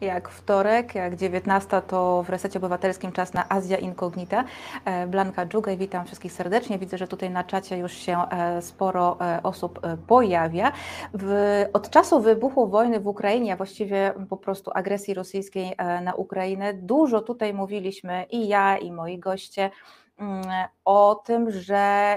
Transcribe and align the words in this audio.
Jak 0.00 0.28
wtorek, 0.28 0.94
jak 0.94 1.16
19 1.16 1.82
to 1.82 2.22
w 2.22 2.30
Resecie 2.30 2.58
Obywatelskim 2.58 3.12
czas 3.12 3.34
na 3.34 3.48
Azja 3.48 3.76
Incognita. 3.76 4.44
E, 4.84 5.06
Blanka 5.06 5.46
Dżugaj, 5.46 5.76
witam 5.76 6.06
wszystkich 6.06 6.32
serdecznie. 6.32 6.78
Widzę, 6.78 6.98
że 6.98 7.08
tutaj 7.08 7.30
na 7.30 7.44
czacie 7.44 7.78
już 7.78 7.92
się 7.92 8.18
e, 8.18 8.62
sporo 8.62 9.16
e, 9.20 9.42
osób 9.42 9.80
pojawia. 10.06 10.72
W, 11.14 11.64
od 11.72 11.90
czasu 11.90 12.20
wybuchu 12.20 12.68
wojny 12.68 13.00
w 13.00 13.06
Ukrainie, 13.06 13.52
a 13.52 13.56
właściwie 13.56 14.14
po 14.28 14.36
prostu 14.36 14.70
agresji 14.74 15.14
rosyjskiej 15.14 15.76
na 16.02 16.14
Ukrainę, 16.14 16.74
dużo 16.74 17.20
tutaj 17.20 17.54
mówiliśmy 17.54 18.26
i 18.30 18.48
ja, 18.48 18.78
i 18.78 18.92
moi 18.92 19.18
goście 19.18 19.70
mm, 20.18 20.44
o 20.84 21.22
tym, 21.26 21.50
że 21.50 22.16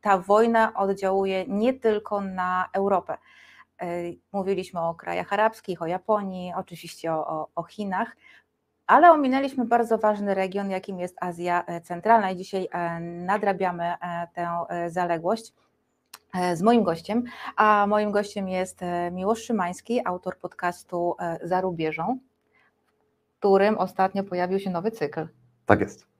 ta 0.00 0.18
wojna 0.18 0.72
oddziałuje 0.74 1.44
nie 1.48 1.72
tylko 1.72 2.20
na 2.20 2.68
Europę 2.72 3.18
mówiliśmy 4.32 4.80
o 4.80 4.94
krajach 4.94 5.32
arabskich, 5.32 5.82
o 5.82 5.86
Japonii, 5.86 6.52
oczywiście 6.56 7.12
o, 7.12 7.26
o, 7.26 7.48
o 7.54 7.62
Chinach, 7.62 8.16
ale 8.86 9.10
ominęliśmy 9.10 9.64
bardzo 9.64 9.98
ważny 9.98 10.34
region, 10.34 10.70
jakim 10.70 11.00
jest 11.00 11.16
Azja 11.20 11.64
e, 11.66 11.80
Centralna 11.80 12.30
i 12.30 12.36
dzisiaj 12.36 12.68
e, 12.72 13.00
nadrabiamy 13.00 13.94
tę 14.34 14.64
zaległość 14.88 15.52
z 16.54 16.62
moim 16.62 16.82
gościem, 16.82 17.24
a 17.56 17.86
moim 17.88 18.10
gościem 18.10 18.48
jest 18.48 18.80
Miłosz 19.12 19.42
Szymański, 19.42 20.06
autor 20.06 20.38
podcastu 20.38 21.16
Za 21.42 21.60
rubieżą, 21.60 22.18
w 23.28 23.38
którym 23.38 23.78
ostatnio 23.78 24.24
pojawił 24.24 24.58
się 24.58 24.70
nowy 24.70 24.90
cykl. 24.90 25.28
Tak 25.66 25.80
jest. 25.80 26.15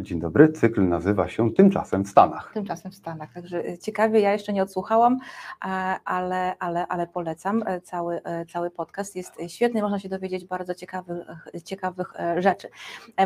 Dzień 0.00 0.20
dobry, 0.20 0.52
cykl 0.52 0.88
nazywa 0.88 1.28
się 1.28 1.54
Tymczasem 1.54 2.04
w 2.04 2.08
Stanach. 2.08 2.52
Tymczasem 2.54 2.92
w 2.92 2.94
Stanach, 2.94 3.32
także 3.32 3.64
e, 3.64 3.78
ciekawie, 3.78 4.20
ja 4.20 4.32
jeszcze 4.32 4.52
nie 4.52 4.62
odsłuchałam, 4.62 5.18
e, 5.64 5.68
ale, 6.04 6.58
ale, 6.58 6.86
ale 6.86 7.06
polecam 7.06 7.62
e, 7.66 7.80
cały, 7.80 8.20
cały 8.52 8.70
podcast, 8.70 9.16
jest 9.16 9.32
świetny, 9.48 9.82
można 9.82 9.98
się 9.98 10.08
dowiedzieć 10.08 10.44
bardzo 10.44 10.74
ciekawych, 10.74 11.26
ciekawych 11.64 12.12
rzeczy. 12.38 12.68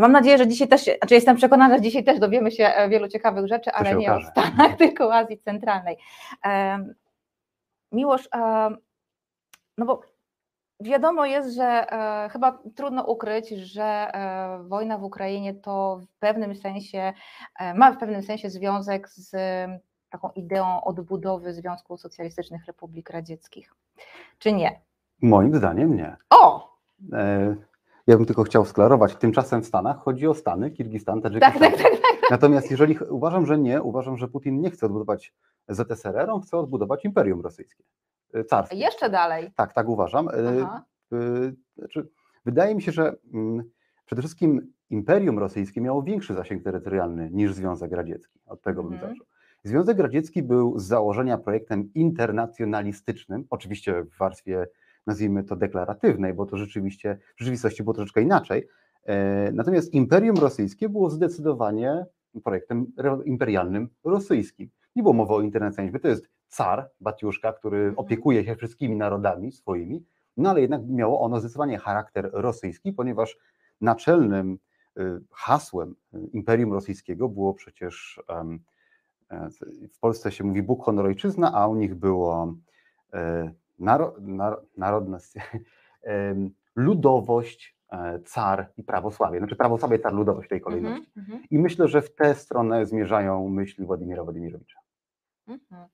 Mam 0.00 0.12
nadzieję, 0.12 0.38
że 0.38 0.48
dzisiaj 0.48 0.68
też, 0.68 0.84
znaczy 0.84 1.14
jestem 1.14 1.36
przekonana, 1.36 1.76
że 1.76 1.82
dzisiaj 1.82 2.04
też 2.04 2.18
dowiemy 2.18 2.50
się 2.50 2.72
wielu 2.90 3.08
ciekawych 3.08 3.46
rzeczy, 3.46 3.72
ale 3.72 3.94
nie 3.94 4.12
okaże. 4.12 4.28
o 4.28 4.30
Stanach, 4.30 4.76
tylko 4.82 5.08
o 5.08 5.14
Azji 5.14 5.38
Centralnej. 5.38 5.96
Miłosz, 7.92 8.28
no 9.78 9.86
bo 9.86 10.11
Wiadomo 10.82 11.26
jest, 11.26 11.56
że 11.56 11.92
e, 11.92 12.28
chyba 12.28 12.58
trudno 12.74 13.04
ukryć, 13.04 13.48
że 13.48 13.82
e, 13.84 14.62
wojna 14.68 14.98
w 14.98 15.04
Ukrainie 15.04 15.54
to 15.54 16.00
w 16.02 16.18
pewnym 16.18 16.54
sensie 16.54 17.12
e, 17.58 17.74
ma 17.74 17.92
w 17.92 17.98
pewnym 17.98 18.22
sensie 18.22 18.50
związek 18.50 19.08
z 19.08 19.36
taką 20.10 20.30
ideą 20.30 20.84
odbudowy 20.84 21.52
Związku 21.52 21.96
Socjalistycznych 21.96 22.66
Republik 22.66 23.10
Radzieckich. 23.10 23.74
Czy 24.38 24.52
nie? 24.52 24.80
Moim 25.22 25.56
zdaniem 25.56 25.96
nie. 25.96 26.16
O! 26.30 26.72
E, 27.12 27.56
ja 28.06 28.16
bym 28.16 28.26
tylko 28.26 28.42
chciał 28.42 28.64
sklarować, 28.64 29.16
tymczasem 29.16 29.62
w 29.62 29.66
Stanach 29.66 29.98
chodzi 29.98 30.26
o 30.26 30.34
Stany, 30.34 30.70
Kirgistan, 30.70 31.22
Tadżykistan. 31.22 31.60
Tak, 31.60 31.72
tak, 31.72 31.82
tak, 31.82 31.92
tak. 31.92 32.30
Natomiast 32.30 32.70
jeżeli 32.70 32.98
uważam, 32.98 33.46
że 33.46 33.58
nie, 33.58 33.82
uważam, 33.82 34.16
że 34.16 34.28
Putin 34.28 34.60
nie 34.60 34.70
chce 34.70 34.86
odbudować 34.86 35.34
ZSRR, 35.68 36.30
on 36.30 36.40
chce 36.40 36.58
odbudować 36.58 37.04
Imperium 37.04 37.40
Rosyjskie. 37.40 37.84
Jeszcze 38.78 39.10
dalej. 39.10 39.52
Tak, 39.56 39.72
tak 39.72 39.88
uważam. 39.88 40.28
Y, 40.28 40.32
y, 41.16 41.54
znaczy, 41.76 42.08
wydaje 42.44 42.74
mi 42.74 42.82
się, 42.82 42.92
że 42.92 43.16
mm, 43.34 43.62
przede 44.06 44.22
wszystkim 44.22 44.72
Imperium 44.90 45.38
Rosyjskie 45.38 45.80
miało 45.80 46.02
większy 46.02 46.34
zasięg 46.34 46.64
terytorialny 46.64 47.30
niż 47.32 47.54
Związek 47.54 47.92
Radziecki. 47.92 48.40
Od 48.46 48.62
tego 48.62 48.82
bym 48.82 48.92
mhm. 48.92 49.12
zaczął. 49.12 49.26
Związek 49.64 49.98
Radziecki 49.98 50.42
był 50.42 50.78
z 50.78 50.84
założenia 50.84 51.38
projektem 51.38 51.90
internacjonalistycznym, 51.94 53.44
oczywiście 53.50 54.02
w 54.02 54.18
warstwie, 54.18 54.66
nazwijmy 55.06 55.44
to, 55.44 55.56
deklaratywnej, 55.56 56.34
bo 56.34 56.46
to 56.46 56.56
rzeczywiście 56.56 57.18
w 57.36 57.40
rzeczywistości 57.40 57.82
było 57.82 57.94
troszeczkę 57.94 58.22
inaczej. 58.22 58.68
E, 59.04 59.52
natomiast 59.52 59.94
Imperium 59.94 60.36
Rosyjskie 60.36 60.88
było 60.88 61.10
zdecydowanie 61.10 62.06
projektem 62.44 62.86
imperialnym 63.24 63.88
rosyjskim. 64.04 64.70
Nie 64.96 65.02
było 65.02 65.14
mowy 65.14 65.34
o 65.34 65.40
internacjonalizmie. 65.40 66.00
To 66.00 66.08
jest 66.08 66.28
car, 66.52 66.90
Batiuszka, 67.00 67.52
który 67.52 67.78
mhm. 67.78 67.98
opiekuje 67.98 68.44
się 68.44 68.56
wszystkimi 68.56 68.96
narodami 68.96 69.52
swoimi, 69.52 70.04
no 70.36 70.50
ale 70.50 70.60
jednak 70.60 70.80
miało 70.88 71.20
ono 71.20 71.40
zdecydowanie 71.40 71.78
charakter 71.78 72.30
rosyjski, 72.32 72.92
ponieważ 72.92 73.36
naczelnym 73.80 74.58
y, 74.98 75.20
hasłem 75.30 75.94
y, 76.14 76.18
Imperium 76.32 76.72
Rosyjskiego 76.72 77.28
było 77.28 77.54
przecież 77.54 78.22
e, 78.28 78.58
w 79.92 79.98
Polsce 79.98 80.32
się 80.32 80.44
mówi 80.44 80.62
Bóg, 80.62 80.84
honor, 80.84 81.06
ojczyzna, 81.06 81.52
a 81.54 81.66
u 81.66 81.76
nich 81.76 81.94
było 81.94 82.54
e, 83.12 83.52
naro, 83.78 84.14
nar, 84.20 84.60
narodność, 84.76 85.32
ludowość, 86.76 87.76
e, 87.92 88.20
car 88.20 88.72
i 88.76 88.82
prawosławie. 88.82 89.38
Znaczy 89.38 89.56
prawosławie, 89.56 89.98
car, 89.98 90.12
ludowość 90.12 90.46
w 90.46 90.50
tej 90.50 90.60
kolejności. 90.60 91.10
Mm 91.16 91.28
-hmm. 91.28 91.46
I 91.50 91.58
myślę, 91.58 91.88
że 91.88 92.02
w 92.02 92.14
tę 92.14 92.34
stronę 92.34 92.86
zmierzają 92.86 93.48
myśli 93.48 93.84
Władimira 93.84 94.24
Władimirowicza. 94.24 94.78
Mm 95.48 95.60
-hmm. 95.60 95.86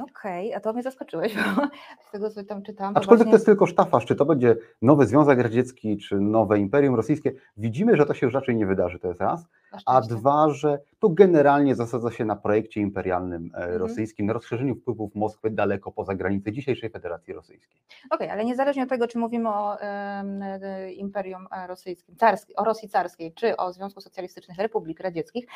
Okej, 0.00 0.46
okay, 0.48 0.56
a 0.56 0.60
to 0.60 0.72
mnie 0.72 0.82
zaskoczyłeś, 0.82 1.34
bo 1.56 1.68
z 2.08 2.10
tego 2.12 2.30
co 2.30 2.44
tam 2.44 2.62
czytałam. 2.62 2.96
Aczkolwiek 2.96 3.18
właśnie... 3.18 3.30
to 3.30 3.36
jest 3.36 3.46
tylko 3.46 3.66
sztafaż, 3.66 4.06
czy 4.06 4.14
to 4.14 4.24
będzie 4.24 4.56
nowy 4.82 5.06
Związek 5.06 5.38
Radziecki, 5.38 5.96
czy 5.96 6.20
nowe 6.20 6.58
Imperium 6.58 6.94
Rosyjskie, 6.94 7.32
widzimy, 7.56 7.96
że 7.96 8.06
to 8.06 8.14
się 8.14 8.26
już 8.26 8.34
raczej 8.34 8.56
nie 8.56 8.66
wydarzy, 8.66 8.98
to 8.98 9.08
jest 9.08 9.20
raz. 9.20 9.46
A 9.86 10.00
dwa, 10.00 10.50
że 10.50 10.78
to 10.98 11.08
generalnie 11.08 11.74
zasadza 11.74 12.10
się 12.10 12.24
na 12.24 12.36
projekcie 12.36 12.80
imperialnym 12.80 13.50
e, 13.54 13.56
mhm. 13.56 13.76
rosyjskim, 13.76 14.26
na 14.26 14.32
rozszerzeniu 14.32 14.74
wpływów 14.74 15.14
Moskwy 15.14 15.50
daleko 15.50 15.92
poza 15.92 16.14
granice 16.14 16.52
dzisiejszej 16.52 16.90
Federacji 16.90 17.34
Rosyjskiej. 17.34 17.82
Okej, 18.10 18.26
okay, 18.26 18.32
ale 18.32 18.44
niezależnie 18.44 18.82
od 18.82 18.88
tego, 18.88 19.08
czy 19.08 19.18
mówimy 19.18 19.48
o 19.48 19.80
e, 19.80 20.92
Imperium 20.92 21.46
Rosyjskim, 21.66 22.16
carski, 22.16 22.56
o 22.56 22.64
Rosji 22.64 22.88
carskiej, 22.88 23.32
czy 23.32 23.56
o 23.56 23.72
Związku 23.72 24.00
Socjalistycznych 24.00 24.58
Republik 24.58 25.00
Radzieckich, 25.00 25.46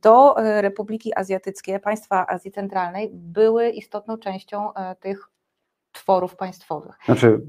to 0.00 0.38
e, 0.38 0.62
republiki 0.62 1.14
azjatyckie, 1.16 1.78
państwa 1.78 2.26
Azji 2.26 2.50
Centralnej 2.50 3.10
były 3.12 3.70
istotną 3.84 4.18
częścią 4.18 4.74
e, 4.74 4.96
tych 4.96 5.28
tworów 5.92 6.36
państwowych. 6.36 6.98
Znaczy, 7.04 7.40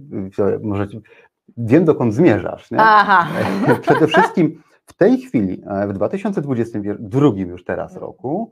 może 0.62 0.88
wiem 1.58 1.86
dokąd 1.86 2.14
zmierzasz. 2.14 2.72
Nie? 2.72 2.78
Aha. 2.82 3.28
Przede 3.82 4.08
wszystkim 4.08 4.64
w 4.86 4.94
tej 4.94 5.18
chwili, 5.18 5.64
e, 5.68 5.88
w 5.88 5.94
2022 5.94 7.30
już 7.36 7.64
teraz 7.64 7.92
mhm. 7.92 8.08
roku, 8.08 8.52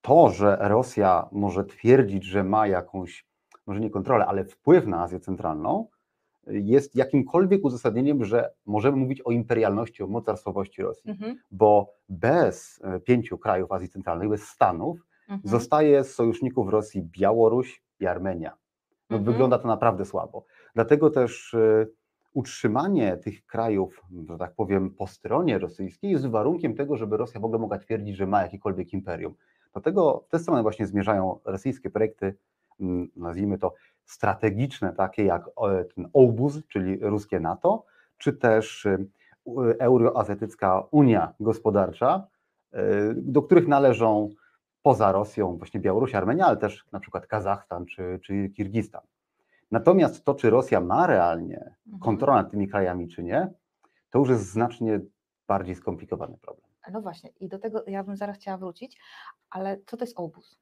to, 0.00 0.30
że 0.30 0.56
Rosja 0.60 1.28
może 1.32 1.64
twierdzić, 1.64 2.24
że 2.24 2.44
ma 2.44 2.66
jakąś, 2.66 3.26
może 3.66 3.80
nie 3.80 3.90
kontrolę, 3.90 4.26
ale 4.26 4.44
wpływ 4.44 4.86
na 4.86 5.02
Azję 5.02 5.20
Centralną, 5.20 5.86
jest 6.46 6.96
jakimkolwiek 6.96 7.64
uzasadnieniem, 7.64 8.24
że 8.24 8.50
możemy 8.66 8.96
mówić 8.96 9.20
o 9.24 9.30
imperialności, 9.30 10.02
o 10.02 10.06
mocarstwowości 10.06 10.82
Rosji, 10.82 11.10
mhm. 11.10 11.36
bo 11.50 11.94
bez 12.08 12.80
e, 12.84 13.00
pięciu 13.00 13.38
krajów 13.38 13.72
Azji 13.72 13.88
Centralnej, 13.88 14.28
bez 14.28 14.42
Stanów, 14.42 14.98
mhm. 15.28 15.40
zostaje 15.44 16.04
z 16.04 16.14
sojuszników 16.14 16.68
Rosji 16.68 17.02
Białoruś 17.02 17.82
i 18.00 18.06
Armenia. 18.06 18.56
No, 19.10 19.16
mhm. 19.16 19.32
Wygląda 19.32 19.58
to 19.58 19.68
naprawdę 19.68 20.04
słabo. 20.04 20.44
Dlatego 20.74 21.10
też 21.10 21.54
e, 21.54 21.86
utrzymanie 22.32 23.16
tych 23.16 23.46
krajów, 23.46 24.02
że 24.28 24.38
tak 24.38 24.54
powiem, 24.54 24.90
po 24.90 25.06
stronie 25.06 25.58
rosyjskiej 25.58 26.10
jest 26.10 26.26
warunkiem 26.26 26.74
tego, 26.74 26.96
żeby 26.96 27.16
Rosja 27.16 27.40
w 27.40 27.44
ogóle 27.44 27.60
mogła 27.60 27.78
twierdzić, 27.78 28.16
że 28.16 28.26
ma 28.26 28.42
jakiekolwiek 28.42 28.92
imperium. 28.92 29.34
Dlatego 29.72 30.24
w 30.26 30.30
tę 30.30 30.38
stronę 30.38 30.62
właśnie 30.62 30.86
zmierzają 30.86 31.38
rosyjskie 31.44 31.90
projekty, 31.90 32.34
mm, 32.80 33.08
nazwijmy 33.16 33.58
to 33.58 33.74
strategiczne, 34.04 34.92
takie 34.92 35.24
jak 35.24 35.50
ten 35.94 36.08
obóz, 36.12 36.60
czyli 36.68 36.98
ruskie 37.00 37.40
NATO, 37.40 37.84
czy 38.18 38.32
też 38.32 38.86
e, 38.86 38.98
Euroazjatycka 39.78 40.82
Unia 40.90 41.34
Gospodarcza, 41.40 42.26
e, 42.72 42.80
do 43.14 43.42
których 43.42 43.68
należą 43.68 44.30
poza 44.84 45.12
Rosją 45.12 45.56
właśnie 45.56 45.80
Białoruś, 45.80 46.14
Armenia, 46.14 46.46
ale 46.46 46.56
też 46.56 46.84
na 46.92 47.00
przykład 47.00 47.26
Kazachstan 47.26 47.86
czy, 47.86 48.20
czy 48.22 48.48
Kirgistan. 48.48 49.02
Natomiast 49.70 50.24
to, 50.24 50.34
czy 50.34 50.50
Rosja 50.50 50.80
ma 50.80 51.06
realnie 51.06 51.74
mhm. 51.86 52.02
kontrolę 52.02 52.42
nad 52.42 52.50
tymi 52.50 52.68
krajami, 52.68 53.08
czy 53.08 53.22
nie, 53.22 53.52
to 54.10 54.18
już 54.18 54.28
jest 54.28 54.50
znacznie 54.50 55.00
bardziej 55.48 55.74
skomplikowany 55.74 56.38
problem. 56.38 56.66
No 56.92 57.00
właśnie, 57.00 57.30
i 57.40 57.48
do 57.48 57.58
tego 57.58 57.84
ja 57.86 58.04
bym 58.04 58.16
zaraz 58.16 58.36
chciała 58.36 58.58
wrócić, 58.58 58.98
ale 59.50 59.78
co 59.86 59.96
to 59.96 60.04
jest 60.04 60.18
obóz? 60.18 60.58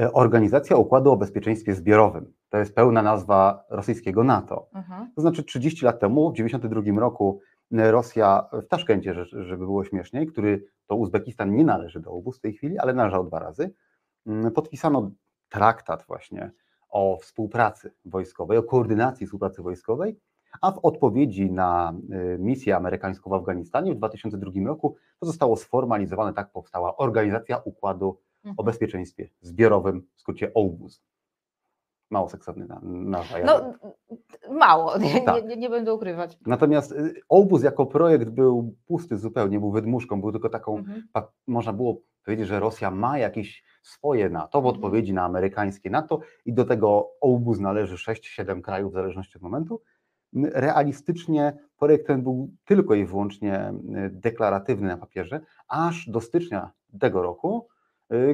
E, 0.00 0.12
Organizacja 0.12 0.76
Układu 0.76 1.12
o 1.12 1.16
Bezpieczeństwie 1.16 1.74
Zbiorowym. 1.74 2.32
To 2.48 2.58
jest 2.58 2.74
pełna 2.74 3.02
nazwa 3.02 3.64
rosyjskiego 3.70 4.24
NATO. 4.24 4.68
Mhm. 4.74 5.12
To 5.14 5.20
znaczy 5.20 5.44
30 5.44 5.84
lat 5.84 6.00
temu, 6.00 6.30
w 6.30 6.32
1992 6.32 7.00
roku, 7.00 7.40
e, 7.72 7.90
Rosja 7.90 8.48
w 8.52 8.66
Taszkencie, 8.66 9.14
żeby 9.24 9.64
było 9.64 9.84
śmieszniej, 9.84 10.26
który 10.26 10.66
to 10.90 10.96
Uzbekistan 10.96 11.54
nie 11.54 11.64
należy 11.64 12.00
do 12.00 12.10
obóz 12.10 12.38
w 12.38 12.40
tej 12.40 12.52
chwili, 12.52 12.78
ale 12.78 12.94
należał 12.94 13.24
dwa 13.24 13.38
razy, 13.38 13.74
mm, 14.26 14.52
podpisano 14.52 15.10
traktat 15.48 16.04
właśnie 16.06 16.50
o 16.88 17.18
współpracy 17.22 17.92
wojskowej, 18.04 18.58
o 18.58 18.62
koordynacji 18.62 19.26
współpracy 19.26 19.62
wojskowej, 19.62 20.20
a 20.60 20.72
w 20.72 20.78
odpowiedzi 20.82 21.50
na 21.50 21.92
y, 22.34 22.38
misję 22.38 22.76
amerykańską 22.76 23.30
w 23.30 23.32
Afganistanie 23.32 23.94
w 23.94 23.96
2002 23.96 24.50
roku 24.66 24.96
to 25.18 25.26
zostało 25.26 25.56
sformalizowane, 25.56 26.34
tak 26.34 26.52
powstała 26.52 26.96
Organizacja 26.96 27.58
Układu 27.58 28.18
mhm. 28.44 28.54
o 28.58 28.64
Bezpieczeństwie 28.64 29.28
Zbiorowym, 29.40 30.06
w 30.16 30.20
skrócie 30.20 30.54
OBUS. 30.54 31.02
Mało 32.10 32.28
seksowny 32.28 32.66
nazwa. 32.82 33.38
No, 33.44 33.74
mało, 34.50 34.98
nie, 34.98 35.20
tak. 35.20 35.46
nie, 35.46 35.56
nie, 35.56 35.70
będę 35.70 35.94
ukrywać. 35.94 36.38
Natomiast 36.46 36.92
y, 36.92 37.14
obóz 37.28 37.62
jako 37.62 37.86
projekt 37.86 38.28
był 38.28 38.76
pusty 38.86 39.18
zupełnie, 39.18 39.60
był 39.60 39.70
wydmuszką, 39.70 40.20
był 40.20 40.32
tylko 40.32 40.48
taką, 40.48 40.78
mhm. 40.78 41.02
można 41.46 41.72
było 41.72 42.02
powiedzieć, 42.24 42.46
że 42.46 42.60
Rosja 42.60 42.90
ma 42.90 43.18
jakieś 43.18 43.64
swoje 43.82 44.30
NATO 44.30 44.60
w 44.60 44.64
mhm. 44.64 44.74
odpowiedzi 44.76 45.12
na 45.12 45.22
amerykańskie 45.22 45.90
NATO 45.90 46.20
i 46.44 46.52
do 46.52 46.64
tego 46.64 47.10
obóz 47.20 47.60
należy 47.60 47.96
6-7 47.96 48.60
krajów 48.60 48.92
w 48.92 48.94
zależności 48.94 49.38
od 49.38 49.42
momentu. 49.42 49.82
Realistycznie 50.52 51.58
projekt 51.78 52.06
ten 52.06 52.22
był 52.22 52.50
tylko 52.64 52.94
i 52.94 53.04
wyłącznie 53.04 53.72
y, 54.06 54.10
deklaratywny 54.10 54.88
na 54.88 54.96
papierze, 54.96 55.40
aż 55.68 56.08
do 56.08 56.20
stycznia 56.20 56.70
tego 57.00 57.22
roku, 57.22 57.68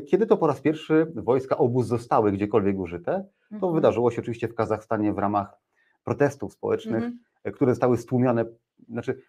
kiedy 0.06 0.26
to 0.26 0.36
po 0.36 0.46
raz 0.46 0.60
pierwszy 0.60 1.12
wojska 1.14 1.56
obóz 1.56 1.86
zostały 1.86 2.32
gdziekolwiek 2.32 2.78
użyte. 2.78 3.24
To 3.50 3.54
mhm. 3.54 3.74
wydarzyło 3.74 4.10
się 4.10 4.22
oczywiście 4.22 4.48
w 4.48 4.54
Kazachstanie 4.54 5.12
w 5.12 5.18
ramach 5.18 5.58
protestów 6.04 6.52
społecznych, 6.52 7.04
mhm. 7.04 7.54
które 7.54 7.72
zostały 7.72 7.98
stłumione. 7.98 8.44
Znaczy, 8.88 9.22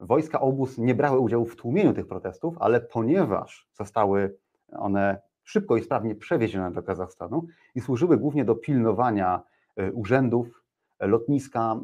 wojska 0.00 0.40
obóz 0.40 0.78
nie 0.78 0.94
brały 0.94 1.18
udziału 1.18 1.44
w 1.44 1.56
tłumieniu 1.56 1.92
tych 1.92 2.06
protestów, 2.06 2.56
ale 2.60 2.80
ponieważ 2.80 3.68
zostały 3.72 4.36
one 4.72 5.20
szybko 5.44 5.76
i 5.76 5.82
sprawnie 5.82 6.14
przewiezione 6.14 6.70
do 6.70 6.82
Kazachstanu 6.82 7.46
i 7.74 7.80
służyły 7.80 8.16
głównie 8.16 8.44
do 8.44 8.54
pilnowania 8.54 9.42
e, 9.76 9.92
urzędów, 9.92 10.64
lotniska 11.00 11.80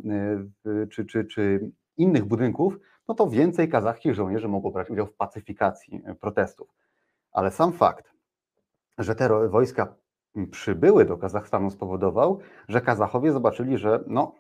e, 0.67 0.87
czy, 0.87 1.05
czy, 1.05 1.25
czy 1.25 1.71
innych 1.97 2.25
budynków, 2.25 2.79
no 3.09 3.15
to 3.15 3.27
więcej 3.27 3.69
kazachskich 3.69 4.15
żołnierzy 4.15 4.49
mogło 4.49 4.71
brać 4.71 4.91
udział 4.91 5.07
w 5.07 5.15
pacyfikacji 5.15 6.03
e, 6.05 6.15
protestów. 6.15 6.69
Ale 7.35 7.51
sam 7.51 7.73
fakt, 7.73 8.13
że 8.99 9.15
te 9.15 9.49
wojska 9.49 9.97
przybyły 10.51 11.05
do 11.05 11.17
Kazachstanu 11.17 11.71
spowodował, 11.71 12.39
że 12.69 12.81
Kazachowie 12.81 13.33
zobaczyli, 13.33 13.79
że 13.79 14.05
no, 14.07 14.35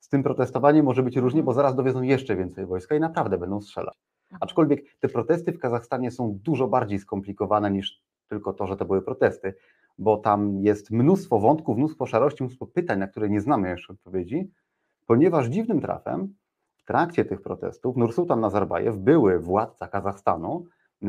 z 0.00 0.08
tym 0.08 0.22
protestowaniem 0.22 0.84
może 0.84 1.02
być 1.02 1.16
różnie, 1.16 1.42
bo 1.42 1.52
zaraz 1.52 1.74
dowiedzą 1.74 2.02
jeszcze 2.02 2.36
więcej 2.36 2.66
wojska 2.66 2.94
i 2.94 3.00
naprawdę 3.00 3.38
będą 3.38 3.60
strzelać. 3.60 3.96
Mhm. 4.24 4.38
Aczkolwiek 4.42 4.98
te 4.98 5.08
protesty 5.08 5.52
w 5.52 5.58
Kazachstanie 5.58 6.10
są 6.10 6.38
dużo 6.42 6.68
bardziej 6.68 6.98
skomplikowane 6.98 7.70
niż 7.70 8.02
tylko 8.28 8.52
to, 8.52 8.66
że 8.66 8.76
to 8.76 8.84
były 8.84 9.02
protesty, 9.02 9.54
bo 9.98 10.16
tam 10.16 10.58
jest 10.60 10.90
mnóstwo 10.90 11.38
wątków, 11.38 11.76
mnóstwo 11.76 12.06
szarości, 12.06 12.42
mnóstwo 12.42 12.66
pytań, 12.66 12.98
na 12.98 13.08
które 13.08 13.28
nie 13.28 13.40
znamy 13.40 13.68
jeszcze 13.68 13.92
odpowiedzi, 13.92 14.50
ponieważ 15.06 15.46
dziwnym 15.46 15.80
trafem 15.80 16.34
w 16.76 16.84
trakcie 16.84 17.24
tych 17.24 17.42
protestów 17.42 17.96
Nursultan 17.96 18.40
Nazarbajew, 18.40 18.96
były 18.96 19.38
władca 19.38 19.88
Kazachstanu 19.88 20.66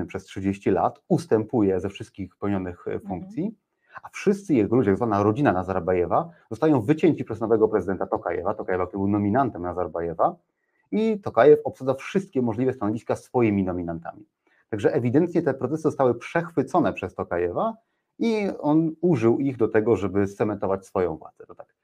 przez 0.07 0.23
30 0.23 0.71
lat, 0.71 1.01
ustępuje 1.07 1.79
ze 1.79 1.89
wszystkich 1.89 2.35
pełnionych 2.35 2.87
e, 2.87 2.99
funkcji. 2.99 3.43
Mhm 3.43 3.69
a 4.03 4.09
wszyscy 4.09 4.53
jego 4.53 4.75
ludzie, 4.75 4.95
zwana 4.95 5.23
rodzina 5.23 5.51
Nazarbajewa, 5.51 6.29
zostają 6.51 6.81
wycięci 6.81 7.23
przez 7.23 7.39
nowego 7.39 7.67
prezydenta 7.67 8.07
Tokajewa, 8.07 8.53
Tokajewa, 8.53 8.87
który 8.87 8.99
był 8.99 9.07
nominantem 9.07 9.61
Nazarbajewa 9.61 10.35
i 10.91 11.19
Tokajew 11.19 11.59
obsadza 11.63 11.93
wszystkie 11.93 12.41
możliwe 12.41 12.73
stanowiska 12.73 13.15
swoimi 13.15 13.63
nominantami. 13.63 14.25
Także 14.69 14.93
ewidentnie 14.93 15.41
te 15.41 15.53
procesy 15.53 15.81
zostały 15.81 16.15
przechwycone 16.15 16.93
przez 16.93 17.15
Tokajewa 17.15 17.73
i 18.19 18.47
on 18.59 18.95
użył 19.01 19.39
ich 19.39 19.57
do 19.57 19.67
tego, 19.67 19.95
żeby 19.95 20.27
scementować 20.27 20.85
swoją 20.85 21.17
władzę, 21.17 21.45
to 21.45 21.55
tak 21.55 21.75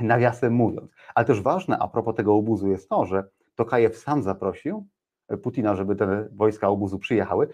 nawiasem 0.00 0.52
mówiąc. 0.52 0.90
Ale 1.14 1.26
też 1.26 1.42
ważne 1.42 1.78
a 1.78 1.88
propos 1.88 2.16
tego 2.16 2.34
obuzu 2.34 2.68
jest 2.68 2.88
to, 2.88 3.06
że 3.06 3.24
Tokajew 3.54 3.96
sam 3.96 4.22
zaprosił 4.22 4.86
Putina, 5.36 5.76
żeby 5.76 5.96
te 5.96 6.28
wojska 6.32 6.68
obuzu 6.68 6.98
przyjechały. 6.98 7.48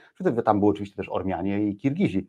Tam 0.45 0.61
były 0.61 0.71
oczywiście 0.71 0.97
też 0.97 1.09
Ormianie 1.09 1.69
i 1.69 1.77
Kirgizi. 1.77 2.29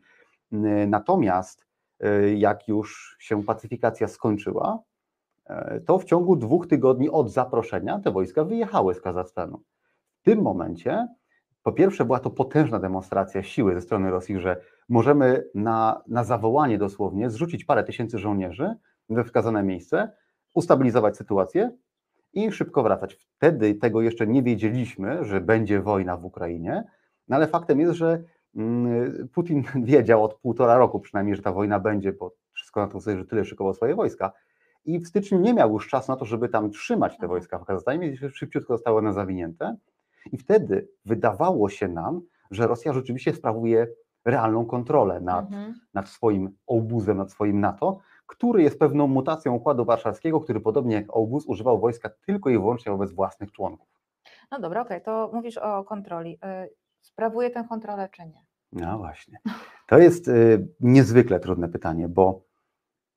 Natomiast 0.86 1.66
e, 2.00 2.34
jak 2.34 2.68
już 2.68 3.16
się 3.18 3.44
pacyfikacja 3.44 4.08
skończyła, 4.08 4.82
e, 5.46 5.80
to 5.80 5.98
w 5.98 6.04
ciągu 6.04 6.36
dwóch 6.36 6.66
tygodni 6.66 7.10
od 7.10 7.32
zaproszenia 7.32 7.98
te 7.98 8.10
wojska 8.10 8.44
wyjechały 8.44 8.94
z 8.94 9.00
Kazachstanu. 9.00 9.62
W 10.20 10.22
tym 10.22 10.42
momencie, 10.42 11.08
po 11.62 11.72
pierwsze, 11.72 12.04
była 12.04 12.20
to 12.20 12.30
potężna 12.30 12.78
demonstracja 12.78 13.42
siły 13.42 13.74
ze 13.74 13.80
strony 13.80 14.10
Rosji, 14.10 14.40
że 14.40 14.60
możemy 14.88 15.44
na, 15.54 16.02
na 16.06 16.24
zawołanie 16.24 16.78
dosłownie 16.78 17.30
zrzucić 17.30 17.64
parę 17.64 17.84
tysięcy 17.84 18.18
żołnierzy 18.18 18.74
we 19.08 19.24
wskazane 19.24 19.62
miejsce, 19.62 20.12
ustabilizować 20.54 21.16
sytuację 21.16 21.70
i 22.32 22.52
szybko 22.52 22.82
wracać. 22.82 23.14
Wtedy 23.14 23.74
tego 23.74 24.00
jeszcze 24.00 24.26
nie 24.26 24.42
wiedzieliśmy, 24.42 25.24
że 25.24 25.40
będzie 25.40 25.80
wojna 25.80 26.16
w 26.16 26.24
Ukrainie, 26.24 26.84
no 27.28 27.36
ale 27.36 27.46
faktem 27.46 27.80
jest, 27.80 27.94
że 27.94 28.22
Mm, 28.54 29.28
Putin 29.28 29.62
wiedział 29.84 30.24
od 30.24 30.34
półtora 30.34 30.78
roku 30.78 31.00
przynajmniej, 31.00 31.36
że 31.36 31.42
ta 31.42 31.52
wojna 31.52 31.80
będzie, 31.80 32.12
bo 32.12 32.34
wszystko 32.52 32.80
na 32.80 32.88
to 32.88 33.00
sobie, 33.00 33.18
że 33.18 33.24
tyle 33.24 33.44
szykował 33.44 33.74
swoje 33.74 33.94
wojska. 33.94 34.32
I 34.84 35.00
w 35.00 35.08
styczniu 35.08 35.40
nie 35.40 35.54
miał 35.54 35.72
już 35.72 35.88
czasu 35.88 36.12
na 36.12 36.16
to, 36.16 36.24
żeby 36.24 36.48
tam 36.48 36.70
trzymać 36.70 37.12
te 37.12 37.16
mhm. 37.16 37.30
wojska 37.30 37.58
w 37.58 37.64
Kazachstanie, 37.64 38.16
szybciutko 38.34 38.74
zostały 38.74 38.98
one 38.98 39.12
zawinięte. 39.12 39.76
I 40.32 40.38
wtedy 40.38 40.88
wydawało 41.04 41.68
się 41.68 41.88
nam, 41.88 42.20
że 42.50 42.66
Rosja 42.66 42.92
rzeczywiście 42.92 43.34
sprawuje 43.34 43.86
realną 44.24 44.66
kontrolę 44.66 45.20
nad, 45.20 45.46
mhm. 45.46 45.74
nad 45.94 46.08
swoim 46.08 46.50
obuzem, 46.66 47.16
nad 47.16 47.32
swoim 47.32 47.60
NATO, 47.60 47.98
który 48.28 48.62
jest 48.62 48.78
pewną 48.78 49.06
mutacją 49.06 49.54
Układu 49.54 49.84
Warszawskiego, 49.84 50.40
który 50.40 50.60
podobnie 50.60 50.94
jak 50.94 51.16
obóz 51.16 51.46
używał 51.46 51.80
wojska 51.80 52.10
tylko 52.26 52.50
i 52.50 52.58
wyłącznie 52.58 52.92
wobec 52.92 53.12
własnych 53.12 53.52
członków. 53.52 53.88
No 54.50 54.60
dobra, 54.60 54.80
okej, 54.80 55.02
okay. 55.02 55.04
to 55.04 55.30
mówisz 55.32 55.58
o 55.58 55.84
kontroli. 55.84 56.38
Y, 56.64 56.70
sprawuje 57.00 57.50
tę 57.50 57.64
kontrolę 57.68 58.08
czy 58.12 58.22
nie? 58.22 58.44
No 58.72 58.98
właśnie. 58.98 59.38
To 59.88 59.98
jest 59.98 60.28
y, 60.28 60.68
niezwykle 60.80 61.40
trudne 61.40 61.68
pytanie, 61.68 62.08
bo 62.08 62.40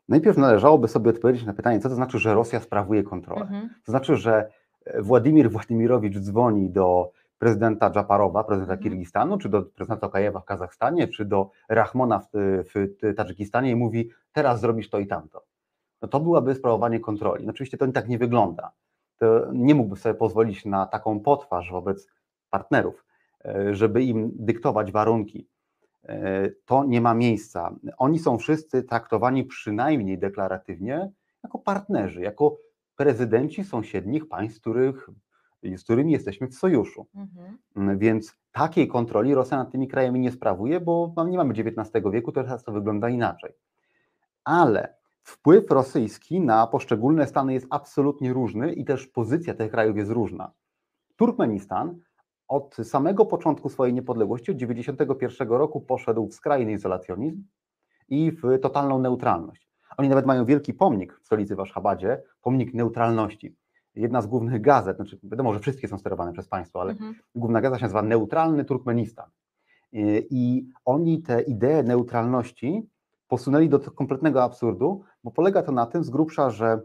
najpierw 0.10 0.38
należałoby 0.38 0.88
sobie 0.88 1.10
odpowiedzieć 1.10 1.46
na 1.46 1.54
pytanie, 1.54 1.80
co 1.80 1.90
to 1.90 1.96
znaczy, 1.96 2.20
że 2.20 2.34
Rosja 2.34 2.60
sprawuje 2.60 3.04
kontrolę. 3.04 3.42
Mhm. 3.42 3.70
To 3.86 3.92
znaczy, 3.92 4.16
że 4.16 4.52
Władimir 5.00 5.52
Władimirowicz 5.52 6.20
dzwoni 6.20 6.70
do 6.70 7.12
prezydenta 7.42 7.92
Dżaparowa, 7.92 8.44
prezydenta 8.44 8.74
mhm. 8.74 8.84
Kirgistanu, 8.84 9.38
czy 9.38 9.50
do 9.50 9.62
prezydenta 9.62 10.08
Okajewa 10.08 10.40
w 10.40 10.46
Kazachstanie, 10.46 11.08
czy 11.08 11.26
do 11.26 11.50
Rahmona 11.70 12.20
w, 12.20 12.30
w 12.74 13.16
Tadżykistanie 13.16 13.72
i 13.72 13.76
mówi, 13.76 14.10
teraz 14.32 14.62
zrobisz 14.62 14.90
to 14.90 15.00
i 15.00 15.08
tamto. 15.08 15.46
No 16.02 16.08
to 16.08 16.20
byłaby 16.20 16.56
sprawowanie 16.56 17.00
kontroli. 17.00 17.46
No 17.46 17.50
oczywiście 17.50 17.78
to 17.78 17.88
tak 17.88 18.10
nie 18.10 18.18
wygląda. 18.18 18.72
To 19.18 19.48
nie 19.54 19.76
mógłby 19.76 19.96
sobie 19.96 20.16
pozwolić 20.16 20.66
na 20.66 20.86
taką 20.86 21.20
potwarz 21.20 21.72
wobec 21.72 22.08
partnerów. 22.50 23.06
E, 23.46 23.76
żeby 23.76 24.04
im 24.04 24.32
dyktować 24.36 24.92
warunki. 24.92 25.48
E, 26.04 26.50
to 26.66 26.84
nie 26.84 27.02
ma 27.02 27.14
miejsca. 27.14 27.76
Oni 27.98 28.20
są 28.20 28.38
wszyscy 28.38 28.84
traktowani 28.84 29.44
przynajmniej 29.44 30.18
deklaratywnie 30.18 31.12
jako 31.44 31.60
partnerzy, 31.60 32.22
jako 32.22 32.58
prezydenci 32.96 33.64
sąsiednich 33.64 34.28
państw, 34.28 34.62
których, 34.62 35.10
z 35.64 35.84
którymi 35.84 36.12
jesteśmy 36.12 36.48
w 36.48 36.56
sojuszu. 36.56 37.08
Mhm. 37.16 37.58
Mm, 37.76 37.98
więc 37.98 38.36
takiej 38.52 38.88
kontroli 38.88 39.34
Rosja 39.34 39.58
nad 39.58 39.72
tymi 39.72 39.88
krajami 39.88 40.20
nie 40.20 40.32
sprawuje, 40.32 40.80
bo 40.80 41.14
nie 41.30 41.38
mamy 41.38 41.54
XIX 41.54 42.06
wieku, 42.12 42.32
teraz 42.32 42.64
to 42.64 42.72
wygląda 42.72 43.10
inaczej. 43.10 43.52
Ale 44.44 44.96
wpływ 45.24 45.72
rosyjski 45.72 46.42
na 46.42 46.68
poszczególne 46.68 47.28
stany 47.28 47.54
jest 47.54 47.68
absolutnie 47.70 48.34
różny 48.34 48.74
i 48.74 48.86
też 48.86 49.08
pozycja 49.08 49.54
tych 49.54 49.72
krajów 49.72 49.98
jest 49.98 50.12
różna. 50.12 50.52
Turkmenistan 51.16 52.00
od 52.48 52.76
samego 52.84 53.26
początku 53.26 53.70
swojej 53.70 53.94
niepodległości, 53.94 54.52
od 54.52 54.58
1991 54.58 55.50
roku, 55.50 55.82
poszedł 55.82 56.28
w 56.28 56.34
skrajny 56.34 56.72
izolacjonizm 56.72 57.44
i 58.10 58.32
w 58.32 58.60
totalną 58.62 59.00
neutralność. 59.00 59.70
Oni 59.98 60.10
nawet 60.10 60.26
mają 60.26 60.46
wielki 60.46 60.74
pomnik 60.74 61.20
w 61.22 61.26
stolicy 61.26 61.56
w 61.56 61.60
Aszchabadzie, 61.60 62.24
pomnik 62.42 62.74
neutralności. 62.74 63.56
Jedna 63.96 64.22
z 64.22 64.28
głównych 64.28 64.62
gazet, 64.62 64.96
znaczy 64.96 65.20
wiadomo, 65.24 65.54
że 65.54 65.60
wszystkie 65.60 65.88
są 65.88 65.98
sterowane 65.98 66.34
przez 66.34 66.48
państwo, 66.48 66.82
ale 66.82 66.92
mhm. 66.92 67.16
główna 67.36 67.62
gazeta 67.62 67.80
się 67.80 67.86
nazywa 67.86 68.02
Neutralny 68.02 68.66
Turkmenistan. 68.66 69.30
I 70.30 70.70
oni 70.86 71.22
te 71.22 71.42
idee 71.42 71.84
neutralności 71.84 72.90
posunęli 73.28 73.70
do 73.70 73.80
kompletnego 73.80 74.44
absurdu, 74.44 75.04
bo 75.24 75.32
polega 75.32 75.64
to 75.64 75.72
na 75.72 75.86
tym 75.86 76.04
z 76.04 76.10
grubsza, 76.10 76.50
że 76.50 76.82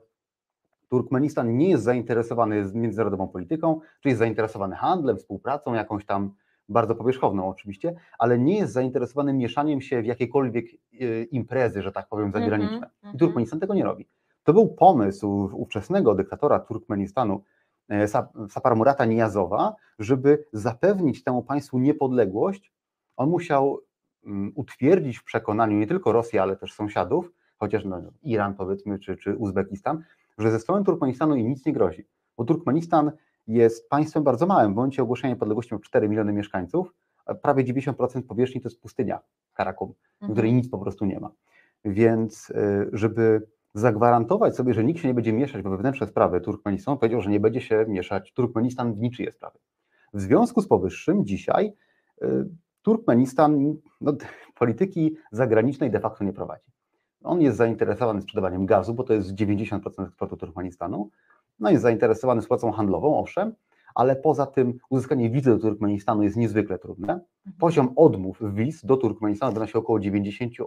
Turkmenistan 0.88 1.56
nie 1.56 1.70
jest 1.70 1.84
zainteresowany 1.84 2.70
międzynarodową 2.74 3.28
polityką, 3.28 3.80
czy 4.00 4.08
jest 4.08 4.18
zainteresowany 4.18 4.76
handlem, 4.76 5.16
współpracą, 5.16 5.74
jakąś 5.74 6.06
tam 6.06 6.34
bardzo 6.68 6.94
powierzchowną 6.94 7.48
oczywiście, 7.48 7.94
ale 8.18 8.38
nie 8.38 8.58
jest 8.58 8.72
zainteresowany 8.72 9.32
mieszaniem 9.32 9.80
się 9.80 10.02
w 10.02 10.06
jakiekolwiek 10.06 10.66
e, 10.66 11.22
imprezy, 11.22 11.82
że 11.82 11.92
tak 11.92 12.08
powiem, 12.08 12.32
zagraniczne. 12.32 12.90
-hmm. 13.04 13.14
I 13.14 13.18
Turkmenistan 13.18 13.60
tego 13.60 13.74
nie 13.74 13.84
robi. 13.84 14.08
To 14.46 14.52
był 14.52 14.68
pomysł 14.68 15.50
ówczesnego 15.52 16.14
dyktatora 16.14 16.58
Turkmenistanu, 16.58 17.42
e, 17.88 18.08
Saparmurata 18.48 19.04
Nijazowa, 19.04 19.74
żeby 19.98 20.44
zapewnić 20.52 21.24
temu 21.24 21.42
państwu 21.42 21.78
niepodległość. 21.78 22.72
On 23.16 23.30
musiał 23.30 23.80
mm, 24.26 24.52
utwierdzić 24.54 25.18
w 25.18 25.24
przekonaniu 25.24 25.78
nie 25.78 25.86
tylko 25.86 26.12
Rosji, 26.12 26.38
ale 26.38 26.56
też 26.56 26.72
sąsiadów, 26.72 27.32
chociaż 27.56 27.84
no, 27.84 28.02
Iran 28.22 28.54
powiedzmy, 28.54 28.98
czy, 28.98 29.16
czy 29.16 29.36
Uzbekistan, 29.36 30.02
że 30.38 30.50
ze 30.50 30.60
strony 30.60 30.84
Turkmenistanu 30.84 31.36
im 31.36 31.48
nic 31.48 31.66
nie 31.66 31.72
grozi, 31.72 32.06
bo 32.36 32.44
Turkmenistan 32.44 33.12
jest 33.46 33.88
państwem 33.88 34.24
bardzo 34.24 34.46
małym. 34.46 34.72
W 34.72 34.76
momencie 34.76 35.02
ogłoszenia 35.02 35.34
niepodległości 35.34 35.74
ma 35.74 35.80
4 35.80 36.08
miliony 36.08 36.32
mieszkańców, 36.32 36.94
a 37.26 37.34
prawie 37.34 37.64
90% 37.64 38.22
powierzchni 38.22 38.60
to 38.60 38.68
jest 38.68 38.80
pustynia 38.80 39.20
Karakum, 39.54 39.88
mhm. 39.88 40.30
w 40.30 40.32
której 40.32 40.52
nic 40.52 40.70
po 40.70 40.78
prostu 40.78 41.04
nie 41.04 41.20
ma. 41.20 41.30
Więc 41.84 42.52
żeby 42.92 43.46
zagwarantować 43.78 44.56
sobie, 44.56 44.74
że 44.74 44.84
nikt 44.84 45.00
się 45.00 45.08
nie 45.08 45.14
będzie 45.14 45.32
mieszać 45.32 45.62
we 45.62 45.70
wewnętrzne 45.70 46.06
sprawy 46.06 46.40
Turkmenistanu, 46.40 46.96
powiedział, 46.96 47.20
że 47.22 47.30
nie 47.30 47.40
będzie 47.40 47.60
się 47.60 47.84
mieszać 47.88 48.32
Turkmenistan 48.32 48.94
w 48.94 48.98
niczyje 48.98 49.32
sprawy. 49.32 49.58
W 50.14 50.20
związku 50.20 50.62
z 50.62 50.68
powyższym 50.68 51.24
dzisiaj 51.26 51.72
Turkmenistan 52.82 53.76
no, 54.00 54.12
polityki 54.60 55.16
zagranicznej 55.32 55.90
de 55.90 56.00
facto 56.00 56.24
nie 56.24 56.32
prowadzi. 56.32 56.70
On 57.24 57.40
jest 57.40 57.56
zainteresowany 57.56 58.22
sprzedawaniem 58.22 58.66
gazu, 58.66 58.94
bo 58.94 59.04
to 59.04 59.12
jest 59.12 59.34
90% 59.34 60.06
eksportu 60.06 60.36
Turkmenistanu. 60.36 61.10
No 61.58 61.70
jest 61.70 61.82
zainteresowany 61.82 62.40
współpracą 62.40 62.72
handlową, 62.72 63.18
owszem, 63.18 63.54
ale 63.94 64.16
poza 64.16 64.46
tym 64.46 64.78
uzyskanie 64.90 65.30
wizy 65.30 65.50
do 65.50 65.58
Turkmenistanu 65.58 66.22
jest 66.22 66.36
niezwykle 66.36 66.78
trudne. 66.78 67.12
Mhm. 67.12 67.26
Poziom 67.58 67.92
odmów 67.96 68.54
wiz 68.54 68.84
do 68.84 68.96
Turkmenistanu 68.96 69.52
wynosi 69.52 69.78
około 69.78 69.98
98%. 69.98 70.64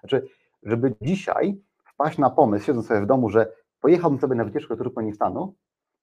Znaczy, 0.00 0.26
żeby 0.62 0.94
dzisiaj 1.02 1.60
wpaść 1.94 2.18
na 2.18 2.30
pomysł, 2.30 2.66
siedząc 2.66 2.86
sobie 2.86 3.00
w 3.00 3.06
domu, 3.06 3.30
że 3.30 3.52
pojechałbym 3.80 4.20
sobie 4.20 4.34
na 4.34 4.44
wycieczkę 4.44 4.76
do 4.76 4.84
Turkmenistanu 4.84 5.54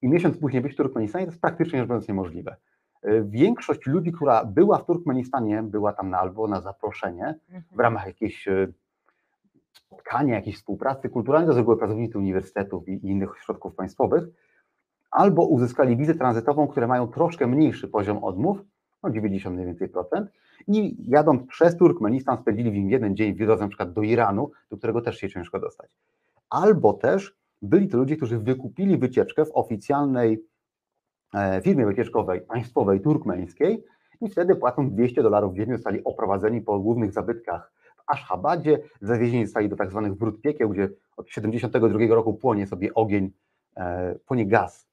i 0.02 0.08
miesiąc 0.08 0.38
później 0.38 0.62
być 0.62 0.72
w 0.72 0.76
Turkmenistanie, 0.76 1.26
to 1.26 1.32
jest 1.32 1.40
praktycznie 1.40 1.78
rzecz 1.78 1.88
biorąc 1.88 2.08
niemożliwe. 2.08 2.56
Y, 3.06 3.24
większość 3.28 3.86
ludzi, 3.86 4.12
która 4.12 4.44
była 4.44 4.78
w 4.78 4.86
Turkmenistanie, 4.86 5.62
była 5.62 5.92
tam 5.92 6.10
na, 6.10 6.18
albo 6.18 6.48
na 6.48 6.60
zaproszenie 6.60 7.34
w 7.48 7.54
mhm. 7.54 7.80
ramach 7.80 8.06
jakiejś 8.06 8.48
y, 8.48 8.72
spotkania, 9.72 10.34
jakiejś 10.34 10.56
współpracy 10.56 11.08
kulturalnej, 11.08 11.48
to 11.48 11.54
z 11.54 11.56
reguły 11.56 11.76
pracownicy 11.76 12.18
uniwersytetów 12.18 12.88
i 12.88 13.06
innych 13.06 13.32
ośrodków 13.32 13.74
państwowych, 13.74 14.24
albo 15.10 15.44
uzyskali 15.44 15.96
wizę 15.96 16.14
tranzytową, 16.14 16.68
które 16.68 16.86
mają 16.86 17.08
troszkę 17.08 17.46
mniejszy 17.46 17.88
poziom 17.88 18.24
odmów, 18.24 18.58
no 19.02 19.10
90 19.10 19.54
mniej 19.54 19.66
więcej 19.66 19.88
procent, 19.88 20.30
i 20.68 20.96
jadąc 21.08 21.46
przez 21.48 21.76
Turkmenistan 21.76 22.38
spędzili 22.38 22.70
w 22.70 22.74
nim 22.74 22.90
jeden 22.90 23.16
dzień, 23.16 23.34
widząc 23.34 23.60
na 23.60 23.68
przykład 23.68 23.92
do 23.92 24.02
Iranu, 24.02 24.50
do 24.70 24.76
którego 24.76 25.00
też 25.00 25.18
się 25.18 25.30
ciężko 25.30 25.60
dostać. 25.60 25.90
Albo 26.50 26.92
też 26.92 27.36
byli 27.62 27.88
to 27.88 27.96
ludzie, 27.96 28.16
którzy 28.16 28.38
wykupili 28.38 28.98
wycieczkę 28.98 29.44
w 29.44 29.50
oficjalnej 29.54 30.44
E, 31.34 31.60
firmie 31.62 31.86
wycieczkowej 31.86 32.40
państwowej 32.40 33.00
turkmeńskiej 33.00 33.84
i 34.20 34.28
wtedy 34.28 34.56
płacąc 34.56 34.92
200 34.92 35.22
dolarów 35.22 35.54
dziennie 35.54 35.76
zostali 35.76 36.04
oprowadzeni 36.04 36.60
po 36.60 36.78
głównych 36.78 37.12
zabytkach 37.12 37.72
w 37.96 38.02
Ashhabadzie, 38.06 38.78
zawiezieni 39.00 39.46
zostali 39.46 39.68
do 39.68 39.76
tak 39.76 39.90
zwanych 39.90 40.14
wrót 40.14 40.40
piekieł, 40.40 40.68
gdzie 40.68 40.88
od 41.16 41.30
72 41.30 42.14
roku 42.14 42.34
płonie 42.34 42.66
sobie 42.66 42.94
ogień, 42.94 43.30
e, 43.76 44.14
płonie 44.26 44.46
gaz, 44.46 44.88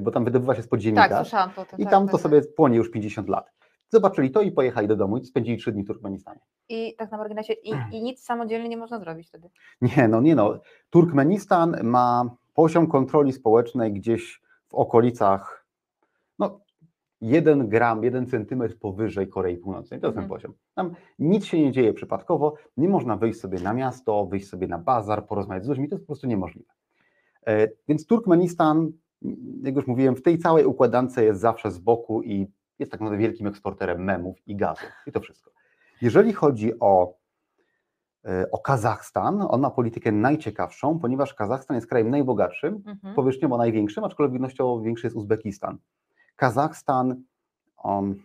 bo 0.00 0.10
tam 0.10 0.24
wydobywa 0.24 0.54
się 0.54 0.62
z 0.62 0.68
podziemi 0.68 0.96
tak, 0.96 1.10
gaz 1.10 1.30
to, 1.30 1.64
to, 1.64 1.76
i 1.78 1.82
tak, 1.82 1.90
tam 1.90 2.02
tak, 2.02 2.12
to 2.12 2.18
sobie 2.18 2.42
płonie 2.42 2.76
już 2.76 2.90
50 2.90 3.28
lat. 3.28 3.50
Zobaczyli 3.88 4.30
to 4.30 4.42
i 4.42 4.52
pojechali 4.52 4.88
do 4.88 4.96
domu 4.96 5.16
i 5.16 5.24
spędzili 5.24 5.58
3 5.58 5.72
dni 5.72 5.84
w 5.84 5.86
Turkmenistanie. 5.86 6.40
I 6.68 6.94
tak 6.96 7.10
na 7.10 7.18
marginesie, 7.18 7.52
i, 7.52 7.74
i 7.92 8.02
nic 8.02 8.24
samodzielnie 8.24 8.68
nie 8.68 8.76
można 8.76 8.98
zrobić 8.98 9.28
wtedy? 9.28 9.50
Nie, 9.96 10.08
no 10.08 10.20
nie 10.20 10.34
no. 10.34 10.60
Turkmenistan 10.90 11.76
ma 11.82 12.36
poziom 12.54 12.86
kontroli 12.86 13.32
społecznej 13.32 13.92
gdzieś 13.92 14.42
w 14.68 14.74
okolicach, 14.74 15.66
no, 16.38 16.60
jeden 17.20 17.68
gram, 17.68 18.04
jeden 18.04 18.26
centymetr 18.26 18.78
powyżej 18.78 19.28
Korei 19.28 19.56
Północnej. 19.56 20.00
To 20.00 20.06
jest 20.06 20.16
ten 20.16 20.24
mhm. 20.24 20.40
poziom. 20.40 20.54
Tam 20.74 20.94
nic 21.18 21.44
się 21.44 21.60
nie 21.60 21.72
dzieje 21.72 21.92
przypadkowo, 21.92 22.54
nie 22.76 22.88
można 22.88 23.16
wyjść 23.16 23.40
sobie 23.40 23.60
na 23.60 23.74
miasto, 23.74 24.26
wyjść 24.26 24.48
sobie 24.48 24.66
na 24.66 24.78
bazar, 24.78 25.26
porozmawiać 25.26 25.64
z 25.64 25.68
ludźmi, 25.68 25.88
to 25.88 25.94
jest 25.94 26.04
po 26.04 26.06
prostu 26.06 26.26
niemożliwe. 26.26 26.72
E, 27.46 27.68
więc 27.88 28.06
Turkmenistan, 28.06 28.92
jak 29.62 29.76
już 29.76 29.86
mówiłem, 29.86 30.16
w 30.16 30.22
tej 30.22 30.38
całej 30.38 30.64
układance 30.64 31.16
jest 31.16 31.40
zawsze 31.40 31.70
z 31.70 31.78
boku 31.78 32.22
i 32.22 32.46
jest 32.78 32.92
tak 32.92 33.00
naprawdę 33.00 33.22
wielkim 33.22 33.46
eksporterem 33.46 34.04
memów 34.04 34.36
i 34.46 34.56
gazu 34.56 34.86
i 35.06 35.12
to 35.12 35.20
wszystko. 35.20 35.50
Jeżeli 36.02 36.32
chodzi 36.32 36.78
o 36.80 37.14
E, 38.24 38.50
o 38.50 38.58
Kazachstan. 38.58 39.46
On 39.48 39.60
ma 39.60 39.70
politykę 39.70 40.12
najciekawszą, 40.12 40.98
ponieważ 40.98 41.34
Kazachstan 41.34 41.74
jest 41.74 41.86
krajem 41.86 42.10
najbogatszym, 42.10 42.82
mhm. 42.86 43.14
powierzchniowo 43.14 43.56
największym, 43.56 44.04
aczkolwiek 44.04 44.32
ludnościowo 44.32 44.80
większy 44.80 45.06
jest 45.06 45.16
Uzbekistan. 45.16 45.78
Kazachstan, 46.36 47.22
um, 47.84 48.16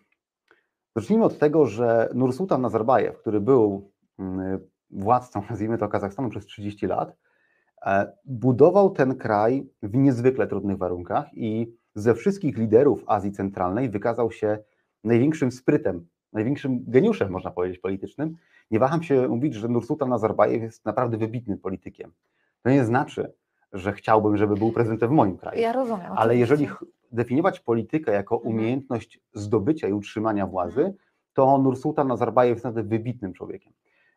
zacznijmy 0.96 1.25
od 1.25 1.39
tego, 1.39 1.65
że 1.65 2.10
Nursultan 2.13 2.62
Nazarbajew, 2.62 3.17
który 3.17 3.41
był 3.41 3.91
um, 4.17 4.60
władcą, 4.91 5.43
nazwijmy 5.50 5.77
to 5.77 5.88
Kazachstanu 5.88 6.29
przez 6.29 6.46
30 6.46 6.88
lat, 6.88 7.10
e, 7.10 7.15
budował 8.25 8.89
ten 8.89 9.15
kraj 9.15 9.69
w 9.83 9.95
niezwykle 9.95 10.48
trudnych 10.48 10.77
warunkach 10.77 11.33
i 11.33 11.74
ze 11.95 12.15
wszystkich 12.15 12.57
liderów 12.57 13.03
Azji 13.07 13.31
Centralnej 13.31 13.89
wykazał 13.89 14.31
się 14.31 14.57
największym 15.03 15.51
sprytem, 15.51 16.07
największym 16.33 16.83
geniuszem, 16.88 17.31
można 17.31 17.51
powiedzieć, 17.51 17.79
politycznym, 17.79 18.36
nie 18.71 18.79
waham 18.79 19.03
się 19.03 19.27
mówić, 19.27 19.53
że 19.53 19.67
Nursultan 19.67 20.09
Nazarbajew 20.09 20.62
jest 20.62 20.86
naprawdę 20.86 21.17
wybitnym 21.17 21.57
politykiem. 21.57 22.12
To 22.63 22.69
nie 22.69 22.86
znaczy, 22.86 23.33
że 23.74 23.93
chciałbym, 23.93 24.38
żeby 24.38 24.55
był 24.55 24.71
prezydentem 24.71 25.09
w 25.09 25.13
moim 25.13 25.38
kraju. 25.38 25.62
Ja 25.62 25.74
rozumiem. 25.74 26.12
Ale 26.15 26.38
jeżeli 26.38 26.69
definiować 27.12 27.59
politykę 27.59 28.12
jako 28.12 28.36
mhm. 28.36 28.55
umiejętność 28.55 29.19
zdobycia 29.33 29.88
i 29.88 29.93
utrzymania 29.93 30.48
władzy, 30.48 30.79
mhm. 30.79 30.98
to 31.33 31.57
Nursultan 31.57 32.07
Nazarbajew 32.07 32.55
jest 32.55 32.65
naprawdę 32.65 32.89
wybitnym 32.89 33.33
człowiekiem. 33.33 33.74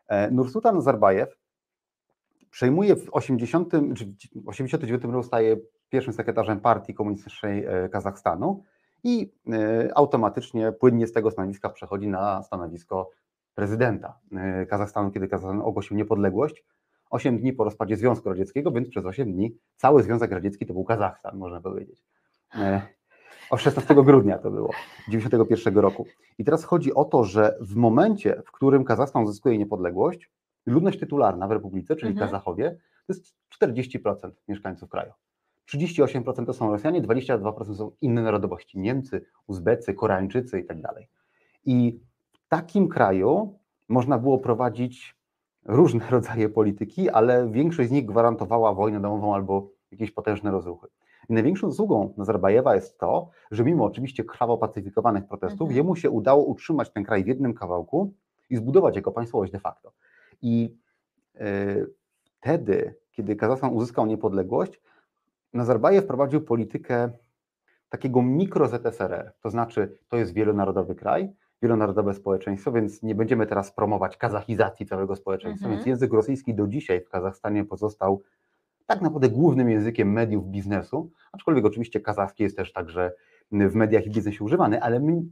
E, 0.08 0.30
Nursultan 0.30 0.74
Nazarbajew 0.74 1.38
przejmuje 2.52 2.96
w 2.96 3.08
80, 3.12 3.72
czy 3.96 4.14
89 4.46 5.04
roku 5.04 5.22
staje 5.22 5.56
pierwszym 5.88 6.12
sekretarzem 6.12 6.60
partii 6.60 6.94
komunistycznej 6.94 7.64
e, 7.64 7.88
Kazachstanu 7.88 8.64
i 9.04 9.32
e, 9.52 9.90
automatycznie 9.94 10.72
płynnie 10.72 11.06
z 11.06 11.12
tego 11.12 11.30
stanowiska 11.30 11.68
przechodzi 11.68 12.08
na 12.08 12.42
stanowisko 12.42 13.10
prezydenta 13.54 14.18
e, 14.32 14.66
Kazachstanu, 14.66 15.10
kiedy 15.10 15.28
Kazachstan 15.28 15.62
ogłosił 15.62 15.96
niepodległość. 15.96 16.64
8 17.10 17.38
dni 17.38 17.52
po 17.52 17.64
rozpadzie 17.64 17.96
Związku 17.96 18.28
Radzieckiego, 18.28 18.70
więc 18.72 18.88
przez 18.88 19.04
8 19.04 19.32
dni 19.32 19.56
cały 19.76 20.02
Związek 20.02 20.32
Radziecki 20.32 20.66
to 20.66 20.72
był 20.72 20.84
Kazachstan, 20.84 21.36
można 21.36 21.60
powiedzieć. 21.60 22.04
O 23.50 23.56
16 23.56 23.94
grudnia 23.94 24.38
to 24.38 24.50
było, 24.50 24.70
91 25.08 25.78
roku. 25.78 26.06
I 26.38 26.44
teraz 26.44 26.64
chodzi 26.64 26.94
o 26.94 27.04
to, 27.04 27.24
że 27.24 27.56
w 27.60 27.76
momencie, 27.76 28.42
w 28.46 28.52
którym 28.52 28.84
Kazachstan 28.84 29.22
uzyskuje 29.22 29.58
niepodległość, 29.58 30.30
ludność 30.66 31.00
tytularna 31.00 31.48
w 31.48 31.52
Republice, 31.52 31.96
czyli 31.96 32.12
mhm. 32.12 32.28
Kazachowie, 32.28 32.70
to 33.06 33.12
jest 33.12 33.34
40% 33.60 34.30
mieszkańców 34.48 34.90
kraju. 34.90 35.12
38% 35.74 36.46
to 36.46 36.52
są 36.52 36.70
Rosjanie, 36.70 37.02
22% 37.02 37.74
są 37.74 37.90
inne 38.00 38.22
narodowości, 38.22 38.78
Niemcy, 38.78 39.24
Uzbecy, 39.46 39.94
Koreańczycy 39.94 40.60
i 40.60 40.64
tak 40.64 40.80
dalej. 40.80 41.08
I 41.64 42.00
takim 42.48 42.88
kraju 42.88 43.58
można 43.88 44.18
było 44.18 44.38
prowadzić 44.38 45.16
różne 45.64 46.10
rodzaje 46.10 46.48
polityki, 46.48 47.10
ale 47.10 47.50
większość 47.50 47.88
z 47.88 47.92
nich 47.92 48.06
gwarantowała 48.06 48.74
wojnę 48.74 49.00
domową 49.00 49.34
albo 49.34 49.70
jakieś 49.90 50.10
potężne 50.10 50.50
rozruchy. 50.50 50.88
I 51.28 51.32
największą 51.32 51.70
zasługą 51.70 52.14
Nazarbajewa 52.16 52.74
jest 52.74 52.98
to, 52.98 53.30
że 53.50 53.64
mimo 53.64 53.84
oczywiście 53.84 54.24
krwawo 54.24 54.58
pacyfikowanych 54.58 55.26
protestów, 55.26 55.60
mhm. 55.60 55.76
jemu 55.76 55.96
się 55.96 56.10
udało 56.10 56.44
utrzymać 56.44 56.90
ten 56.90 57.04
kraj 57.04 57.24
w 57.24 57.26
jednym 57.26 57.54
kawałku 57.54 58.12
i 58.50 58.56
zbudować 58.56 58.96
jego 58.96 59.12
państwowość 59.12 59.52
de 59.52 59.60
facto. 59.60 59.92
I 60.42 60.76
yy, 61.34 61.94
wtedy, 62.24 62.94
kiedy 63.12 63.36
Kazachstan 63.36 63.72
uzyskał 63.72 64.06
niepodległość, 64.06 64.80
Nazarbajew 65.52 66.06
prowadził 66.06 66.40
politykę 66.40 67.10
takiego 67.88 68.22
mikro 68.22 68.68
ZSRR, 68.68 69.32
to 69.40 69.50
znaczy 69.50 69.98
to 70.08 70.16
jest 70.16 70.32
wielonarodowy 70.32 70.94
kraj, 70.94 71.32
wielonarodowe 71.62 72.14
społeczeństwo, 72.14 72.72
więc 72.72 73.02
nie 73.02 73.14
będziemy 73.14 73.46
teraz 73.46 73.72
promować 73.72 74.16
kazachizacji 74.16 74.86
całego 74.86 75.16
społeczeństwa. 75.16 75.66
Mhm. 75.66 75.76
Więc 75.76 75.86
język 75.86 76.12
rosyjski 76.12 76.54
do 76.54 76.66
dzisiaj 76.66 77.00
w 77.00 77.08
Kazachstanie 77.08 77.64
pozostał 77.64 78.22
tak 78.86 79.00
naprawdę 79.00 79.28
głównym 79.28 79.70
językiem 79.70 80.12
mediów 80.12 80.46
biznesu, 80.46 81.10
aczkolwiek 81.32 81.64
oczywiście 81.64 82.00
kazachski 82.00 82.42
jest 82.42 82.56
też 82.56 82.72
także 82.72 83.12
w 83.50 83.74
mediach 83.74 84.06
i 84.06 84.10
biznesie 84.10 84.44
używany, 84.44 84.82
ale 84.82 85.00
my, 85.00 85.22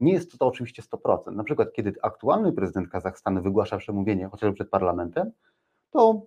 nie 0.00 0.12
jest 0.12 0.32
to, 0.32 0.38
to 0.38 0.46
oczywiście 0.46 0.82
100%. 0.82 1.32
Na 1.32 1.44
przykład, 1.44 1.72
kiedy 1.72 1.92
aktualny 2.02 2.52
prezydent 2.52 2.88
Kazachstanu 2.88 3.42
wygłasza 3.42 3.76
przemówienie, 3.76 4.28
chociażby 4.28 4.54
przed 4.54 4.70
parlamentem, 4.70 5.30
to 5.90 6.22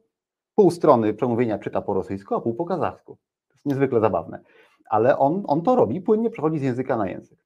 pół 0.55 0.71
strony 0.71 1.13
przemówienia 1.13 1.59
czyta 1.59 1.81
po 1.81 1.93
rosyjsku, 1.93 2.36
a 2.36 2.41
pół 2.41 2.53
po 2.53 2.65
kazachsku. 2.65 3.17
To 3.47 3.53
jest 3.53 3.65
niezwykle 3.65 4.00
zabawne. 4.00 4.39
Ale 4.89 5.17
on, 5.17 5.43
on 5.47 5.62
to 5.62 5.75
robi, 5.75 6.01
płynnie 6.01 6.29
przechodzi 6.29 6.59
z 6.59 6.62
języka 6.62 6.97
na 6.97 7.09
język. 7.09 7.39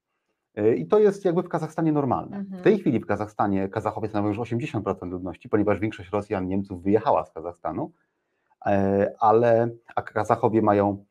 E, 0.56 0.76
I 0.76 0.88
to 0.88 1.00
jest 1.00 1.26
jakby 1.26 1.44
w 1.44 1.50
Kazachstanie 1.50 1.92
normalne. 1.92 2.38
Mhm. 2.38 2.62
W 2.62 2.64
tej 2.64 2.80
chwili 2.80 3.00
w 3.00 3.06
Kazachstanie 3.06 3.70
Kazachowie 3.70 4.10
stanowią 4.10 4.30
już 4.30 4.38
80% 4.38 5.10
ludności, 5.10 5.50
ponieważ 5.50 5.80
większość 5.80 6.10
Rosjan, 6.10 6.48
Niemców 6.48 6.84
wyjechała 6.84 7.26
z 7.26 7.32
Kazachstanu, 7.32 7.92
e, 8.66 9.14
ale 9.20 9.70
a 9.96 10.02
Kazachowie 10.02 10.62
mają 10.62 11.06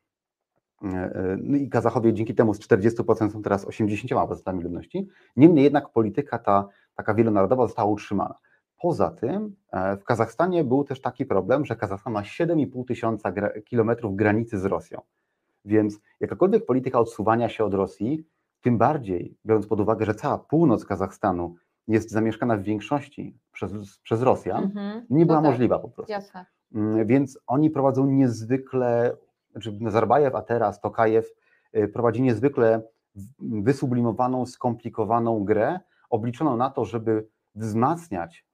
no 1.37 1.57
i 1.57 1.69
Kazachowie 1.69 2.13
dzięki 2.13 2.35
temu 2.35 2.53
z 2.53 2.59
40% 2.59 3.31
są 3.31 3.41
teraz 3.41 3.65
80% 3.65 4.61
ludności. 4.63 5.07
Niemniej 5.35 5.63
jednak 5.63 5.89
polityka 5.89 6.39
ta 6.39 6.67
taka 6.95 7.13
wielonarodowa 7.13 7.67
została 7.67 7.91
utrzymana. 7.91 8.35
Poza 8.81 9.11
tym 9.11 9.55
w 9.99 10.03
Kazachstanie 10.03 10.63
był 10.63 10.83
też 10.83 11.01
taki 11.01 11.25
problem, 11.25 11.65
że 11.65 11.75
Kazachstan 11.75 12.13
ma 12.13 12.21
7,5 12.21 12.85
tysiąca 12.87 13.33
kilometrów 13.65 14.15
granicy 14.15 14.59
z 14.59 14.65
Rosją. 14.65 15.01
Więc 15.65 15.99
jakakolwiek 16.19 16.65
polityka 16.65 16.99
odsuwania 16.99 17.49
się 17.49 17.65
od 17.65 17.73
Rosji 17.73 18.23
tym 18.61 18.77
bardziej, 18.77 19.37
biorąc 19.45 19.67
pod 19.67 19.79
uwagę, 19.79 20.05
że 20.05 20.15
cała 20.15 20.37
północ 20.37 20.85
Kazachstanu 20.85 21.55
jest 21.87 22.11
zamieszkana 22.11 22.57
w 22.57 22.61
większości 22.61 23.37
przez, 23.51 23.99
przez 24.03 24.21
Rosjan, 24.21 24.63
mhm. 24.63 25.05
nie 25.09 25.25
była 25.25 25.37
no 25.37 25.43
tak. 25.43 25.51
możliwa 25.51 25.79
po 25.79 25.89
prostu. 25.89 26.11
Jasne. 26.11 26.45
Mm, 26.75 27.07
więc 27.07 27.39
oni 27.47 27.69
prowadzą 27.69 28.05
niezwykle, 28.05 29.17
znaczy 29.51 29.77
Nazarbajew, 29.79 30.35
a 30.35 30.41
teraz 30.41 30.81
Tokajew 30.81 31.31
y, 31.77 31.87
prowadzi 31.87 32.21
niezwykle 32.21 32.81
wysublimowaną, 33.39 34.45
skomplikowaną 34.45 35.43
grę, 35.43 35.79
obliczoną 36.09 36.57
na 36.57 36.69
to, 36.69 36.85
żeby 36.85 37.27
wzmacniać 37.55 38.45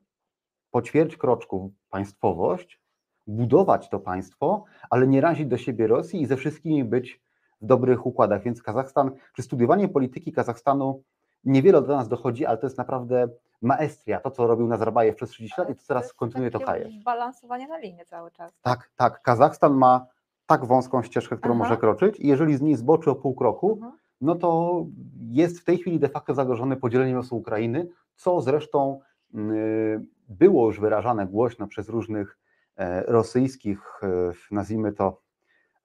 po 0.71 0.81
ćwierć 0.81 1.17
kroczku 1.17 1.73
państwowość, 1.89 2.81
budować 3.27 3.89
to 3.89 3.99
państwo, 3.99 4.63
ale 4.89 5.07
nie 5.07 5.21
razić 5.21 5.47
do 5.47 5.57
siebie 5.57 5.87
Rosji 5.87 6.21
i 6.21 6.25
ze 6.25 6.37
wszystkimi 6.37 6.83
być 6.83 7.21
w 7.61 7.65
dobrych 7.65 8.05
układach. 8.05 8.43
Więc 8.43 8.61
Kazachstan, 8.61 9.11
czy 9.35 9.41
studiowanie 9.41 9.87
polityki 9.87 10.31
Kazachstanu 10.31 11.03
niewiele 11.43 11.81
do 11.81 11.95
nas 11.95 12.07
dochodzi, 12.07 12.45
ale 12.45 12.57
to 12.57 12.65
jest 12.65 12.77
naprawdę 12.77 13.27
maestria, 13.61 14.19
to 14.19 14.31
co 14.31 14.47
robił 14.47 14.67
Nazarbajew 14.67 15.15
przez 15.15 15.29
30 15.29 15.61
lat 15.61 15.69
i 15.69 15.75
to 15.75 15.81
teraz 15.87 16.13
kontynuuje 16.13 16.51
Tokajew. 16.51 17.03
balansowanie 17.03 17.67
na 17.67 17.77
linię 17.77 18.05
cały 18.05 18.31
czas. 18.31 18.51
Tak, 18.61 18.91
tak. 18.95 19.21
Kazachstan 19.21 19.73
ma 19.73 20.05
tak 20.47 20.65
wąską 20.65 21.03
ścieżkę, 21.03 21.37
którą 21.37 21.53
Aha. 21.53 21.63
może 21.63 21.77
kroczyć 21.77 22.19
i 22.19 22.27
jeżeli 22.27 22.57
z 22.57 22.61
niej 22.61 22.75
zboczy 22.75 23.11
o 23.11 23.15
pół 23.15 23.35
kroku, 23.35 23.79
Aha. 23.81 23.85
Mhm. 23.85 24.01
no 24.21 24.35
to 24.35 24.85
jest 25.31 25.59
w 25.59 25.63
tej 25.63 25.77
chwili 25.77 25.99
de 25.99 26.09
facto 26.09 26.33
zagrożony 26.33 26.75
podzieleniem 26.75 27.17
losu 27.17 27.37
Ukrainy, 27.37 27.87
co 28.15 28.41
zresztą 28.41 28.99
yy, 29.33 30.05
było 30.29 30.65
już 30.67 30.79
wyrażane 30.79 31.27
głośno 31.27 31.67
przez 31.67 31.89
różnych 31.89 32.37
e, 32.75 33.03
rosyjskich, 33.03 33.79
e, 34.03 34.31
nazwijmy 34.51 34.93
to, 34.93 35.21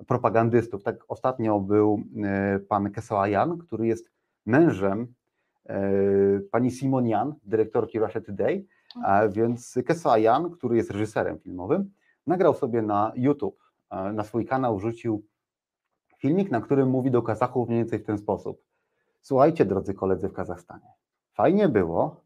propagandystów. 0.06 0.82
Tak 0.82 0.96
ostatnio 1.08 1.60
był 1.60 2.02
e, 2.24 2.58
pan 2.58 2.90
Kesoajan, 2.90 3.58
który 3.58 3.86
jest 3.86 4.10
mężem 4.46 5.14
pani 6.50 6.70
Simonian, 6.70 7.34
dyrektorki 7.42 7.98
Russia 7.98 8.20
Today, 8.20 8.66
a 9.04 9.28
więc 9.28 9.78
Kesoajan, 9.86 10.50
który 10.50 10.76
jest 10.76 10.90
reżyserem 10.90 11.38
filmowym, 11.38 11.90
nagrał 12.26 12.54
sobie 12.54 12.82
na 12.82 13.12
YouTube, 13.14 13.61
na 14.14 14.24
swój 14.24 14.46
kanał 14.46 14.78
wrzucił 14.78 15.26
filmik, 16.18 16.50
na 16.50 16.60
którym 16.60 16.90
mówi 16.90 17.10
do 17.10 17.22
Kazachów 17.22 17.68
mniej 17.68 17.80
więcej 17.80 17.98
w 17.98 18.04
ten 18.04 18.18
sposób. 18.18 18.62
Słuchajcie, 19.22 19.64
drodzy 19.64 19.94
koledzy 19.94 20.28
w 20.28 20.32
Kazachstanie, 20.32 20.92
fajnie 21.32 21.68
było, 21.68 22.24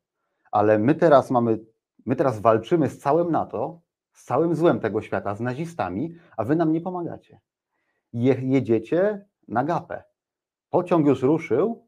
ale 0.51 0.79
my 0.79 0.95
teraz 0.95 1.31
mamy 1.31 1.59
My 2.07 2.17
teraz 2.17 2.41
walczymy 2.41 2.91
z 2.91 2.99
całym 2.99 3.31
NATO, 3.31 3.81
z 4.13 4.25
całym 4.25 4.55
złem 4.55 4.81
tego 4.81 5.03
świata, 5.03 5.35
z 5.35 5.41
nazistami, 5.41 6.15
a 6.37 6.45
wy 6.45 6.57
nam 6.57 6.73
nie 6.73 6.81
pomagacie. 6.81 7.41
Je, 8.13 8.35
jedziecie 8.43 9.27
na 9.49 9.65
gapę. 9.65 10.03
Pociąg 10.71 11.07
już 11.07 11.23
ruszył 11.23 11.87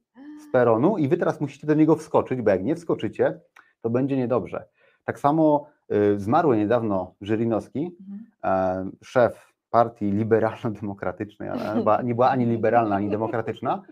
z 0.49 0.53
peronu 0.53 0.99
i 0.99 1.09
wy 1.09 1.17
teraz 1.17 1.41
musicie 1.41 1.67
do 1.67 1.75
niego 1.75 1.97
wskoczyć, 1.97 2.43
bo 2.43 2.51
jak 2.51 2.65
nie 2.65 2.77
wskoczycie, 2.77 3.41
to 3.81 3.91
będzie 3.91 4.17
niedobrze. 4.17 4.69
Tak 5.05 5.19
samo 5.19 5.67
y, 5.93 6.21
zmarły 6.21 6.57
niedawno 6.57 7.15
Żyrinowski, 7.21 7.97
mhm. 8.01 8.89
y, 8.89 9.05
szef 9.05 9.48
partii 9.71 10.13
liberalno-demokratycznej, 10.13 11.49
ale 11.49 12.05
nie 12.05 12.15
była 12.15 12.31
ani 12.31 12.47
liberalna, 12.55 12.97
ani 12.97 13.11
demokratyczna, 13.11 13.83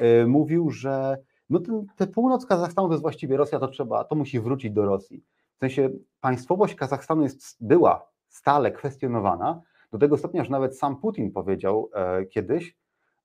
y, 0.00 0.26
mówił, 0.26 0.70
że 0.70 1.18
no 1.50 1.60
ten, 1.60 1.86
te 1.96 2.06
północ 2.06 2.46
Kazachstanu 2.46 2.88
to 2.88 2.94
jest 2.94 3.02
właściwie 3.02 3.36
Rosja, 3.36 3.58
to 3.58 3.68
trzeba, 3.68 4.04
to 4.04 4.14
musi 4.14 4.40
wrócić 4.40 4.72
do 4.72 4.84
Rosji. 4.84 5.24
W 5.56 5.58
sensie 5.58 5.90
państwowość 6.20 6.74
Kazachstanu 6.74 7.22
jest, 7.22 7.56
była 7.60 8.06
stale 8.28 8.72
kwestionowana, 8.72 9.60
do 9.92 9.98
tego 9.98 10.16
stopnia, 10.16 10.44
że 10.44 10.50
nawet 10.50 10.78
sam 10.78 10.96
Putin 10.96 11.32
powiedział 11.32 11.90
e, 11.94 12.24
kiedyś, 12.26 12.76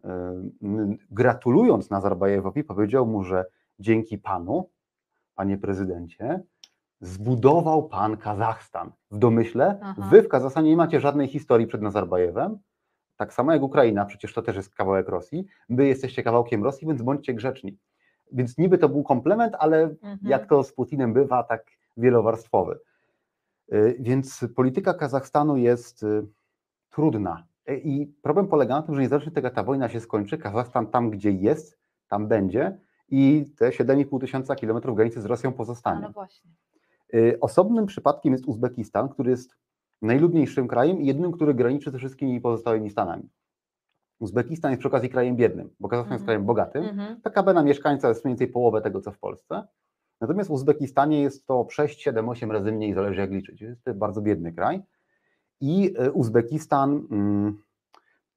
e, 0.04 0.42
gratulując 1.12 1.90
Nazarbajewowi, 1.90 2.64
powiedział 2.64 3.08
mu, 3.08 3.24
że 3.24 3.46
dzięki 3.80 4.18
panu, 4.18 4.70
panie 5.36 5.58
prezydencie, 5.58 6.44
zbudował 7.00 7.90
pan 7.90 8.18
Kazachstan. 8.18 8.92
W 9.12 9.18
domyśle, 9.18 9.80
Aha. 9.82 10.10
wy 10.12 10.22
w 10.22 10.28
Kazachstanie 10.28 10.70
nie 10.70 10.78
macie 10.78 11.00
żadnej 11.00 11.28
historii 11.28 11.68
przed 11.68 11.82
Nazarbajewem, 11.82 12.58
tak 13.18 13.34
samo 13.34 13.54
jak 13.54 13.62
Ukraina, 13.62 14.06
przecież 14.06 14.34
to 14.34 14.42
też 14.42 14.56
jest 14.56 14.76
kawałek 14.76 15.10
Rosji, 15.10 15.46
wy 15.70 15.88
jesteście 15.88 16.24
kawałkiem 16.24 16.64
Rosji, 16.64 16.88
więc 16.88 17.02
bądźcie 17.02 17.34
grzeczni. 17.34 17.78
Więc 18.32 18.58
niby 18.58 18.78
to 18.78 18.90
był 18.90 19.04
komplement, 19.04 19.54
ale 19.60 19.82
mhm. 19.84 20.20
jak 20.22 20.46
to 20.46 20.64
z 20.64 20.74
Putinem 20.74 21.14
bywa, 21.14 21.44
tak 21.44 21.66
wielowarstwowy. 21.98 22.80
Y, 23.74 23.98
więc 24.00 24.46
polityka 24.56 24.94
Kazachstanu 24.94 25.58
jest 25.58 26.04
y, 26.04 26.28
trudna. 26.90 27.48
Y, 27.70 27.82
I 27.84 28.08
problem 28.08 28.48
polega 28.48 28.76
na 28.76 28.82
tym, 28.82 28.96
że 28.96 29.02
niezależnie 29.02 29.32
tego, 29.32 29.50
ta 29.50 29.64
wojna 29.64 29.90
się 29.90 30.00
skończy, 30.00 30.38
Kazachstan 30.38 30.88
tam, 30.88 31.10
gdzie 31.10 31.32
jest, 31.32 31.80
tam 32.08 32.28
będzie 32.28 32.80
i 33.10 33.46
te 33.58 33.70
7,5 33.70 34.20
tysiąca 34.20 34.56
kilometrów 34.56 34.96
granicy 34.96 35.22
z 35.22 35.26
Rosją 35.26 35.54
pozostanie. 35.54 36.02
No 36.02 36.12
właśnie. 36.12 36.52
Osobnym 37.42 37.86
przypadkiem 37.86 38.34
jest 38.34 38.46
Uzbekistan, 38.46 39.10
który 39.10 39.32
jest 39.32 39.56
najludniejszym 40.02 40.68
krajem 40.68 41.02
i 41.02 41.06
jednym, 41.06 41.32
który 41.32 41.54
graniczy 41.54 41.92
ze 41.92 41.98
wszystkimi 41.98 42.42
pozostałymi 42.42 42.90
stanami. 42.90 43.30
Uzbekistan 44.20 44.72
jest 44.72 44.80
przy 44.80 44.88
okazji 44.88 45.10
krajem 45.10 45.36
biednym, 45.36 45.70
bo 45.80 45.88
Kazachstan 45.88 46.14
jest 46.14 46.22
mhm. 46.22 46.26
krajem 46.26 46.46
bogatym. 46.46 46.84
Mm 46.84 47.22
PKB 47.22 47.54
na 47.54 47.64
mieszkańca 47.64 48.10
jest 48.10 48.26
mniej 48.26 48.32
więcej 48.32 48.48
połowę 48.48 48.82
tego, 48.82 49.02
co 49.02 49.12
w 49.12 49.20
Polsce. 49.20 49.68
Natomiast 50.22 50.50
w 50.50 50.54
Uzbekistanie 50.54 51.22
jest 51.22 51.48
to 51.48 51.68
6, 51.70 52.02
7, 52.02 52.30
8 52.30 52.52
razy 52.52 52.72
mniej, 52.72 52.94
zależy 52.94 53.22
jak 53.22 53.32
liczyć. 53.32 53.62
Jest 53.62 53.84
to 53.84 53.94
bardzo 53.94 54.22
biedny 54.22 54.54
kraj. 54.54 54.84
I 55.62 55.94
e, 55.98 56.12
Uzbekistan 56.12 57.08
mm, 57.12 57.64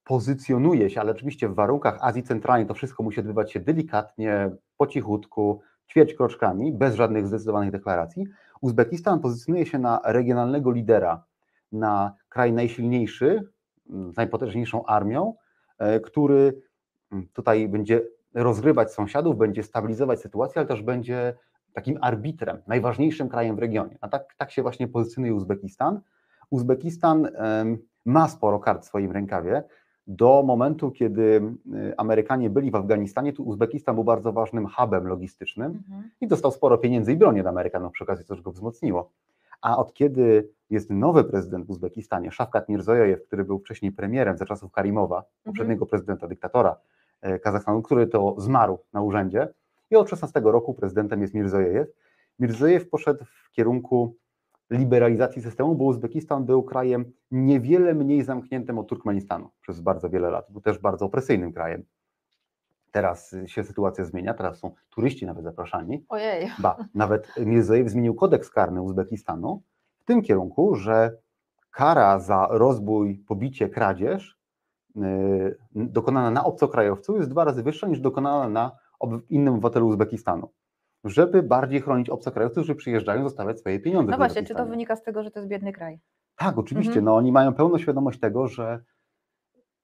pozycjonuje 0.04 0.90
się, 0.90 1.00
ale 1.00 1.12
oczywiście 1.12 1.48
w 1.48 1.54
warunkach 1.54 1.98
Azji 2.00 2.22
Centralnej 2.22 2.66
to 2.66 2.74
wszystko 2.74 3.02
musi 3.02 3.20
odbywać 3.20 3.52
się 3.52 3.60
delikatnie, 3.60 4.50
po 4.76 4.86
cichutku, 4.86 5.60
ćwierć 5.90 6.14
kroczkami, 6.14 6.72
bez 6.72 6.94
żadnych 6.94 7.26
zdecydowanych 7.26 7.70
deklaracji. 7.70 8.26
Uzbekistan 8.60 9.20
pozycjonuje 9.20 9.66
się 9.66 9.78
na 9.78 10.00
regionalnego 10.04 10.70
lidera, 10.70 11.24
na 11.72 12.14
kraj 12.28 12.52
najsilniejszy, 12.52 13.42
mm, 13.90 14.12
z 14.12 14.16
najpotężniejszą 14.16 14.86
armią, 14.86 15.34
e, 15.78 16.00
który 16.00 16.62
mm, 17.12 17.28
tutaj 17.32 17.68
będzie 17.68 18.02
rozgrywać 18.34 18.92
sąsiadów, 18.92 19.36
będzie 19.36 19.62
stabilizować 19.62 20.20
sytuację, 20.20 20.58
ale 20.60 20.68
też 20.68 20.82
będzie 20.82 21.34
takim 21.72 21.98
arbitrem, 22.00 22.62
najważniejszym 22.66 23.28
krajem 23.28 23.56
w 23.56 23.58
regionie. 23.58 23.98
A 24.00 24.08
tak, 24.08 24.34
tak 24.36 24.50
się 24.50 24.62
właśnie 24.62 24.88
pozycjonuje 24.88 25.34
Uzbekistan. 25.34 26.00
Uzbekistan 26.50 27.28
ma 28.04 28.28
sporo 28.28 28.58
kart 28.58 28.82
w 28.82 28.86
swoim 28.86 29.12
rękawie. 29.12 29.62
Do 30.06 30.42
momentu, 30.42 30.90
kiedy 30.90 31.42
Amerykanie 31.96 32.50
byli 32.50 32.70
w 32.70 32.74
Afganistanie, 32.74 33.32
tu 33.32 33.42
Uzbekistan 33.42 33.94
był 33.94 34.04
bardzo 34.04 34.32
ważnym 34.32 34.66
hubem 34.66 35.06
logistycznym 35.06 35.66
mhm. 35.66 36.10
i 36.20 36.28
dostał 36.28 36.52
sporo 36.52 36.78
pieniędzy 36.78 37.12
i 37.12 37.16
broni 37.16 37.40
od 37.40 37.46
Amerykanów 37.46 37.92
przy 37.92 38.04
okazji, 38.04 38.24
co 38.24 38.36
go 38.36 38.50
wzmocniło. 38.50 39.10
A 39.62 39.78
od 39.78 39.94
kiedy 39.94 40.48
jest 40.70 40.90
nowy 40.90 41.24
prezydent 41.24 41.66
w 41.66 41.70
Uzbekistanie, 41.70 42.32
Szafkat 42.32 42.68
Mirzojew, 42.68 43.26
który 43.26 43.44
był 43.44 43.58
wcześniej 43.58 43.92
premierem 43.92 44.36
za 44.36 44.46
czasów 44.46 44.72
Karimowa, 44.72 45.16
mhm. 45.16 45.34
poprzedniego 45.44 45.86
prezydenta, 45.86 46.28
dyktatora 46.28 46.76
e, 47.20 47.38
Kazachstanu, 47.38 47.82
który 47.82 48.06
to 48.06 48.34
zmarł 48.38 48.78
na 48.92 49.02
urzędzie, 49.02 49.48
i 49.90 49.96
od 49.96 50.10
16 50.10 50.40
roku 50.44 50.74
prezydentem 50.74 51.22
jest 51.22 51.34
Mirzojew. 51.34 51.88
Mirzojew 52.38 52.88
poszedł 52.88 53.24
w 53.24 53.50
kierunku 53.50 54.16
liberalizacji 54.70 55.42
systemu, 55.42 55.74
bo 55.74 55.84
Uzbekistan 55.84 56.44
był 56.44 56.62
krajem 56.62 57.12
niewiele 57.30 57.94
mniej 57.94 58.22
zamkniętym 58.22 58.78
od 58.78 58.88
Turkmenistanu 58.88 59.50
przez 59.60 59.80
bardzo 59.80 60.10
wiele 60.10 60.30
lat. 60.30 60.46
Był 60.50 60.60
też 60.60 60.78
bardzo 60.78 61.06
opresyjnym 61.06 61.52
krajem. 61.52 61.84
Teraz 62.90 63.36
się 63.46 63.64
sytuacja 63.64 64.04
zmienia, 64.04 64.34
teraz 64.34 64.58
są 64.58 64.74
turyści 64.90 65.26
nawet 65.26 65.44
zapraszani. 65.44 66.04
Ojej. 66.08 66.50
Ba, 66.58 66.76
nawet 66.94 67.32
Mirzojew 67.38 67.88
zmienił 67.88 68.14
kodeks 68.14 68.50
karny 68.50 68.82
Uzbekistanu 68.82 69.62
w 69.98 70.04
tym 70.04 70.22
kierunku, 70.22 70.74
że 70.74 71.16
kara 71.70 72.18
za 72.18 72.48
rozbój, 72.50 73.24
pobicie, 73.28 73.68
kradzież 73.68 74.38
yy, 74.96 75.58
dokonana 75.74 76.30
na 76.30 76.44
obcokrajowcu 76.44 77.16
jest 77.16 77.30
dwa 77.30 77.44
razy 77.44 77.62
wyższa 77.62 77.86
niż 77.86 78.00
dokonana 78.00 78.48
na 78.48 78.70
innym 79.28 79.54
obywatelu 79.54 79.86
Uzbekistanu, 79.86 80.48
żeby 81.04 81.42
bardziej 81.42 81.80
chronić 81.80 82.10
obcokrajowców, 82.10 82.62
którzy 82.62 82.74
przyjeżdżają 82.74 83.24
zostawiać 83.24 83.60
swoje 83.60 83.80
pieniądze. 83.80 84.10
No 84.10 84.16
właśnie, 84.16 84.42
czy 84.42 84.54
to 84.54 84.66
wynika 84.66 84.96
z 84.96 85.02
tego, 85.02 85.22
że 85.22 85.30
to 85.30 85.38
jest 85.38 85.48
biedny 85.48 85.72
kraj? 85.72 86.00
Tak, 86.36 86.58
oczywiście. 86.58 86.90
Mhm. 86.90 87.04
No, 87.04 87.16
oni 87.16 87.32
mają 87.32 87.54
pełną 87.54 87.78
świadomość 87.78 88.20
tego, 88.20 88.48
że 88.48 88.80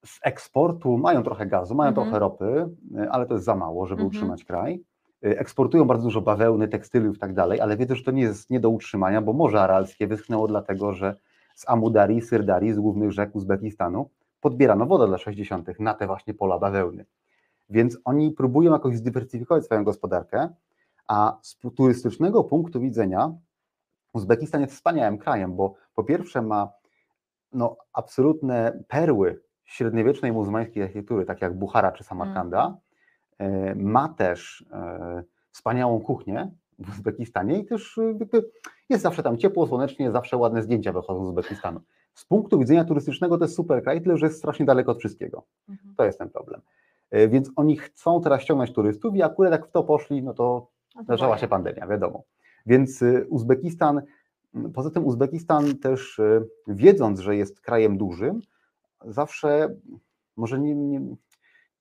z 0.05 0.19
eksportu 0.23 0.99
mają 0.99 1.23
trochę 1.23 1.47
gazu, 1.47 1.75
mają 1.75 1.89
mhm. 1.89 2.07
trochę 2.07 2.19
ropy, 2.19 2.69
ale 3.11 3.27
to 3.27 3.35
jest 3.35 3.45
za 3.45 3.55
mało, 3.55 3.87
żeby 3.87 4.03
mhm. 4.03 4.09
utrzymać 4.09 4.45
kraj. 4.45 4.85
Eksportują 5.23 5.85
bardzo 5.85 6.05
dużo 6.05 6.21
bawełny, 6.21 6.69
tekstyliów 6.69 7.17
i 7.17 7.19
tak 7.19 7.35
dalej, 7.35 7.61
ale 7.61 7.77
wiedzą, 7.77 7.95
że 7.95 8.05
to 8.05 8.11
nie 8.11 8.23
jest 8.23 8.51
nie 8.51 8.61
do 8.61 8.71
utrzymania, 8.71 9.23
bo 9.23 9.33
Morze 9.33 9.61
Aralskie 9.61 10.07
wyschnęło 10.07 10.49
dlatego, 10.49 10.93
że 10.93 11.17
z 11.55 11.69
Amudari, 11.69 12.23
Syrdari, 12.23 12.73
z 12.73 12.79
głównych 12.79 13.13
rzek 13.13 13.37
Uzbekistanu 13.37 14.11
podbierano 14.41 14.87
wodę 14.87 15.07
dla 15.07 15.19
60. 15.19 15.81
na 15.81 15.95
te 15.95 16.07
właśnie 16.07 16.35
pola 16.35 16.59
bawełny. 16.59 17.05
Więc 17.71 17.99
oni 18.05 18.31
próbują 18.31 18.73
jakoś 18.73 18.97
zdywersyfikować 18.97 19.65
swoją 19.65 19.85
gospodarkę, 19.85 20.49
a 21.09 21.39
z 21.43 21.59
turystycznego 21.77 22.45
punktu 22.45 22.81
widzenia 22.81 23.33
Uzbekistan 24.13 24.61
jest 24.61 24.75
wspaniałym 24.75 25.19
krajem, 25.19 25.57
bo 25.57 25.75
po 25.95 26.05
pierwsze 26.05 26.43
ma 26.43 26.73
no, 27.53 27.77
absolutne 27.93 28.85
perły 28.89 29.43
średniowiecznej 29.65 30.33
muzułmańskiej 30.33 30.83
architektury, 30.83 31.25
tak 31.25 31.43
jak 31.43 31.59
Buchara 31.59 31.93
czy 31.93 32.05
Samarkanda. 32.05 32.77
Mm. 33.39 33.83
Ma 33.83 34.09
też 34.09 34.67
e, 34.73 35.23
wspaniałą 35.51 36.01
kuchnię, 36.01 36.51
w 36.79 36.91
Uzbekistanie 36.91 37.59
i 37.59 37.67
też 37.67 38.01
jest 38.89 39.03
zawsze 39.03 39.23
tam 39.23 39.39
ciepło, 39.39 39.67
słonecznie, 39.67 40.11
zawsze 40.13 40.37
ładne 40.37 40.63
zdjęcia 40.63 40.93
wychodzą 40.93 41.25
z 41.25 41.29
Uzbekistanu. 41.29 41.81
Z 42.15 42.25
punktu 42.25 42.59
widzenia 42.59 42.85
turystycznego 42.85 43.39
to 43.39 43.45
jest 43.45 43.57
super 43.57 43.83
kraj, 43.83 44.03
tyle 44.03 44.17
że 44.17 44.27
jest 44.27 44.39
strasznie 44.39 44.67
daleko 44.67 44.93
od 44.93 44.99
wszystkiego. 44.99 45.47
Mhm. 45.69 45.95
To 45.95 46.05
jest 46.05 46.19
ten 46.19 46.31
problem. 46.31 46.61
Więc 47.29 47.51
oni 47.57 47.77
chcą 47.77 48.21
teraz 48.21 48.43
ściągnąć 48.43 48.73
turystów 48.73 49.17
i 49.17 49.23
akurat 49.23 49.53
jak 49.53 49.67
w 49.67 49.71
to 49.71 49.85
poszli, 49.85 50.23
no 50.23 50.35
to 50.35 50.69
zaczęła 51.09 51.39
się 51.39 51.49
pandemia, 51.49 51.87
wiadomo. 51.87 52.23
Więc 52.67 53.05
Uzbekistan, 53.29 54.03
poza 54.75 54.91
tym 54.91 55.05
Uzbekistan 55.05 55.79
też 55.79 56.21
wiedząc, 56.69 57.21
że 57.21 57.37
jest 57.37 57.61
krajem 57.61 57.99
dużym, 57.99 58.41
zawsze 59.05 59.75
może 60.37 60.61
nie, 60.61 60.75
nie, 60.75 61.01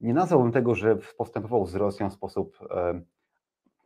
nie 0.01 0.13
nazwałbym 0.13 0.51
tego, 0.51 0.75
że 0.75 0.97
postępował 1.17 1.65
z 1.65 1.75
Rosją 1.75 2.09
w 2.09 2.13
sposób 2.13 2.57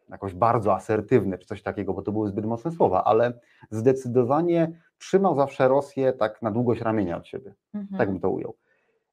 jakoś 0.09 0.33
bardzo 0.33 0.75
asertywny 0.75 1.37
czy 1.37 1.47
coś 1.47 1.63
takiego, 1.63 1.93
bo 1.93 2.01
to 2.01 2.11
były 2.11 2.29
zbyt 2.29 2.45
mocne 2.45 2.71
słowa, 2.71 3.03
ale 3.03 3.39
zdecydowanie 3.71 4.71
trzymał 4.97 5.35
zawsze 5.35 5.67
Rosję 5.67 6.13
tak 6.13 6.41
na 6.41 6.51
długość 6.51 6.81
ramienia 6.81 7.17
od 7.17 7.27
siebie. 7.27 7.53
Mhm. 7.73 7.97
Tak 7.97 8.09
bym 8.09 8.19
to 8.19 8.29
ujął. 8.29 8.55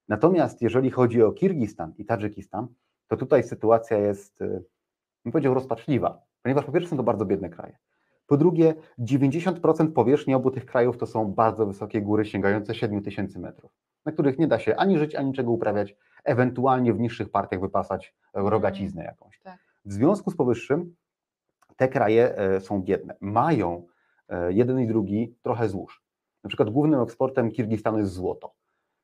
Natomiast 0.08 0.62
jeżeli 0.62 0.90
chodzi 0.90 1.22
o 1.22 1.32
Kirgistan 1.32 1.92
i 1.98 2.04
Tadżykistan, 2.04 2.68
to 3.08 3.16
tutaj 3.16 3.42
sytuacja 3.42 3.98
jest, 3.98 4.42
e, 4.42 4.60
bym 5.26 5.32
powiedział, 5.32 5.54
rozpaczliwa, 5.54 6.22
ponieważ 6.42 6.64
po 6.64 6.72
pierwsze 6.72 6.90
są 6.90 6.96
to 6.96 7.02
bardzo 7.02 7.24
biedne 7.24 7.48
kraje. 7.48 7.78
Po 8.26 8.36
drugie, 8.36 8.74
90% 8.98 9.92
powierzchni 9.92 10.34
obu 10.34 10.50
tych 10.50 10.66
krajów 10.66 10.98
to 10.98 11.06
są 11.06 11.32
bardzo 11.32 11.66
wysokie 11.66 12.02
góry 12.02 12.24
sięgające 12.24 12.74
7000 12.74 13.38
metrów, 13.38 13.72
na 14.04 14.12
których 14.12 14.38
nie 14.38 14.46
da 14.46 14.58
się 14.58 14.76
ani 14.76 14.98
żyć, 14.98 15.14
ani 15.14 15.32
czego 15.32 15.50
uprawiać, 15.50 15.96
ewentualnie 16.24 16.92
w 16.92 17.00
niższych 17.00 17.30
partiach 17.30 17.60
wypasać 17.60 18.14
rogaciznę 18.34 19.02
mm, 19.02 19.12
jakąś. 19.12 19.40
Tak. 19.40 19.58
W 19.84 19.92
związku 19.92 20.30
z 20.30 20.36
powyższym 20.36 20.94
te 21.76 21.88
kraje 21.88 22.38
e, 22.38 22.60
są 22.60 22.82
biedne. 22.82 23.16
Mają 23.20 23.86
e, 24.28 24.52
jeden 24.52 24.80
i 24.80 24.86
drugi 24.86 25.36
trochę 25.42 25.68
złóż. 25.68 26.02
Na 26.44 26.48
przykład 26.48 26.70
głównym 26.70 27.00
eksportem 27.00 27.50
Kirgistanu 27.50 27.98
jest 27.98 28.12
złoto. 28.12 28.54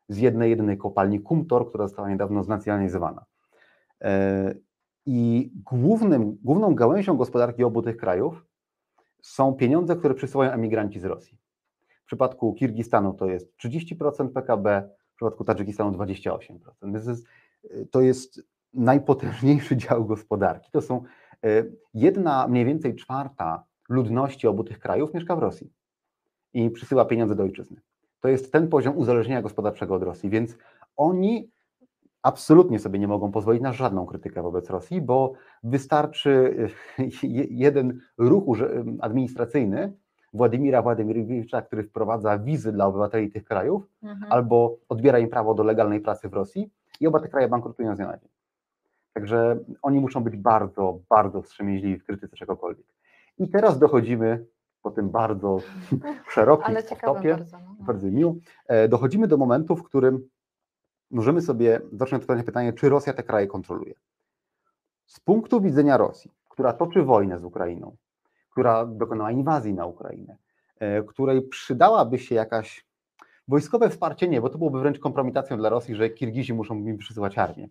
Z 0.08 0.18
jednej, 0.18 0.50
jedynej 0.50 0.78
kopalni 0.78 1.20
Kumtor, 1.20 1.68
która 1.68 1.87
została 1.87 2.11
niedawno 2.11 2.42
znacjonalizowana. 2.42 3.24
I 5.06 5.50
głównym, 5.64 6.36
główną 6.42 6.74
gałęzią 6.74 7.16
gospodarki 7.16 7.64
obu 7.64 7.82
tych 7.82 7.96
krajów 7.96 8.46
są 9.22 9.54
pieniądze, 9.54 9.96
które 9.96 10.14
przysyłają 10.14 10.52
emigranci 10.52 11.00
z 11.00 11.04
Rosji. 11.04 11.38
W 12.02 12.06
przypadku 12.06 12.54
Kirgistanu 12.54 13.14
to 13.14 13.26
jest 13.26 13.56
30% 13.56 14.28
PKB, 14.28 14.88
w 15.12 15.16
przypadku 15.16 15.44
Tadżykistanu 15.44 15.98
28%. 15.98 16.58
To 16.80 16.88
jest, 16.88 17.26
to 17.90 18.00
jest 18.00 18.42
najpotężniejszy 18.74 19.76
dział 19.76 20.04
gospodarki. 20.04 20.70
To 20.70 20.80
są 20.80 21.02
e, 21.44 21.64
jedna 21.94 22.48
mniej 22.48 22.64
więcej 22.64 22.96
czwarta 22.96 23.64
ludności 23.88 24.46
obu 24.46 24.64
tych 24.64 24.78
krajów 24.78 25.14
mieszka 25.14 25.36
w 25.36 25.38
Rosji 25.38 25.72
i 26.54 26.70
przysyła 26.70 27.04
pieniądze 27.04 27.34
do 27.34 27.42
ojczyzny. 27.42 27.80
To 28.20 28.28
jest 28.28 28.52
ten 28.52 28.68
poziom 28.68 28.98
uzależnienia 28.98 29.42
gospodarczego 29.42 29.94
od 29.94 30.02
Rosji, 30.02 30.30
więc 30.30 30.56
oni 30.96 31.50
absolutnie 32.22 32.78
sobie 32.78 32.98
nie 32.98 33.08
mogą 33.08 33.32
pozwolić 33.32 33.62
na 33.62 33.72
żadną 33.72 34.06
krytykę 34.06 34.42
wobec 34.42 34.70
Rosji, 34.70 35.00
bo 35.00 35.32
wystarczy 35.62 36.56
e, 36.98 37.04
jeden 37.64 38.00
ruch 38.18 38.58
administracyjny 39.00 39.92
Władimira 40.35 40.82
Władimirowicza, 40.82 41.62
który 41.62 41.85
wprowadza 41.85 42.38
wizy 42.38 42.72
dla 42.72 42.87
obywateli 42.87 43.30
tych 43.30 43.44
krajów, 43.44 43.88
mhm. 44.02 44.32
albo 44.32 44.76
odbiera 44.88 45.18
im 45.18 45.28
prawo 45.28 45.54
do 45.54 45.62
legalnej 45.62 46.00
pracy 46.00 46.28
w 46.28 46.32
Rosji 46.32 46.70
i 47.00 47.06
oba 47.06 47.20
te 47.20 47.28
kraje 47.28 47.48
bankrutują 47.48 47.94
z 47.94 47.96
dnia 47.96 48.06
na 48.06 48.18
dzień. 48.18 48.28
Także 49.12 49.58
oni 49.82 50.00
muszą 50.00 50.24
być 50.24 50.37
bardzo, 50.37 50.98
bardzo 51.08 51.42
wstrzemięźliwi 51.42 51.98
w 51.98 52.04
krytyce 52.04 52.37
czegokolwiek. 52.37 52.87
I 53.38 53.48
teraz 53.48 53.78
dochodzimy 53.78 54.46
po 54.82 54.90
tym 54.90 55.11
bardzo 55.11 55.58
szerokim 56.35 56.76
stopie, 56.80 57.37
bardzo, 57.37 57.58
no. 57.58 57.85
bardzo 57.85 58.11
miło, 58.11 58.35
e, 58.66 58.88
dochodzimy 58.88 59.28
do 59.28 59.37
momentu, 59.37 59.76
w 59.76 59.82
którym 59.82 60.28
możemy 61.12 61.40
sobie 61.40 61.81
zacząć 61.92 62.22
odpowiadać 62.22 62.46
pytanie, 62.46 62.72
czy 62.72 62.88
Rosja 62.88 63.12
te 63.12 63.22
kraje 63.22 63.46
kontroluje. 63.46 63.94
Z 65.07 65.20
punktu 65.20 65.61
widzenia 65.61 65.96
Rosji, 65.96 66.31
która 66.48 66.72
toczy 66.72 67.03
wojnę 67.03 67.38
z 67.38 67.44
Ukrainą, 67.44 67.96
która 68.51 68.87
dokonała 68.87 69.31
inwazji 69.31 69.75
na 69.75 69.87
Ukrainę, 69.87 70.37
e, 70.79 71.03
której 71.03 71.42
przydałaby 71.42 72.18
się 72.18 72.35
jakaś 72.35 72.87
wojskowe 73.48 73.90
wsparcie, 73.90 74.29
nie, 74.29 74.40
bo 74.40 74.48
to 74.48 74.59
byłoby 74.59 74.81
wręcz 74.81 74.98
kompromitacją 74.98 75.57
dla 75.57 75.68
Rosji, 75.68 75.94
że 75.94 76.11
Kirgizi 76.11 76.55
muszą 76.55 76.75
im 76.77 76.98
przysyłać 76.98 77.38
armię, 77.38 77.68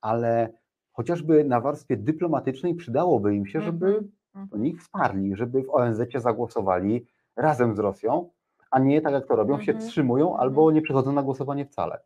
ale 0.00 0.52
chociażby 0.92 1.44
na 1.44 1.60
warstwie 1.60 1.96
dyplomatycznej 1.96 2.74
przydałoby 2.74 3.34
im 3.34 3.46
się, 3.46 3.60
żeby 3.60 4.04
-hmm. 4.34 4.46
oni 4.52 4.76
wsparli, 4.76 5.36
żeby 5.36 5.62
w 5.62 5.70
ONZ 5.70 6.00
zagłosowali 6.14 7.06
razem 7.36 7.76
z 7.76 7.78
Rosją, 7.78 8.30
a 8.70 8.78
nie 8.78 9.00
tak 9.00 9.12
jak 9.12 9.26
to 9.26 9.36
robią, 9.36 9.60
się 9.60 9.72
mhm. 9.72 9.78
wstrzymują 9.80 10.36
albo 10.36 10.72
nie 10.72 10.82
przychodzą 10.82 11.12
na 11.12 11.22
głosowanie 11.22 11.66
wcale. 11.66 12.00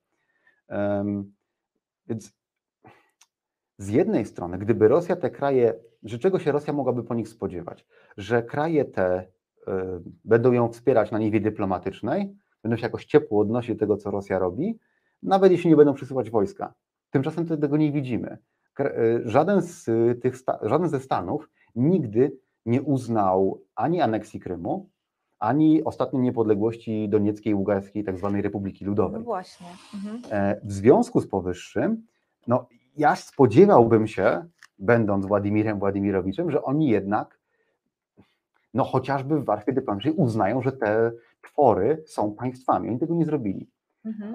Więc 2.07 2.33
z 3.79 3.89
jednej 3.89 4.27
strony, 4.27 4.59
gdyby 4.59 4.89
Rosja 4.89 5.17
te 5.17 5.31
kraje, 5.31 5.75
że 6.03 6.19
czego 6.19 6.39
się 6.39 6.53
Rosja 6.53 6.73
mogłaby 6.73 7.05
po 7.05 7.15
nich 7.15 7.29
spodziewać? 7.29 7.87
Że 8.17 8.43
kraje 8.43 8.85
te 8.85 9.23
y, 9.23 9.73
będą 10.25 10.53
ją 10.53 10.69
wspierać 10.69 11.11
na 11.11 11.19
niwie 11.19 11.41
dyplomatycznej, 11.41 12.37
będą 12.63 12.77
się 12.77 12.83
jakoś 12.83 13.05
ciepło 13.05 13.41
odnosić 13.41 13.75
do 13.75 13.81
tego, 13.81 13.97
co 13.97 14.11
Rosja 14.11 14.39
robi, 14.39 14.79
nawet 15.23 15.53
jeśli 15.53 15.71
nie 15.71 15.77
będą 15.77 15.95
przysyłać 15.95 16.31
wojska. 16.31 16.75
Tymczasem 17.11 17.47
tego 17.47 17.77
nie 17.77 17.93
widzimy. 17.93 18.39
Y, 18.81 19.23
żaden, 19.25 19.63
z 19.63 19.85
tych, 20.23 20.35
żaden 20.63 20.89
ze 20.89 21.01
Stanów 21.01 21.51
nigdy 21.75 22.39
nie 22.67 22.83
uznał 22.83 23.63
ani 23.75 24.01
aneksji 24.01 24.41
Krymu, 24.41 24.91
ani 25.39 25.85
ostatniej 25.85 26.23
niepodległości 26.23 27.09
Donieckiej, 27.09 27.55
Ługańskiej, 27.55 28.05
tak 28.05 28.19
zwanej 28.19 28.43
Republiki 28.43 28.85
Ludowej. 28.85 29.19
No 29.19 29.25
właśnie. 29.25 29.67
Mhm. 29.95 30.23
E, 30.31 30.61
w 30.65 30.73
związku 30.73 31.21
z 31.21 31.29
powyższym, 31.29 32.03
no, 32.47 32.69
ja 32.97 33.17
spodziewałbym 33.17 34.07
się, 34.07 34.45
będąc 34.79 35.27
Władimirem 35.27 35.79
Władimirowiczem, 35.79 36.51
że 36.51 36.63
oni 36.63 36.89
jednak, 36.89 37.41
no 38.75 38.85
chociażby 38.85 39.41
w 39.41 39.45
warstwie 39.45 39.73
dyplomatycznej 39.73 40.15
uznają, 40.15 40.63
że 40.63 40.73
te 40.73 41.13
twory 41.43 42.03
są 42.07 42.33
państwami. 42.33 42.89
Oni 42.89 42.99
tego 42.99 43.15
nie 43.15 43.25
zrobili. 43.25 43.71
Mhm. 44.05 44.35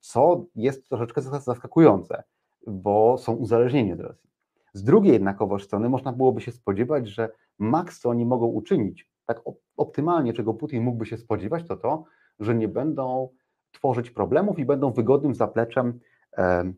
Co 0.00 0.44
jest 0.56 0.88
troszeczkę 0.88 1.22
zaskakujące 1.22 2.22
bo 2.68 3.18
są 3.18 3.32
uzależnieni 3.32 3.92
od 3.92 4.00
Rosji. 4.00 4.30
Z 4.72 4.84
drugiej 4.84 5.12
jednakowoż 5.12 5.64
strony 5.64 5.88
można 5.88 6.12
byłoby 6.12 6.40
się 6.40 6.52
spodziewać, 6.52 7.08
że 7.08 7.30
maks, 7.58 8.00
co 8.00 8.10
oni 8.10 8.24
mogą 8.24 8.46
uczynić, 8.46 9.07
tak 9.28 9.42
optymalnie, 9.76 10.32
czego 10.32 10.54
Putin 10.54 10.82
mógłby 10.82 11.06
się 11.06 11.16
spodziewać, 11.16 11.64
to 11.68 11.76
to, 11.76 12.04
że 12.40 12.54
nie 12.54 12.68
będą 12.68 13.28
tworzyć 13.72 14.10
problemów 14.10 14.58
i 14.58 14.64
będą 14.64 14.92
wygodnym 14.92 15.34
zapleczem, 15.34 16.00
e, 16.38 16.72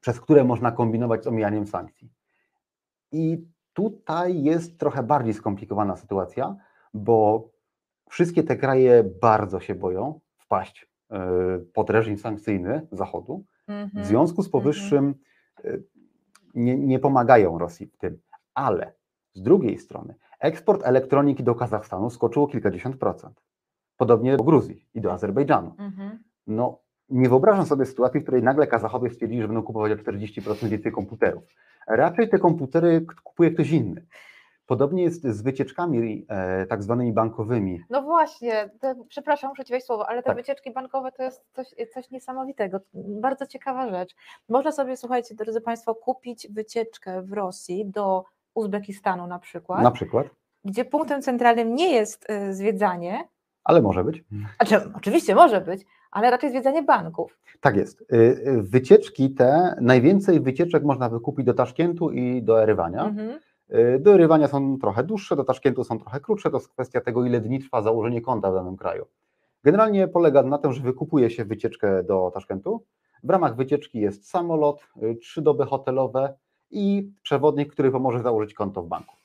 przez 0.00 0.20
które 0.20 0.44
można 0.44 0.72
kombinować 0.72 1.24
z 1.24 1.26
omijaniem 1.26 1.66
sankcji. 1.66 2.12
I 3.12 3.46
tutaj 3.72 4.42
jest 4.42 4.78
trochę 4.78 5.02
bardziej 5.02 5.34
skomplikowana 5.34 5.96
sytuacja, 5.96 6.56
bo 6.94 7.48
wszystkie 8.10 8.42
te 8.42 8.56
kraje 8.56 9.04
bardzo 9.20 9.60
się 9.60 9.74
boją 9.74 10.20
wpaść 10.36 10.90
e, 11.10 11.18
pod 11.74 11.90
reżim 11.90 12.18
sankcyjny 12.18 12.86
Zachodu, 12.92 13.44
w 13.68 13.70
mhm. 13.70 14.04
związku 14.04 14.42
z 14.42 14.50
powyższym 14.50 15.14
mhm. 15.56 15.84
nie, 16.54 16.76
nie 16.78 16.98
pomagają 16.98 17.58
Rosji 17.58 17.86
w 17.86 17.96
tym, 17.96 18.20
ale 18.54 18.92
z 19.32 19.42
drugiej 19.42 19.78
strony 19.78 20.14
eksport 20.40 20.82
elektroniki 20.84 21.42
do 21.44 21.54
Kazachstanu 21.54 22.10
skoczył 22.10 22.42
o 22.42 22.46
kilkadziesiąt 22.46 22.96
procent. 22.96 23.40
Podobnie 23.96 24.36
do 24.36 24.44
Gruzji 24.44 24.86
i 24.94 25.00
do 25.00 25.12
Azerbejdżanu. 25.12 25.74
Mhm. 25.78 26.18
No, 26.46 26.78
nie 27.08 27.28
wyobrażam 27.28 27.66
sobie 27.66 27.86
sytuacji, 27.86 28.20
w 28.20 28.22
której 28.22 28.42
nagle 28.42 28.66
Kazachowie 28.66 29.10
stwierdzili, 29.10 29.42
że 29.42 29.48
będą 29.48 29.62
kupować 29.62 29.92
o 29.92 29.96
40% 29.96 30.68
więcej 30.68 30.92
komputerów. 30.92 31.44
Raczej 31.88 32.28
te 32.28 32.38
komputery 32.38 33.06
kupuje 33.24 33.50
ktoś 33.50 33.70
inny. 33.70 34.06
Podobnie 34.66 35.02
jest 35.02 35.22
z 35.22 35.42
wycieczkami 35.42 36.26
e, 36.28 36.66
tak 36.66 36.82
zwanymi 36.82 37.12
bankowymi. 37.12 37.80
No 37.90 38.02
właśnie, 38.02 38.70
te, 38.80 38.94
przepraszam, 39.08 39.50
muszę 39.50 39.64
Ci 39.64 39.80
słowo, 39.80 40.08
ale 40.08 40.22
te 40.22 40.26
tak. 40.26 40.36
wycieczki 40.36 40.72
bankowe 40.72 41.12
to 41.12 41.22
jest 41.22 41.44
coś, 41.52 41.66
coś 41.94 42.10
niesamowitego. 42.10 42.80
Bardzo 42.94 43.46
ciekawa 43.46 43.90
rzecz. 43.90 44.14
Można 44.48 44.72
sobie, 44.72 44.96
słuchajcie, 44.96 45.34
drodzy 45.34 45.60
Państwo, 45.60 45.94
kupić 45.94 46.48
wycieczkę 46.48 47.22
w 47.22 47.32
Rosji 47.32 47.86
do 47.86 48.24
Uzbekistanu 48.54 49.26
na 49.26 49.38
przykład. 49.38 49.82
Na 49.82 49.90
przykład. 49.90 50.26
Gdzie 50.64 50.84
punktem 50.84 51.22
centralnym 51.22 51.74
nie 51.74 51.94
jest 51.94 52.30
y, 52.30 52.54
zwiedzanie. 52.54 53.28
Ale 53.64 53.82
może 53.82 54.04
być. 54.04 54.24
Znaczy, 54.56 54.92
oczywiście 54.96 55.34
może 55.34 55.60
być, 55.60 55.86
ale 56.10 56.30
raczej 56.30 56.50
zwiedzanie 56.50 56.82
banków. 56.82 57.38
Tak 57.60 57.76
jest. 57.76 58.00
Y, 58.00 58.16
y, 58.16 58.62
wycieczki 58.62 59.30
te, 59.34 59.76
najwięcej 59.80 60.40
wycieczek 60.40 60.84
można 60.84 61.08
wykupić 61.08 61.46
do 61.46 61.54
Taszkentu 61.54 62.10
i 62.10 62.42
do 62.42 62.62
Erywania. 62.62 63.04
Mhm. 63.04 63.40
Do 64.00 64.16
Rywania 64.16 64.48
są 64.48 64.78
trochę 64.78 65.04
dłuższe, 65.04 65.36
do 65.36 65.44
Taszkentu 65.44 65.84
są 65.84 65.98
trochę 65.98 66.20
krótsze, 66.20 66.50
to 66.50 66.56
jest 66.56 66.68
kwestia 66.68 67.00
tego, 67.00 67.24
ile 67.24 67.40
dni 67.40 67.60
trwa 67.60 67.82
założenie 67.82 68.20
konta 68.20 68.50
w 68.50 68.54
danym 68.54 68.76
kraju. 68.76 69.06
Generalnie 69.64 70.08
polega 70.08 70.42
na 70.42 70.58
tym, 70.58 70.72
że 70.72 70.82
wykupuje 70.82 71.30
się 71.30 71.44
wycieczkę 71.44 72.02
do 72.02 72.30
Taszkentu. 72.34 72.84
W 73.22 73.30
ramach 73.30 73.56
wycieczki 73.56 74.00
jest 74.00 74.28
samolot, 74.28 74.86
trzy 75.20 75.42
doby 75.42 75.66
hotelowe 75.66 76.34
i 76.74 77.12
przewodnik, 77.22 77.72
który 77.72 77.90
pomoże 77.90 78.22
założyć 78.22 78.54
konto 78.54 78.82
w 78.82 78.88
banku. 78.88 79.16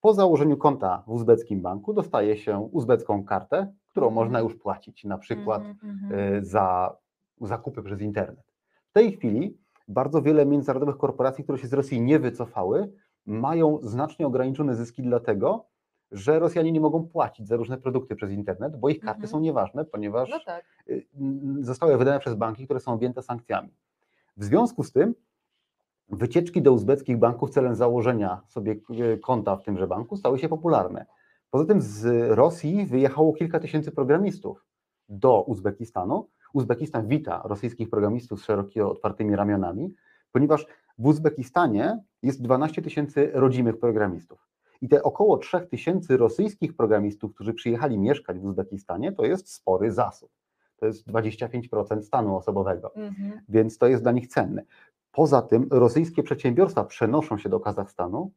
Po 0.00 0.14
założeniu 0.14 0.56
konta 0.56 1.02
w 1.06 1.10
uzbeckim 1.10 1.60
banku 1.62 1.92
dostaje 1.94 2.36
się 2.36 2.58
uzbecką 2.72 3.24
kartę, 3.24 3.72
którą 3.88 4.06
Mhm. 4.08 4.24
można 4.26 4.40
już 4.40 4.54
płacić, 4.54 5.04
na 5.04 5.18
przykład 5.18 5.62
Mhm, 5.64 5.90
mhm. 6.02 6.34
y, 6.34 6.44
za 6.44 6.96
zakupy 7.40 7.82
przez 7.82 8.00
internet. 8.00 8.44
W 8.90 8.92
tej 8.92 9.12
chwili 9.16 9.58
bardzo 9.88 10.22
wiele 10.22 10.46
międzynarodowych 10.46 10.96
korporacji, 10.96 11.44
które 11.44 11.58
się 11.58 11.66
z 11.68 11.72
Rosji 11.72 12.00
nie 12.00 12.18
wycofały, 12.18 12.92
mają 13.26 13.78
znacznie 13.82 14.26
ograniczone 14.26 14.74
zyski 14.76 15.02
dlatego, 15.02 15.64
że 16.12 16.38
Rosjanie 16.38 16.72
nie 16.72 16.80
mogą 16.80 17.06
płacić 17.06 17.48
za 17.48 17.56
różne 17.56 17.78
produkty 17.78 18.16
przez 18.16 18.30
internet, 18.30 18.76
bo 18.80 18.88
ich 18.88 19.00
karty 19.00 19.16
Mhm. 19.16 19.28
są 19.30 19.40
nieważne, 19.40 19.84
ponieważ 19.84 20.30
No 20.30 20.40
tak. 20.46 20.64
y, 20.88 21.06
zostały 21.60 21.96
wydane 21.98 22.20
przez 22.20 22.34
banki, 22.34 22.64
które 22.64 22.80
są 22.80 22.92
objęte 22.92 23.22
sankcjami. 23.22 23.68
W 24.36 24.44
związku 24.44 24.84
z 24.84 24.92
tym 24.92 25.14
wycieczki 26.08 26.62
do 26.62 26.72
uzbeckich 26.72 27.18
banków 27.18 27.50
celem 27.50 27.74
założenia 27.74 28.40
sobie 28.46 28.76
y, 29.14 29.18
konta 29.18 29.56
w 29.56 29.62
tymże 29.62 29.86
banku 29.86 30.16
stały 30.16 30.38
się 30.38 30.48
popularne. 30.48 31.06
Poza 31.50 31.64
tym 31.64 31.80
z 31.80 32.06
Rosji 32.36 32.86
wyjechało 32.86 33.32
kilka 33.32 33.60
tysięcy 33.60 33.92
programistów 33.92 34.66
do 35.08 35.42
Uzbekistanu. 35.42 36.28
Uzbekistan 36.52 37.08
wita 37.08 37.42
rosyjskich 37.44 37.90
programistów 37.90 38.40
z 38.40 38.44
szerokimi 38.44 38.84
otwartymi 38.84 39.36
ramionami, 39.36 39.94
ponieważ 40.32 40.66
w 40.98 41.06
Uzbekistanie 41.06 42.02
jest 42.22 42.42
12 42.42 42.82
tysięcy 42.82 43.30
rodzimych 43.34 43.78
programistów. 43.78 44.48
I 44.80 44.88
te 44.88 45.02
około 45.02 45.38
3 45.38 45.60
tysięcy 45.60 46.16
rosyjskich 46.16 46.76
programistów, 46.76 47.34
którzy 47.34 47.54
przyjechali 47.54 47.98
mieszkać 47.98 48.38
w 48.38 48.44
Uzbekistanie, 48.44 49.12
to 49.12 49.24
jest 49.24 49.52
spory 49.52 49.92
zasób. 49.92 50.30
To 50.76 50.86
jest 50.86 51.06
25% 51.08 52.02
stanu 52.02 52.36
osobowego 52.36 52.94
Mhm. 52.94 53.40
więc 53.48 53.78
to 53.78 53.86
jest 53.86 54.02
dla 54.02 54.12
nich 54.12 54.28
cenne. 54.28 54.62
Poza 55.18 55.42
tym 55.42 55.66
rosyjskie 55.70 56.22
przedsiębiorstwa 56.22 56.84
przenoszą 56.84 57.38
się 57.38 57.48
do 57.48 57.60
Kazachstanu 57.60 58.32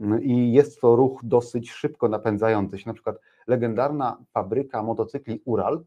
mm, 0.00 0.22
i 0.22 0.52
jest 0.52 0.80
to 0.80 0.96
ruch 0.96 1.20
dosyć 1.24 1.70
szybko 1.70 2.08
napędzający 2.08 2.78
się. 2.78 2.84
Na 2.86 2.94
przykład 2.94 3.16
legendarna 3.46 4.16
fabryka 4.32 4.82
motocykli 4.82 5.42
Ural 5.44 5.84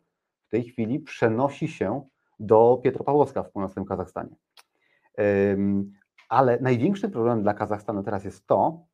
w 0.47 0.49
tej 0.49 0.63
chwili 0.63 0.99
przenosi 0.99 1.67
się 1.67 2.01
do 2.39 2.79
Pietropawłowska 2.83 3.43
w 3.43 3.51
północnym 3.51 3.85
Kazachstanie. 3.85 4.35
Ale 6.29 6.59
największym 6.61 7.11
problemem 7.11 7.43
dla 7.43 7.53
Kazachstanu 7.53 8.03
teraz 8.03 8.23
jest 8.23 8.47
to, 8.47 8.85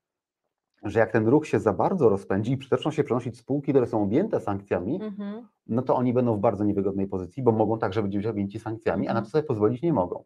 że 0.84 1.00
jak 1.00 1.12
ten 1.12 1.28
ruch 1.28 1.48
się 1.48 1.60
za 1.60 1.74
bardzo 1.74 2.10
rozpędzi 2.10 2.54
i 2.54 2.68
zaczną 2.70 2.92
się 2.92 3.04
przenosić 3.04 3.38
spółki, 3.38 3.72
które 3.72 3.88
są 3.88 4.04
objęte 4.04 4.40
sankcjami, 4.40 5.00
Mhm. 5.04 5.48
no 5.68 5.82
to 5.82 5.96
oni 5.96 6.14
będą 6.14 6.36
w 6.36 6.40
bardzo 6.40 6.64
niewygodnej 6.64 7.08
pozycji, 7.08 7.44
bo 7.44 7.52
mogą 7.52 7.80
także 7.80 8.04
być 8.04 8.26
objęci 8.26 8.60
sankcjami, 8.60 9.08
a 9.08 9.14
na 9.14 9.22
to 9.22 9.30
sobie 9.30 9.44
pozwolić 9.44 9.82
nie 9.82 9.94
mogą. 9.94 10.24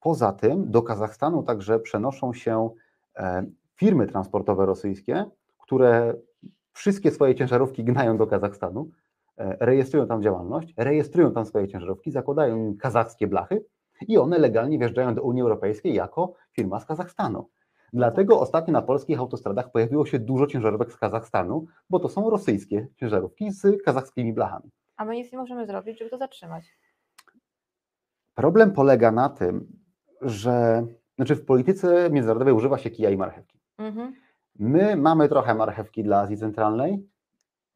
Poza 0.00 0.32
tym 0.32 0.70
do 0.70 0.82
Kazachstanu 0.82 1.42
także 1.42 1.80
przenoszą 1.80 2.32
się 2.32 2.70
em, 3.14 3.54
firmy 3.74 4.06
transportowe 4.06 4.66
rosyjskie, 4.66 5.24
które 5.58 6.14
wszystkie 6.72 7.10
swoje 7.10 7.34
ciężarówki 7.34 7.84
gnają 7.84 8.16
do 8.16 8.26
Kazachstanu, 8.26 8.90
e, 9.38 9.56
rejestrują 9.60 10.06
tam 10.06 10.22
działalność, 10.22 10.74
rejestrują 10.76 11.32
tam 11.32 11.44
swoje 11.46 11.68
ciężarówki, 11.68 12.10
zakładają 12.10 12.56
im 12.56 12.76
kazachskie 12.76 13.26
blachy 13.26 13.64
i 14.08 14.18
one 14.18 14.38
legalnie 14.38 14.78
wjeżdżają 14.78 15.14
do 15.14 15.22
Unii 15.22 15.42
Europejskiej 15.42 15.94
jako 15.94 16.34
firma 16.52 16.80
z 16.80 16.86
Kazachstanu. 16.86 17.48
Dlatego 17.92 18.40
ostatnio 18.40 18.72
na 18.72 18.82
polskich 18.82 19.18
autostradach 19.18 19.70
pojawiło 19.70 20.06
się 20.06 20.18
dużo 20.18 20.46
ciężarówek 20.46 20.92
z 20.92 20.96
Kazachstanu, 20.96 21.66
bo 21.90 21.98
to 21.98 22.08
są 22.08 22.30
rosyjskie 22.30 22.88
ciężarówki 22.96 23.50
z 23.50 23.82
kazachskimi 23.84 24.32
blachami. 24.32 24.70
A 24.96 25.04
my 25.04 25.14
nic 25.14 25.32
nie 25.32 25.38
możemy 25.38 25.66
zrobić, 25.66 25.98
żeby 25.98 26.10
to 26.10 26.18
zatrzymać. 26.18 26.64
Problem 28.40 28.72
polega 28.72 29.12
na 29.12 29.28
tym, 29.28 29.66
że 30.22 30.86
znaczy 31.16 31.36
w 31.36 31.44
polityce 31.44 32.10
międzynarodowej 32.10 32.54
używa 32.54 32.78
się 32.78 32.90
kija 32.90 33.10
i 33.10 33.16
marchewki. 33.16 33.60
Mhm. 33.78 34.12
My 34.58 34.96
mamy 34.96 35.28
trochę 35.28 35.54
marchewki 35.54 36.02
dla 36.02 36.20
Azji 36.20 36.36
Centralnej, 36.36 37.08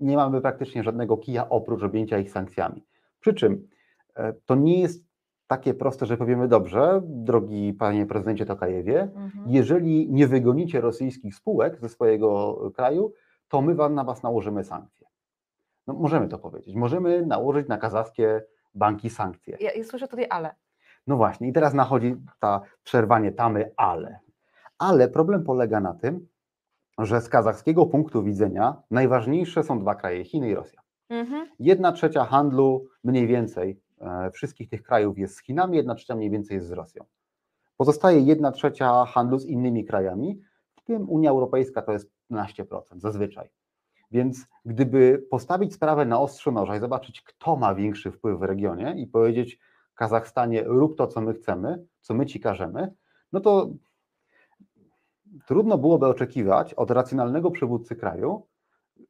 nie 0.01 0.17
mamy 0.17 0.41
praktycznie 0.41 0.83
żadnego 0.83 1.17
kija 1.17 1.49
oprócz 1.49 1.83
objęcia 1.83 2.19
ich 2.19 2.31
sankcjami. 2.31 2.87
Przy 3.21 3.35
czym 3.35 3.69
e, 4.15 4.33
to 4.33 4.55
nie 4.55 4.81
jest 4.81 5.05
takie 5.47 5.75
proste, 5.75 6.07
że 6.07 6.17
powiemy 6.17 6.49
dobrze, 6.49 7.01
drogi 7.05 7.73
panie 7.73 8.07
prezydencie 8.07 8.47
Tokajewie, 8.47 9.03
Mhm. 9.03 9.45
jeżeli 9.47 10.13
nie 10.13 10.27
wygonicie 10.27 10.81
rosyjskich 10.81 11.35
spółek 11.35 11.81
ze 11.81 11.89
swojego 11.89 12.57
kraju, 12.77 13.13
to 13.49 13.63
my 13.63 13.75
wam 13.75 13.95
na 13.95 14.05
was 14.05 14.23
nałożymy 14.23 14.65
sankcje. 14.65 15.07
No, 15.87 15.95
możemy 15.95 16.29
to 16.29 16.39
powiedzieć. 16.39 16.75
Możemy 16.75 17.27
nałożyć 17.27 17.69
na 17.69 17.79
kazachskie 17.79 18.43
banki 18.75 19.11
sankcje. 19.11 19.57
Ja, 19.61 19.73
ja 19.73 19.85
słyszę 19.85 20.09
tutaj 20.09 20.27
ale. 20.31 20.55
No 21.07 21.17
właśnie, 21.17 21.49
i 21.49 21.53
teraz 21.53 21.75
nachodzi 21.75 22.17
ta 22.41 22.61
przerwanie 22.85 23.33
tamy, 23.33 23.73
ale. 23.77 24.19
Ale 24.79 25.09
problem 25.09 25.45
polega 25.45 25.81
na 25.81 25.95
tym, 25.95 26.29
że 26.99 27.21
z 27.21 27.29
kazachskiego 27.29 27.87
punktu 27.87 28.23
widzenia 28.23 28.83
najważniejsze 28.91 29.63
są 29.63 29.79
dwa 29.79 29.95
kraje, 29.95 30.25
Chiny 30.25 30.51
i 30.51 30.55
Rosja. 30.55 30.81
Mhm. 31.09 31.49
Jedna 31.59 31.93
trzecia 31.93 32.25
handlu 32.25 32.87
mniej 33.05 33.27
więcej 33.27 33.81
e, 34.01 34.31
wszystkich 34.31 34.69
tych 34.69 34.83
krajów 34.83 35.19
jest 35.19 35.37
z 35.37 35.43
Chinami, 35.43 35.77
jedna 35.77 35.95
trzecia 35.95 36.17
mniej 36.17 36.31
więcej 36.31 36.55
jest 36.55 36.67
z 36.67 36.73
Rosją. 36.73 37.05
Pozostaje 37.77 38.21
jedna 38.21 38.53
trzecia 38.53 39.05
handlu 39.05 39.39
z 39.39 39.47
innymi 39.47 39.85
krajami, 39.85 40.41
w 40.77 40.83
tym 40.83 41.11
Unia 41.11 41.31
Europejska 41.31 41.83
to 41.83 41.93
jest 41.93 42.11
15% 42.31 42.81
zazwyczaj. 42.97 43.51
Więc 44.15 44.47
gdyby 44.65 45.27
postawić 45.31 45.75
sprawę 45.75 46.05
na 46.05 46.21
ostrzu 46.21 46.53
noża 46.53 46.77
i 46.77 46.81
zobaczyć, 46.81 47.23
kto 47.23 47.57
ma 47.57 47.75
większy 47.75 48.11
wpływ 48.11 48.39
w 48.39 48.43
regionie 48.43 48.95
i 48.97 49.07
powiedzieć 49.07 49.59
Kazachstanie, 49.95 50.63
rób 50.67 50.97
to, 50.97 51.07
co 51.07 51.21
my 51.21 51.35
chcemy, 51.35 51.85
co 52.01 52.15
my 52.15 52.27
ci 52.27 52.41
każemy, 52.41 52.95
no 53.33 53.41
to 53.41 53.71
trudno 55.47 55.79
byłoby 55.79 56.07
oczekiwać 56.07 56.75
od 56.75 56.91
racjonalnego 56.91 57.51
przywódcy 57.51 57.97
kraju, 57.97 58.47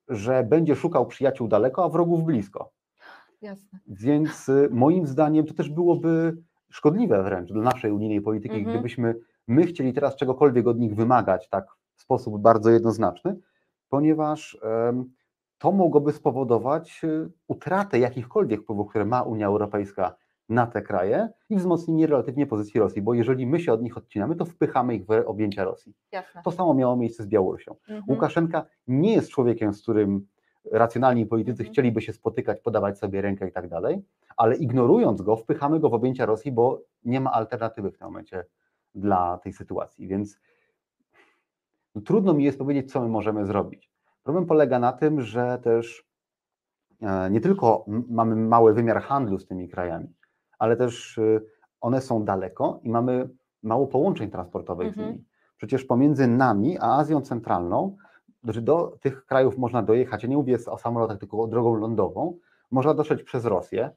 że 0.09 0.45
będzie 0.45 0.77
szukał 0.77 1.07
przyjaciół 1.07 1.49
daleko, 1.49 1.85
a 1.85 1.89
wrogów 1.89 2.25
blisko. 2.25 2.73
Jasne. 3.43 3.79
Więc 3.87 4.49
y, 4.49 4.69
moim 4.73 5.07
zdaniem 5.07 5.47
to 5.47 5.55
też 5.55 5.69
byłoby 5.71 6.37
szkodliwe 6.71 7.23
wręcz 7.23 7.53
dla 7.53 7.63
naszej 7.63 7.93
unijnej 7.93 8.21
polityki, 8.21 8.57
Mhm. 8.57 8.75
gdybyśmy 8.75 9.15
my 9.49 9.67
chcieli 9.67 9.93
teraz 9.93 10.17
czegokolwiek 10.17 10.67
od 10.67 10.79
nich 10.79 10.95
wymagać 10.95 11.49
tak 11.49 11.67
w 11.95 12.03
sposób 12.03 12.43
bardzo 12.43 12.71
jednoznaczny, 12.71 13.37
ponieważ 13.95 14.59
to 15.59 15.73
mogłoby 15.73 16.13
spowodować 16.13 17.01
y, 17.05 17.31
utratę 17.49 17.99
jakichkolwiek 17.99 18.63
wpływów, 18.63 18.89
które 18.91 19.05
ma 19.05 19.23
Unia 19.23 19.47
Europejska 19.47 20.17
na 20.49 20.67
te 20.67 20.83
kraje 20.83 21.29
i 21.51 21.57
wzmocnienie 21.57 22.07
relatywnie 22.07 22.47
pozycji 22.47 22.81
Rosji, 22.81 23.03
bo 23.03 23.15
jeżeli 23.15 23.47
my 23.47 23.61
się 23.61 23.73
od 23.73 23.83
nich 23.83 23.97
odcinamy, 23.97 24.37
to 24.37 24.45
wpychamy 24.45 24.95
ich 24.95 25.07
w 25.07 25.11
objęcia 25.27 25.65
Rosji. 25.65 25.95
Jasne. 26.13 26.43
To 26.45 26.51
samo 26.51 26.75
miało 26.75 26.97
miejsce 26.97 27.23
z 27.23 27.27
Białorusią. 27.27 27.73
Mhm. 27.73 28.03
Łukaszenka 28.09 28.67
nie 28.87 29.13
jest 29.13 29.31
człowiekiem, 29.31 29.75
z 29.75 29.83
którym 29.83 30.27
racjonalni 30.73 31.27
politycy 31.27 31.63
Mhm. 31.63 31.73
chcieliby 31.73 32.01
się 32.01 32.13
spotykać, 32.13 32.61
podawać 32.61 32.99
sobie 32.99 33.23
rękę 33.23 33.49
i 33.49 33.53
tak 33.53 33.69
dalej, 33.69 34.03
ale 34.37 34.57
ignorując 34.57 35.23
go, 35.23 35.37
wpychamy 35.37 35.81
go 35.81 35.89
w 35.89 35.95
objęcia 35.95 36.27
Rosji, 36.27 36.53
bo 36.53 36.83
nie 37.05 37.21
ma 37.21 37.33
alternatywy 37.33 37.91
w 37.91 37.99
tym 37.99 38.07
momencie 38.07 38.45
dla 38.95 39.39
tej 39.39 39.53
sytuacji. 39.53 40.09
Więc 40.09 40.39
trudno 42.01 42.35
mi 42.35 42.45
jest 42.45 42.59
powiedzieć, 42.59 42.93
co 42.93 43.01
my 43.01 43.09
możemy 43.09 43.47
zrobić. 43.47 43.91
Problem 44.23 44.47
polega 44.47 44.79
na 44.79 44.93
tym, 44.93 45.21
że 45.21 45.59
też 45.63 46.05
e, 47.03 47.31
nie 47.31 47.41
tylko 47.41 47.85
mamy 48.09 48.37
mały 48.37 48.75
wymiar 48.75 49.03
handlu 49.03 49.39
z 49.39 49.47
tymi 49.47 49.69
krajami, 49.69 50.15
ale 50.59 50.77
też 50.77 51.19
y, 51.19 51.47
one 51.81 52.01
są 52.01 52.25
daleko 52.25 52.81
i 52.83 52.91
mamy 52.91 53.29
mało 53.63 53.87
połączeń 53.87 54.31
transportowych 54.31 54.87
z 54.95 54.99
Mhm. 54.99 55.09
nimi. 55.09 55.25
Przecież 55.57 55.85
pomiędzy 55.85 56.27
nami 56.27 56.79
a 56.79 56.97
Azją 56.99 57.21
Centralną, 57.21 57.97
znaczy 58.45 58.63
do 58.63 58.97
tych 59.01 59.27
krajów 59.27 59.59
można 59.59 59.83
dojechać, 59.83 60.23
ja 60.23 60.29
nie 60.29 60.37
mówię 60.37 60.59
o 60.67 60.79
samolotach, 60.79 61.19
tylko 61.19 61.47
drogą 61.47 61.75
lądową, 61.75 62.39
można 62.71 62.95
dotrzeć 62.95 63.23
przez 63.23 63.45
Rosję, 63.45 63.91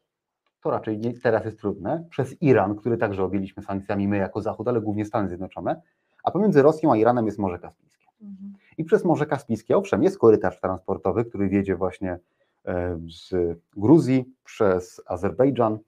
to 0.62 0.72
raczej 0.72 0.98
nie, 1.00 1.14
teraz 1.14 1.46
jest 1.46 1.60
trudne, 1.60 2.06
przez 2.10 2.42
Iran, 2.42 2.76
który 2.76 2.98
także 2.98 3.24
objęliśmy 3.24 3.64
sankcjami 3.64 4.08
my 4.08 4.18
jako 4.18 4.42
Zachód, 4.42 4.68
ale 4.68 4.82
głównie 4.82 5.06
Stany 5.06 5.28
Zjednoczone, 5.28 5.82
a 6.24 6.32
pomiędzy 6.32 6.62
Rosją 6.62 6.92
a 6.92 6.98
Iranem 6.98 7.26
jest 7.26 7.40
Morze 7.40 7.60
Kaspijskie. 7.60 7.87
Mhm. 8.22 8.54
I 8.78 8.84
przez 8.84 9.06
Morze 9.06 9.26
Kaspijskie, 9.26 9.78
owszem, 9.78 10.04
jest 10.04 10.20
korytarz 10.20 10.60
transportowy, 10.60 11.26
który 11.26 11.50
wiedzie 11.50 11.76
właśnie 11.76 12.20
e, 12.66 13.00
z 13.10 13.58
Gruzji 13.78 14.34
przez 14.44 15.02
Azerbejdżan 15.06 15.80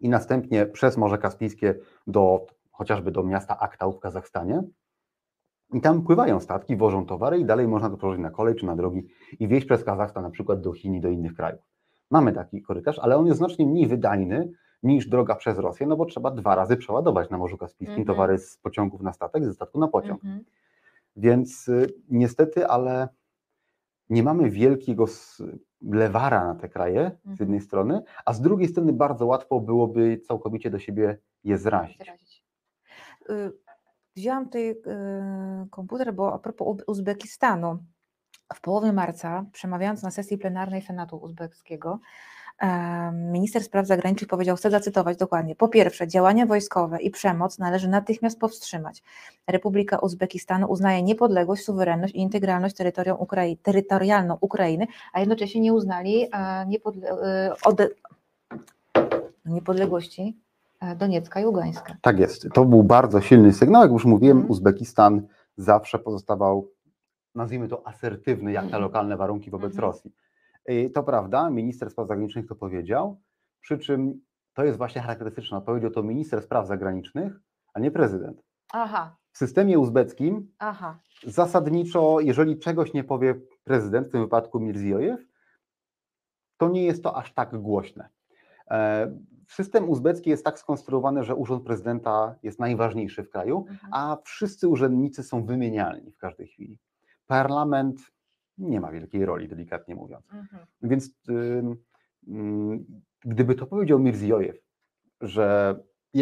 i 0.00 0.08
następnie 0.08 0.66
przez 0.66 0.96
Morze 0.96 1.18
Kaspijskie 1.18 1.74
do 2.06 2.46
chociażby 2.72 3.10
do 3.10 3.22
miasta 3.22 3.58
Aktau 3.58 3.92
w 3.92 4.00
Kazachstanie. 4.00 4.62
I 5.72 5.80
tam 5.80 6.02
pływają 6.02 6.40
statki, 6.40 6.76
wożą 6.76 7.06
towary 7.06 7.38
i 7.38 7.44
dalej 7.44 7.68
można 7.68 7.90
to 7.90 7.96
przełożyć 7.96 8.22
na 8.22 8.30
kolej 8.30 8.54
czy 8.54 8.66
na 8.66 8.76
drogi 8.76 9.06
i 9.40 9.48
wieźć 9.48 9.66
przez 9.66 9.84
Kazachstan 9.84 10.22
na 10.22 10.30
przykład 10.30 10.60
do 10.60 10.72
Chin 10.72 10.94
i 10.94 11.00
do 11.00 11.08
innych 11.08 11.34
krajów. 11.34 11.60
Mamy 12.10 12.32
taki 12.32 12.62
korytarz, 12.62 12.98
ale 12.98 13.16
on 13.16 13.26
jest 13.26 13.38
znacznie 13.38 13.66
mniej 13.66 13.86
wydajny 13.86 14.52
niż 14.82 15.06
droga 15.06 15.34
przez 15.34 15.58
Rosję, 15.58 15.86
no 15.86 15.96
bo 15.96 16.04
trzeba 16.04 16.30
dwa 16.30 16.54
razy 16.54 16.76
przeładować 16.76 17.30
na 17.30 17.38
Morzu 17.38 17.58
Kaspijskim 17.58 18.00
Mhm. 18.00 18.06
towary 18.06 18.38
z 18.38 18.56
pociągów 18.56 19.02
na 19.02 19.12
statek, 19.12 19.44
ze 19.44 19.54
statku 19.54 19.78
na 19.78 19.88
pociąg. 19.88 20.24
Mhm. 20.24 20.44
Więc 21.16 21.68
y, 21.68 21.94
niestety, 22.08 22.66
ale 22.66 23.08
nie 24.10 24.22
mamy 24.22 24.50
wielkiego 24.50 25.04
lewara 25.82 26.44
na 26.46 26.54
te 26.54 26.68
kraje 26.68 27.10
z 27.10 27.26
Mhm. 27.26 27.36
jednej 27.40 27.60
strony, 27.60 28.02
a 28.24 28.32
z 28.32 28.40
drugiej 28.40 28.68
strony 28.68 28.92
bardzo 28.92 29.26
łatwo 29.26 29.60
byłoby 29.60 30.18
całkowicie 30.18 30.70
do 30.70 30.78
siebie 30.78 31.18
je 31.44 31.58
zrazić. 31.58 31.98
Zrazić. 31.98 32.44
Y, 33.30 33.52
wzięłam 34.16 34.44
tutaj 34.44 34.76
komputer, 35.70 36.14
bo 36.14 36.32
a 36.34 36.38
propos 36.38 36.76
Uzbekistanu, 36.86 37.78
w 38.54 38.60
połowie 38.60 38.92
marca, 38.92 39.46
przemawiając 39.52 40.02
na 40.02 40.10
sesji 40.10 40.38
plenarnej 40.38 40.82
Senatu 40.82 41.16
uzbeckiego, 41.16 41.98
minister 43.12 43.62
spraw 43.62 43.86
zagranicznych 43.86 44.28
powiedział, 44.28 44.56
chcę 44.56 44.70
zacytować 44.70 45.16
dokładnie, 45.16 45.56
po 45.56 45.68
pierwsze, 45.68 46.08
działania 46.08 46.46
wojskowe 46.46 47.02
i 47.02 47.10
przemoc 47.10 47.58
należy 47.58 47.88
natychmiast 47.88 48.40
powstrzymać. 48.40 49.02
Republika 49.46 49.98
Uzbekistanu 49.98 50.66
uznaje 50.66 51.02
niepodległość, 51.02 51.64
suwerenność 51.64 52.14
i 52.14 52.18
integralność 52.18 52.76
terytorium 52.76 53.16
Ukrai 53.20 53.56
terytorialną 53.56 54.38
Ukrainy, 54.40 54.86
a 55.12 55.20
jednocześnie 55.20 55.60
nie 55.60 55.72
uznali 55.72 56.28
e, 56.32 56.66
niepodle 56.66 57.10
e, 57.10 57.54
niepodległości 59.44 60.36
e, 60.80 60.96
Doniecka 60.96 61.40
i 61.40 61.46
Ługańska. 61.46 61.96
Tak 62.00 62.18
jest. 62.18 62.48
To 62.54 62.64
był 62.64 62.82
bardzo 62.82 63.20
silny 63.20 63.52
sygnał. 63.52 63.82
Jak 63.82 63.90
już 63.90 64.04
mówiłem, 64.04 64.36
mm. 64.36 64.50
Uzbekistan 64.50 65.22
zawsze 65.56 65.98
pozostawał, 65.98 66.68
nazwijmy 67.34 67.68
to, 67.68 67.86
asertywny, 67.86 68.52
jak 68.52 68.62
na 68.62 68.66
mhm. 68.66 68.82
lokalne 68.82 69.16
warunki 69.16 69.50
wobec 69.50 69.72
mm. 69.72 69.80
Rosji. 69.80 70.12
To 70.94 71.02
prawda, 71.02 71.50
minister 71.50 71.90
spraw 71.90 72.08
zagranicznych 72.08 72.46
to 72.46 72.54
powiedział, 72.54 73.20
przy 73.60 73.78
czym 73.78 74.20
to 74.54 74.64
jest 74.64 74.78
właśnie 74.78 75.00
charakterystyczne. 75.00 75.62
Powiedział 75.62 75.90
to 75.90 76.02
minister 76.02 76.42
spraw 76.42 76.66
zagranicznych, 76.66 77.40
a 77.74 77.80
nie 77.80 77.90
prezydent. 77.90 78.42
Aha. 78.72 79.16
W 79.32 79.38
systemie 79.38 79.78
uzbeckim 79.78 80.52
Aha. 80.58 80.98
zasadniczo, 81.26 82.20
jeżeli 82.20 82.58
czegoś 82.58 82.92
nie 82.92 83.04
powie 83.04 83.34
prezydent, 83.64 84.08
w 84.08 84.10
tym 84.10 84.20
wypadku 84.20 84.60
Mirziojew, 84.60 85.20
to 86.56 86.68
nie 86.68 86.84
jest 86.84 87.02
to 87.02 87.16
aż 87.16 87.34
tak 87.34 87.58
głośne. 87.58 88.08
E, 88.70 89.12
system 89.48 89.90
uzbecki 89.90 90.30
jest 90.30 90.44
tak 90.44 90.58
skonstruowany, 90.58 91.24
że 91.24 91.34
urząd 91.34 91.64
prezydenta 91.64 92.34
jest 92.42 92.58
najważniejszy 92.58 93.22
w 93.22 93.30
kraju, 93.30 93.64
mhm. 93.68 93.92
a 93.92 94.18
wszyscy 94.24 94.68
urzędnicy 94.68 95.22
są 95.22 95.44
wymienialni 95.44 96.12
w 96.12 96.18
każdej 96.18 96.46
chwili. 96.46 96.78
Parlament 97.26 98.00
nie 98.58 98.80
ma 98.80 98.92
wielkiej 98.92 99.26
roli, 99.26 99.48
delikatnie 99.48 99.94
mówiąc. 99.94 100.24
Mhm. 100.32 100.66
Więc 100.82 101.10
y, 101.28 101.62
gdyby 103.24 103.54
to 103.54 103.66
powiedział 103.66 103.98
Mirziojew, 103.98 104.56
że 105.20 105.76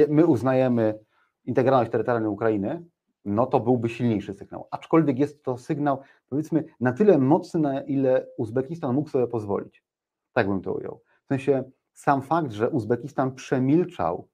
my 0.09 0.27
uznajemy 0.27 0.99
integralność 1.45 1.93
terytorialną 1.93 2.31
Ukrainy, 2.31 2.85
no 3.25 3.47
to 3.47 3.61
byłby 3.61 3.89
silniejszy 3.89 4.35
sygnał. 4.35 4.69
Aczkolwiek 4.71 5.19
jest 5.19 5.45
to 5.45 5.59
sygnał, 5.59 6.01
powiedzmy, 6.29 6.65
na 6.81 6.93
tyle 6.93 7.19
mocny, 7.19 7.61
na 7.61 7.81
ile 7.81 8.27
Uzbekistan 8.37 8.95
mógł 8.95 9.09
sobie 9.09 9.27
pozwolić. 9.27 9.85
Tak 10.33 10.49
bym 10.49 10.61
to 10.61 10.75
ujął. 10.75 11.01
W 11.25 11.29
sensie 11.29 11.65
sam 11.93 12.23
fakt, 12.23 12.53
że 12.53 12.71
Uzbekistan 12.71 13.35
przemilczał 13.35 14.29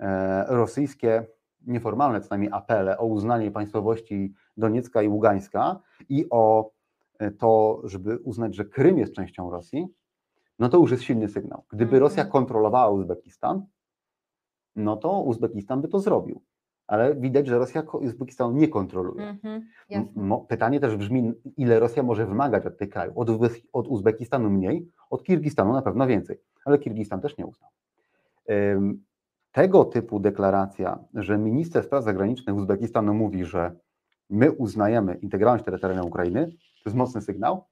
e, 0.00 0.44
rosyjskie, 0.48 1.26
nieformalne 1.66 2.20
co 2.20 2.28
najmniej 2.30 2.52
apele 2.52 2.98
o 2.98 3.06
uznanie 3.06 3.50
państwowości 3.50 4.34
Doniecka 4.56 5.02
i 5.02 5.08
Ługańska 5.08 5.80
i 6.08 6.26
o 6.30 6.70
to, 7.30 7.80
żeby 7.84 8.18
uznać, 8.18 8.54
że 8.54 8.64
Krym 8.64 8.98
jest 8.98 9.14
częścią 9.14 9.50
Rosji, 9.50 9.86
no 10.58 10.68
to 10.68 10.78
już 10.78 10.90
jest 10.90 11.02
silny 11.02 11.28
sygnał. 11.28 11.64
Gdyby 11.72 11.98
Rosja 11.98 12.22
mhm. 12.22 12.32
kontrolowała 12.32 12.90
Uzbekistan, 12.90 13.66
no 14.76 14.96
to 14.96 15.22
Uzbekistan 15.22 15.80
by 15.80 15.88
to 15.88 16.00
zrobił. 16.00 16.42
Ale 16.86 17.14
widać, 17.14 17.46
że 17.46 17.58
Rosja 17.58 17.82
Uzbekistanu 17.92 18.52
nie 18.52 18.68
kontroluje. 18.68 19.28
Mhm, 19.28 19.62
Pytanie 20.48 20.80
też 20.80 20.96
brzmi, 20.96 21.32
ile 21.56 21.80
Rosja 21.80 22.02
może 22.02 22.26
wymagać 22.26 22.66
od 22.66 22.78
tych 22.78 22.88
krajów? 22.88 23.18
Od, 23.18 23.28
od 23.72 23.88
Uzbekistanu 23.88 24.50
mniej, 24.50 24.88
od 25.10 25.24
Kirgistanu 25.24 25.72
na 25.72 25.82
pewno 25.82 26.06
więcej, 26.06 26.40
ale 26.64 26.78
Kirgistan 26.78 27.20
też 27.20 27.38
nie 27.38 27.46
uznał. 27.46 27.70
Tego 29.52 29.84
typu 29.84 30.20
deklaracja, 30.20 30.98
że 31.14 31.38
minister 31.38 31.84
spraw 31.84 32.04
zagranicznych 32.04 32.56
Uzbekistanu 32.56 33.14
mówi, 33.14 33.44
że 33.44 33.76
my 34.32 34.52
uznajemy 34.52 35.14
integralność 35.14 35.64
terytorialną 35.64 36.06
Ukrainy, 36.06 36.46
to 36.46 36.82
jest 36.86 36.96
mocny 36.96 37.20
sygnał, 37.20 37.64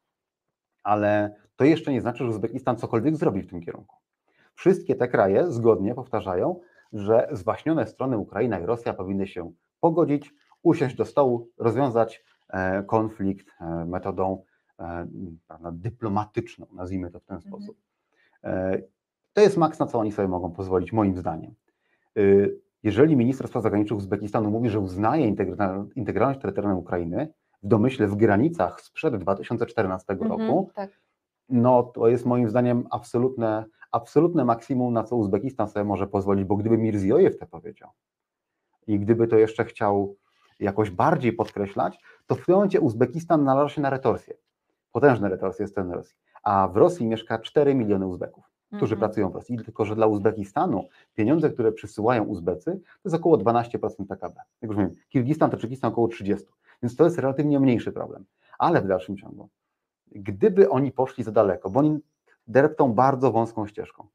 ale 0.83 1.35
to 1.57 1.65
jeszcze 1.65 1.93
nie 1.93 2.01
znaczy, 2.01 2.25
że 2.25 2.31
Uzbekistan 2.31 2.77
cokolwiek 2.77 3.17
zrobi 3.17 3.43
w 3.43 3.51
tym 3.51 3.61
kierunku. 3.61 3.97
Wszystkie 4.55 4.95
te 4.95 5.09
kraje 5.09 5.53
zgodnie 5.53 5.95
powtarzają, 5.95 6.61
że 6.93 7.29
zwaśnione 7.33 7.87
strony 7.87 8.19
Ukraina 8.19 8.59
i 8.59 8.67
Rosja 8.67 8.95
powinny 8.95 9.27
się 9.27 9.53
pogodzić, 9.81 10.35
usiąść 10.63 10.97
do 10.97 11.05
stołu, 11.05 11.49
rozwiązać 11.59 12.25
e, 12.49 12.83
konflikt 12.83 13.47
e, 13.61 13.85
metodą 13.85 14.45
e, 14.79 15.07
dyplomatyczną, 15.73 16.67
nazwijmy 16.73 17.11
to 17.11 17.21
w 17.21 17.25
ten 17.25 17.37
mhm. 17.37 17.53
sposób. 17.53 17.77
To 19.33 19.41
jest 19.41 19.57
maks, 19.57 19.79
na 19.79 19.87
co 19.87 19.99
oni 19.99 20.13
sobie 20.13 20.29
mogą 20.29 20.51
pozwolić, 20.51 20.93
moim 20.93 21.17
zdaniem. 21.17 21.55
Jeżeli 22.83 23.17
minister 23.17 23.49
spraw 23.49 23.63
zagranicznych 23.63 23.99
Uzbekistanu 23.99 24.51
mówi, 24.51 24.71
że 24.71 24.81
uznaje 24.81 25.27
integralność 25.97 26.41
terytorialną 26.41 26.79
Ukrainy, 26.79 27.33
w 27.63 27.67
domyśle 27.67 28.07
w 28.07 28.17
granicach 28.17 28.81
sprzed 28.81 29.17
2014 29.17 30.13
mhm, 30.13 30.31
roku, 30.31 30.71
tak. 30.75 30.91
no 31.49 31.83
to 31.83 32.09
jest 32.09 32.27
moim 32.27 32.49
zdaniem 32.49 32.87
absolutne, 32.91 33.65
absolutne 33.93 34.45
maksimum, 34.45 34.93
na 34.93 35.05
co 35.05 35.17
Uzbekistan 35.17 35.69
sobie 35.69 35.85
może 35.85 36.07
pozwolić, 36.07 36.45
bo 36.45 36.57
gdyby 36.57 36.79
Mirziojew 36.79 37.39
to 37.39 37.47
powiedział 37.47 37.91
i 38.87 38.99
gdyby 38.99 39.27
to 39.27 39.37
jeszcze 39.37 39.65
chciał 39.65 40.17
jakoś 40.61 40.91
bardziej 40.91 41.33
podkreślać, 41.33 42.01
to 42.27 42.35
w 42.35 42.47
tym 42.47 42.55
momencie 42.55 42.81
Uzbekistan 42.81 43.45
należy 43.45 43.75
się 43.75 43.81
na 43.81 43.91
retorsję, 43.91 44.35
potężne 44.93 45.29
retorsje 45.29 45.67
z 45.67 45.71
strony 45.71 45.95
Rosji, 45.95 46.17
a 46.43 46.69
w 46.69 46.77
Rosji 46.77 47.07
mieszka 47.07 47.39
4 47.39 47.75
miliony 47.75 48.07
Uzbeków 48.07 48.50
którzy 48.77 48.97
-hmm. 48.97 48.99
pracują 48.99 49.31
w 49.31 49.35
Rosji, 49.35 49.59
tylko 49.65 49.85
że 49.85 49.95
dla 49.95 50.07
Uzbekistanu 50.07 50.89
pieniądze, 51.15 51.51
które 51.51 51.73
przysyłają 51.73 52.25
Uzbecy, 52.25 52.71
to 52.73 53.01
jest 53.05 53.17
około 53.17 53.39
12% 53.39 54.07
PKB. 54.09 54.41
Jak 54.63 54.71
już 54.71 54.77
mówię, 54.77 54.91
Kirgistan, 55.09 55.51
Tadżykistan 55.51 55.93
około 55.93 56.09
30%. 56.09 56.37
Więc 56.83 56.97
to 56.97 57.05
jest 57.05 57.19
relatywnie 57.19 57.61
mniejszy 57.61 57.93
problem. 57.93 58.25
Ale 58.59 58.83
w 58.83 58.87
dalszym 58.87 59.17
ciągu, 59.17 59.49
gdyby 60.07 60.71
oni 60.71 60.93
poszli 60.93 61.25
za 61.25 61.33
daleko, 61.33 61.71
bo 61.71 61.81
oni 61.81 61.99
deptą 62.47 62.93
bardzo 62.93 63.33
wąską 63.33 63.67
ścieżką, 63.67 64.07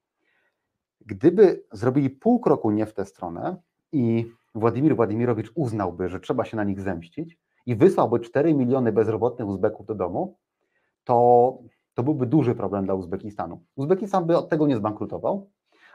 gdyby 1.06 1.64
zrobili 1.72 2.10
pół 2.10 2.40
kroku 2.40 2.72
nie 2.72 2.86
w 2.86 2.94
tę 2.94 3.06
stronę 3.06 3.58
i 3.92 4.32
Władimir 4.56 4.96
Władimirowicz 4.96 5.52
uznałby, 5.56 6.10
że 6.10 6.20
trzeba 6.20 6.46
się 6.46 6.58
na 6.58 6.64
nich 6.64 6.82
zemścić 6.82 7.38
i 7.66 7.76
wysłałby 7.76 8.20
4 8.20 8.54
miliony 8.54 8.92
bezrobotnych 8.92 9.48
Uzbeków 9.48 9.86
do 9.86 9.96
domu, 9.96 10.38
to, 11.04 11.58
to 11.96 12.04
byłby 12.04 12.26
duży 12.26 12.56
problem 12.56 12.86
dla 12.86 12.94
Uzbekistanu. 12.94 13.64
Uzbekistan 13.76 14.26
by 14.26 14.38
od 14.38 14.50
tego 14.50 14.68
nie 14.68 14.78
zbankrutował, 14.78 15.50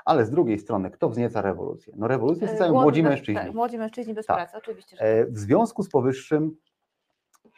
ale 0.04 0.24
z 0.24 0.30
drugiej 0.30 0.58
strony, 0.58 0.90
kto 0.90 1.08
wznieca 1.08 1.42
rewolucję? 1.42 1.92
No 1.96 2.08
rewolucję 2.08 2.42
e, 2.42 2.46
wzniecają 2.46 2.72
młodzi 2.72 3.02
mężczyźni. 3.02 3.34
Tak, 3.34 3.54
młodzi 3.54 3.78
mężczyźni 3.78 4.14
bez 4.14 4.26
tak. 4.26 4.36
pracy, 4.36 4.56
oczywiście. 4.56 4.96
Że 4.96 5.04
e, 5.04 5.24
tak. 5.24 5.34
W 5.34 5.38
związku 5.38 5.82
z 5.82 5.88
powyższym 5.88 6.56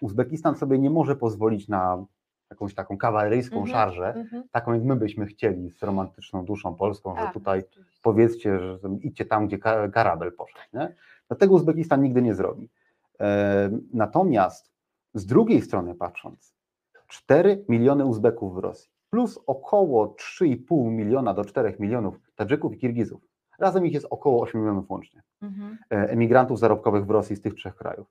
Uzbekistan 0.01 0.57
sobie 0.57 0.79
nie 0.79 0.91
może 0.91 1.17
pozwolić 1.17 1.69
na 1.69 2.05
jakąś 2.51 2.75
taką 2.75 2.97
kawaleryjską 2.99 3.57
mm 3.57 3.69
-hmm, 3.69 3.73
szarżę, 3.73 4.15
mm 4.15 4.27
-hmm. 4.27 4.43
taką 4.51 4.73
jak 4.73 4.83
my 4.83 4.97
byśmy 4.97 5.27
chcieli 5.27 5.71
z 5.71 5.83
romantyczną 5.83 6.45
duszą 6.45 6.75
polską, 6.75 7.17
że 7.17 7.31
tutaj 7.33 7.63
powiedzcie, 8.03 8.59
że 8.59 8.79
idźcie 9.01 9.25
tam, 9.25 9.47
gdzie 9.47 9.59
karabel 9.93 10.33
poszedł. 10.33 10.65
Nie? 10.73 10.95
Dlatego 11.29 11.55
Uzbekistan 11.55 12.03
nigdy 12.03 12.23
nie 12.23 12.35
zrobi. 12.35 12.71
E, 13.21 13.71
natomiast 13.93 14.73
z 15.15 15.27
drugiej 15.27 15.63
strony 15.63 15.95
patrząc, 15.95 16.55
4 17.13 17.65
miliony 17.69 18.05
Uzbeków 18.05 18.55
w 18.55 18.59
Rosji 18.59 18.91
plus 19.11 19.39
około 19.47 20.17
3,5 20.41 20.91
miliona 20.91 21.35
do 21.35 21.45
4 21.45 21.77
milionów 21.79 22.21
Tadżyków 22.35 22.75
i 22.75 22.79
Kirgizów. 22.79 23.23
Razem 23.59 23.87
ich 23.87 23.93
jest 23.93 24.07
około 24.11 24.43
8 24.43 24.61
milionów 24.61 24.91
łącznie. 24.91 25.23
Mhm. 25.43 25.79
E, 25.91 26.11
emigrantów 26.11 26.59
zarobkowych 26.59 27.07
w 27.07 27.11
Rosji 27.11 27.37
z 27.37 27.41
tych 27.41 27.55
trzech 27.55 27.77
krajów. 27.77 28.07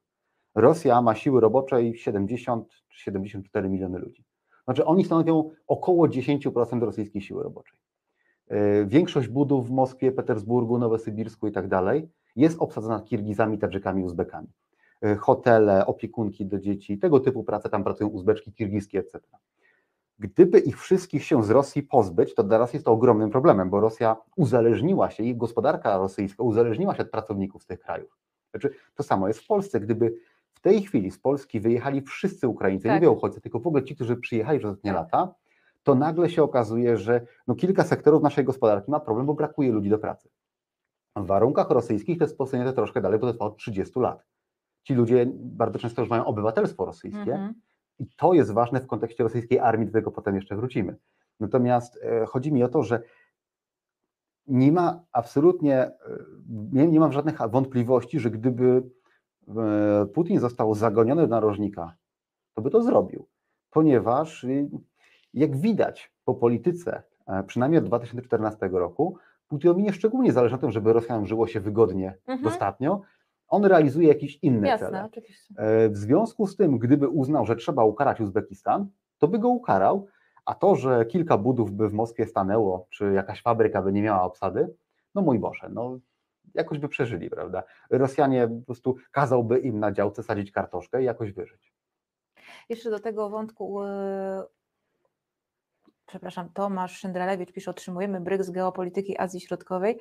Rosja 0.56 1.02
ma 1.02 1.16
siły 1.16 1.42
roboczej 1.42 1.98
70 1.98 2.68
czy 2.90 3.04
74 3.04 3.70
miliony 3.70 4.00
ludzi. 4.00 4.24
Znaczy 4.64 4.86
oni 4.86 5.06
stanowią 5.06 5.52
około 5.68 6.08
10% 6.08 6.84
rosyjskiej 6.84 7.22
siły 7.22 7.44
roboczej. 7.44 7.80
E, 8.48 8.86
większość 8.86 9.28
budów 9.28 9.68
w 9.68 9.72
Moskwie, 9.72 10.12
Petersburgu, 10.12 10.78
Nowosybirsku 10.78 11.48
i 11.48 11.52
tak 11.52 11.68
dalej 11.68 12.10
jest 12.36 12.60
obsadzona 12.60 13.00
Kirgizami, 13.00 13.58
Tadżykami, 13.58 14.04
Uzbekami. 14.04 14.48
E, 15.02 15.16
hotele, 15.16 15.86
opiekunki 15.86 16.46
do 16.46 16.60
dzieci, 16.60 16.98
tego 16.98 17.20
typu 17.20 17.44
prace 17.44 17.70
tam 17.70 17.84
pracują 17.84 18.10
Uzbeczki, 18.10 18.54
Kirgizki, 18.54 18.98
etc. 18.98 19.20
Gdyby 20.20 20.60
ich 20.60 20.80
wszystkich 20.80 21.24
się 21.24 21.44
z 21.44 21.50
Rosji 21.50 21.84
pozbyć, 21.84 22.36
to 22.36 22.44
teraz 22.44 22.74
jest 22.74 22.86
to 22.86 22.92
ogromnym 22.92 23.30
problemem, 23.30 23.70
bo 23.70 23.80
Rosja 23.80 24.18
uzależniła 24.36 25.12
się, 25.12 25.24
i 25.24 25.36
gospodarka 25.36 25.98
rosyjska 25.98 26.44
uzależniła 26.44 26.96
się 26.96 27.02
od 27.02 27.10
pracowników 27.10 27.64
z 27.64 27.66
tych 27.66 27.80
krajów. 27.80 28.18
Znaczy, 28.52 28.70
to 28.96 29.04
samo 29.04 29.28
jest 29.28 29.40
w 29.40 29.48
Polsce. 29.48 29.80
Gdyby 29.80 30.14
w 30.54 30.60
tej 30.60 30.82
chwili 30.82 31.12
z 31.12 31.20
Polski 31.20 31.60
wyjechali 31.60 32.02
wszyscy 32.02 32.48
Ukraińcy, 32.48 32.84
tak. 32.84 32.94
nie 32.94 33.02
wiem 33.02 33.14
uchodźcy, 33.14 33.42
tylko 33.42 33.60
w 33.60 33.68
ogóle 33.68 33.84
ci, 33.84 33.96
którzy 33.96 34.16
przyjechali 34.16 34.60
przez 34.60 34.72
ostatnie 34.72 34.92
tak. 34.92 35.02
lata, 35.02 35.34
to 35.84 35.96
nagle 35.96 36.30
się 36.30 36.44
okazuje, 36.44 36.98
że 36.98 37.26
no 37.48 37.56
kilka 37.56 37.84
sektorów 37.84 38.24
naszej 38.24 38.46
gospodarki 38.46 38.92
ma 38.92 39.00
problem, 39.00 39.26
bo 39.26 39.34
brakuje 39.34 39.72
ludzi 39.72 39.90
do 39.90 39.98
pracy. 39.98 40.30
W 41.16 41.26
warunkach 41.26 41.70
rosyjskich 41.70 42.18
to 42.18 42.24
jest 42.24 42.38
posunięte 42.38 42.74
troszkę 42.74 43.02
dalej, 43.02 43.20
bo 43.20 43.28
to 43.28 43.34
trwa 43.34 43.46
od 43.46 43.58
30 43.58 44.00
lat. 44.00 44.26
Ci 44.84 44.94
ludzie 44.94 45.26
bardzo 45.34 45.80
często 45.80 46.02
już 46.02 46.10
mają 46.10 46.26
obywatelstwo 46.26 46.86
rosyjskie, 46.86 47.34
mm 47.34 47.52
-hmm. 47.52 47.54
I 48.02 48.08
to 48.18 48.34
jest 48.34 48.52
ważne 48.52 48.80
w 48.82 48.88
kontekście 48.88 49.24
rosyjskiej 49.24 49.60
armii, 49.60 49.88
do 49.88 49.94
tego 49.94 50.12
potem 50.12 50.36
jeszcze 50.36 50.56
wrócimy. 50.56 50.96
Natomiast 51.40 52.00
e, 52.04 52.26
chodzi 52.26 52.54
mi 52.54 52.64
o 52.64 52.70
to, 52.70 52.84
że 52.84 53.02
nie 54.48 54.72
ma 54.72 55.04
absolutnie, 55.12 55.78
e, 55.78 55.94
nie, 56.74 56.88
nie 56.88 57.00
mam 57.00 57.12
żadnych 57.12 57.38
wątpliwości, 57.50 58.20
że 58.20 58.32
gdyby 58.32 58.84
Putin 60.14 60.40
został 60.40 60.76
zagoniony 60.76 61.22
do 61.22 61.28
narożnika, 61.28 61.96
to 62.54 62.62
by 62.62 62.70
to 62.70 62.84
zrobił, 62.84 63.28
ponieważ 63.70 64.46
jak 65.34 65.58
widać 65.58 66.14
po 66.26 66.36
polityce, 66.36 67.04
przynajmniej 67.48 67.80
od 67.80 67.86
2014 67.86 68.70
roku, 68.72 69.18
Putinowi 69.48 69.84
nie 69.84 69.94
szczególnie 69.94 70.32
zależy 70.32 70.56
na 70.56 70.62
tym, 70.62 70.72
żeby 70.72 70.94
Rosjanom 70.94 71.26
żyło 71.26 71.48
się 71.48 71.60
wygodnie, 71.60 72.18
mhm. 72.28 72.42
dostatnio. 72.42 73.02
On 73.52 73.66
realizuje 73.66 74.08
jakieś 74.08 74.40
inne 74.42 74.68
Jasne, 74.68 74.88
cele. 74.88 75.06
Oczywiście. 75.06 75.54
W 75.90 75.98
związku 75.98 76.48
z 76.48 76.56
tym, 76.58 76.80
gdyby 76.80 77.10
uznał, 77.10 77.46
że 77.46 77.56
trzeba 77.56 77.84
ukarać 77.84 78.22
Uzbekistan, 78.22 78.90
to 79.18 79.28
by 79.28 79.40
go 79.40 79.50
ukarał, 79.50 80.08
a 80.46 80.56
to, 80.56 80.76
że 80.76 81.06
kilka 81.06 81.38
budów 81.38 81.72
by 81.72 81.90
w 81.90 81.94
Moskwie 81.94 82.26
stanęło, 82.26 82.88
czy 82.90 83.14
jakaś 83.14 83.42
fabryka 83.42 83.82
by 83.82 83.92
nie 83.92 84.02
miała 84.02 84.24
obsady, 84.24 84.74
no 85.16 85.22
mój 85.22 85.40
Boże, 85.40 85.70
no 85.74 86.00
jakoś 86.54 86.80
by 86.80 86.90
przeżyli, 86.90 87.30
prawda? 87.30 87.64
Rosjanie 87.90 88.48
po 88.48 88.66
prostu 88.66 88.96
kazałby 89.12 89.60
im 89.60 89.80
na 89.80 89.92
działce 89.92 90.24
sadzić 90.24 90.52
kartoszkę 90.52 91.02
i 91.02 91.06
jakoś 91.06 91.32
wyżyć. 91.32 91.74
Jeszcze 92.70 92.90
do 92.90 93.00
tego 93.00 93.30
wątku, 93.30 93.84
yy, 93.84 94.44
przepraszam, 96.06 96.50
Tomasz 96.54 96.98
Szyndralewicz 96.98 97.52
pisze, 97.52 97.72
otrzymujemy 97.72 98.22
bryk 98.22 98.44
z 98.44 98.52
geopolityki 98.52 99.20
Azji 99.20 99.42
Środkowej. 99.42 100.00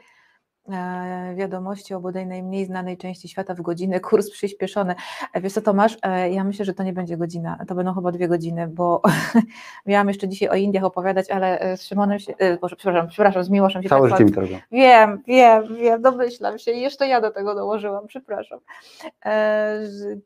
E, 0.68 1.34
wiadomości 1.36 1.94
o 1.94 2.00
bodaj 2.00 2.26
najmniej 2.26 2.66
znanej 2.66 2.96
części 2.96 3.28
świata 3.28 3.54
w 3.54 3.60
godzinę, 3.60 4.00
kurs 4.10 4.30
przyspieszony. 4.30 4.94
E, 5.32 5.40
wiesz 5.40 5.52
co 5.52 5.62
Tomasz, 5.62 5.96
e, 6.02 6.30
ja 6.30 6.44
myślę, 6.44 6.64
że 6.64 6.74
to 6.74 6.82
nie 6.82 6.92
będzie 6.92 7.16
godzina, 7.16 7.58
to 7.68 7.74
będą 7.74 7.94
chyba 7.94 8.12
dwie 8.12 8.28
godziny, 8.28 8.68
bo 8.68 9.02
miałam 9.86 10.08
jeszcze 10.08 10.28
dzisiaj 10.28 10.48
o 10.48 10.54
Indiach 10.54 10.84
opowiadać, 10.84 11.30
ale 11.30 11.76
z 11.76 11.82
Szymonem 11.82 12.18
się, 12.18 12.34
Boże, 12.60 12.76
przepraszam, 12.76 13.08
przepraszam, 13.08 13.44
z 13.44 13.50
Miłoszem 13.50 13.82
się 13.82 13.88
Całe 13.88 14.10
tak 14.10 14.18
życie 14.18 14.40
mi. 14.42 14.60
Wiem, 14.72 15.22
wiem, 15.26 15.76
wiem, 15.76 16.02
domyślam 16.02 16.58
się 16.58 16.72
i 16.72 16.80
jeszcze 16.80 17.08
ja 17.08 17.20
do 17.20 17.30
tego 17.30 17.54
dołożyłam, 17.54 18.06
przepraszam. 18.06 18.58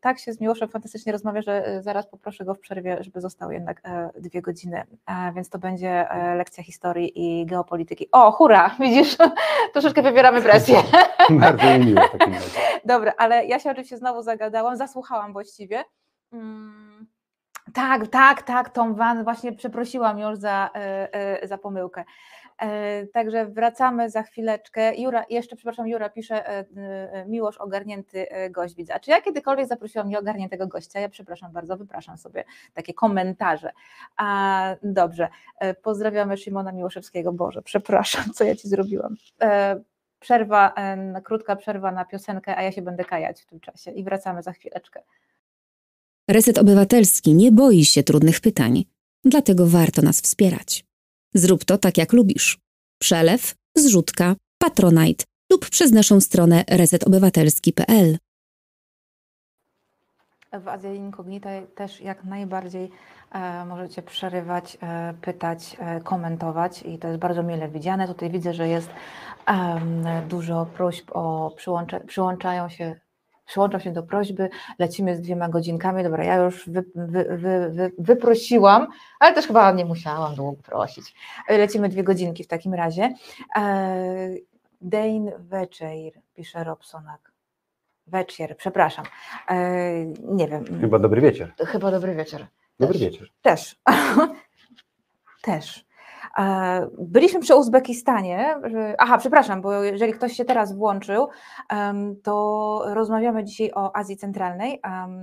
tak 0.01 0.19
się 0.19 0.33
z 0.33 0.41
Miłoszem 0.41 0.69
fantastycznie 0.69 1.11
rozmawia, 1.11 1.41
że 1.41 1.79
zaraz 1.81 2.07
poproszę 2.07 2.45
go 2.45 2.53
w 2.53 2.59
przerwie, 2.59 2.97
żeby 3.01 3.21
został 3.21 3.51
jednak 3.51 3.81
dwie 4.19 4.41
godziny, 4.41 4.83
więc 5.35 5.49
to 5.49 5.59
będzie 5.59 6.07
lekcja 6.37 6.63
historii 6.63 7.11
i 7.15 7.45
geopolityki. 7.45 8.07
O, 8.11 8.31
hura, 8.31 8.75
widzisz, 8.79 9.17
troszeczkę 9.73 10.01
wybieramy 10.01 10.24
mamy 10.25 10.41
presję. 10.41 10.77
Bardzo 11.29 11.79
mi 11.79 11.85
miło 11.85 12.07
w 12.07 12.11
takim 12.11 12.33
razie. 12.33 12.49
Dobra, 12.85 13.13
ale 13.17 13.45
ja 13.45 13.59
się 13.59 13.71
oczywiście 13.71 13.97
znowu 13.97 14.21
zagadałam, 14.21 14.77
zasłuchałam 14.77 15.33
właściwie. 15.33 15.83
Hmm. 16.31 17.07
Tak, 17.73 18.07
tak, 18.07 18.41
tak, 18.41 18.69
Tom 18.69 18.95
Van, 18.95 19.23
właśnie 19.23 19.53
przeprosiłam 19.53 20.19
już 20.19 20.37
za, 20.37 20.69
yy, 21.41 21.47
za 21.47 21.57
pomyłkę. 21.57 22.03
Yy, 22.61 22.67
także 23.13 23.45
wracamy 23.45 24.09
za 24.09 24.23
chwileczkę. 24.23 24.95
Jura, 24.95 25.25
jeszcze 25.29 25.55
przepraszam, 25.55 25.87
Jura 25.87 26.09
pisze, 26.09 26.65
yy, 27.15 27.25
Miłosz 27.27 27.57
ogarnięty 27.57 28.27
gość 28.49 28.75
widzę. 28.75 28.93
A 28.93 28.99
czy 28.99 29.11
ja 29.11 29.21
kiedykolwiek 29.21 29.67
zaprosiłam 29.67 30.09
nieogarniętego 30.09 30.67
gościa? 30.67 30.99
Ja 30.99 31.09
przepraszam 31.09 31.51
bardzo, 31.51 31.77
wypraszam 31.77 32.17
sobie 32.17 32.43
takie 32.73 32.93
komentarze. 32.93 33.71
A, 34.17 34.75
dobrze, 34.83 35.27
pozdrawiamy 35.81 36.37
Szymona 36.37 36.71
Miłoszewskiego. 36.71 37.33
Boże, 37.33 37.61
przepraszam, 37.61 38.23
co 38.33 38.43
ja 38.43 38.55
Ci 38.55 38.67
zrobiłam 38.67 39.15
przerwa, 40.25 40.73
krótka 41.23 41.55
przerwa 41.55 41.91
na 41.91 42.05
piosenkę, 42.05 42.57
a 42.57 42.63
ja 42.63 42.71
się 42.71 42.81
będę 42.81 43.05
kajać 43.05 43.41
w 43.41 43.45
tym 43.45 43.59
czasie 43.59 43.91
i 43.91 44.03
wracamy 44.03 44.43
za 44.43 44.51
chwileczkę. 44.51 45.03
Reset 46.29 46.57
Obywatelski 46.57 47.33
nie 47.33 47.51
boi 47.51 47.85
się 47.85 48.03
trudnych 48.03 48.39
pytań, 48.39 48.85
dlatego 49.23 49.67
warto 49.67 50.01
nas 50.01 50.21
wspierać. 50.21 50.85
Zrób 51.33 51.65
to 51.65 51.77
tak 51.77 51.97
jak 51.97 52.13
lubisz. 52.13 52.59
Przelew, 53.01 53.55
zrzutka, 53.75 54.35
patronite 54.57 55.25
lub 55.51 55.69
przez 55.69 55.91
naszą 55.91 56.21
stronę 56.21 56.63
resetobywatelski.pl. 56.69 58.17
W 60.59 60.67
Azji 60.67 60.95
Incognita 60.95 61.49
też 61.75 62.01
jak 62.01 62.23
najbardziej 62.23 62.91
e, 63.31 63.65
możecie 63.65 64.01
przerywać, 64.01 64.77
e, 64.81 65.13
pytać, 65.21 65.77
e, 65.79 66.01
komentować 66.01 66.81
i 66.81 66.97
to 66.97 67.07
jest 67.07 67.19
bardzo 67.19 67.43
mile 67.43 67.69
widziane. 67.69 68.07
Tutaj 68.07 68.29
widzę, 68.29 68.53
że 68.53 68.67
jest 68.67 68.89
dużo 70.29 70.65
prośb 70.65 71.11
o 71.13 71.51
przyłącza, 71.55 71.99
przyłączają 71.99 72.69
się 72.69 72.95
przyłączam 73.45 73.81
się 73.81 73.91
do 73.91 74.03
prośby, 74.03 74.49
lecimy 74.79 75.15
z 75.15 75.21
dwiema 75.21 75.49
godzinkami, 75.49 76.03
dobra, 76.03 76.23
ja 76.23 76.35
już 76.35 76.69
wy, 76.69 76.85
wy, 76.95 77.37
wy, 77.71 77.91
wyprosiłam, 77.99 78.87
ale 79.19 79.35
też 79.35 79.47
chyba 79.47 79.71
nie 79.71 79.85
musiałam 79.85 80.35
długo 80.35 80.61
prosić. 80.63 81.15
Lecimy 81.49 81.89
dwie 81.89 82.03
godzinki 82.03 82.43
w 82.43 82.47
takim 82.47 82.73
razie. 82.73 83.13
Dane 84.81 85.31
Weczeir, 85.39 86.13
pisze 86.35 86.63
Robsonak. 86.63 87.34
Weczier, 88.07 88.57
przepraszam. 88.57 89.05
nie 90.23 90.47
wiem. 90.47 90.65
Chyba 90.81 90.99
dobry 90.99 91.21
wieczór. 91.21 91.53
Chyba 91.57 91.91
dobry 91.91 92.15
wieczór. 92.15 92.45
Dobry 92.79 92.99
wieczór. 92.99 93.27
Też. 93.41 93.81
Też. 95.41 95.85
Byliśmy 96.99 97.39
przy 97.39 97.55
Uzbekistanie. 97.55 98.55
Aha, 98.97 99.17
przepraszam, 99.17 99.61
bo 99.61 99.83
jeżeli 99.83 100.13
ktoś 100.13 100.33
się 100.33 100.45
teraz 100.45 100.75
włączył, 100.75 101.27
to 102.23 102.81
rozmawiamy 102.85 103.43
dzisiaj 103.43 103.71
o 103.75 103.95
Azji 103.95 104.17
Centralnej 104.17 104.81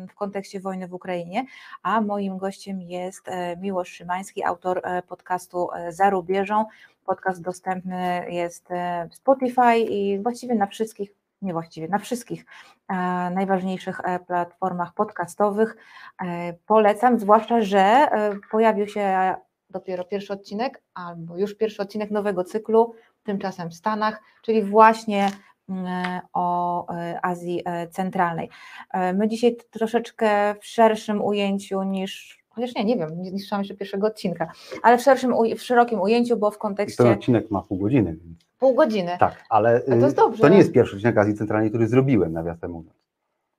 w 0.08 0.14
kontekście 0.14 0.60
wojny 0.60 0.88
w 0.88 0.94
Ukrainie, 0.94 1.44
a 1.82 2.00
moim 2.00 2.38
gościem 2.38 2.82
jest 2.82 3.28
e, 3.28 3.56
Miłosz 3.56 3.88
Szymański, 3.88 4.44
autor 4.44 4.80
e, 4.84 5.02
podcastu 5.02 5.68
e, 5.72 5.92
Za 5.92 6.10
rubieżą. 6.10 6.64
Podcast 7.06 7.42
dostępny 7.42 8.24
jest 8.28 8.68
w 9.10 9.14
Spotify 9.14 9.78
i 9.78 10.18
właściwie 10.18 10.54
na 10.54 10.66
wszystkich, 10.66 11.14
nie 11.42 11.52
właściwie, 11.52 11.88
na 11.88 11.98
wszystkich 11.98 12.44
najważniejszych 13.34 14.00
platformach 14.26 14.94
podcastowych. 14.94 15.76
Polecam, 16.66 17.18
zwłaszcza, 17.18 17.60
że 17.60 18.08
pojawił 18.50 18.86
się 18.86 19.34
dopiero 19.70 20.04
pierwszy 20.04 20.32
odcinek, 20.32 20.82
albo 20.94 21.38
już 21.38 21.54
pierwszy 21.54 21.82
odcinek 21.82 22.10
nowego 22.10 22.44
cyklu, 22.44 22.94
tymczasem 23.22 23.70
w 23.70 23.74
Stanach, 23.74 24.22
czyli 24.42 24.62
właśnie 24.62 25.30
mm, 25.68 26.20
o 26.32 26.88
e, 26.94 27.18
Azji 27.22 27.62
e, 27.64 27.88
Centralnej. 27.88 28.48
E, 28.90 29.12
my 29.12 29.28
dzisiaj 29.28 29.56
troszeczkę 29.70 30.54
w 30.60 30.66
szerszym 30.66 31.24
ujęciu 31.24 31.82
niż 31.82 32.42
chociaż 32.48 32.74
nie, 32.74 32.84
nie 32.84 32.96
wiem, 32.96 33.22
nie 33.22 33.30
zniszczyłam 33.30 33.60
jeszcze 33.60 33.74
pierwszego 33.74 34.06
odcinka, 34.06 34.52
ale 34.82 34.98
w 34.98 35.02
szerszym, 35.02 35.34
w 35.56 35.62
szerokim 35.62 36.00
ujęciu, 36.00 36.36
bo 36.36 36.50
w 36.50 36.58
kontekście... 36.58 37.04
Ten 37.04 37.12
odcinek 37.12 37.50
ma 37.50 37.62
pół 37.62 37.78
godziny. 37.78 38.16
Pół 38.62 38.74
godziny. 38.74 39.16
Tak, 39.20 39.44
ale 39.48 39.80
to, 40.16 40.30
to, 40.30 40.48
nie 40.48 40.58
jest 40.58 40.72
pierwszy 40.72 40.96
odcinek 40.96 41.18
Azji 41.18 41.34
Centralnej, 41.34 41.70
który 41.70 41.86
zrobiłem, 41.86 42.32
nawiasem 42.32 42.70
mówiąc. 42.70 42.96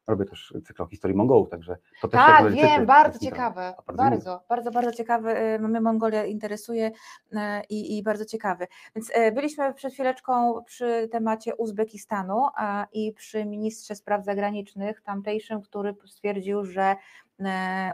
Robię 0.08 0.26
też 0.26 0.54
cykl 0.66 0.84
o 0.84 0.88
historii 0.88 1.18
Mongołów, 1.18 1.50
także 1.50 1.78
to 2.02 2.08
też 2.08 2.20
Tak, 2.20 2.52
wiem, 2.52 2.70
cykl, 2.70 2.86
bardzo 2.86 3.20
ciekawe. 3.20 3.74
Bardzo, 3.88 4.04
bardzo, 4.04 4.44
bardzo, 4.50 4.72
bardzo 4.72 4.92
ciekawy. 4.92 5.38
Y, 5.38 5.60
mnie 5.60 5.82
Mongolia 5.82 6.26
interesuje 6.26 6.88
y, 6.88 7.38
i, 7.70 7.98
i 7.98 8.04
bardzo 8.04 8.26
ciekawy. 8.26 8.68
Więc 8.96 9.10
y, 9.10 9.32
byliśmy 9.32 9.74
przed 9.74 9.94
chwileczką 9.94 10.64
przy 10.66 11.10
temacie 11.12 11.56
Uzbekistanu 11.56 12.48
i 12.94 13.14
przy 13.14 13.46
ministrze 13.46 13.96
spraw 13.96 14.26
zagranicznych 14.26 15.02
tamtejszym, 15.02 15.62
który 15.62 15.96
stwierdził, 16.06 16.66
że 16.66 16.96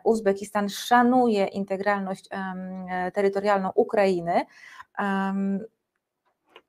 Uzbekistan 0.04 0.70
szanuje 0.70 1.46
integralność 1.46 2.30
terytorialną 3.14 3.72
Ukrainy. 3.76 4.46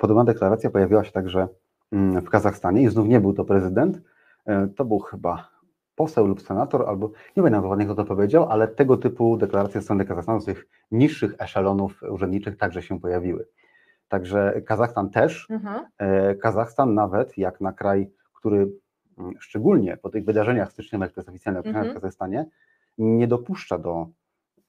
Podobna 0.00 0.24
deklaracja 0.24 0.70
pojawiła 0.70 1.04
się 1.04 1.12
także 1.12 1.48
mm, 1.92 2.20
w 2.20 2.30
Kazachstanie 2.30 2.82
i 2.82 2.88
znów 2.88 3.08
nie 3.08 3.20
był 3.20 3.32
to 3.32 3.44
prezydent, 3.44 4.00
E, 4.46 4.68
to 4.68 4.84
był 4.84 4.98
chyba 4.98 5.50
poseł 5.94 6.26
lub 6.26 6.42
senator, 6.42 6.88
albo 6.88 7.10
nie 7.36 7.42
będę 7.42 7.60
dokładnie 7.60 7.84
kto 7.84 7.94
to 7.94 8.04
powiedział, 8.04 8.50
ale 8.50 8.68
tego 8.68 8.96
typu 8.96 9.36
deklaracje 9.36 9.80
ze 9.80 9.84
strony 9.84 10.04
Kazachstanu 10.04 10.40
z 10.40 10.44
tych 10.44 10.66
niższych 10.90 11.34
eszelonów 11.38 12.02
urzędniczych 12.10 12.56
także 12.56 12.82
się 12.82 13.00
pojawiły. 13.00 13.48
Także 14.08 14.62
Kazachstan 14.66 15.10
też, 15.10 15.46
mhm. 15.50 15.86
E, 15.98 16.34
Kazachstan 16.34 16.94
nawet 16.94 17.38
jak 17.38 17.60
na 17.60 17.72
kraj, 17.72 18.10
który 18.34 18.72
mm, 19.18 19.34
szczególnie 19.38 19.96
po 19.96 20.10
tych 20.10 20.24
wydarzeniach 20.24 20.72
styczniowych, 20.72 21.12
to 21.12 21.20
jest 21.20 21.28
oficjalne 21.28 21.60
mhm. 21.60 21.90
w 21.90 21.94
Kazachstanie, 21.94 22.46
nie 22.98 23.28
dopuszcza 23.28 23.78
do 23.78 24.06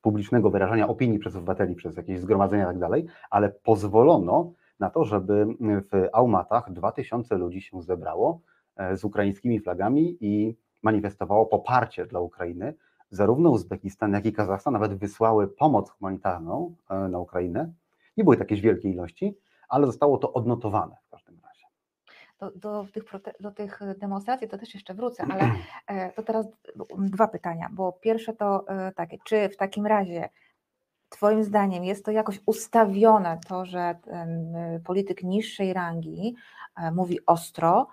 publicznego 0.02 0.50
wyrażania 0.50 0.88
opinii 0.88 1.20
przez 1.20 1.36
obywateli, 1.36 1.76
przez 1.76 1.98
jakieś 1.98 2.20
zgromadzenia 2.20 2.64
i 2.64 2.68
tak 2.68 2.80
dalej, 2.80 3.06
ale 3.30 3.50
pozwolono 3.50 4.54
na 4.82 4.90
to, 4.90 5.06
żeby 5.06 5.46
w 5.60 6.08
Aumatach 6.14 6.72
2000 6.72 7.36
ludzi 7.36 7.62
się 7.62 7.82
zebrało, 7.82 8.42
E, 8.76 8.98
z 8.98 9.04
ukraińskimi 9.04 9.60
flagami 9.60 10.18
i 10.22 10.58
manifestowało 10.82 11.46
poparcie 11.46 12.06
dla 12.06 12.20
Ukrainy. 12.20 12.74
Zarówno 13.10 13.50
Uzbekistan, 13.50 14.14
jak 14.14 14.26
i 14.26 14.34
Kazachstan 14.34 14.74
nawet 14.74 14.94
wysłały 14.94 15.48
pomoc 15.48 15.90
humanitarną 15.90 16.76
e, 16.90 16.96
na 16.96 17.20
Ukrainę. 17.20 17.74
Nie 18.18 18.24
były 18.24 18.38
jakieś 18.38 18.62
wielkie 18.62 18.90
ilości, 18.90 19.38
ale 19.70 19.86
zostało 19.86 20.18
to 20.18 20.34
odnotowane 20.34 20.96
w 21.08 21.10
każdym 21.10 21.40
razie. 21.44 21.66
Do, 22.40 22.52
do, 22.52 22.86
tych, 22.94 23.04
do 23.40 23.52
tych 23.52 23.80
demonstracji 23.98 24.48
to 24.48 24.58
też 24.58 24.74
jeszcze 24.74 24.94
wrócę, 24.94 25.26
ale 25.30 25.52
e, 25.88 26.12
to 26.12 26.24
teraz 26.24 26.48
dwa 26.98 27.28
pytania, 27.28 27.70
bo 27.72 27.92
pierwsze 27.92 28.34
to 28.34 28.66
takie, 28.96 29.18
czy 29.26 29.50
w 29.50 29.58
takim 29.58 29.86
razie 29.86 30.30
Twoim 31.12 31.44
zdaniem 31.44 31.84
jest 31.84 32.06
to 32.06 32.12
jakoś 32.12 32.40
ustawione, 32.46 33.40
to, 33.48 33.66
że 33.66 33.96
polityk 34.84 35.24
niższej 35.24 35.74
rangi 35.74 36.36
mówi 36.94 37.20
ostro, 37.26 37.88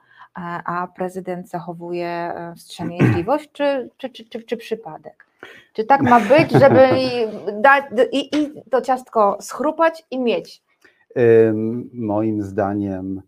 a 0.64 0.88
prezydent 0.96 1.48
zachowuje 1.48 2.34
wstrzemięźliwość, 2.56 3.52
czy, 3.52 3.90
czy, 3.96 4.10
czy, 4.10 4.24
czy, 4.24 4.42
czy 4.42 4.56
przypadek? 4.56 5.26
Czy 5.72 5.84
tak 5.84 6.02
ma 6.02 6.20
być, 6.20 6.50
żeby 6.50 6.88
dać 7.60 7.84
i, 8.12 8.36
i 8.36 8.62
to 8.70 8.80
ciastko 8.80 9.38
schrupać 9.40 10.06
i 10.10 10.18
mieć? 10.18 10.62
Moim 11.92 12.42
zdaniem 12.42 13.22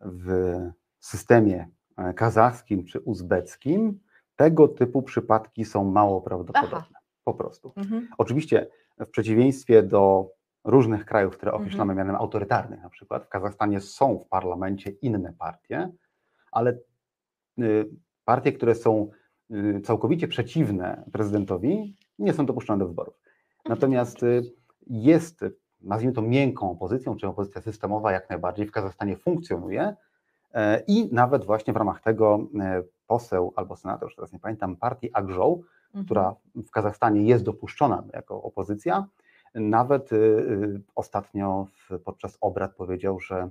w 0.00 0.52
systemie 1.00 1.68
e, 1.96 2.14
kazachskim 2.14 2.84
czy 2.84 3.00
uzbeckim 3.00 4.00
tego 4.36 4.68
typu 4.68 5.02
przypadki 5.02 5.64
są 5.64 5.84
mało 5.84 6.20
prawdopodobne. 6.20 6.78
Aha. 6.78 7.00
Po 7.24 7.34
prostu. 7.34 7.72
Mhm. 7.76 8.08
Oczywiście 8.18 8.66
w 9.00 9.10
przeciwieństwie 9.10 9.82
do 9.82 10.30
różnych 10.64 11.04
krajów, 11.04 11.36
które 11.36 11.52
określamy 11.52 11.92
mhm. 11.92 11.98
mianem 11.98 12.20
autorytarnych, 12.20 12.82
na 12.82 12.90
przykład 12.90 13.24
w 13.24 13.28
Kazachstanie 13.28 13.80
są 13.80 14.18
w 14.18 14.28
parlamencie 14.28 14.90
inne 14.90 15.32
partie, 15.38 15.90
ale 16.52 16.78
y, 17.58 17.88
partie, 18.24 18.52
które 18.52 18.74
są 18.74 19.10
y, 19.50 19.80
całkowicie 19.80 20.28
przeciwne 20.28 21.04
prezydentowi, 21.12 21.96
nie 22.18 22.32
są 22.32 22.46
dopuszczone 22.46 22.78
do 22.78 22.88
wyborów. 22.88 23.14
Mhm. 23.14 23.76
Natomiast 23.76 24.22
y, 24.22 24.42
jest, 24.86 25.44
nazwijmy 25.80 26.14
to 26.14 26.22
miękką 26.22 26.70
opozycją, 26.70 27.16
czy 27.16 27.28
opozycja 27.28 27.60
systemowa 27.60 28.12
jak 28.12 28.30
najbardziej 28.30 28.66
w 28.66 28.72
Kazachstanie 28.72 29.16
funkcjonuje 29.16 29.96
e, 30.54 30.82
i 30.86 31.14
nawet 31.14 31.44
właśnie 31.44 31.72
w 31.72 31.76
ramach 31.76 32.00
tego 32.00 32.46
e, 32.60 32.82
poseł 33.06 33.52
albo 33.56 33.76
senator, 33.76 34.08
już 34.08 34.16
teraz 34.16 34.32
nie 34.32 34.38
pamiętam, 34.38 34.76
partii 34.76 35.10
Agżoł. 35.12 35.64
Która 36.04 36.34
w 36.66 36.70
Kazachstanie 36.70 37.22
jest 37.22 37.44
dopuszczona 37.44 38.04
jako 38.12 38.42
opozycja, 38.42 39.06
nawet 39.54 40.12
y, 40.12 40.16
y, 40.16 40.80
ostatnio 40.94 41.66
podczas 42.04 42.38
obrad 42.40 42.74
powiedział, 42.74 43.20
że 43.20 43.50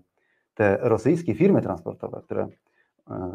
te 0.53 0.77
rosyjskie 0.81 1.35
firmy 1.35 1.61
transportowe, 1.61 2.21
które 2.23 2.43
e, 2.43 2.49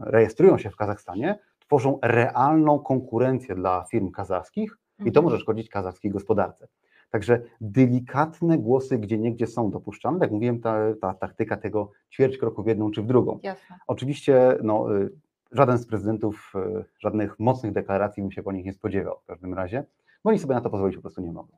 rejestrują 0.01 0.59
się 0.59 0.71
w 0.71 0.77
Kazachstanie, 0.77 1.39
tworzą 1.59 1.99
realną 2.03 2.79
konkurencję 2.79 3.55
dla 3.55 3.85
firm 3.91 4.11
kazachskich 4.11 4.79
i 4.99 5.13
to 5.13 5.21
mhm. 5.21 5.25
może 5.25 5.39
szkodzić 5.39 5.69
kazachskiej 5.69 6.11
gospodarce. 6.11 6.69
Także 7.11 7.43
delikatne 7.61 8.59
głosy 8.59 8.99
gdzie 8.99 9.19
niegdzie 9.19 9.47
są 9.47 9.71
dopuszczane. 9.71 10.19
Jak 10.21 10.31
mówiłem, 10.31 10.61
ta, 10.61 10.79
ta 11.01 11.15
taktyka 11.15 11.57
tego 11.57 11.91
ćwierć 12.13 12.39
kroku 12.39 12.63
w 12.63 12.67
jedną 12.67 12.91
czy 12.91 13.03
w 13.03 13.07
drugą. 13.07 13.39
Jasne. 13.43 13.77
Oczywiście 13.87 14.59
no, 14.63 14.97
y, 14.97 15.11
żaden 15.53 15.79
z 15.79 15.87
prezydentów 15.87 16.53
żadnych 16.99 17.39
mocnych 17.39 17.73
deklaracji 17.73 18.23
bym 18.23 18.33
się 18.33 18.43
po 18.43 18.53
nich 18.53 18.65
nie 18.65 18.73
spodziewał 18.73 19.21
w 19.23 19.27
każdym 19.27 19.55
razie, 19.55 19.85
oni 20.25 20.39
sobie 20.39 20.55
na 20.55 20.61
to 20.61 20.71
pozwolić 20.71 20.97
po 20.97 21.03
prostu 21.03 21.23
nie 21.23 21.33
mogą. 21.33 21.57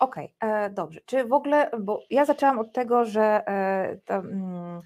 Okej, 0.00 0.34
e, 0.40 0.70
dobrze. 0.70 1.00
Czy 1.06 1.24
w 1.24 1.32
ogóle, 1.32 1.70
bo 1.80 2.02
ja 2.10 2.24
zaczęłam 2.24 2.58
od 2.58 2.72
tego, 2.72 3.04
że 3.04 3.22
e, 3.22 3.98
mm, 4.08 4.82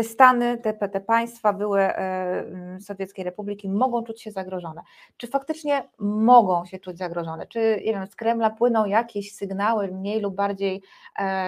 te 0.00 0.04
Stany, 0.04 0.58
te, 0.58 0.72
te 0.72 1.00
państwa 1.00 1.52
były 1.52 1.80
e, 1.80 2.44
Sowieckiej 2.80 3.24
Republiki 3.24 3.68
mogą 3.68 4.02
czuć 4.04 4.22
się 4.22 4.30
zagrożone. 4.30 4.82
Czy 5.16 5.26
faktycznie 5.26 5.88
mogą 5.98 6.64
się 6.64 6.78
czuć 6.78 6.98
zagrożone? 6.98 7.46
Czy 7.46 7.82
wiem, 7.84 8.06
z 8.06 8.16
Kremla 8.16 8.50
płyną 8.50 8.86
jakieś 8.86 9.34
sygnały 9.34 9.88
mniej 9.88 10.20
lub 10.20 10.34
bardziej 10.34 10.82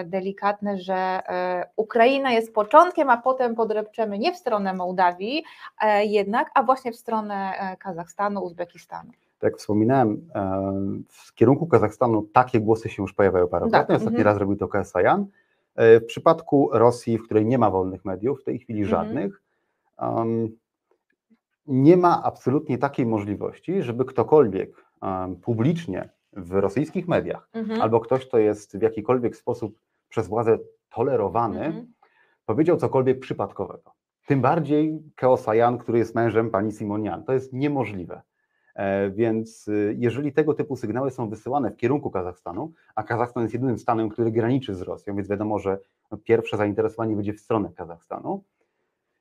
delikatne, 0.05 0.79
że 0.79 1.21
Ukraina 1.77 2.33
jest 2.33 2.55
początkiem, 2.55 3.11
a 3.11 3.17
potem 3.17 3.55
podrepczemy 3.55 4.19
nie 4.19 4.33
w 4.33 4.37
stronę 4.37 4.75
Mołdawii 4.75 5.45
jednak, 6.03 6.51
a 6.55 6.63
właśnie 6.63 6.93
w 6.93 6.97
stronę 6.97 7.53
Kazachstanu, 7.79 8.45
Uzbekistanu? 8.45 9.11
tak 9.39 9.53
jak 9.53 9.59
wspominałem, 9.59 10.29
w 11.09 11.35
kierunku 11.35 11.67
Kazachstanu 11.67 12.23
takie 12.23 12.61
głosy 12.61 12.89
się 12.89 13.03
już 13.03 13.13
pojawiają 13.13 13.49
parokrotnie. 13.49 13.87
Tak. 13.87 13.97
Ostatni 13.97 14.19
mhm. 14.19 14.25
raz 14.25 14.37
zrobił 14.37 14.57
to 14.57 14.69
KSAJAN. 14.69 15.27
E, 15.77 16.01
w 16.01 16.07
przypadku 16.07 16.71
Rosji, 16.73 17.19
w 17.19 17.25
której 17.25 17.47
nie 17.47 17.59
ma 17.59 17.71
wolnych 17.71 18.05
mediów, 18.05 18.41
w 18.41 18.45
tej 18.45 18.59
chwili 18.59 18.83
mhm. 18.83 18.91
żadnych, 18.91 19.43
um, 19.99 20.57
nie 21.67 21.97
ma 21.97 22.23
absolutnie 22.23 22.79
takiej 22.79 23.07
możliwości, 23.07 23.83
żeby 23.83 24.05
ktokolwiek 24.05 24.85
um, 25.03 25.37
publicznie 25.37 26.09
w 26.33 26.53
rosyjskich 26.53 27.09
mediach, 27.09 27.49
mhm. 27.53 27.83
albo 27.83 28.01
ktoś, 28.01 28.27
kto 28.27 28.39
jest 28.39 28.79
w 28.79 28.83
jakikolwiek 28.83 29.37
sposób 29.37 29.79
przez 30.09 30.29
władzę 30.29 30.59
tolerowany, 30.95 31.65
mhm. 31.65 31.87
powiedział 32.47 32.77
cokolwiek 32.77 33.21
przypadkowego. 33.21 33.93
Tym 34.27 34.41
bardziej 34.41 35.03
Keosajan, 35.17 35.79
który 35.79 35.99
jest 35.99 36.15
mężem 36.15 36.51
pani 36.51 36.73
Simonian. 36.73 37.25
To 37.25 37.33
jest 37.33 37.53
niemożliwe. 37.53 38.23
E, 38.75 39.11
więc 39.11 39.69
y, 39.69 39.97
jeżeli 39.99 40.33
tego 40.33 40.55
typu 40.55 40.77
sygnały 40.77 41.11
są 41.11 41.29
wysyłane 41.29 41.71
w 41.71 41.77
kierunku 41.77 42.11
Kazachstanu, 42.11 42.73
a 42.95 43.03
Kazachstan 43.03 43.43
jest 43.43 43.55
jedynym 43.55 43.79
stanem, 43.79 44.09
który 44.09 44.33
graniczy 44.33 44.75
z 44.75 44.83
Rosją, 44.83 45.17
więc 45.17 45.29
wiadomo, 45.29 45.59
że 45.59 45.79
no, 46.11 46.19
pierwsze 46.19 46.57
zainteresowanie 46.57 47.17
będzie 47.17 47.33
w 47.33 47.41
stronę 47.41 47.71
Kazachstanu, 47.77 48.45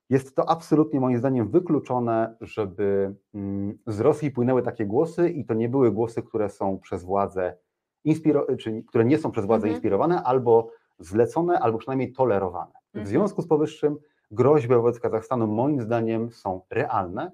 jest 0.10 0.36
to 0.36 0.50
absolutnie 0.50 1.00
moim 1.00 1.18
zdaniem 1.18 1.48
wykluczone, 1.48 2.36
żeby 2.42 3.16
mm, 3.34 3.78
z 3.88 4.00
Rosji 4.00 4.32
płynęły 4.32 4.62
takie 4.62 4.86
głosy 4.86 5.30
i 5.30 5.46
to 5.46 5.54
nie 5.54 5.70
były 5.70 5.92
głosy, 5.92 6.24
które 6.24 6.50
są 6.50 6.80
przez 6.80 7.04
władze 7.04 7.58
inspiro- 8.06 8.58
czy 8.58 8.84
które 8.84 9.06
nie 9.06 9.18
są 9.18 9.32
przez 9.32 9.46
władze 9.46 9.68
mhm. 9.68 9.76
inspirowane, 9.76 10.24
albo 10.24 10.72
zlecone, 11.00 11.60
albo 11.60 11.78
przynajmniej 11.78 12.12
tolerowane. 12.12 12.72
W 12.72 12.98
mhm. 12.98 13.08
związku 13.08 13.42
z 13.42 13.48
powyższym 13.48 13.98
groźby 14.32 14.76
wobec 14.76 15.00
Kazachstanu 15.00 15.48
moim 15.48 15.82
zdaniem 15.82 16.32
są 16.32 16.62
realne 16.70 17.32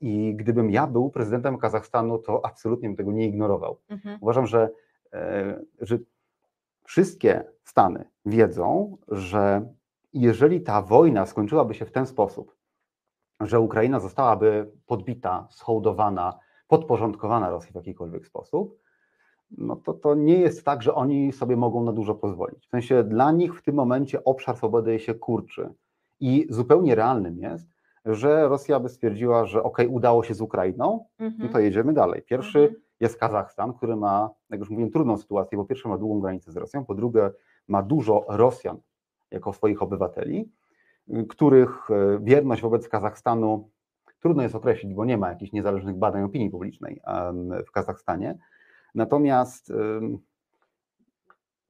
i 0.00 0.34
gdybym 0.36 0.70
ja 0.70 0.86
był 0.86 1.10
prezydentem 1.10 1.58
Kazachstanu, 1.58 2.18
to 2.18 2.44
absolutnie 2.44 2.88
bym 2.88 2.96
tego 2.96 3.12
nie 3.12 3.26
ignorował. 3.26 3.78
Mhm. 3.88 4.18
Uważam, 4.20 4.46
że, 4.46 4.70
e, 5.12 5.60
że 5.80 5.98
wszystkie 6.84 7.44
Stany 7.64 8.04
wiedzą, 8.26 8.96
że 9.08 9.72
jeżeli 10.12 10.60
ta 10.60 10.82
wojna 10.82 11.26
skończyłaby 11.26 11.74
się 11.74 11.84
w 11.84 11.92
ten 11.92 12.06
sposób, 12.06 12.56
że 13.40 13.60
Ukraina 13.60 14.00
zostałaby 14.00 14.70
podbita, 14.86 15.46
schołdowana, 15.50 16.38
podporządkowana 16.68 17.50
Rosji 17.50 17.72
w 17.72 17.74
jakikolwiek 17.74 18.26
sposób, 18.26 18.78
no 19.58 19.76
to 19.76 19.92
to 19.94 20.14
nie 20.14 20.38
jest 20.38 20.64
tak, 20.64 20.82
że 20.82 20.94
oni 20.94 21.32
sobie 21.32 21.56
mogą 21.56 21.84
na 21.84 21.92
dużo 21.92 22.14
pozwolić. 22.14 22.66
W 22.66 22.70
sensie 22.70 23.04
dla 23.04 23.32
nich 23.32 23.58
w 23.58 23.62
tym 23.62 23.74
momencie 23.74 24.24
obszar 24.24 24.56
swobody 24.56 24.98
się 24.98 25.14
kurczy 25.14 25.74
i 26.20 26.46
zupełnie 26.50 26.94
realnym 26.94 27.38
jest, 27.38 27.68
że 28.04 28.48
Rosja 28.48 28.80
by 28.80 28.88
stwierdziła, 28.88 29.46
że 29.46 29.62
ok, 29.62 29.78
udało 29.88 30.22
się 30.22 30.34
z 30.34 30.40
Ukrainą, 30.40 31.04
mhm. 31.18 31.42
no 31.42 31.52
to 31.52 31.58
jedziemy 31.58 31.92
dalej. 31.92 32.22
Pierwszy 32.22 32.58
mhm. 32.58 32.80
jest 33.00 33.16
Kazachstan, 33.16 33.72
który 33.72 33.96
ma, 33.96 34.30
jak 34.50 34.60
już 34.60 34.70
mówiłem, 34.70 34.90
trudną 34.90 35.16
sytuację, 35.16 35.58
bo 35.58 35.64
pierwszy 35.64 35.88
ma 35.88 35.98
długą 35.98 36.20
granicę 36.20 36.52
z 36.52 36.56
Rosją, 36.56 36.84
po 36.84 36.94
drugie 36.94 37.30
ma 37.68 37.82
dużo 37.82 38.24
Rosjan 38.28 38.78
jako 39.30 39.52
swoich 39.52 39.82
obywateli, 39.82 40.52
których 41.28 41.90
e, 41.90 42.18
wierność 42.22 42.62
wobec 42.62 42.88
Kazachstanu 42.88 43.70
trudno 44.20 44.42
jest 44.42 44.54
określić, 44.54 44.94
bo 44.94 45.04
nie 45.04 45.18
ma 45.18 45.28
jakichś 45.28 45.52
niezależnych 45.52 45.96
badań 45.96 46.22
opinii 46.22 46.50
publicznej 46.50 47.00
w 47.66 47.70
Kazachstanie. 47.70 48.38
Natomiast 48.94 49.72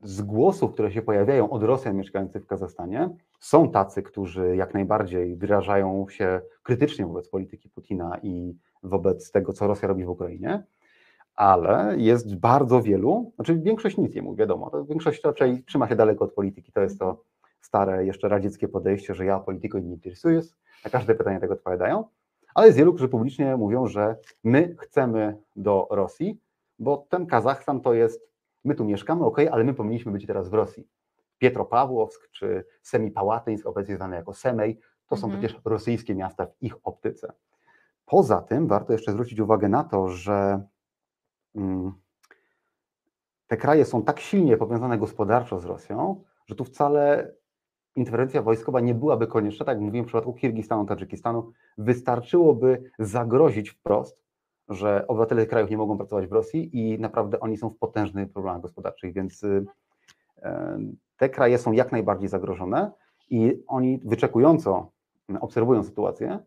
z 0.02 0.22
głosów, 0.22 0.72
które 0.72 0.92
się 0.92 1.02
pojawiają 1.02 1.50
od 1.50 1.62
Rosjan 1.62 1.96
mieszkających 1.96 2.44
w 2.44 2.46
Kazachstanie, 2.46 3.10
są 3.40 3.70
tacy, 3.70 4.02
którzy 4.02 4.56
jak 4.56 4.74
najbardziej 4.74 5.36
wyrażają 5.36 6.06
się 6.08 6.40
krytycznie 6.62 7.06
wobec 7.06 7.28
polityki 7.28 7.68
Putina 7.68 8.18
i 8.22 8.56
wobec 8.82 9.30
tego, 9.30 9.52
co 9.52 9.66
Rosja 9.66 9.88
robi 9.88 10.04
w 10.04 10.10
Ukrainie, 10.10 10.62
ale 11.36 11.94
jest 11.98 12.36
bardzo 12.36 12.82
wielu, 12.82 13.32
znaczy 13.34 13.58
większość 13.58 13.96
nic 13.96 14.14
nie 14.14 14.22
mówi, 14.22 14.38
wiadomo, 14.38 14.70
większość 14.88 15.24
raczej 15.24 15.64
trzyma 15.64 15.88
się 15.88 15.96
daleko 15.96 16.24
od 16.24 16.32
polityki. 16.32 16.72
To 16.72 16.80
jest 16.80 16.98
to 16.98 17.22
stare, 17.60 18.06
jeszcze 18.06 18.28
radzieckie 18.28 18.68
podejście, 18.68 19.14
że 19.14 19.24
ja 19.24 19.40
polityką 19.40 19.78
nie 19.78 19.90
interesuję, 19.90 20.40
na 20.84 20.90
każde 20.90 21.14
pytanie 21.14 21.40
tego 21.40 21.54
odpowiadają, 21.54 22.04
ale 22.54 22.66
jest 22.66 22.78
wielu, 22.78 22.92
którzy 22.92 23.08
publicznie 23.08 23.56
mówią, 23.56 23.86
że 23.86 24.16
my 24.44 24.76
chcemy 24.78 25.36
do 25.56 25.88
Rosji, 25.90 26.40
bo 26.78 27.06
ten 27.08 27.26
Kazachstan 27.26 27.80
to 27.80 27.94
jest 27.94 28.31
My 28.64 28.74
tu 28.74 28.84
mieszkamy, 28.84 29.24
ok, 29.24 29.38
ale 29.50 29.64
my 29.64 29.74
powinniśmy 29.74 30.12
być 30.12 30.26
teraz 30.26 30.48
w 30.48 30.54
Rosji. 30.54 30.88
Pietropawłowsk 31.38 32.30
czy 32.30 32.64
Semipałatyńsk, 32.82 33.66
obecnie 33.66 33.96
znane 33.96 34.16
jako 34.16 34.34
Semej, 34.34 34.80
to 35.06 35.16
są 35.16 35.26
mhm. 35.26 35.42
przecież 35.42 35.60
rosyjskie 35.64 36.14
miasta 36.14 36.46
w 36.46 36.62
ich 36.62 36.74
optyce. 36.82 37.32
Poza 38.06 38.42
tym 38.42 38.68
warto 38.68 38.92
jeszcze 38.92 39.12
zwrócić 39.12 39.40
uwagę 39.40 39.68
na 39.68 39.84
to, 39.84 40.08
że 40.08 40.66
mm, 41.54 41.92
te 43.46 43.56
kraje 43.56 43.84
są 43.84 44.02
tak 44.02 44.20
silnie 44.20 44.56
powiązane 44.56 44.98
gospodarczo 44.98 45.58
z 45.58 45.64
Rosją, 45.64 46.24
że 46.46 46.54
tu 46.54 46.64
wcale 46.64 47.32
interwencja 47.96 48.42
wojskowa 48.42 48.80
nie 48.80 48.94
byłaby 48.94 49.26
konieczna, 49.26 49.66
tak 49.66 49.76
jak 49.76 49.84
mówiłem 49.84 50.04
w 50.04 50.08
przypadku 50.08 50.32
Kirgistanu, 50.32 50.86
Tadżykistanu, 50.86 51.52
wystarczyłoby 51.78 52.90
zagrozić 52.98 53.70
wprost 53.70 54.22
że 54.72 55.06
obywatele 55.06 55.46
krajów 55.46 55.70
nie 55.70 55.76
mogą 55.76 55.96
pracować 55.96 56.26
w 56.26 56.32
Rosji 56.32 56.70
i 56.72 57.00
naprawdę 57.00 57.40
oni 57.40 57.56
są 57.56 57.70
w 57.70 57.78
potężnych 57.78 58.32
problemach 58.32 58.62
gospodarczych, 58.62 59.12
więc 59.12 59.42
y, 59.42 59.64
e, 60.42 60.78
te 61.16 61.28
kraje 61.28 61.58
są 61.58 61.72
jak 61.72 61.92
najbardziej 61.92 62.28
zagrożone 62.28 62.90
i 63.30 63.62
oni 63.66 64.00
wyczekująco 64.04 64.90
obserwują 65.40 65.82
sytuację, 65.82 66.38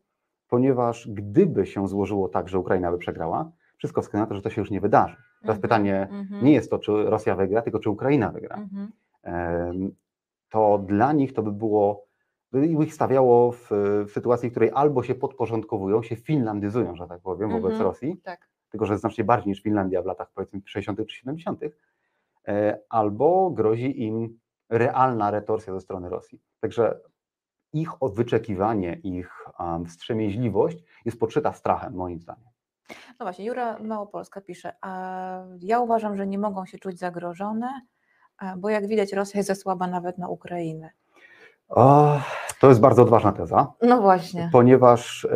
ponieważ 0.47 1.09
gdyby 1.11 1.65
się 1.65 1.87
złożyło 1.87 2.29
tak, 2.29 2.49
że 2.49 2.59
Ukraina 2.59 2.91
by 2.91 2.97
przegrała, 2.97 3.51
wszystko 3.77 4.01
wskazuje 4.01 4.21
na 4.21 4.27
to, 4.27 4.35
że 4.35 4.41
to 4.41 4.49
się 4.49 4.61
już 4.61 4.71
nie 4.71 4.81
wydarzy. 4.81 5.15
Teraz 5.41 5.57
-hmm, 5.57 5.61
pytanie 5.61 6.07
-hmm. 6.11 6.43
nie 6.43 6.53
jest 6.53 6.69
to, 6.69 6.79
czy 6.79 6.91
Rosja 6.91 7.35
wygra, 7.35 7.61
tylko 7.61 7.79
czy 7.79 7.89
Ukraina 7.89 8.31
wygra. 8.31 8.57
-hmm. 8.57 9.89
To 10.49 10.77
dla 10.77 11.13
nich 11.13 11.33
to 11.33 11.43
by 11.43 11.51
było 11.51 12.05
ich 12.63 12.93
stawiało 12.93 13.51
w, 13.51 13.69
w, 14.07 14.11
sytuacji, 14.11 14.49
w 14.49 14.51
której 14.51 14.71
albo 14.73 15.03
się 15.03 15.15
podporządkowują, 15.15 16.03
się 16.03 16.15
finlandyzują, 16.15 16.95
że 16.95 17.07
tak 17.07 17.21
powiem, 17.21 17.49
wobec 17.49 17.71
mm 17.71 17.81
-hmm, 17.81 17.83
Rosji, 17.83 18.17
tak. 18.23 18.49
tylko 18.69 18.85
że 18.85 18.97
znacznie 18.97 19.23
bardziej 19.23 19.49
niż 19.49 19.61
Finlandia 19.61 20.01
w 20.01 20.05
latach 20.05 20.31
powiedzmy 20.35 20.61
60. 20.65 21.07
czy 21.07 21.15
70., 21.15 21.61
e, 22.47 22.79
albo 22.89 23.51
grozi 23.51 24.03
im 24.03 24.39
realna 24.69 25.31
retorsja 25.31 25.73
ze 25.73 25.81
strony 25.81 26.09
Rosji. 26.09 26.41
Także 26.59 26.99
ich 27.73 27.89
wyczekiwanie, 28.01 28.99
ich 29.03 29.31
um, 29.59 29.85
wstrzemięźliwość 29.85 30.77
jest 31.05 31.19
podszyta 31.19 31.53
strachem, 31.53 31.93
moim 31.93 32.19
zdaniem. 32.19 32.49
No 33.19 33.25
właśnie, 33.25 33.45
Jura 33.45 33.79
Małopolska 33.79 34.41
pisze, 34.41 34.73
a 34.81 35.43
ja 35.59 35.79
uważam, 35.79 36.17
że 36.17 36.27
nie 36.27 36.37
mogą 36.39 36.65
się 36.65 36.77
czuć 36.77 36.99
zagrożone, 36.99 37.81
bo 38.57 38.69
jak 38.69 38.87
widać 38.87 39.13
Rosja 39.13 39.37
jest 39.37 39.47
za 39.47 39.55
słaba 39.55 39.87
nawet 39.87 40.17
na 40.17 40.29
Ukrainę. 40.29 40.89
O, 41.67 42.19
to 42.65 42.69
jest 42.69 42.81
bardzo 42.81 43.01
odważna 43.01 43.31
teza. 43.31 43.73
No 43.81 44.01
właśnie. 44.01 44.49
Ponieważ 44.51 45.27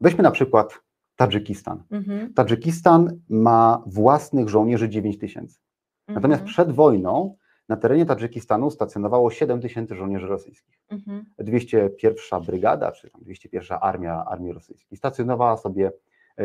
weźmy 0.00 0.22
na 0.22 0.30
przykład 0.30 0.80
Tadżykistan. 1.16 1.82
Mhm. 1.90 2.34
Tadżykistan 2.34 3.18
ma 3.28 3.82
własnych 3.86 4.48
żołnierzy 4.48 4.88
9 4.88 5.18
tysięcy. 5.18 5.60
Natomiast 6.08 6.40
mhm. 6.40 6.46
przed 6.46 6.72
wojną 6.72 7.36
na 7.68 7.76
terenie 7.76 8.06
Tadżykistanu 8.06 8.70
stacjonowało 8.70 9.30
7 9.30 9.60
tysięcy 9.60 9.94
żołnierzy 9.94 10.26
rosyjskich. 10.26 10.78
Mhm. 10.88 11.24
201 11.38 12.42
Brygada, 12.46 12.92
czy 12.92 13.10
tam 13.10 13.22
201 13.22 13.78
Armia 13.80 14.24
Armii 14.24 14.52
Rosyjskiej 14.52 14.98
stacjonowała 14.98 15.56
sobie 15.56 15.92
e, 16.36 16.44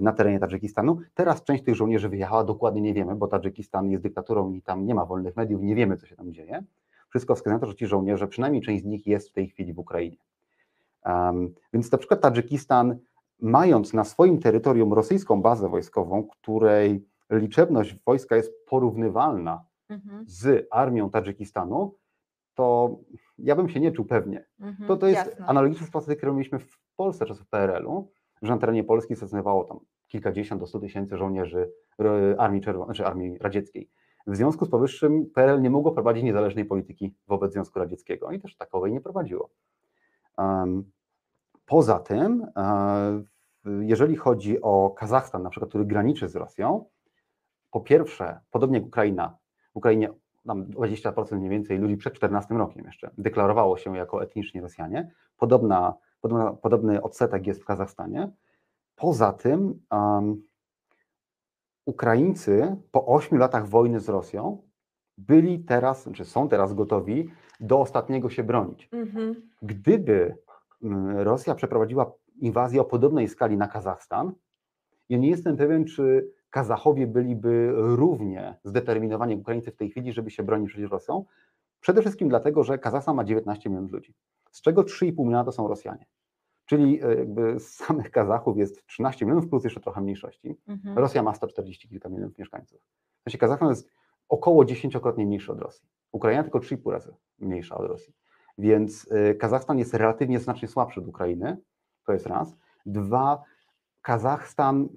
na 0.00 0.12
terenie 0.12 0.38
Tadżykistanu. 0.38 0.98
Teraz 1.14 1.42
część 1.42 1.64
tych 1.64 1.74
żołnierzy 1.74 2.08
wyjechała, 2.08 2.44
dokładnie 2.44 2.82
nie 2.82 2.94
wiemy, 2.94 3.14
bo 3.14 3.26
Tadżykistan 3.26 3.90
jest 3.90 4.02
dyktaturą 4.02 4.52
i 4.52 4.62
tam 4.62 4.86
nie 4.86 4.94
ma 4.94 5.04
wolnych 5.04 5.36
mediów, 5.36 5.62
nie 5.62 5.74
wiemy, 5.74 5.96
co 5.96 6.06
się 6.06 6.16
tam 6.16 6.32
dzieje. 6.32 6.64
Wszystko 7.08 7.34
wskazuje 7.34 7.54
na 7.54 7.60
to, 7.60 7.66
że 7.66 7.74
ci 7.74 7.86
żołnierze, 7.86 8.28
przynajmniej 8.28 8.62
część 8.62 8.82
z 8.82 8.86
nich 8.86 9.06
jest 9.06 9.28
w 9.28 9.32
tej 9.32 9.48
chwili 9.48 9.74
w 9.74 9.78
Ukrainie. 9.78 10.16
Um, 11.04 11.54
więc 11.72 11.92
na 11.92 11.98
przykład 11.98 12.20
Tadżykistan, 12.20 12.98
mając 13.40 13.92
na 13.92 14.04
swoim 14.04 14.38
terytorium 14.38 14.92
rosyjską 14.92 15.42
bazę 15.42 15.68
wojskową, 15.68 16.24
której 16.24 17.06
liczebność 17.30 17.96
wojska 18.06 18.36
jest 18.36 18.66
porównywalna 18.66 19.64
mhm. 19.88 20.24
z 20.28 20.66
armią 20.70 21.10
Tadżykistanu, 21.10 21.94
to 22.54 22.96
ja 23.38 23.56
bym 23.56 23.68
się 23.68 23.80
nie 23.80 23.92
czuł 23.92 24.04
pewnie. 24.04 24.44
Mhm, 24.60 24.88
to, 24.88 24.96
to 24.96 25.06
jest 25.06 25.26
jasne. 25.26 25.46
analogiczna 25.46 25.86
sytuacja, 25.86 26.16
którą 26.16 26.32
mieliśmy 26.32 26.58
w 26.58 26.78
Polsce 26.96 27.26
czasów 27.26 27.48
PRL-u, 27.48 28.10
że 28.42 28.52
na 28.52 28.58
terenie 28.58 28.84
Polski 28.84 29.16
stacjonowało 29.16 29.64
tam 29.64 29.80
kilkadziesiąt 30.08 30.60
do 30.60 30.66
stu 30.66 30.80
tysięcy 30.80 31.16
żołnierzy 31.16 31.72
Armii, 32.38 32.60
Czerwonej, 32.60 32.86
znaczy 32.86 33.06
Armii 33.06 33.38
Radzieckiej. 33.38 33.90
W 34.26 34.36
związku 34.36 34.66
z 34.66 34.70
powyższym 34.70 35.26
PRL 35.34 35.62
nie 35.62 35.70
mogło 35.70 35.92
prowadzić 35.92 36.24
niezależnej 36.24 36.64
polityki 36.64 37.14
wobec 37.26 37.52
Związku 37.52 37.78
Radzieckiego 37.78 38.30
i 38.30 38.40
też 38.40 38.56
takowej 38.56 38.92
nie 38.92 39.00
prowadziło. 39.00 39.50
Poza 41.66 41.98
tym, 41.98 42.46
um, 42.56 43.24
jeżeli 43.80 44.16
chodzi 44.16 44.62
o 44.62 44.90
Kazachstan, 44.90 45.42
na 45.42 45.50
przykład, 45.50 45.68
który 45.68 45.84
graniczy 45.84 46.28
z 46.28 46.36
Rosją, 46.36 46.84
po 47.70 47.80
pierwsze, 47.80 48.40
podobnie 48.50 48.78
jak 48.78 48.86
Ukraina, 48.86 49.38
w 49.72 49.76
Ukrainie 49.76 50.10
tam 50.46 50.64
20% 50.64 51.36
mniej 51.36 51.50
więcej 51.50 51.78
ludzi 51.78 51.96
przed 51.96 52.14
14 52.14 52.54
rokiem 52.54 52.84
jeszcze 52.84 53.10
deklarowało 53.18 53.76
się 53.76 53.96
jako 53.96 54.22
etniczni 54.22 54.60
Rosjanie. 54.60 55.10
Podobna, 55.36 55.94
podobna, 56.20 56.52
podobny 56.52 57.02
odsetek 57.02 57.46
jest 57.46 57.62
w 57.62 57.64
Kazachstanie. 57.64 58.30
Poza 58.96 59.32
tym 59.32 59.80
um, 59.90 60.42
Ukraińcy 61.86 62.76
po 62.90 63.06
8 63.06 63.38
latach 63.38 63.68
wojny 63.68 64.00
z 64.00 64.08
Rosją 64.08 64.62
byli 65.18 65.64
teraz, 65.64 66.08
czy 66.14 66.24
są 66.24 66.48
teraz 66.48 66.74
gotowi 66.74 67.30
do 67.60 67.80
ostatniego 67.80 68.30
się 68.30 68.44
bronić. 68.44 68.88
Mhm. 68.92 69.48
Gdyby 69.62 70.36
Rosja 71.14 71.54
przeprowadziła 71.54 72.12
inwazję 72.40 72.80
o 72.80 72.84
podobnej 72.84 73.28
skali 73.28 73.56
na 73.56 73.68
Kazachstan, 73.68 74.32
ja 75.08 75.18
nie 75.18 75.30
jestem 75.30 75.56
pewien, 75.56 75.84
czy 75.84 76.32
Kazachowie 76.50 77.06
byliby 77.06 77.72
równie 77.74 78.58
zdeterminowani 78.64 79.32
jak 79.32 79.40
Ukraińcy 79.40 79.70
w 79.70 79.76
tej 79.76 79.90
chwili, 79.90 80.12
żeby 80.12 80.30
się 80.30 80.42
bronić 80.42 80.70
przed 80.70 80.90
Rosją. 80.90 81.24
Przede 81.80 82.00
wszystkim 82.00 82.28
dlatego, 82.28 82.64
że 82.64 82.78
Kazachstan 82.78 83.16
ma 83.16 83.24
19 83.24 83.70
milionów 83.70 83.92
ludzi, 83.92 84.14
z 84.50 84.60
czego 84.60 84.82
3,5 84.82 85.18
miliona 85.18 85.44
to 85.44 85.52
są 85.52 85.68
Rosjanie. 85.68 86.06
Czyli 86.66 87.04
e, 87.04 87.14
jakby 87.14 87.60
z 87.60 87.74
samych 87.74 88.10
Kazachów 88.10 88.58
jest 88.58 88.86
13 88.86 89.24
milionów 89.24 89.48
plus 89.48 89.64
jeszcze 89.64 89.80
trochę 89.80 90.00
mniejszości. 90.00 90.56
Mhm. 90.68 90.98
Rosja 90.98 91.22
ma 91.22 91.34
140 91.34 91.88
kilka 91.88 92.08
milionów 92.08 92.38
mieszkańców. 92.38 92.80
W 93.20 93.22
sensie 93.24 93.38
Kazachstan 93.38 93.68
jest 93.68 93.90
około 94.28 94.64
dziesięciokrotnie 94.64 95.26
mniejszy 95.26 95.52
od 95.52 95.60
Rosji. 95.60 95.88
Ukraina 96.12 96.42
tylko 96.42 96.58
3,5 96.58 96.90
razy 96.92 97.14
mniejsza 97.38 97.76
od 97.78 97.88
Rosji. 97.88 98.14
Więc 98.58 99.08
e, 99.10 99.34
Kazachstan 99.34 99.78
jest 99.78 99.94
relatywnie 99.94 100.40
znacznie 100.40 100.68
słabszy 100.68 101.00
od 101.00 101.08
Ukrainy. 101.08 101.56
To 102.06 102.12
jest 102.12 102.26
raz. 102.26 102.56
Dwa, 102.86 103.42
Kazachstan 104.02 104.88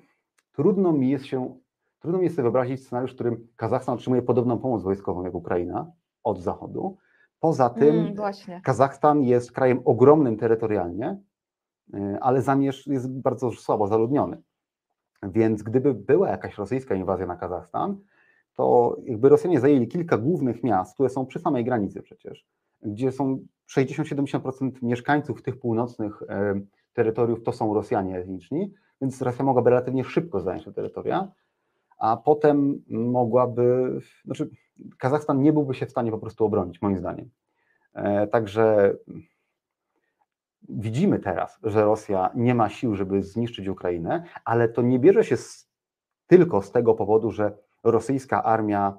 Trudno 0.60 0.94
mi 0.94 1.10
jest 1.10 1.26
się, 1.26 1.56
trudno 2.00 2.18
mi 2.20 2.24
jest 2.24 2.36
sobie 2.36 2.44
wyobrazić 2.44 2.86
scenariusz, 2.86 3.12
w 3.12 3.16
którym 3.16 3.48
Kazachstan 3.56 3.96
otrzymuje 3.96 4.22
podobną 4.22 4.58
pomoc 4.58 4.84
wojskową 4.84 5.24
jak 5.24 5.36
Ukraina 5.36 5.92
od 6.24 6.40
Zachodu. 6.40 6.98
Poza 7.40 7.70
tym 7.70 7.96
mm, 7.96 8.16
Kazachstan 8.64 9.24
jest 9.24 9.52
krajem 9.52 9.82
ogromnym 9.86 10.38
terytorialnie, 10.38 11.20
ale 12.22 12.42
zamierz 12.42 12.88
jest 12.88 13.12
bardzo 13.12 13.52
słabo 13.52 13.88
zaludniony. 13.88 14.42
Więc 15.24 15.64
gdyby 15.64 15.94
była 15.94 16.30
jakaś 16.30 16.58
rosyjska 16.58 16.96
inwazja 16.96 17.26
na 17.26 17.36
Kazachstan, 17.36 17.98
to 18.56 18.98
jakby 19.04 19.30
Rosjanie 19.30 19.60
zajęli 19.60 19.88
kilka 19.88 20.18
głównych 20.18 20.64
miast, 20.64 20.94
które 20.94 21.10
są 21.10 21.26
przy 21.26 21.40
samej 21.40 21.64
granicy 21.64 22.02
przecież, 22.02 22.46
gdzie 22.82 23.12
są 23.12 23.40
60-70% 23.78 24.72
mieszkańców 24.82 25.42
tych 25.42 25.60
północnych 25.60 26.24
terytoriów 26.94 27.44
to 27.44 27.52
są 27.52 27.74
Rosjanie 27.74 28.18
etniczni, 28.18 28.74
więc 29.02 29.22
Rosja 29.22 29.46
mogłaby 29.46 29.70
relatywnie 29.70 30.04
szybko 30.04 30.40
zająć 30.40 30.66
te 30.66 30.74
terytoria, 30.74 31.32
a 31.98 32.18
potem 32.18 32.84
mogłaby, 32.90 34.00
znaczy 34.26 34.50
Kazachstan 34.98 35.42
nie 35.42 35.54
byłby 35.54 35.74
się 35.74 35.86
w 35.86 35.92
stanie 35.92 36.12
po 36.12 36.18
prostu 36.18 36.46
obronić, 36.46 36.82
moim 36.82 36.98
zdaniem. 36.98 37.30
E, 37.94 38.28
także 38.28 38.96
widzimy 40.70 41.20
teraz, 41.20 41.60
że 41.64 41.86
Rosja 41.86 42.30
nie 42.36 42.56
ma 42.56 42.70
sił, 42.70 42.96
żeby 42.96 43.24
zniszczyć 43.24 43.68
Ukrainę, 43.68 44.24
ale 44.46 44.70
to 44.70 44.82
nie 44.82 45.00
bierze 45.00 45.24
się 45.24 45.38
z, 45.38 45.70
tylko 46.28 46.62
z 46.62 46.72
tego 46.72 46.94
powodu, 46.94 47.32
że 47.32 47.58
rosyjska 47.84 48.44
armia 48.44 48.98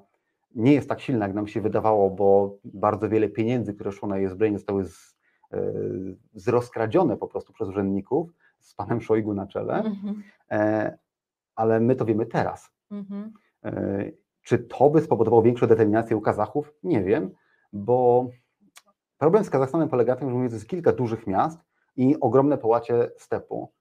nie 0.55 0.73
jest 0.73 0.89
tak 0.89 1.01
silna, 1.01 1.25
jak 1.27 1.35
nam 1.35 1.47
się 1.47 1.61
wydawało, 1.61 2.09
bo 2.09 2.57
bardzo 2.63 3.09
wiele 3.09 3.29
pieniędzy, 3.29 3.73
które 3.73 3.91
szło 3.91 4.07
na 4.07 4.17
jej 4.17 4.29
zbrojenie, 4.29 4.57
zostały 4.57 4.85
z, 4.85 5.17
e, 5.53 5.73
zrozkradzione 6.33 7.17
po 7.17 7.27
prostu 7.27 7.53
przez 7.53 7.69
urzędników, 7.69 8.29
z 8.59 8.75
panem 8.75 9.01
Szojgu 9.01 9.33
na 9.33 9.47
czele, 9.47 9.73
mhm. 9.73 10.23
e, 10.51 10.97
ale 11.55 11.79
my 11.79 11.95
to 11.95 12.05
wiemy 12.05 12.25
teraz. 12.25 12.71
Mhm. 12.91 13.33
E, 13.65 14.11
czy 14.43 14.59
to 14.59 14.89
by 14.89 15.01
spowodowało 15.01 15.41
większą 15.41 15.67
determinację 15.67 16.17
u 16.17 16.21
Kazachów? 16.21 16.73
Nie 16.83 17.03
wiem, 17.03 17.31
bo 17.73 18.29
problem 19.21 19.43
z 19.43 19.49
Kazachstanem 19.49 19.89
polega 19.89 20.13
na 20.13 20.19
tym, 20.19 20.29
że 20.29 20.55
jest 20.55 20.67
kilka 20.67 20.91
dużych 20.91 21.27
miast 21.27 21.59
i 21.95 22.19
ogromne 22.19 22.57
połacie 22.57 23.09
stepu. 23.17 23.71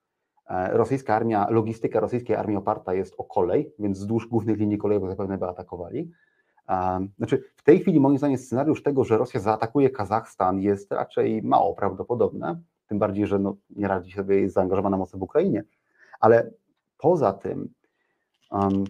E, 0.49 0.73
rosyjska 0.73 1.15
armia, 1.15 1.47
logistyka 1.51 2.01
rosyjskiej 2.01 2.37
armii 2.37 2.57
oparta 2.57 2.95
jest 2.95 3.15
o 3.19 3.25
kolej, 3.25 3.73
więc 3.79 3.99
wzdłuż 3.99 4.27
głównych 4.27 4.59
linii 4.59 4.79
kolejowych 4.79 5.11
zapewne 5.11 5.39
by 5.39 5.47
atakowali. 5.47 6.11
Znaczy, 7.17 7.45
w 7.57 7.63
tej 7.63 7.81
chwili 7.81 8.01
moim 8.01 8.19
zdaniem 8.19 8.39
scenariusz 8.39 8.83
tego, 8.83 9.05
że 9.05 9.19
Rosja 9.19 9.41
zaatakuje 9.41 9.91
Kazachstan 9.91 10.61
jest 10.61 10.93
raczej 10.93 11.43
mało 11.43 11.75
prawdopodobne 11.75 12.61
tym 12.91 12.99
bardziej, 12.99 13.27
że 13.27 13.39
no, 13.39 13.57
nie 13.71 13.89
radzi 13.89 14.13
sobie, 14.13 14.41
jest 14.41 14.55
zaangażowana 14.55 14.97
mocno 14.97 15.19
w 15.19 15.23
Ukrainie. 15.23 15.65
Ale 16.21 16.51
poza 16.99 17.33
tym, 17.33 17.69
um, 18.51 18.85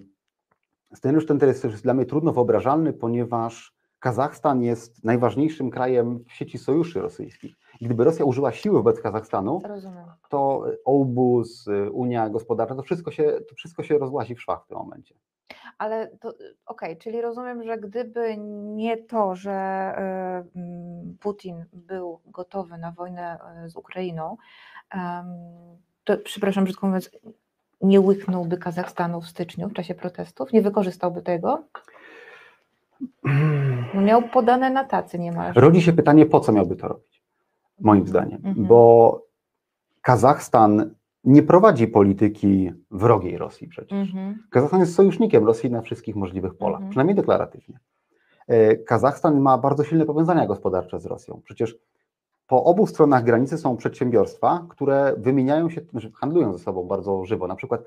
scenariusz 0.94 1.26
ten 1.26 1.38
jest 1.48 1.82
dla 1.82 1.94
mnie 1.94 2.06
trudno 2.06 2.32
wyobrażalny, 2.32 2.92
ponieważ 2.92 3.79
Kazachstan 4.00 4.62
jest 4.62 5.04
najważniejszym 5.04 5.70
krajem 5.70 6.24
w 6.28 6.32
sieci 6.32 6.58
sojuszy 6.58 7.00
rosyjskich. 7.00 7.54
Gdyby 7.80 8.04
Rosja 8.04 8.24
użyła 8.24 8.52
siły 8.52 8.76
wobec 8.76 9.00
Kazachstanu, 9.00 9.62
to 10.28 10.64
obóz, 10.84 11.66
Unia 11.92 12.28
Gospodarcza, 12.28 12.74
to 12.74 12.82
wszystko, 12.82 13.10
się, 13.10 13.32
to 13.48 13.54
wszystko 13.54 13.82
się 13.82 13.98
rozłazi 13.98 14.34
w 14.34 14.42
szwach 14.42 14.64
w 14.64 14.66
tym 14.66 14.78
momencie. 14.78 15.14
Ale 15.78 16.06
to 16.06 16.28
okej, 16.28 16.48
okay, 16.66 16.96
czyli 16.96 17.20
rozumiem, 17.20 17.62
że 17.62 17.78
gdyby 17.78 18.36
nie 18.74 18.96
to, 18.96 19.36
że 19.36 19.94
y, 20.56 21.18
Putin 21.20 21.64
był 21.72 22.20
gotowy 22.26 22.78
na 22.78 22.92
wojnę 22.92 23.38
y, 23.66 23.70
z 23.70 23.76
Ukrainą, 23.76 24.36
to 26.04 26.16
przepraszam, 26.24 26.64
brzydko 26.64 26.86
mówiąc, 26.86 27.10
nie 27.80 28.00
łyknąłby 28.00 28.58
Kazachstanu 28.58 29.20
w 29.20 29.26
styczniu 29.26 29.68
w 29.68 29.72
czasie 29.72 29.94
protestów? 29.94 30.52
Nie 30.52 30.62
wykorzystałby 30.62 31.22
tego? 31.22 31.64
Miał 33.94 34.22
podane 34.22 34.70
na 34.70 34.84
tacy 34.84 35.18
niemalże. 35.18 35.60
Rodzi 35.60 35.82
się 35.82 35.92
pytanie, 35.92 36.26
po 36.26 36.40
co 36.40 36.52
miałby 36.52 36.76
to 36.76 36.88
robić? 36.88 37.22
Moim 37.80 38.06
zdaniem. 38.06 38.42
Mhm. 38.44 38.66
Bo 38.66 39.22
Kazachstan 40.02 40.94
nie 41.24 41.42
prowadzi 41.42 41.88
polityki 41.88 42.72
wrogiej 42.90 43.38
Rosji 43.38 43.68
przecież. 43.68 44.08
Mhm. 44.08 44.38
Kazachstan 44.50 44.80
jest 44.80 44.94
sojusznikiem 44.94 45.46
Rosji 45.46 45.70
na 45.70 45.82
wszystkich 45.82 46.16
możliwych 46.16 46.54
polach, 46.54 46.78
mhm. 46.78 46.90
przynajmniej 46.90 47.16
deklaratywnie. 47.16 47.78
E, 48.48 48.76
Kazachstan 48.76 49.40
ma 49.40 49.58
bardzo 49.58 49.84
silne 49.84 50.06
powiązania 50.06 50.46
gospodarcze 50.46 51.00
z 51.00 51.06
Rosją. 51.06 51.40
Przecież 51.44 51.78
po 52.46 52.64
obu 52.64 52.86
stronach 52.86 53.24
granicy 53.24 53.58
są 53.58 53.76
przedsiębiorstwa, 53.76 54.66
które 54.68 55.14
wymieniają 55.16 55.70
się, 55.70 55.80
znaczy 55.90 56.12
handlują 56.12 56.52
ze 56.52 56.58
sobą 56.58 56.84
bardzo 56.84 57.24
żywo. 57.24 57.46
Na 57.46 57.56
przykład 57.56 57.84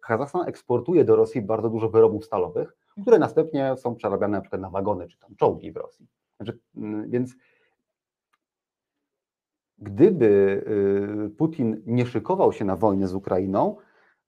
Kazachstan 0.00 0.48
eksportuje 0.48 1.04
do 1.04 1.16
Rosji 1.16 1.42
bardzo 1.42 1.70
dużo 1.70 1.88
wyrobów 1.88 2.24
stalowych, 2.24 2.76
które 3.02 3.18
następnie 3.18 3.76
są 3.76 3.94
przerabiane 3.94 4.36
na 4.36 4.40
przykład 4.40 4.62
na 4.62 4.70
wagony 4.70 5.08
czy 5.08 5.18
tam 5.18 5.36
czołgi 5.36 5.72
w 5.72 5.76
Rosji. 5.76 6.06
Znaczy, 6.36 6.58
mm, 6.76 7.10
więc 7.10 7.34
gdyby 9.78 10.26
y, 11.26 11.30
Putin 11.30 11.82
nie 11.86 12.06
szykował 12.06 12.52
się 12.52 12.64
na 12.64 12.76
wojnę 12.76 13.08
z 13.08 13.14
Ukrainą, 13.14 13.76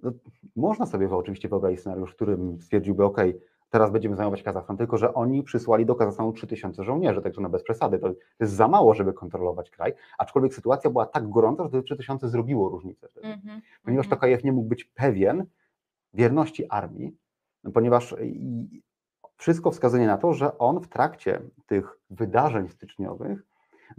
no, 0.03 0.13
można 0.57 0.87
sobie 0.87 1.11
oczywiście 1.11 1.49
wyobrazić 1.49 1.81
scenariusz, 1.81 2.13
w 2.13 2.17
którym 2.17 2.61
stwierdziłby, 2.61 3.05
OK, 3.05 3.17
teraz 3.71 3.91
będziemy 3.91 4.17
zajmować 4.17 4.43
Kazachstan, 4.43 4.77
tylko 4.77 4.97
że 4.97 5.15
oni 5.15 5.43
przysłali 5.43 5.87
do 5.87 5.95
Kazachstanu 5.95 6.33
3000 6.33 6.85
żołnierzy, 6.85 7.23
także 7.23 7.41
no 7.41 7.49
bez 7.49 7.63
przesady, 7.63 7.99
to 7.99 8.15
jest 8.41 8.53
za 8.53 8.69
mało, 8.69 8.95
żeby 8.95 9.13
kontrolować 9.13 9.71
kraj, 9.71 9.95
aczkolwiek 10.19 10.55
sytuacja 10.55 10.91
była 10.91 11.07
tak 11.07 11.31
gorąca, 11.31 11.65
że 11.65 11.71
te 11.71 11.83
3000 11.83 12.29
zrobiło 12.29 12.69
różnicę 12.69 13.09
mm 13.23 13.41
-hmm, 13.41 13.61
ponieważ. 13.85 14.09
Tokajew 14.09 14.45
nie 14.45 14.53
mógł 14.53 14.69
być 14.69 14.85
pewien 14.85 15.47
wierności 16.15 16.71
armii, 16.71 17.17
ponieważ 17.75 18.15
wszystko 19.37 19.71
wskazuje 19.71 20.07
na 20.07 20.19
to, 20.19 20.33
że 20.33 20.59
on 20.59 20.81
w 20.81 20.89
trakcie 20.89 21.41
tych 21.67 21.99
wydarzeń 22.11 22.69
styczniowych 22.69 23.47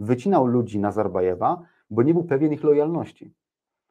wycinał 0.00 0.46
ludzi 0.46 0.78
Nazarbajewa, 0.78 1.62
bo 1.90 2.02
nie 2.02 2.14
był 2.14 2.24
pewien 2.24 2.52
ich 2.52 2.64
lojalności. 2.64 3.34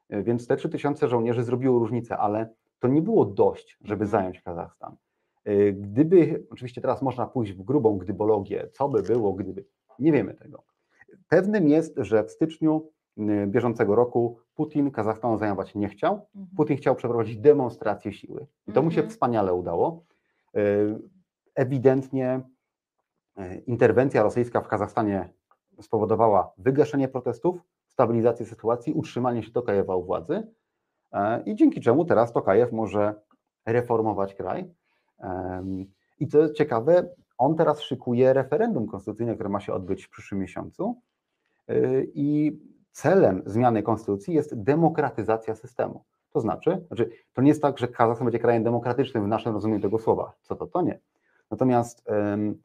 Więc 0.09 0.47
te 0.47 0.57
3000 0.57 1.07
żołnierzy 1.07 1.43
zrobiło 1.43 1.79
różnicę, 1.79 2.17
ale 2.17 2.49
to 2.79 2.87
nie 2.87 3.01
było 3.01 3.25
dość, 3.25 3.77
żeby 3.81 4.03
mhm. 4.03 4.09
zająć 4.09 4.41
Kazachstan. 4.41 4.95
Gdyby, 5.73 6.47
oczywiście 6.51 6.81
teraz 6.81 7.01
można 7.01 7.27
pójść 7.27 7.53
w 7.53 7.63
grubą 7.63 7.97
gdybologię, 7.97 8.69
co 8.73 8.89
by 8.89 9.03
było, 9.03 9.33
gdyby, 9.33 9.65
nie 9.99 10.11
wiemy 10.11 10.33
tego. 10.33 10.63
Pewnym 11.27 11.67
jest, 11.67 11.93
że 11.97 12.23
w 12.23 12.31
styczniu 12.31 12.89
y, 13.17 13.47
bieżącego 13.47 13.95
roku 13.95 14.39
Putin 14.55 14.91
Kazachstan 14.91 15.37
zajmować 15.37 15.75
nie 15.75 15.89
chciał. 15.89 16.13
Mhm. 16.13 16.47
Putin 16.57 16.77
chciał 16.77 16.95
przeprowadzić 16.95 17.37
demonstrację 17.37 18.13
siły. 18.13 18.47
I 18.67 18.71
to 18.71 18.81
mu 18.81 18.91
się 18.91 18.97
mhm. 18.97 19.09
wspaniale 19.09 19.53
udało. 19.53 20.03
Y, 20.57 20.99
ewidentnie 21.55 22.41
interwencja 23.67 24.23
rosyjska 24.23 24.61
w 24.61 24.67
Kazachstanie 24.67 25.29
spowodowała 25.81 26.53
wygaszenie 26.57 27.07
protestów, 27.07 27.61
stabilizację 27.87 28.45
sytuacji, 28.45 28.93
utrzymanie 28.93 29.43
się 29.43 29.51
Tokajewa 29.51 29.95
u 29.95 30.03
władzy 30.03 30.47
i 31.45 31.55
dzięki 31.55 31.81
czemu 31.81 32.05
teraz 32.05 32.33
Tokajew 32.33 32.71
może 32.71 33.15
reformować 33.65 34.35
kraj. 34.35 34.73
I 36.19 36.27
co 36.27 36.53
ciekawe, 36.53 37.09
on 37.37 37.55
teraz 37.55 37.81
szykuje 37.81 38.33
referendum 38.33 38.87
konstytucyjne, 38.87 39.35
które 39.35 39.49
ma 39.49 39.59
się 39.59 39.73
odbyć 39.73 40.05
w 40.05 40.09
przyszłym 40.09 40.41
miesiącu 40.41 41.01
i 42.13 42.59
celem 42.91 43.41
zmiany 43.45 43.83
konstytucji 43.83 44.33
jest 44.33 44.61
demokratyzacja 44.63 45.55
systemu. 45.55 46.03
To 46.33 46.41
znaczy, 46.41 46.85
znaczy, 46.87 47.09
to 47.33 47.41
nie 47.41 47.47
jest 47.47 47.61
tak, 47.61 47.77
że 47.77 47.87
Kazachstan 47.87 48.25
będzie 48.25 48.39
krajem 48.39 48.63
demokratycznym 48.63 49.23
w 49.23 49.27
naszym 49.27 49.53
rozumieniu 49.53 49.81
tego 49.81 49.99
słowa. 49.99 50.33
Co 50.41 50.55
to, 50.55 50.67
to 50.67 50.81
nie. 50.81 50.99
Natomiast 51.51 52.07
um, 52.09 52.61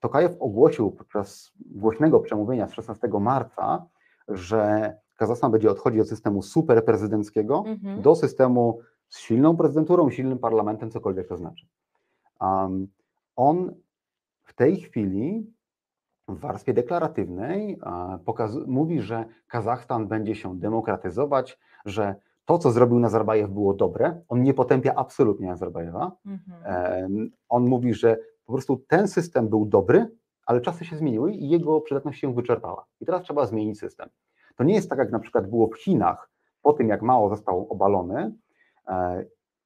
Tokajew 0.00 0.36
ogłosił 0.40 0.90
podczas 0.90 1.52
głośnego 1.66 2.20
przemówienia 2.20 2.68
z 2.68 2.72
16 2.72 3.08
marca, 3.20 3.86
że 4.28 4.94
Kazachstan 5.16 5.50
będzie 5.50 5.70
odchodzić 5.70 6.00
od 6.00 6.08
systemu 6.08 6.42
superprezydenckiego 6.42 7.64
mhm. 7.66 8.02
do 8.02 8.14
systemu 8.14 8.80
z 9.10 9.18
silną 9.18 9.56
prezydenturą, 9.56 10.10
silnym 10.10 10.38
parlamentem, 10.38 10.90
cokolwiek 10.90 11.28
to 11.28 11.36
znaczy. 11.36 11.66
Um, 12.40 12.88
on 13.36 13.74
w 14.42 14.54
tej 14.54 14.76
chwili 14.76 15.52
w 16.28 16.38
warstwie 16.38 16.74
deklaratywnej 16.74 17.80
pokaz- 18.24 18.66
mówi, 18.66 19.00
że 19.00 19.24
Kazachstan 19.46 20.08
będzie 20.08 20.34
się 20.34 20.58
demokratyzować, 20.58 21.58
że 21.84 22.14
to, 22.44 22.58
co 22.58 22.70
zrobił 22.70 22.98
Nazarbajew, 22.98 23.50
było 23.50 23.74
dobre. 23.74 24.20
On 24.28 24.42
nie 24.42 24.54
potępia 24.54 24.94
absolutnie 24.94 25.48
Nazarbajewa. 25.48 26.12
Mhm. 26.26 27.30
On 27.48 27.68
mówi, 27.68 27.94
że 27.94 28.16
po 28.44 28.52
prostu 28.52 28.76
ten 28.88 29.08
system 29.08 29.48
był 29.48 29.66
dobry, 29.66 30.10
ale 30.46 30.60
czasy 30.60 30.84
się 30.84 30.96
zmieniły 30.96 31.32
i 31.32 31.48
jego 31.48 31.80
przydatność 31.80 32.20
się 32.20 32.34
wyczerpała. 32.34 32.86
I 33.00 33.06
teraz 33.06 33.22
trzeba 33.22 33.46
zmienić 33.46 33.78
system. 33.78 34.08
To 34.56 34.64
nie 34.64 34.74
jest 34.74 34.90
tak, 34.90 34.98
jak 34.98 35.12
na 35.12 35.18
przykład 35.18 35.50
było 35.50 35.68
w 35.68 35.78
Chinach, 35.78 36.30
po 36.62 36.72
tym 36.72 36.88
jak 36.88 37.02
Mao 37.02 37.28
został 37.28 37.66
obalony, 37.68 38.34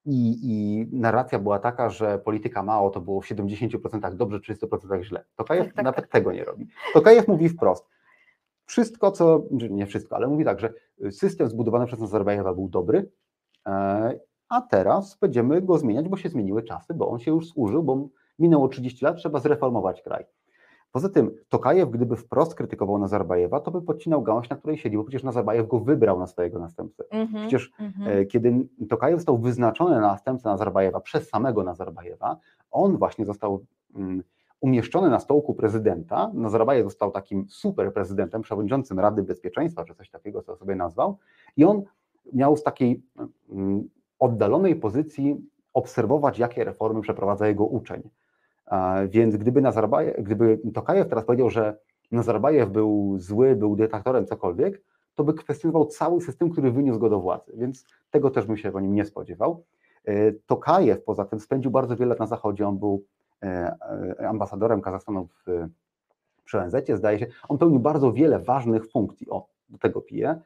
i, 0.07 0.39
I, 0.43 0.87
narracja 0.93 1.39
była 1.39 1.59
taka, 1.59 1.91
że 1.91 2.19
polityka 2.19 2.63
Mao 2.63 2.91
to 2.91 3.01
było 3.01 3.21
w 3.21 3.27
70% 3.27 4.15
dobrze, 4.15 4.39
30% 4.39 5.03
źle. 5.03 5.25
Tokajew 5.37 5.67
tak, 5.67 5.75
tak, 5.75 5.85
nawet 5.85 6.01
tak. 6.01 6.11
tego 6.11 6.33
nie 6.33 6.45
robi. 6.45 6.69
Tokajew 6.95 7.29
mówi 7.29 7.49
wprost, 7.49 7.87
wszystko 8.67 9.11
co, 9.11 9.43
nie 9.51 9.87
wszystko, 9.87 10.17
ale 10.17 10.27
mówi 10.27 10.45
tak, 10.45 10.61
że 10.61 10.73
system 11.11 11.49
zbudowany 11.49 11.87
przez 11.87 12.01
Nazarbajewa 12.01 12.55
był 12.55 12.69
dobry, 12.69 13.11
e, 13.67 14.19
a 14.49 14.61
teraz 14.61 15.19
będziemy 15.21 15.63
go 15.63 15.79
zmieniać, 15.79 16.09
bo 16.09 16.17
się 16.17 16.29
zmieniły 16.29 16.63
czasy, 16.63 16.95
bo 16.95 17.09
on 17.09 17.19
się 17.19 17.31
już 17.31 17.49
służył, 17.49 17.83
bo 17.83 18.09
minęło 18.39 18.69
30 18.69 19.05
lat, 19.05 19.17
trzeba 19.17 19.39
zreformować 19.39 20.03
kraj. 20.03 20.25
Poza 20.95 21.09
tym 21.09 21.31
Tokajew, 21.49 21.91
gdyby 21.91 22.17
wprost 22.17 22.55
krytykował 22.55 22.99
Nazarbajewa, 22.99 23.61
to 23.61 23.71
by 23.71 23.83
podcinał 23.83 24.23
gałąź, 24.23 24.49
na 24.49 24.57
której 24.57 24.79
siedzi, 24.79 24.97
bo 24.97 25.05
przecież 25.05 25.23
Nazarbajew 25.23 25.69
go 25.69 25.81
wybrał 25.81 26.19
na 26.19 26.27
swojego 26.27 26.59
następcę. 26.59 27.05
Mm 27.11 27.27
-hmm, 27.27 27.41
przecież 27.41 27.73
mm 27.79 27.93
-hmm. 27.93 28.27
kiedy 28.27 28.67
Tokajew 28.89 29.19
został 29.19 29.39
wyznaczony 29.39 29.95
na 29.95 30.01
następcę 30.01 30.49
Nazarbajewa 30.49 31.01
przez 31.01 31.29
samego 31.29 31.65
Nazarbajewa, 31.65 32.37
on 32.71 32.97
właśnie 32.97 33.25
został 33.25 33.65
mm, 33.95 34.23
umieszczony 34.61 35.11
na 35.11 35.21
stołku 35.21 35.55
prezydenta. 35.55 36.31
Nazarbajew 36.35 36.85
został 36.85 37.11
takim 37.11 37.47
super 37.49 37.93
prezydentem, 37.93 38.43
przewodniczącym 38.43 39.01
Rady 39.01 39.23
Bezpieczeństwa, 39.23 39.85
czy 39.85 39.95
coś 39.95 40.11
takiego, 40.11 40.43
co 40.43 40.57
sobie 40.57 40.75
nazwał. 40.75 41.19
I 41.57 41.65
on 41.65 41.83
miał 42.33 42.57
z 42.57 42.63
takiej 42.63 43.03
mm, 43.51 43.89
oddalonej 44.19 44.77
pozycji 44.77 45.51
obserwować, 45.73 46.39
jakie 46.39 46.65
reformy 46.65 47.01
przeprowadza 47.01 47.49
jego 47.49 47.65
uczeń. 47.65 48.03
Więc 49.09 49.37
gdyby, 49.37 49.61
Nazarbajew, 49.61 50.25
gdyby 50.25 50.59
Tokajew 50.75 51.09
teraz 51.09 51.25
powiedział, 51.25 51.51
że 51.51 51.77
Nazarbajew 52.13 52.71
był 52.71 53.15
zły, 53.19 53.57
był 53.57 53.77
dyktatorem, 53.77 54.27
cokolwiek, 54.27 54.83
to 55.15 55.25
by 55.25 55.35
kwestionował 55.35 55.87
cały 55.87 56.21
system, 56.21 56.51
który 56.51 56.73
wyniósł 56.73 56.99
go 56.99 57.11
do 57.11 57.21
władzy, 57.21 57.53
więc 57.57 57.85
tego 58.11 58.31
też 58.31 58.47
bym 58.47 58.57
się 58.57 58.73
po 58.73 58.81
nim 58.81 58.95
nie 58.95 59.05
spodziewał. 59.05 59.65
E, 60.05 60.33
Tokajew 60.33 61.03
poza 61.03 61.25
tym 61.25 61.41
spędził 61.41 61.71
bardzo 61.71 61.97
wiele 61.97 62.09
lat 62.09 62.19
na 62.19 62.27
Zachodzie, 62.27 62.69
on 62.69 62.79
był 62.79 63.05
e, 63.43 63.77
e, 64.21 64.29
ambasadorem 64.29 64.81
Kazachstanu 64.81 65.27
w, 65.27 65.69
przy 66.45 66.59
ONZ, 66.59 66.75
zdaje 66.95 67.19
się, 67.19 67.27
on 67.49 67.59
pełnił 67.59 67.81
bardzo 67.81 68.13
wiele 68.13 68.39
ważnych 68.39 68.91
funkcji, 68.91 69.31
o, 69.31 69.47
do 69.69 69.79
tego 69.79 70.01
pije, 70.01 70.41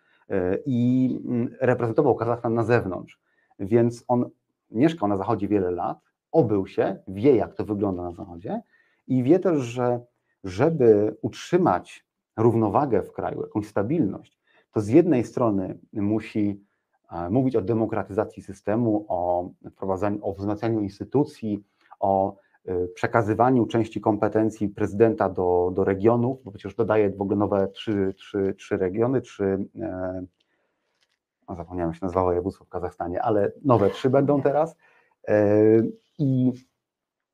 i 0.66 1.20
mm, 1.26 1.54
reprezentował 1.60 2.14
Kazachstan 2.14 2.54
na 2.54 2.62
zewnątrz, 2.62 3.20
więc 3.58 4.04
on 4.08 4.30
mieszkał 4.70 5.08
na 5.08 5.16
Zachodzie 5.16 5.48
wiele 5.48 5.70
lat, 5.70 5.98
obył 6.32 6.66
się, 6.66 6.96
wie 7.08 7.36
jak 7.36 7.54
to 7.54 7.64
wygląda 7.64 8.02
na 8.02 8.12
Zachodzie 8.12 8.62
i 9.06 9.22
wie 9.22 9.38
też, 9.38 9.58
że 9.58 10.00
żeby 10.44 11.16
utrzymać 11.22 12.06
równowagę 12.36 13.02
w 13.02 13.12
kraju, 13.12 13.42
jakąś 13.42 13.66
stabilność, 13.66 14.38
to 14.72 14.80
z 14.80 14.88
jednej 14.88 15.24
strony 15.24 15.78
musi 15.92 16.64
e, 17.12 17.30
mówić 17.30 17.56
o 17.56 17.62
demokratyzacji 17.62 18.42
systemu, 18.42 19.06
o 19.08 19.50
wprowadzaniu, 19.70 20.18
o 20.22 20.32
wzmacnianiu 20.32 20.80
instytucji, 20.80 21.64
o 22.00 22.36
e, 22.64 22.88
przekazywaniu 22.88 23.66
części 23.66 24.00
kompetencji 24.00 24.68
prezydenta 24.68 25.28
do, 25.28 25.72
do 25.74 25.84
regionów, 25.84 26.42
bo 26.44 26.50
przecież 26.50 26.74
dodaje 26.74 27.10
w 27.10 27.22
ogóle 27.22 27.36
nowe 27.36 27.68
trzy, 27.68 28.14
trzy, 28.16 28.54
trzy 28.58 28.76
regiony, 28.76 29.20
trzy, 29.20 29.58
e, 29.80 30.24
zapomniałem 31.56 31.94
się 31.94 32.00
nazywa 32.02 32.22
województwo 32.22 32.64
w 32.64 32.68
Kazachstanie, 32.68 33.22
ale 33.22 33.52
nowe 33.64 33.90
trzy 33.90 34.10
będą 34.10 34.42
teraz. 34.42 34.76
E, 35.28 35.82
I 36.18 36.52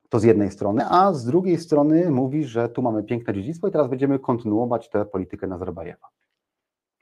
to 0.09 0.18
z 0.18 0.24
jednej 0.24 0.51
strony, 0.51 0.84
a 0.88 1.12
z 1.12 1.24
drugiej 1.24 1.59
strony 1.59 2.11
mówi, 2.11 2.45
że 2.45 2.68
tu 2.68 2.82
mamy 2.82 3.03
piękne 3.03 3.34
dziedzictwo 3.34 3.68
i 3.68 3.70
teraz 3.70 3.88
będziemy 3.88 4.18
kontynuować 4.18 4.90
tę 4.90 5.07
politykę 5.07 5.47
Nazarbajewa. 5.47 6.09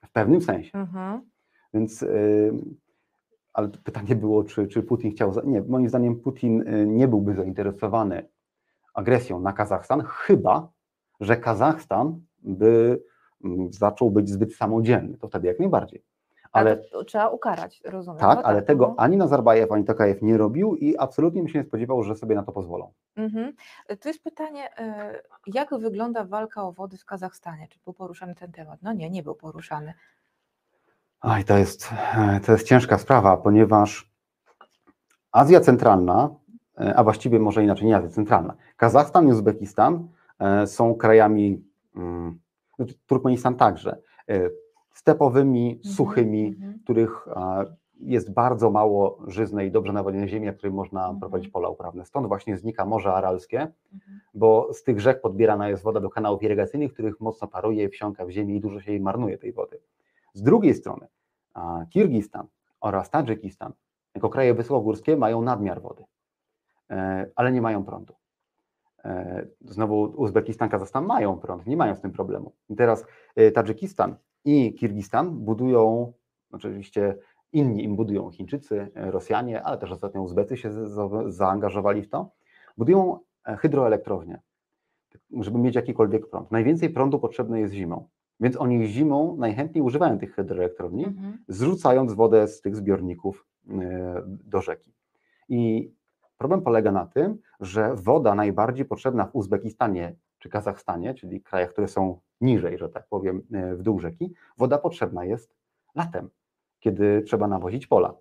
W 0.04 0.12
pewnym 0.12 0.42
sensie. 0.42 0.78
Mhm. 0.78 1.20
Więc, 1.74 2.02
y, 2.02 2.52
ale 3.52 3.68
pytanie 3.68 4.16
było, 4.16 4.44
czy, 4.44 4.66
czy 4.66 4.82
Putin 4.82 5.10
chciał. 5.10 5.32
Nie, 5.44 5.62
moim 5.62 5.88
zdaniem 5.88 6.20
Putin 6.20 6.68
y, 6.68 6.86
nie 6.86 7.08
byłby 7.08 7.34
zainteresowany 7.34 8.28
agresją 8.94 9.40
na 9.40 9.52
Kazachstan, 9.52 10.02
chyba 10.02 10.72
że 11.20 11.36
Kazachstan 11.36 12.20
by 12.42 13.02
mm, 13.44 13.72
zaczął 13.72 14.10
być 14.10 14.30
zbyt 14.30 14.54
samodzielny. 14.54 15.18
To 15.18 15.28
wtedy 15.28 15.48
jak 15.48 15.58
najbardziej. 15.58 16.04
Ale 16.52 16.76
to 16.76 17.04
trzeba 17.04 17.28
ukarać, 17.28 17.82
rozumiem. 17.84 18.20
Tak, 18.20 18.38
no 18.38 18.44
ale 18.44 18.58
tak, 18.58 18.66
tego 18.66 18.88
no. 18.88 18.94
ani 18.98 19.16
Nazarbajew, 19.16 19.72
ani 19.72 19.84
Tokajew 19.84 20.22
nie 20.22 20.36
robił 20.36 20.76
i 20.76 20.96
absolutnie 20.96 21.42
mi 21.42 21.50
się 21.50 21.58
nie 21.58 21.64
spodziewał, 21.64 22.02
że 22.02 22.16
sobie 22.16 22.34
na 22.34 22.42
to 22.42 22.52
pozwolą. 22.52 22.92
Mhm. 23.16 23.52
Tu 24.00 24.08
jest 24.08 24.22
pytanie, 24.22 24.76
e, 24.78 25.22
jak 25.46 25.78
wygląda 25.78 26.24
walka 26.24 26.62
o 26.62 26.72
wody 26.72 26.98
w 26.98 27.04
Kazachstanie? 27.04 27.68
Czy 27.68 27.78
był 27.84 27.92
poruszany 27.92 28.34
ten 28.34 28.52
temat? 28.52 28.78
No 28.82 28.92
nie, 28.92 29.10
nie 29.10 29.22
był 29.22 29.34
poruszany. 29.34 29.94
Oj, 31.20 31.44
to 31.44 31.58
jest, 31.58 31.88
e, 32.16 32.40
to 32.40 32.52
jest 32.52 32.66
ciężka 32.66 32.98
sprawa, 32.98 33.36
ponieważ 33.36 34.12
Azja 35.32 35.60
Centralna, 35.60 36.30
e, 36.80 36.94
a 36.96 37.04
właściwie 37.04 37.38
może 37.38 37.64
inaczej, 37.64 37.86
nie 37.86 37.96
Azja 37.96 38.10
Centralna, 38.10 38.54
Kazachstan 38.76 39.28
i 39.28 39.30
Uzbekistan 39.30 40.08
są 40.66 40.94
krajami 40.94 41.64
mm, 41.96 42.40
Znaczy, 42.76 42.94
Turkmenistan 43.06 43.56
także. 43.56 43.98
Stepowymi, 44.92 45.72
Mhm, 45.72 45.94
suchymi, 45.94 46.46
mhm. 46.46 46.78
których 46.84 47.26
jest 48.00 48.32
bardzo 48.32 48.70
mało 48.70 49.18
żyznej, 49.26 49.70
dobrze 49.72 49.92
nawodnionej 49.92 50.28
ziemi, 50.28 50.46
na 50.46 50.52
której 50.52 50.72
można 50.72 51.00
Mhm. 51.00 51.20
prowadzić 51.20 51.48
pola 51.50 51.68
uprawne. 51.68 52.04
Stąd 52.04 52.26
właśnie 52.26 52.56
znika 52.56 52.84
Morze 52.86 53.14
Aralskie, 53.14 53.72
bo 54.34 54.68
z 54.72 54.82
tych 54.82 55.00
rzek 55.00 55.20
podbierana 55.20 55.68
jest 55.68 55.82
woda 55.82 56.00
do 56.00 56.10
kanałów 56.10 56.42
irygacyjnych, 56.42 56.92
których 56.92 57.20
mocno 57.20 57.48
paruje, 57.48 57.88
wsiąka 57.88 58.24
w 58.26 58.30
ziemię 58.30 58.56
i 58.56 58.60
dużo 58.60 58.80
się 58.80 58.90
jej 58.92 59.00
marnuje 59.00 59.38
tej 59.38 59.52
wody. 59.52 59.78
Z 60.34 60.42
drugiej 60.42 60.74
strony 60.74 61.06
Kirgistan 61.90 62.46
oraz 62.80 63.10
Tadżykistan, 63.10 63.72
jako 64.14 64.28
kraje 64.28 64.54
wysokogórskie, 64.54 65.16
mają 65.16 65.42
nadmiar 65.42 65.82
wody, 65.82 66.04
e, 66.90 67.26
ale 67.36 67.52
nie 67.52 67.62
mają 67.62 67.84
prądu. 67.84 68.14
E, 69.04 69.46
Znowu 69.60 70.02
Uzbekistan, 70.02 70.68
Kazachstan 70.68 71.06
mają 71.06 71.38
prąd, 71.38 71.66
nie 71.66 71.76
mają 71.76 71.94
z 71.96 72.00
tym 72.00 72.12
problemu. 72.12 72.52
I 72.68 72.76
teraz 72.76 73.06
e, 73.36 73.50
Tadżykistan 73.50 74.16
i 74.44 74.74
Kirgistan 74.74 75.30
budują, 75.30 76.12
oczywiście 76.52 77.16
inni 77.52 77.84
im 77.84 77.96
budują, 77.96 78.30
Chińczycy, 78.30 78.90
e, 78.94 79.10
Rosjanie, 79.10 79.62
ale 79.62 79.78
też 79.78 79.92
ostatnio 79.92 80.22
Uzbecy 80.22 80.56
się 80.56 80.70
zaangażowali 81.26 82.02
w 82.02 82.08
to, 82.08 82.30
budują 82.78 83.18
e, 83.46 83.56
hydroelektrownie, 83.56 84.40
żeby 85.40 85.58
mieć 85.58 85.74
jakikolwiek 85.74 86.30
prąd. 86.30 86.50
Najwięcej 86.50 86.90
prądu 86.90 87.18
potrzebne 87.18 87.60
jest 87.60 87.74
zimą, 87.74 88.08
więc 88.40 88.56
oni 88.56 88.86
zimą 88.86 89.36
najchętniej 89.36 89.82
używają 89.84 90.18
tych 90.18 90.34
hydroelektrowni, 90.34 91.04
Mhm. 91.04 91.38
zrzucając 91.48 92.12
wodę 92.12 92.48
z 92.48 92.60
tych 92.60 92.76
zbiorników 92.76 93.46
e, 93.68 94.22
do 94.26 94.60
rzeki. 94.60 94.92
I 95.48 95.92
problem 96.38 96.62
polega 96.62 96.92
na 96.92 97.06
tym, 97.06 97.38
że 97.60 97.94
woda 97.94 98.34
najbardziej 98.34 98.84
potrzebna 98.84 99.26
w 99.26 99.34
Uzbekistanie 99.34 100.14
czy 100.38 100.48
Kazachstanie, 100.48 101.14
czyli 101.14 101.40
krajach, 101.40 101.70
które 101.72 101.88
są 101.88 102.20
niżej, 102.42 102.78
że 102.78 102.88
tak 102.88 103.06
powiem, 103.08 103.42
e, 103.52 103.74
w 103.74 103.82
dół 103.82 103.98
rzeki, 104.00 104.34
woda 104.58 104.78
potrzebna 104.78 105.24
jest 105.24 105.54
latem, 105.94 106.30
kiedy 106.80 107.22
trzeba 107.22 107.48
nawozić 107.48 107.86
pola. 107.86 108.14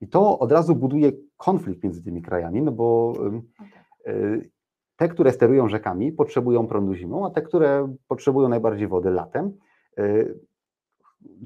I 0.00 0.08
to 0.08 0.38
od 0.38 0.52
razu 0.52 0.74
buduje 0.74 1.12
konflikt 1.36 1.82
między 1.84 2.02
tymi 2.04 2.22
krajami, 2.22 2.62
no 2.62 2.72
bo 2.72 3.12
No 3.32 3.40
tak. 3.58 4.14
y, 4.14 4.50
te, 4.96 5.08
które 5.08 5.32
sterują 5.32 5.68
rzekami, 5.68 6.12
potrzebują 6.12 6.66
prądu 6.66 6.94
zimą, 6.94 7.26
a 7.26 7.30
te, 7.30 7.42
które 7.42 7.94
potrzebują 8.08 8.48
najbardziej 8.48 8.88
wody 8.88 9.10
latem. 9.10 9.52
y, 9.98 10.38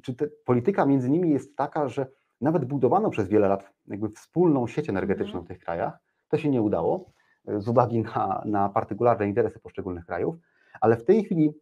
Czy 0.02 0.14
polityka 0.44 0.86
między 0.86 1.10
nimi 1.10 1.30
jest 1.30 1.56
taka, 1.56 1.88
że 1.88 2.06
nawet 2.40 2.64
budowano 2.64 3.10
przez 3.10 3.28
wiele 3.28 3.48
lat 3.48 3.70
jakby 3.86 4.08
wspólną 4.08 4.66
sieć 4.66 4.88
energetyczną 4.88 5.38
Mhm. 5.38 5.44
w 5.44 5.48
tych 5.48 5.58
krajach, 5.58 5.98
to 6.28 6.38
się 6.38 6.50
nie 6.50 6.62
udało 6.62 7.10
z 7.58 7.68
uwagi 7.68 8.00
na, 8.02 8.42
na 8.44 8.68
partykularne 8.68 9.28
interesy 9.28 9.60
poszczególnych 9.60 10.06
krajów, 10.06 10.36
ale 10.80 10.96
w 10.96 11.04
tej 11.04 11.24
chwili 11.24 11.52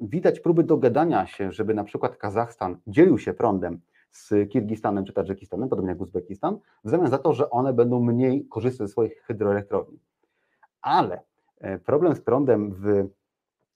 widać 0.00 0.40
próby 0.40 0.64
dogadania 0.64 1.26
się, 1.26 1.52
żeby 1.52 1.74
na 1.74 1.84
przykład 1.84 2.16
Kazachstan 2.16 2.76
dzielił 2.86 3.18
się 3.18 3.34
prądem 3.34 3.80
z 4.10 4.50
Kirgistanem 4.50 5.04
czy 5.04 5.12
Tadżykistanem, 5.12 5.68
podobnie 5.68 5.90
jak 5.90 6.00
Uzbekistan, 6.00 6.58
w 6.84 6.90
zamian 6.90 7.10
za 7.10 7.18
to, 7.18 7.32
że 7.32 7.50
one 7.50 7.72
będą 7.72 8.00
mniej 8.00 8.46
korzystać 8.46 8.88
ze 8.88 8.92
swoich 8.92 9.22
hydroelektrowni. 9.22 9.98
Ale 10.82 11.20
e, 11.60 11.78
problem 11.78 12.14
z 12.14 12.20
prądem 12.20 12.74
w 12.74 13.08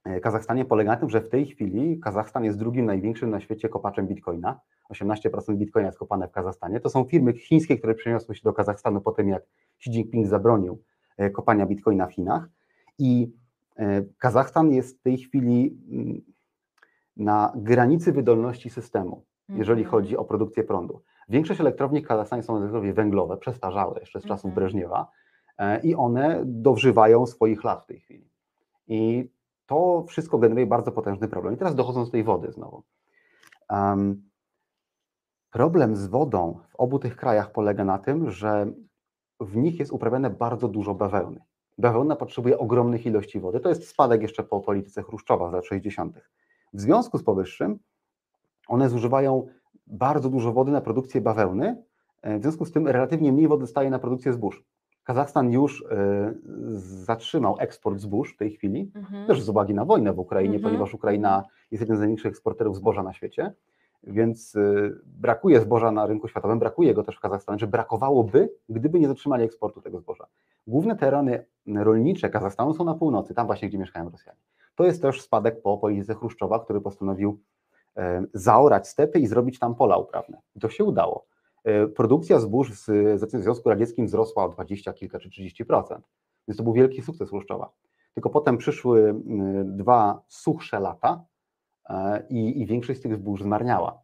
e, 0.04 0.20
Kazachstanie 0.20 0.64
polega 0.64 0.90
na 0.90 0.96
tym, 0.96 1.10
że 1.10 1.20
w 1.20 1.28
tej 1.28 1.46
chwili 1.46 2.00
Kazachstan 2.00 2.44
jest 2.44 2.58
drugim 2.58 2.86
największym 2.86 3.30
na 3.30 3.40
świecie 3.40 3.68
kopaczem 3.68 4.06
bitcoina. 4.06 4.60
18% 4.90 5.56
bitcoina 5.56 5.86
jest 5.86 5.98
kopane 5.98 6.28
w 6.28 6.32
Kazachstanie. 6.32 6.80
To 6.80 6.90
są 6.90 7.04
firmy 7.04 7.32
chińskie, 7.32 7.78
które 7.78 7.94
przeniosły 7.94 8.34
się 8.34 8.40
do 8.44 8.52
Kazachstanu 8.52 9.00
po 9.00 9.12
tym, 9.12 9.28
jak 9.28 9.42
Xi 9.78 9.90
Jinping 9.90 10.26
zabronił 10.26 10.82
e, 11.16 11.30
kopania 11.30 11.66
bitcoina 11.66 12.06
w 12.06 12.12
Chinach. 12.12 12.48
I 12.98 13.32
Kazachstan 14.18 14.72
jest 14.72 14.98
w 14.98 15.02
tej 15.02 15.18
chwili 15.18 15.78
mm, 15.90 16.20
na 17.16 17.52
granicy 17.56 18.12
wydolności 18.12 18.70
systemu, 18.70 19.24
jeżeli 19.48 19.82
Mhm. 19.82 19.90
chodzi 19.90 20.16
o 20.16 20.24
produkcję 20.24 20.64
prądu. 20.64 21.02
Większość 21.28 21.60
elektrowni 21.60 22.00
w 22.00 22.06
Kazachstanie 22.06 22.42
są 22.42 22.56
elektrownie 22.56 22.92
węglowe, 22.92 23.36
przestarzałe 23.36 24.00
jeszcze 24.00 24.20
z 24.20 24.22
czasów 24.22 24.44
Mhm. 24.44 24.54
Breżniewa 24.54 25.10
e, 25.58 25.80
i 25.80 25.94
one 25.94 26.42
dożywają 26.44 27.26
swoich 27.26 27.64
lat 27.64 27.82
w 27.82 27.86
tej 27.86 28.00
chwili. 28.00 28.30
I 28.88 29.30
to 29.66 30.04
wszystko 30.08 30.38
generuje 30.38 30.66
bardzo 30.66 30.92
potężny 30.92 31.28
problem. 31.28 31.54
I 31.54 31.56
teraz 31.56 31.74
dochodząc 31.74 32.08
do 32.08 32.12
tej 32.12 32.24
wody 32.24 32.52
znowu. 32.52 32.82
Em, 33.68 34.22
problem 35.50 35.96
z 35.96 36.06
wodą 36.06 36.58
w 36.68 36.76
obu 36.76 36.98
tych 36.98 37.16
krajach 37.16 37.52
polega 37.52 37.84
na 37.84 37.98
tym, 37.98 38.30
że 38.30 38.66
w 39.40 39.56
nich 39.56 39.78
jest 39.78 39.92
uprawiane 39.92 40.30
bardzo 40.30 40.68
dużo 40.68 40.94
bawełny. 40.94 41.40
Bawełna 41.78 42.16
potrzebuje 42.16 42.58
ogromnych 42.58 43.06
ilości 43.06 43.40
wody. 43.40 43.60
To 43.60 43.68
jest 43.68 43.88
spadek 43.88 44.22
jeszcze 44.22 44.42
po 44.44 44.60
polityce 44.60 45.02
Chruszczowa 45.02 45.50
z 45.50 45.52
lat 45.52 45.64
60. 45.66 46.20
W 46.72 46.80
związku 46.80 47.18
z 47.18 47.22
powyższym 47.24 47.78
one 48.68 48.88
zużywają 48.88 49.46
bardzo 49.86 50.28
dużo 50.28 50.52
wody 50.52 50.72
na 50.72 50.80
produkcję 50.80 51.20
bawełny, 51.20 51.82
e, 52.22 52.38
w 52.38 52.42
związku 52.42 52.64
z 52.64 52.72
tym 52.72 52.88
relatywnie 52.88 53.32
mniej 53.32 53.48
wody 53.48 53.66
staje 53.66 53.90
na 53.90 53.98
produkcję 53.98 54.32
zbóż. 54.32 54.64
Kazachstan 55.04 55.52
już 55.52 55.84
e, 55.90 56.34
zatrzymał 56.76 57.56
eksport 57.58 57.98
zbóż 57.98 58.34
w 58.34 58.36
tej 58.36 58.50
chwili, 58.50 58.92
Mhm. 58.94 59.26
też 59.26 59.42
z 59.42 59.48
uwagi 59.48 59.74
na 59.74 59.84
wojnę 59.84 60.12
w 60.12 60.18
Ukrainie, 60.18 60.54
Mhm. 60.56 60.62
ponieważ 60.72 60.94
Ukraina 60.94 61.44
jest 61.70 61.80
jednym 61.82 61.96
z 61.96 62.00
największych 62.00 62.30
eksporterów 62.30 62.76
zboża 62.76 63.02
na 63.02 63.12
świecie, 63.12 63.54
więc 64.04 64.54
y, 64.54 65.00
brakuje 65.06 65.60
zboża 65.60 65.92
na 65.92 66.06
rynku 66.06 66.28
światowym, 66.28 66.58
brakuje 66.58 66.94
go 66.94 67.02
też 67.02 67.16
w 67.16 67.20
Kazachstanie, 67.20 67.58
czy 67.58 67.66
brakowałoby, 67.66 68.50
gdyby 68.68 69.00
nie 69.00 69.08
zatrzymali 69.08 69.44
eksportu 69.44 69.80
tego 69.80 69.98
zboża. 69.98 70.26
Główne 70.66 70.96
tereny 70.96 71.44
rolnicze 71.66 72.30
Kazachstanu 72.30 72.74
są 72.74 72.84
na 72.84 72.94
północy, 72.94 73.34
tam 73.34 73.46
właśnie, 73.46 73.68
gdzie 73.68 73.78
mieszkają 73.78 74.10
Rosjanie. 74.10 74.40
To 74.74 74.84
jest 74.84 75.02
też 75.02 75.22
spadek 75.22 75.62
po 75.62 75.78
polityce 75.78 76.14
Chruszczowa, 76.14 76.58
który 76.58 76.80
postanowił 76.80 77.40
e, 77.96 78.24
zaorać 78.34 78.88
stepy 78.88 79.18
i 79.18 79.26
zrobić 79.26 79.58
tam 79.58 79.74
pola 79.74 79.96
uprawne. 79.96 80.40
I 80.56 80.60
to 80.60 80.68
się 80.68 80.84
udało. 80.84 81.26
E, 81.64 81.88
Produkcja 81.88 82.38
zbóż 82.38 82.72
z, 82.72 83.30
Związku 83.32 83.68
Radzieckim 83.68 84.06
wzrosła 84.06 84.44
o 84.44 84.48
20 84.48 84.92
kilka 84.92 85.18
czy 85.18 85.28
30%, 85.28 86.00
więc 86.48 86.58
to 86.58 86.62
był 86.62 86.72
wielki 86.72 87.02
sukces 87.02 87.28
Chruszczowa. 87.28 87.72
Tylko 88.14 88.30
potem 88.30 88.58
przyszły 88.58 89.14
dwa 89.64 90.22
suchsze 90.28 90.80
lata 90.80 91.24
i, 92.28 92.60
i 92.60 92.66
większość 92.66 92.98
z 93.00 93.02
tych 93.02 93.14
zbóż 93.16 93.42
zmarniała. 93.42 94.00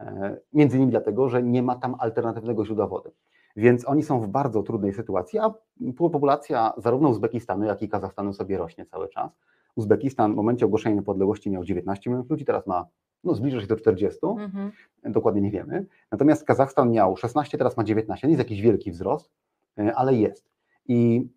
E, 0.00 0.36
Między 0.52 0.76
innymi 0.76 0.90
dlatego, 0.90 1.28
że 1.28 1.42
nie 1.42 1.62
ma 1.62 1.76
tam 1.76 1.94
alternatywnego 1.98 2.64
źródła 2.64 2.86
wody. 2.86 3.10
Więc 3.56 3.88
oni 3.88 4.02
są 4.02 4.20
w 4.20 4.28
bardzo 4.28 4.62
trudnej 4.62 4.92
sytuacji, 4.92 5.38
a 5.38 5.54
populacja 5.96 6.72
zarówno 6.76 7.08
Uzbekistanu, 7.08 7.64
jak 7.64 7.82
i 7.82 7.88
Kazachstanu 7.88 8.32
sobie 8.32 8.58
rośnie 8.58 8.86
cały 8.86 9.08
czas. 9.08 9.30
Uzbekistan 9.76 10.32
w 10.32 10.36
momencie 10.36 10.66
ogłoszenia 10.66 10.96
niepodległości 10.96 11.50
miał 11.50 11.64
19 11.64 12.10
milionów 12.10 12.30
ludzi, 12.30 12.44
teraz 12.44 12.66
ma, 12.66 12.86
no 13.24 13.34
zbliża 13.34 13.60
się 13.60 13.66
do 13.66 13.76
40, 13.76 14.18
Mhm. 14.26 14.72
dokładnie 15.04 15.40
nie 15.40 15.50
wiemy. 15.50 15.86
Natomiast 16.10 16.44
Kazachstan 16.44 16.90
miał 16.90 17.16
16, 17.16 17.58
teraz 17.58 17.76
ma 17.76 17.84
19, 17.84 18.26
nie 18.26 18.32
jest 18.32 18.38
jakiś 18.38 18.60
wielki 18.60 18.90
wzrost, 18.90 19.30
e, 19.78 19.94
ale 19.94 20.14
jest. 20.14 20.50
I 20.88 21.28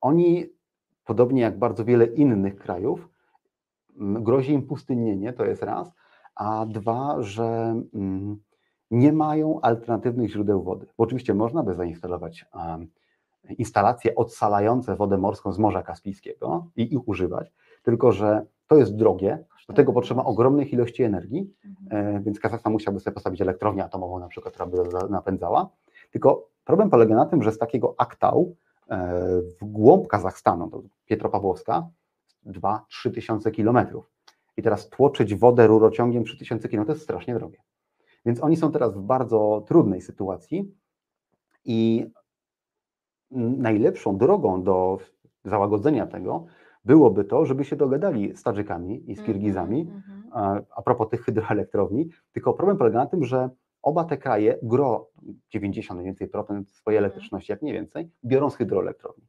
oni, 0.00 0.46
podobnie 1.04 1.42
jak 1.42 1.58
bardzo 1.58 1.84
wiele 1.84 2.06
innych 2.06 2.56
krajów, 2.56 3.08
grozi 3.98 4.52
im 4.52 4.62
pustynnienie, 4.62 5.32
to 5.32 5.44
jest 5.44 5.62
raz, 5.62 5.92
a 6.34 6.66
dwa, 6.66 7.22
że 7.22 7.80
mm, 7.94 8.38
nie 8.90 9.12
mają 9.12 9.60
alternatywnych 9.60 10.30
źródeł 10.30 10.62
wody. 10.62 10.86
Bo 10.98 11.04
oczywiście 11.04 11.34
można 11.34 11.62
by 11.62 11.74
zainstalować 11.74 12.46
instalacje 13.58 14.14
odsalające 14.14 14.96
wodę 14.96 15.18
morską 15.18 15.52
z 15.52 15.58
Morza 15.58 15.82
Kaspijskiego 15.82 16.66
i 16.76 16.94
ich 16.94 17.08
używać, 17.08 17.52
tylko 17.82 18.12
że 18.12 18.46
to 18.66 18.76
jest 18.76 18.96
drogie, 18.96 19.44
do 19.68 19.74
tego 19.74 19.92
potrzeba 19.92 20.24
ogromnych 20.24 20.72
ilości 20.72 21.02
energii, 21.02 21.54
Mhm. 21.64 22.16
E, 22.16 22.20
więc 22.20 22.40
Kazachstan 22.40 22.72
musiałby 22.72 23.00
sobie 23.00 23.14
postawić 23.14 23.40
elektrownię 23.40 23.84
atomową 23.84 24.18
na 24.18 24.28
przykład, 24.28 24.54
która 24.54 24.66
by 24.66 24.76
napędzała. 25.10 25.68
Tylko 26.10 26.48
problem 26.64 26.90
polega 26.90 27.14
na 27.14 27.26
tym, 27.26 27.42
że 27.42 27.52
z 27.52 27.58
takiego 27.58 27.94
Aktau 27.98 28.56
e, 28.90 28.96
w 29.60 29.64
głąb 29.64 30.06
Kazachstanu, 30.06 30.70
to 30.70 30.82
Pietropawłowska, 31.06 31.88
2-3 32.48 33.14
tysiące 33.14 33.50
kilometrów. 33.50 34.12
I 34.56 34.62
teraz 34.62 34.88
tłoczyć 34.88 35.34
wodę 35.34 35.66
rurociągiem 35.66 36.24
3 36.24 36.38
tysiące 36.38 36.68
kilometrów 36.68 36.96
jest 36.96 37.04
strasznie 37.04 37.34
drogie. 37.34 37.58
Więc 38.26 38.42
oni 38.42 38.56
są 38.56 38.72
teraz 38.72 38.94
w 38.94 39.00
bardzo 39.00 39.64
trudnej 39.68 40.00
sytuacji 40.00 40.74
i 41.64 42.10
najlepszą 43.56 44.18
drogą 44.18 44.62
do 44.62 44.98
załagodzenia 45.44 46.06
tego 46.06 46.46
byłoby 46.84 47.24
to, 47.24 47.46
żeby 47.46 47.64
się 47.64 47.76
dogadali 47.76 48.36
z 48.36 48.42
Tadżykami 48.42 49.10
i 49.10 49.16
z 49.16 49.22
Kirgizami, 49.22 49.80
Mhm, 49.80 49.96
mhm. 49.96 50.22
a 50.32 50.60
a 50.76 50.82
propos 50.82 51.08
tych 51.08 51.22
hydroelektrowni, 51.22 52.08
tylko 52.32 52.54
problem 52.54 52.76
polega 52.76 52.98
na 52.98 53.06
tym, 53.06 53.24
że 53.24 53.50
oba 53.82 54.04
te 54.04 54.16
kraje, 54.16 54.58
gro 54.62 55.10
90 55.50 55.98
mniej 55.98 56.06
więcej 56.06 56.28
procent 56.28 56.70
swojej 56.70 56.98
elektryczności, 56.98 57.52
jak 57.52 57.62
nie 57.62 57.72
więcej, 57.72 58.10
biorą 58.24 58.50
z 58.50 58.56
hydroelektrowni. 58.56 59.24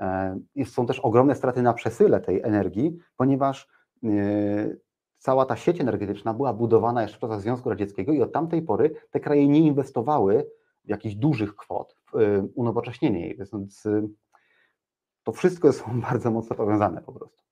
E, 0.00 0.38
Są 0.64 0.86
też 0.86 1.00
ogromne 1.00 1.34
straty 1.34 1.62
na 1.62 1.72
przesyle 1.72 2.20
tej 2.20 2.42
energii, 2.42 2.98
ponieważ 3.16 3.68
e, 4.04 4.08
cała 5.18 5.46
ta 5.46 5.56
sieć 5.56 5.80
energetyczna 5.80 6.34
była 6.34 6.52
budowana 6.54 7.02
jeszcze 7.02 7.16
w 7.16 7.20
czasach 7.20 7.40
Związku 7.40 7.70
Radzieckiego 7.70 8.12
i 8.12 8.22
od 8.22 8.32
tamtej 8.32 8.62
pory 8.62 8.94
te 9.10 9.20
kraje 9.20 9.48
nie 9.48 9.60
inwestowały 9.60 10.46
w 10.84 10.88
jakichś 10.88 11.14
dużych 11.14 11.56
kwot 11.56 11.96
w 12.12 12.16
e, 12.16 12.42
unowocześnienie 12.54 13.20
jej, 13.20 13.36
więc 13.36 13.82
to 15.22 15.32
wszystko 15.32 15.68
jest 15.68 15.84
bardzo 16.10 16.30
mocno 16.30 16.56
powiązane 16.56 17.02
po 17.02 17.12
prostu. 17.12 17.44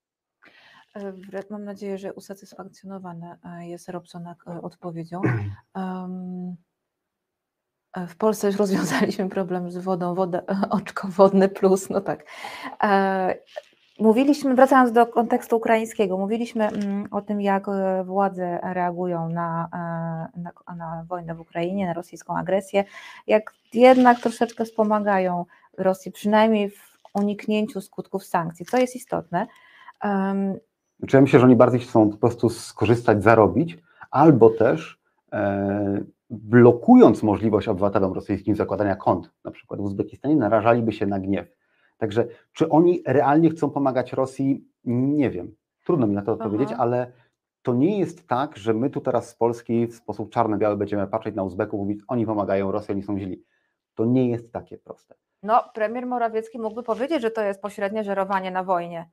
Mam 1.50 1.64
nadzieję, 1.64 1.98
że 1.98 2.14
usatysfakcjonowana 2.14 3.38
jest 3.60 3.88
Robson 3.88 4.34
odpowiedzią. 4.62 5.20
Um, 5.74 6.56
w 8.08 8.16
Polsce 8.16 8.46
już 8.46 8.56
rozwiązaliśmy 8.56 9.28
problem 9.28 9.70
z 9.70 9.78
wodą, 9.78 10.14
woda, 10.14 10.42
oczko 10.70 11.08
wodne 11.08 11.48
plus, 11.48 11.90
no 11.90 12.00
tak. 12.00 12.24
Mówiliśmy, 13.98 14.54
wracając 14.54 14.92
do 14.92 15.06
kontekstu 15.06 15.56
ukraińskiego, 15.56 16.18
mówiliśmy 16.18 16.68
mm, 16.68 17.08
o 17.10 17.22
tym, 17.22 17.40
jak 17.40 17.68
e, 17.68 18.04
władze 18.04 18.60
reagują 18.62 19.28
na, 19.28 19.68
e, 20.36 20.40
na, 20.40 20.76
na, 20.76 21.04
wojnę 21.08 21.34
w 21.34 21.40
Ukrainie, 21.40 21.86
na 21.86 21.92
rosyjską 21.92 22.36
agresję, 22.36 22.84
jak 23.26 23.54
jednak 23.74 24.20
troszeczkę 24.20 24.64
wspomagają 24.64 25.44
Rosję, 25.78 26.12
przynajmniej 26.12 26.70
w 26.70 26.98
uniknięciu 27.14 27.80
skutków 27.80 28.24
sankcji, 28.24 28.66
co 28.66 28.76
jest 28.76 28.96
istotne. 28.96 29.46
Um, 30.04 30.54
ja 31.12 31.20
myślę, 31.20 31.38
że 31.38 31.46
oni 31.46 31.56
bardziej 31.56 31.80
chcą 31.80 32.10
po 32.10 32.16
prostu 32.16 32.48
skorzystać, 32.48 33.22
zarobić, 33.22 33.78
albo 34.10 34.50
też 34.50 34.98
e, 35.32 36.00
blokując 36.32 37.22
możliwość 37.22 37.68
obywatelom 37.68 38.12
rosyjskim 38.12 38.56
zakładania 38.56 38.96
kont, 38.96 39.30
na 39.44 39.50
przykład 39.50 39.80
w 39.80 39.84
Uzbekistanie, 39.84 40.36
narażaliby 40.36 40.92
się 40.92 41.06
na 41.06 41.20
gniew 41.20 41.46
Także 42.02 42.26
czy 42.52 42.68
oni 42.68 43.02
realnie 43.06 43.50
chcą 43.50 43.70
pomagać 43.70 44.12
Rosji? 44.12 44.68
Nie 44.84 45.30
wiem. 45.30 45.54
Trudno 45.84 46.06
mi 46.06 46.14
na 46.14 46.22
to 46.22 46.32
odpowiedzieć, 46.32 46.68
Aha. 46.72 46.82
ale 46.82 47.12
to 47.62 47.74
nie 47.74 47.98
jest 47.98 48.28
tak, 48.28 48.56
że 48.56 48.74
my 48.74 48.90
tu 48.90 49.00
teraz 49.00 49.28
z 49.28 49.34
Polski 49.34 49.86
w 49.86 49.94
sposób 49.94 50.30
czarno-biały 50.30 50.76
będziemy 50.76 51.06
patrzeć 51.06 51.34
na 51.34 51.42
Uzbeków 51.42 51.78
i 51.78 51.82
mówić, 51.82 52.00
oni 52.08 52.26
pomagają 52.26 52.72
Rosji, 52.72 52.92
oni 52.92 53.02
są 53.02 53.18
źli. 53.18 53.44
To 53.94 54.04
nie 54.04 54.28
jest 54.30 54.52
takie 54.52 54.78
proste. 54.78 55.14
No, 55.42 55.64
premier 55.74 56.06
Morawiecki 56.06 56.58
mógłby 56.58 56.82
powiedzieć, 56.82 57.22
że 57.22 57.30
to 57.30 57.42
jest 57.42 57.62
pośrednie 57.62 58.04
żerowanie 58.04 58.50
na 58.50 58.64
wojnie. 58.64 59.10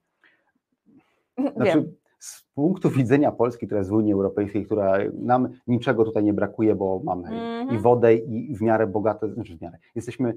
Znaczy, 1.37 1.55
Wiem. 1.63 1.95
Z 2.19 2.45
punktu 2.55 2.89
widzenia 2.89 3.31
Polski, 3.31 3.65
która 3.65 3.79
jest 3.79 3.89
w 3.89 3.93
Unii 3.93 4.13
Europejskiej, 4.13 4.65
która 4.65 4.97
nam 5.13 5.49
niczego 5.67 6.05
tutaj 6.05 6.23
nie 6.23 6.33
brakuje, 6.33 6.75
bo 6.75 7.01
mamy 7.03 7.27
mm 7.27 7.39
-hmm. 7.39 7.59
i 7.59 7.61
mhm. 7.61 7.81
wodę, 7.81 8.15
i 8.15 8.55
w 8.55 8.61
miarę 8.61 8.87
bogate, 8.87 9.33
znaczy 9.33 9.57
w 9.57 9.61
miarę, 9.61 9.77
jesteśmy 9.95 10.33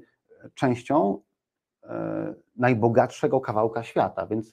częścią 0.53 1.19
E, 1.89 2.33
najbogatszego 2.55 3.41
kawałka 3.41 3.83
świata, 3.83 4.25
więc 4.27 4.51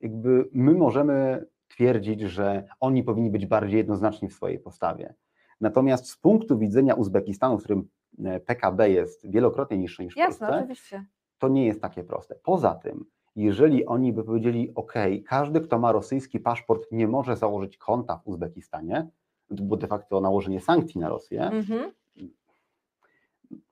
jakby 0.00 0.48
my 0.52 0.74
możemy 0.74 1.46
twierdzić, 1.68 2.20
że 2.20 2.68
oni 2.80 3.02
powinni 3.02 3.30
być 3.30 3.46
bardziej 3.46 3.78
jednoznaczni 3.78 4.28
w 4.28 4.34
swojej 4.34 4.58
postawie. 4.58 5.14
Natomiast 5.60 6.10
z 6.10 6.16
punktu 6.16 6.58
widzenia 6.58 6.94
Uzbekistanu, 6.94 7.58
w 7.58 7.64
którym 7.64 7.88
e, 8.24 8.40
PKB 8.40 8.90
jest 8.90 9.30
wielokrotnie 9.30 9.78
niższy 9.78 10.04
niż 10.04 10.14
w 10.14 10.16
Jasne, 10.16 10.46
Polsce, 10.46 10.62
oczywiście. 10.62 11.04
to 11.38 11.48
nie 11.48 11.66
jest 11.66 11.80
takie 11.80 12.04
proste. 12.04 12.34
Poza 12.42 12.74
tym, 12.74 13.04
jeżeli 13.42 13.86
oni 13.86 14.12
by 14.12 14.24
powiedzieli, 14.24 14.72
OK, 14.74 14.94
każdy, 15.26 15.60
kto 15.60 15.78
ma 15.78 15.92
rosyjski 15.92 16.40
paszport, 16.40 16.86
nie 16.92 17.08
może 17.08 17.36
założyć 17.36 17.78
konta 17.78 18.16
w 18.16 18.26
Uzbekistanie, 18.26 19.06
było 19.50 19.76
de 19.76 19.86
facto 19.86 20.20
nałożenie 20.20 20.60
sankcji 20.60 21.00
na 21.00 21.08
Rosję, 21.08 21.50
-hmm 21.52 21.90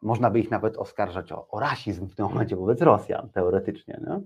można 0.03 0.31
by 0.31 0.41
ich 0.41 0.51
nawet 0.51 0.77
oskarżać 0.77 1.33
o, 1.33 1.49
o 1.49 1.61
rasizm 1.61 2.09
w 2.09 2.15
tym 2.15 2.27
momencie 2.27 2.57
wobec 2.57 2.83
Rosjan, 2.83 3.29
teoretycznie. 3.29 4.01
No? 4.07 4.21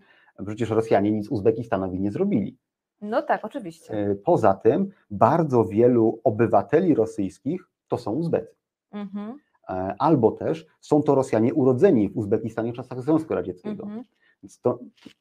Przecież 0.47 0.71
Rosjanie 0.71 1.13
nic 1.13 1.29
Uzbekistanowi 1.29 2.01
nie 2.01 2.11
zrobili. 2.11 2.59
No 3.01 3.23
tak, 3.23 3.45
oczywiście. 3.45 3.95
E, 3.95 4.15
poza 4.15 4.55
tym 4.55 4.91
bardzo 5.11 5.65
wielu 5.65 6.21
obywateli 6.25 6.95
rosyjskich 6.95 7.69
to 7.89 7.99
są 7.99 8.13
Uzbecy. 8.13 8.57
Mhm. 8.93 9.39
E, 9.69 9.95
albo 9.99 10.31
też 10.31 10.67
są 10.81 11.03
to 11.03 11.15
Rosjanie 11.15 11.55
urodzeni 11.55 12.09
w 12.09 12.17
Uzbekistanie 12.17 12.73
w 12.73 12.77
czasach 12.77 13.01
Związku 13.01 13.35
Radzieckiego. 13.35 13.83
Mhm. 13.83 14.05
Więc 14.43 14.61
to, 14.61 14.79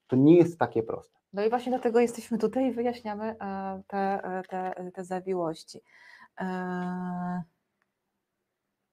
to 0.07 0.15
nie 0.15 0.37
jest 0.37 0.59
takie 0.59 0.83
proste. 0.83 1.19
No 1.33 1.45
i 1.45 1.49
właśnie 1.49 1.71
dlatego 1.71 1.99
jesteśmy 1.99 2.37
tutaj 2.37 2.65
i 2.65 2.71
wyjaśniamy 2.71 3.35
e, 3.41 3.81
te, 3.87 4.21
te, 4.49 4.91
te 4.93 5.03
zawiłości. 5.03 5.81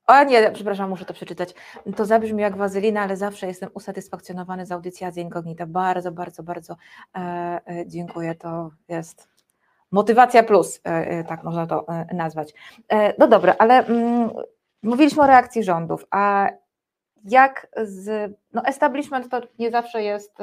O 0.07 0.25
nie, 0.25 0.51
przepraszam, 0.51 0.91
muszę 0.91 1.05
to 1.05 1.15
przeczytać. 1.15 1.55
To 1.97 2.05
zabrzmi 2.05 2.43
jak 2.43 2.57
wazylina, 2.57 3.01
ale 3.01 3.17
zawsze 3.17 3.47
jestem 3.47 3.71
usatysfakcjonowany 3.75 4.67
z 4.67 4.73
audycji 4.73 5.07
Azja 5.07 5.23
Incognita. 5.23 5.67
Bardzo, 5.67 6.13
bardzo, 6.13 6.43
bardzo 6.43 6.77
e, 7.15 7.19
e, 7.67 7.87
dziękuję. 7.87 8.35
To 8.35 8.71
jest 8.89 9.29
motywacja 9.91 10.43
plus, 10.43 10.81
e, 10.87 10.91
e 10.91 11.25
tak 11.25 11.45
można 11.45 11.67
to 11.67 11.89
e, 11.89 12.15
nazwać. 12.15 12.55
E, 12.89 13.15
no 13.19 13.29
dobra, 13.29 13.55
ale 13.59 13.87
mm, 13.87 14.31
mówiliśmy 14.83 15.23
o 15.23 15.27
reakcji 15.27 15.65
rządów, 15.65 16.05
a 16.11 16.49
jak 17.31 17.69
z, 17.77 18.33
no 18.53 18.63
establishment 18.65 19.29
to 19.29 19.41
nie 19.59 19.71
zawsze 19.71 20.03
jest 20.03 20.39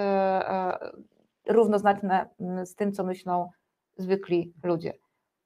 równoznaczne 1.48 2.30
mm, 2.40 2.66
z 2.66 2.76
tym, 2.76 2.92
co 2.92 3.04
myślą 3.04 3.50
zwykli 3.98 4.54
ludzie. 4.64 4.94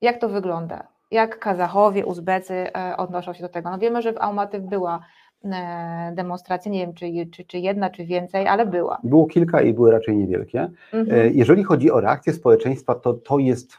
Jak 0.01 0.21
to 0.21 0.29
wygląda? 0.29 0.87
jak 1.11 1.39
Kazachowie, 1.39 2.05
Uzbecy 2.05 2.53
e, 2.53 2.97
odnoszą 2.97 3.33
się 3.33 3.41
do 3.41 3.49
tego. 3.49 3.69
No 3.69 3.77
wiemy, 3.77 4.01
że 4.01 4.13
w 4.13 4.17
Almaty 4.17 4.59
była 4.59 4.99
e, 5.43 6.11
demonstracja, 6.15 6.71
nie 6.71 6.79
wiem 6.79 6.93
czy, 6.93 7.05
czy, 7.31 7.45
czy 7.45 7.57
jedna, 7.57 7.89
czy 7.89 8.05
więcej, 8.05 8.47
ale 8.47 8.65
była. 8.65 8.99
Było 9.03 9.25
kilka 9.25 9.61
i 9.61 9.73
były 9.73 9.91
raczej 9.91 10.17
niewielkie. 10.17 10.69
Mhm. 10.93 11.19
E, 11.19 11.29
jeżeli 11.29 11.63
chodzi 11.63 11.91
o 11.91 12.01
reakcję 12.01 12.33
społeczeństwa, 12.33 12.95
to 12.95 13.13
to 13.13 13.39
jest, 13.39 13.77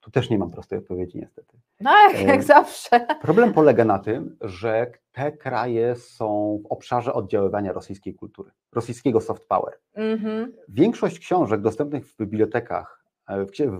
tu 0.00 0.10
też 0.10 0.30
nie 0.30 0.38
mam 0.38 0.50
prostej 0.50 0.78
odpowiedzi 0.78 1.18
niestety. 1.18 1.56
No 1.80 1.90
jak, 2.08 2.20
jak 2.20 2.42
zawsze. 2.42 3.06
Problem 3.22 3.52
polega 3.52 3.84
na 3.84 3.98
tym, 3.98 4.36
że 4.40 4.92
te 5.12 5.32
kraje 5.32 5.96
są 5.96 6.58
w 6.64 6.66
obszarze 6.66 7.12
oddziaływania 7.12 7.72
rosyjskiej 7.72 8.14
kultury, 8.14 8.50
rosyjskiego 8.72 9.20
soft 9.20 9.48
power. 9.48 9.74
Mhm. 9.94 10.52
Większość 10.68 11.18
książek 11.18 11.60
dostępnych 11.60 12.06
w 12.06 12.16
bibliotekach, 12.16 13.04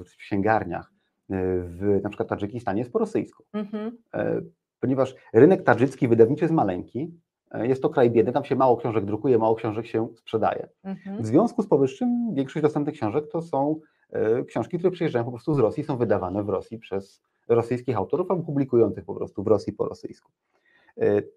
w 0.06 0.16
księgarniach 0.18 0.94
w 1.28 2.00
na 2.02 2.08
przykład 2.08 2.28
Tadżykistanie 2.28 2.78
jest 2.78 2.92
po 2.92 2.98
rosyjsku. 2.98 3.44
Mhm. 3.52 3.98
E, 4.14 4.40
ponieważ 4.80 5.14
rynek 5.32 5.62
tadżycki 5.62 6.08
wydawniczy 6.08 6.44
jest 6.44 6.54
maleńki, 6.54 7.20
e, 7.50 7.66
jest 7.66 7.82
to 7.82 7.90
kraj 7.90 8.10
biedny, 8.10 8.32
tam 8.32 8.44
się 8.44 8.56
mało 8.56 8.76
książek 8.76 9.04
drukuje, 9.04 9.38
mało 9.38 9.54
książek 9.54 9.86
się 9.86 10.08
sprzedaje. 10.14 10.68
Mhm. 10.84 11.22
W 11.22 11.26
związku 11.26 11.62
z 11.62 11.68
powyższym 11.68 12.34
większość 12.34 12.62
dostępnych 12.62 12.94
książek 12.94 13.24
to 13.32 13.42
są 13.42 13.80
e, 14.10 14.44
książki, 14.44 14.78
które 14.78 14.90
przyjeżdżają 14.90 15.24
po 15.24 15.30
prostu 15.30 15.54
z 15.54 15.58
Rosji, 15.58 15.84
są 15.84 15.96
wydawane 15.96 16.44
w 16.44 16.48
Rosji 16.48 16.78
przez 16.78 17.22
rosyjskich 17.48 17.96
autorów 17.96 18.30
albo 18.30 18.42
publikujących 18.42 19.04
po 19.04 19.14
prostu 19.14 19.42
w 19.42 19.46
Rosji 19.46 19.72
po 19.72 19.88
rosyjsku. 19.88 20.32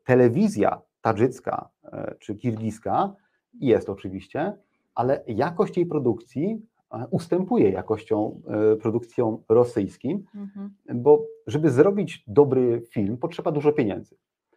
Telewizja 0.03 0.81
tadżycka 1.01 1.69
czy 2.19 2.35
kirgiska 2.35 3.13
jest 3.59 3.89
oczywiście, 3.89 4.53
ale 4.95 5.23
jakość 5.27 5.77
jej 5.77 5.85
produkcji 5.85 6.61
ustępuje 7.11 7.69
jakością 7.69 8.41
e, 8.47 8.75
produkcją 8.75 9.43
rosyjskim, 9.49 10.25
mhm. 10.35 10.71
bo 10.93 11.25
żeby 11.47 11.69
zrobić 11.69 12.23
dobry 12.27 12.81
film, 12.89 13.17
potrzeba 13.17 13.51
dużo 13.51 13.71
pieniędzy. 13.71 14.15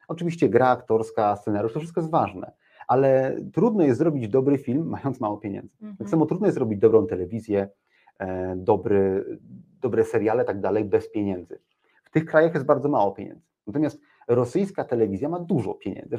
Oczywiście 0.09 0.48
gra 0.48 0.68
aktorska, 0.68 1.36
scenariusz, 1.36 1.72
to 1.72 1.80
wszystko 1.80 2.01
jest 2.01 2.11
ważne, 2.11 2.53
ale 2.88 3.36
trudno 3.53 3.82
jest 3.82 3.98
zrobić 3.98 4.28
dobry 4.28 4.59
film, 4.59 4.88
mając 4.88 5.20
mało 5.20 5.38
pieniędzy. 5.38 5.72
Tak 5.72 5.82
mhm. 5.82 5.96
Tak 5.96 6.09
samo 6.09 6.26
trudno 6.26 6.46
jest 6.46 6.55
zrobić 6.55 6.78
dobrą 6.78 7.07
telewizję, 7.07 7.61
e, 7.61 7.70
dobry, 8.56 9.24
dobre 9.80 10.04
seriale, 10.04 10.44
tak 10.44 10.60
dalej, 10.60 10.84
bez 10.84 11.10
pieniędzy. 11.10 11.60
W 12.04 12.10
tych 12.10 12.24
krajach 12.24 12.54
jest 12.54 12.66
bardzo 12.66 12.88
mało 12.88 13.12
pieniędzy. 13.12 13.46
Natomiast 13.66 14.00
rosyjska 14.28 14.84
telewizja 14.84 15.28
ma 15.28 15.40
dużo 15.40 15.74
pieniędzy. 15.74 16.16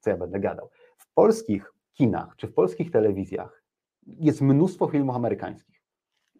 Co 0.00 0.10
ja 0.10 0.16
będę 0.16 0.40
gadał? 0.40 0.68
W 0.96 1.14
polskich 1.14 1.72
kinach 1.92 2.36
czy 2.36 2.46
w 2.46 2.54
polskich 2.54 2.90
telewizjach 2.90 3.62
jest 4.06 4.40
mnóstwo 4.40 4.88
filmów 4.88 5.16
amerykańskich. 5.16 5.82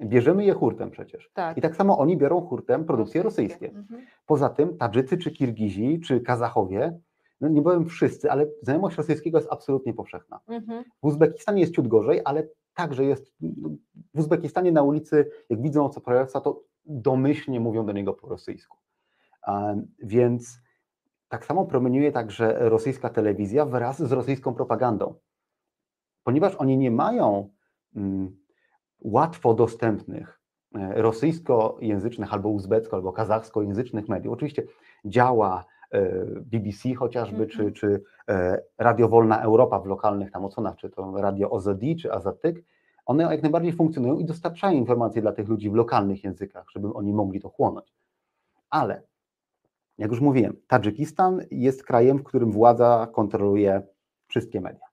Bierzemy 0.00 0.44
je 0.44 0.52
hurtem 0.52 0.90
przecież. 0.90 1.30
Tak. 1.34 1.58
I 1.58 1.60
tak 1.60 1.76
samo 1.76 1.98
oni 1.98 2.16
biorą 2.16 2.40
hurtem 2.40 2.84
produkcje 2.84 3.22
rosyjskie. 3.22 3.68
Mhm. 3.68 4.06
Poza 4.26 4.48
tym 4.48 4.76
Tadżycy, 4.76 5.18
czy 5.18 5.30
Kirgizi, 5.30 6.00
czy 6.00 6.20
Kazachowie, 6.20 6.98
no 7.40 7.48
nie 7.48 7.62
powiem 7.62 7.86
wszyscy, 7.86 8.30
ale 8.30 8.46
znajomość 8.62 8.96
rosyjskiego 8.96 9.38
jest 9.38 9.52
absolutnie 9.52 9.94
powszechna. 9.94 10.40
Mhm. 10.46 10.84
W 11.02 11.06
Uzbekistanie 11.06 11.60
jest 11.60 11.74
ciut 11.74 11.88
gorzej, 11.88 12.20
ale 12.24 12.48
także 12.76 13.04
jest, 13.04 13.34
w 14.14 14.18
Uzbekistanie 14.18 14.72
na 14.72 14.82
ulicy, 14.82 15.30
jak 15.50 15.62
widzą 15.62 15.84
obcokrajowca, 15.84 16.40
to 16.40 16.64
domyślnie 16.84 17.60
mówią 17.60 17.86
do 17.86 17.92
niego 17.92 18.14
po 18.14 18.28
rosyjsku. 18.28 18.78
Więc 19.98 20.58
tak 21.28 21.46
samo 21.46 21.66
promieniuje 21.66 22.12
także 22.12 22.68
rosyjska 22.68 23.10
telewizja 23.10 23.64
wraz 23.64 24.02
z 24.02 24.12
rosyjską 24.12 24.54
propagandą. 24.54 25.14
Ponieważ 26.22 26.54
oni 26.54 26.76
nie 26.76 26.90
mają 26.90 27.50
Mm, 27.96 28.36
łatwo 29.00 29.54
dostępnych 29.54 30.40
e, 30.74 31.02
rosyjskojęzycznych 31.02 32.32
albo 32.32 32.48
uzbecko, 32.48 32.96
albo 32.96 33.12
kazachskojęzycznych 33.12 34.08
mediów. 34.08 34.34
Oczywiście 34.34 34.62
działa 35.04 35.64
BBC 36.40 36.94
chociażby, 36.94 37.36
mm 37.36 37.48
-hmm. 37.48 37.52
czy, 37.52 37.58
mhm. 37.58 37.74
czy 37.74 38.02
e, 38.28 38.62
Radio 38.78 39.08
Wolna 39.08 39.42
Europa 39.42 39.80
w 39.80 39.86
lokalnych 39.86 40.30
tam 40.30 40.44
odsłonach, 40.44 40.76
czy 40.76 40.90
to 40.90 41.12
Radio 41.16 41.50
OZD, 41.50 41.82
czy 42.00 42.12
Azatyk, 42.12 42.64
one 43.06 43.22
jak 43.22 43.42
najbardziej 43.42 43.72
funkcjonują 43.72 44.18
i 44.18 44.24
dostarczają 44.24 44.78
informacje 44.78 45.22
dla 45.22 45.32
tych 45.32 45.48
ludzi 45.48 45.70
w 45.70 45.74
lokalnych 45.74 46.24
językach, 46.24 46.66
żeby 46.70 46.94
oni 46.94 47.12
mogli 47.12 47.40
to 47.40 47.48
chłonąć. 47.48 47.94
Ale, 48.70 49.02
jak 49.98 50.10
już 50.10 50.20
mówiłem, 50.20 50.56
Tadżykistan 50.66 51.42
jest 51.50 51.84
krajem, 51.84 52.18
w 52.18 52.24
którym 52.24 52.52
władza 52.52 53.08
kontroluje 53.12 53.82
wszystkie 54.26 54.60
media. 54.60 54.86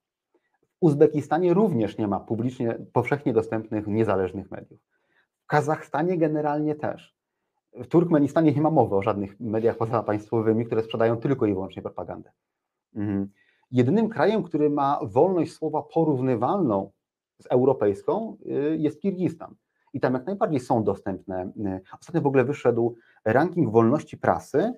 Uzbekistanie 0.80 1.54
również 1.54 1.98
nie 1.98 2.08
ma 2.08 2.20
publicznie, 2.20 2.78
powszechnie 2.92 3.32
dostępnych, 3.32 3.86
niezależnych 3.86 4.50
mediów. 4.50 4.80
W 5.44 5.46
Kazachstanie 5.46 6.18
generalnie 6.18 6.74
też. 6.74 7.13
W 7.74 7.86
Turkmenistanie 7.86 8.52
nie 8.52 8.62
ma 8.62 8.70
mowy 8.70 8.96
o 8.96 9.02
żadnych 9.02 9.40
mediach 9.40 9.76
pozapaństwowymi, 9.76 10.66
które 10.66 10.82
sprzedają 10.82 11.16
tylko 11.16 11.46
i 11.46 11.54
wyłącznie 11.54 11.82
propagandę. 11.82 12.30
Mhm. 12.94 13.28
Jedynym 13.70 14.08
krajem, 14.08 14.42
który 14.42 14.70
ma 14.70 15.00
wolność 15.02 15.52
słowa 15.52 15.82
porównywalną 15.82 16.90
z 17.42 17.46
europejską, 17.46 18.36
y, 18.46 18.76
jest 18.76 19.00
Kirgistan. 19.00 19.54
I 19.92 20.00
tam 20.00 20.14
jak 20.14 20.26
najbardziej 20.26 20.60
są 20.60 20.84
dostępne. 20.84 21.52
Y, 21.56 21.80
ostatnio 22.00 22.20
w 22.20 22.26
ogóle 22.26 22.44
wyszedł 22.44 22.96
ranking 23.24 23.70
wolności 23.72 24.18
prasy. 24.18 24.72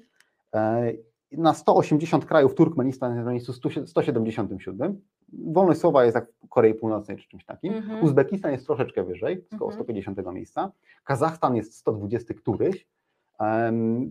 Na 1.32 1.54
180 1.54 2.26
krajów 2.26 2.54
Turkmenistan 2.54 3.14
jest 3.14 3.24
na 3.24 3.32
miejscu 3.32 3.52
177. 3.86 5.00
Wolność 5.32 5.80
słowa 5.80 6.04
jest 6.04 6.14
jak 6.14 6.26
w 6.44 6.48
Korei 6.48 6.74
Północnej 6.74 7.16
czy 7.16 7.28
czymś 7.28 7.44
takim. 7.44 7.74
Mhm. 7.74 8.04
Uzbekistan 8.04 8.52
jest 8.52 8.66
troszeczkę 8.66 9.04
wyżej, 9.04 9.44
około 9.54 9.70
mhm. 9.70 9.84
150 9.84 10.18
miejsca. 10.32 10.72
Kazachstan 11.04 11.56
jest 11.56 11.74
120 11.74 12.34
któryś. 12.34 12.86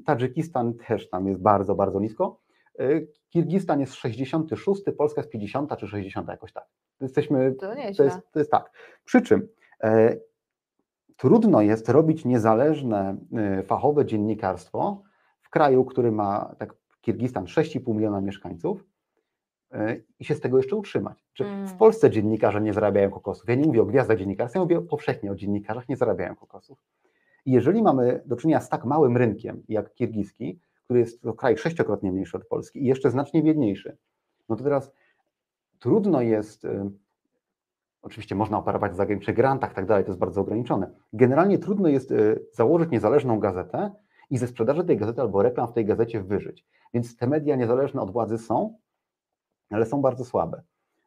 Tadżykistan 0.05 0.73
też 0.73 1.09
tam 1.09 1.27
jest 1.27 1.41
bardzo, 1.41 1.75
bardzo 1.75 1.99
nisko. 1.99 2.39
E, 2.79 3.01
Kirgistan 3.29 3.79
jest 3.79 3.93
66, 3.93 4.81
Polska 4.97 5.21
jest 5.21 5.31
50 5.31 5.77
czy 5.77 5.87
60 5.87 6.27
jakoś 6.27 6.53
tak. 6.53 6.65
Jesteśmy, 7.01 7.51
to, 7.51 7.67
to, 7.97 8.03
jest, 8.03 8.31
to 8.31 8.39
jest 8.39 8.51
tak. 8.51 8.71
Przy 9.05 9.21
czym 9.21 9.47
e, 9.83 10.17
trudno 11.17 11.61
jest 11.61 11.89
robić 11.89 12.25
niezależne, 12.25 13.17
e, 13.33 13.63
fachowe 13.63 14.05
dziennikarstwo 14.05 15.01
w 15.41 15.49
kraju, 15.49 15.85
który 15.85 16.11
ma, 16.11 16.55
tak 16.59 16.75
Kirgistan, 17.05 17.45
6,5 17.45 17.95
miliona 17.95 18.21
mieszkańców 18.21 18.85
e, 19.71 19.95
i 20.19 20.25
się 20.25 20.35
z 20.35 20.39
tego 20.39 20.57
jeszcze 20.57 20.75
utrzymać. 20.75 21.25
Czy 21.33 21.45
mm. 21.45 21.67
W 21.67 21.73
Polsce 21.73 22.09
dziennikarze 22.09 22.61
nie 22.61 22.73
zarabiają 22.73 23.11
kokosów. 23.11 23.49
Ja 23.49 23.55
nie 23.55 23.65
mówię 23.65 23.81
o 23.81 23.85
gwiazdach 23.85 24.17
dziennikarstwa, 24.17 24.59
ja 24.59 24.63
mówię 24.63 24.81
powszechnie 24.81 25.31
o 25.31 25.35
dziennikarzach 25.35 25.89
nie 25.89 25.97
zarabiają 25.97 26.35
kokosów. 26.35 26.77
I 27.45 27.51
jeżeli 27.51 27.83
mamy 27.83 28.21
do 28.25 28.35
czynienia 28.35 28.61
z 28.61 28.69
tak 28.69 28.85
małym 28.85 29.17
rynkiem 29.17 29.63
jak 29.69 29.93
kirgiski, 29.93 30.59
który 30.83 30.99
jest 30.99 31.21
to 31.21 31.33
kraj 31.33 31.57
sześciokrotnie 31.57 32.11
mniejszy 32.11 32.37
od 32.37 32.45
Polski 32.47 32.83
i 32.83 32.85
jeszcze 32.85 33.11
znacznie 33.11 33.43
biedniejszy, 33.43 33.97
no 34.49 34.55
to 34.55 34.63
teraz 34.63 34.91
trudno 35.79 36.21
jest, 36.21 36.65
y, 36.65 36.91
oczywiście 38.01 38.35
można 38.35 38.57
operować 38.57 38.91
w 38.91 38.95
zagranicznych 38.95 39.35
grantach, 39.35 39.73
tak 39.73 39.85
dalej, 39.85 40.03
to 40.03 40.09
jest 40.09 40.19
bardzo 40.19 40.41
ograniczone. 40.41 40.91
Generalnie 41.13 41.59
trudno 41.59 41.89
jest 41.89 42.11
y, 42.11 42.45
założyć 42.51 42.89
niezależną 42.89 43.39
gazetę 43.39 43.91
i 44.29 44.37
ze 44.37 44.47
sprzedaży 44.47 44.83
tej 44.83 44.97
gazety 44.97 45.21
albo 45.21 45.41
reklam 45.41 45.67
w 45.67 45.73
tej 45.73 45.85
gazecie 45.85 46.23
wyżyć. 46.23 46.65
Więc 46.93 47.17
te 47.17 47.27
media 47.27 47.55
niezależne 47.55 48.01
od 48.01 48.11
władzy 48.11 48.37
są, 48.37 48.77
ale 49.69 49.85
są 49.85 50.01
bardzo 50.01 50.25
słabe. 50.25 50.61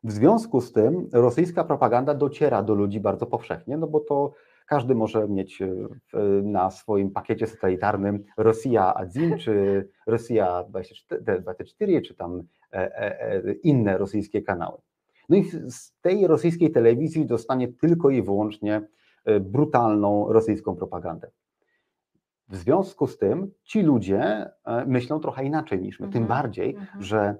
W 0.04 0.12
związku 0.12 0.60
z 0.60 0.72
tym 0.72 1.08
rosyjska 1.12 1.64
propaganda 1.64 2.14
dociera 2.14 2.62
do 2.62 2.74
ludzi 2.74 3.00
bardzo 3.00 3.26
powszechnie, 3.26 3.76
no 3.76 3.86
bo 3.86 4.00
to 4.00 4.32
każdy 4.66 4.94
może 4.94 5.28
mieć 5.28 5.62
e, 5.62 5.68
na 6.42 6.70
swoim 6.70 7.10
pakiecie 7.10 7.46
satelitarnym 7.46 8.24
Rosja 8.36 8.94
1 9.14 9.38
czy 9.38 9.88
Rosja 10.06 10.64
24, 11.40 12.02
czy 12.02 12.14
tam 12.14 12.42
e, 12.72 12.76
e, 13.00 13.52
inne 13.52 13.98
rosyjskie 13.98 14.42
kanały. 14.42 14.78
No 15.28 15.36
i 15.36 15.44
z 15.70 15.94
tej 16.00 16.26
rosyjskiej 16.26 16.70
telewizji 16.70 17.26
dostanie 17.26 17.68
tylko 17.72 18.10
i 18.10 18.22
wyłącznie 18.22 18.88
brutalną 19.40 20.32
rosyjską 20.32 20.76
propagandę. 20.76 21.30
W 22.48 22.56
związku 22.56 23.06
z 23.06 23.18
tym 23.18 23.50
ci 23.64 23.82
ludzie 23.82 24.50
myślą 24.86 25.20
trochę 25.20 25.44
inaczej 25.44 25.80
niż 25.80 26.00
my, 26.00 26.06
mhm. 26.06 26.12
tym 26.12 26.28
bardziej, 26.28 26.74
mhm. 26.74 27.02
że 27.02 27.36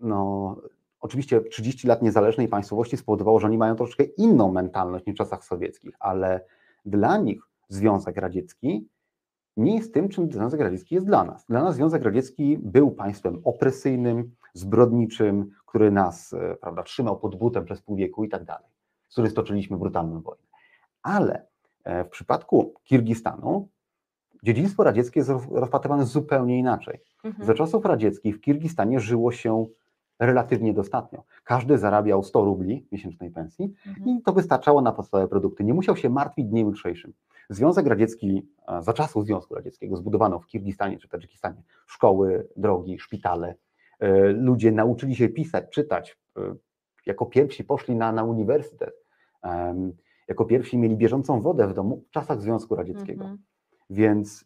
no, 0.00 0.56
oczywiście 1.00 1.40
30 1.40 1.88
lat 1.88 2.02
niezależnej 2.02 2.48
państwowości 2.48 2.96
spowodowało, 2.96 3.40
że 3.40 3.46
oni 3.46 3.58
mają 3.58 3.74
troszkę 3.74 4.04
inną 4.04 4.52
mentalność 4.52 5.06
niż 5.06 5.14
w 5.14 5.18
czasach 5.18 5.44
sowieckich, 5.44 5.96
ale 6.00 6.44
dla 6.84 7.16
nich 7.16 7.42
Związek 7.68 8.16
Radziecki 8.16 8.88
nie 9.56 9.76
jest 9.76 9.94
tym, 9.94 10.08
czym 10.08 10.32
Związek 10.32 10.60
Radziecki 10.60 10.94
jest 10.94 11.06
dla 11.06 11.24
nas. 11.24 11.46
Dla 11.46 11.62
nas 11.62 11.74
Związek 11.74 12.02
Radziecki 12.02 12.58
był 12.58 12.90
państwem 12.90 13.40
opresyjnym, 13.44 14.34
zbrodniczym, 14.52 15.50
który 15.66 15.90
nas 15.90 16.32
e, 16.32 16.56
prawda, 16.60 16.82
trzymał 16.82 17.18
pod 17.18 17.36
butem 17.36 17.64
przez 17.64 17.82
pół 17.82 17.96
wieku 17.96 18.24
i 18.24 18.28
tak 18.28 18.44
dalej, 18.44 18.68
z 19.08 19.12
którym 19.12 19.30
stoczyliśmy 19.30 19.76
brutalną 19.76 20.20
wojnę. 20.20 20.44
Ale 21.02 21.46
e, 21.84 22.04
w 22.04 22.08
przypadku 22.08 22.74
Kirgistanu 22.84 23.68
dziedzictwo 24.42 24.84
radzieckie 24.84 25.20
jest 25.20 25.30
rozpatrywane 25.50 26.06
zupełnie 26.06 26.58
inaczej. 26.58 27.00
Mhm. 27.24 27.46
Za 27.46 27.54
czasów 27.54 27.84
radzieckich 27.84 28.36
w 28.36 28.40
Kirgistanie 28.40 29.00
żyło 29.00 29.32
się 29.32 29.66
relatywnie 30.18 30.74
dostatnio. 30.74 31.24
Każdy 31.44 31.78
zarabiał 31.78 32.22
100 32.22 32.44
rubli 32.44 32.86
miesięcznej 32.92 33.30
pensji 33.30 33.74
mhm. 33.86 34.08
i 34.08 34.22
to 34.22 34.32
wystarczało 34.32 34.82
na 34.82 34.92
podstawowe 34.92 35.28
produkty. 35.28 35.64
Nie 35.64 35.74
musiał 35.74 35.96
się 35.96 36.10
martwić 36.10 36.46
dniem 36.46 36.66
jutrzejszym. 36.66 37.12
Związek 37.50 37.86
Radziecki, 37.86 38.46
za 38.80 38.92
czasów 38.92 39.26
Związku 39.26 39.54
Radzieckiego 39.54 39.96
zbudowano 39.96 40.38
w 40.40 40.46
Kirgistanie 40.46 40.98
czy 40.98 41.08
Tadżykistanie 41.08 41.62
szkoły, 41.86 42.48
drogi, 42.56 42.98
szpitale. 42.98 43.54
E, 44.00 44.28
ludzie 44.28 44.72
nauczyli 44.72 45.16
się 45.16 45.28
pisać, 45.28 45.64
czytać. 45.70 46.18
E, 46.36 46.54
jako 47.06 47.26
pierwsi 47.26 47.64
poszli 47.64 47.96
na, 47.96 48.12
na 48.12 48.24
uniwersytet. 48.24 48.94
Jako 50.28 50.44
pierwsi 50.44 50.78
mieli 50.78 50.96
bieżącą 50.96 51.40
wodę 51.40 51.68
w 51.68 51.74
domu 51.74 52.04
w 52.08 52.10
czasach 52.10 52.40
Związku 52.40 52.74
Radzieckiego. 52.74 53.24
Mhm. 53.24 53.38
Więc 53.90 54.44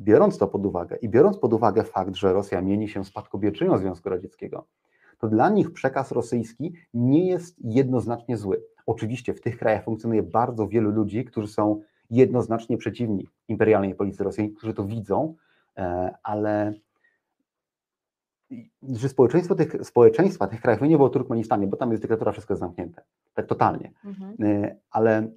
biorąc 0.00 0.38
to 0.38 0.48
pod 0.48 0.66
uwagę 0.66 0.96
i 0.96 1.08
biorąc 1.08 1.38
pod 1.38 1.52
uwagę 1.52 1.84
fakt, 1.84 2.14
że 2.14 2.32
Rosja 2.32 2.60
mieni 2.60 2.88
się 2.88 3.04
spadkobierczynią 3.04 3.78
Związku 3.78 4.08
Radzieckiego, 4.08 4.66
to 5.18 5.28
dla 5.28 5.50
nich 5.50 5.72
przekaz 5.72 6.12
rosyjski 6.12 6.72
nie 6.94 7.26
jest 7.26 7.56
jednoznacznie 7.64 8.36
zły. 8.36 8.62
Oczywiście 8.86 9.34
w 9.34 9.40
tych 9.40 9.58
krajach 9.58 9.84
funkcjonuje 9.84 10.22
bardzo 10.22 10.68
wielu 10.68 10.90
ludzi, 10.90 11.24
którzy 11.24 11.48
są 11.48 11.80
jednoznacznie 12.10 12.78
przeciwni 12.78 13.28
imperialnej 13.48 13.94
polityce 13.94 14.24
rosyjskiej, 14.24 14.56
którzy 14.56 14.74
to 14.74 14.84
widzą, 14.84 15.34
e, 15.76 16.14
ale 16.22 16.74
że 18.82 19.08
społeczeństwo 19.08 19.54
tych, 19.54 19.86
społeczeństwa 19.86 20.46
tych 20.46 20.60
krajów, 20.60 20.82
nie 20.82 20.96
było 20.96 21.08
w 21.08 21.12
Turkmenistanie, 21.12 21.66
bo 21.66 21.76
tam 21.76 21.90
jest 21.90 22.02
dyktatura, 22.02 22.32
wszystko 22.32 22.54
jest 22.54 22.60
zamknięte, 22.60 23.02
tak 23.34 23.46
totalnie, 23.46 23.92
mhm. 24.04 24.34
E, 24.42 24.76
ale 24.90 25.30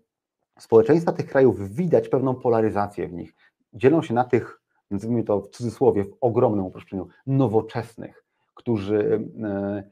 społeczeństwa 0.60 1.12
tych 1.12 1.26
krajów 1.26 1.76
widać 1.76 2.10
pewną 2.10 2.36
polaryzację 2.36 3.08
w 3.08 3.14
nich. 3.14 3.36
Dzielą 3.74 4.02
się 4.02 4.14
na 4.14 4.24
tych, 4.24 4.62
nazwijmy 4.92 5.24
to 5.24 5.42
w 5.42 5.50
cudzysłowie, 5.50 6.04
w 6.04 6.14
ogromnym 6.22 6.66
uproszczeniu, 6.66 7.08
nowoczesnych, 7.28 8.26
którzy 8.54 9.30
e, 9.44 9.84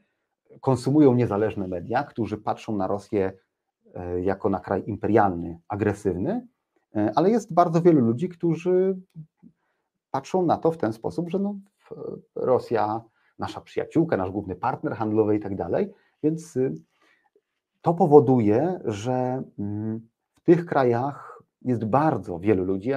konsumują 0.60 1.14
niezależne 1.14 1.68
media, 1.68 2.04
którzy 2.04 2.38
patrzą 2.38 2.76
na 2.76 2.86
Rosję 2.86 3.32
e, 3.94 4.20
jako 4.20 4.48
na 4.48 4.60
kraj 4.60 4.82
imperialny, 4.86 5.58
agresywny, 5.68 6.46
e, 6.96 7.12
ale 7.14 7.30
jest 7.30 7.54
bardzo 7.54 7.82
wielu 7.82 8.00
ludzi, 8.00 8.28
którzy 8.28 8.98
patrzą 10.10 10.46
na 10.46 10.56
to 10.56 10.70
w 10.72 10.78
ten 10.78 10.92
sposób, 10.92 11.30
że 11.30 11.38
no, 11.38 11.54
Rosja, 12.36 13.00
nasza 13.38 13.60
przyjaciółka, 13.60 14.16
nasz 14.16 14.30
główny 14.30 14.56
partner 14.56 14.92
handlowy 14.92 15.36
i 15.36 15.40
tak 15.40 15.56
dalej, 15.56 15.92
więc 16.22 16.58
to 17.82 17.94
powoduje, 17.94 18.80
że 18.84 19.42
mm, 19.58 20.09
w 20.42 20.44
tych 20.44 20.66
krajach 20.66 21.42
jest 21.62 21.84
bardzo 21.84 22.38
wielu 22.38 22.64
ludzi, 22.64 22.90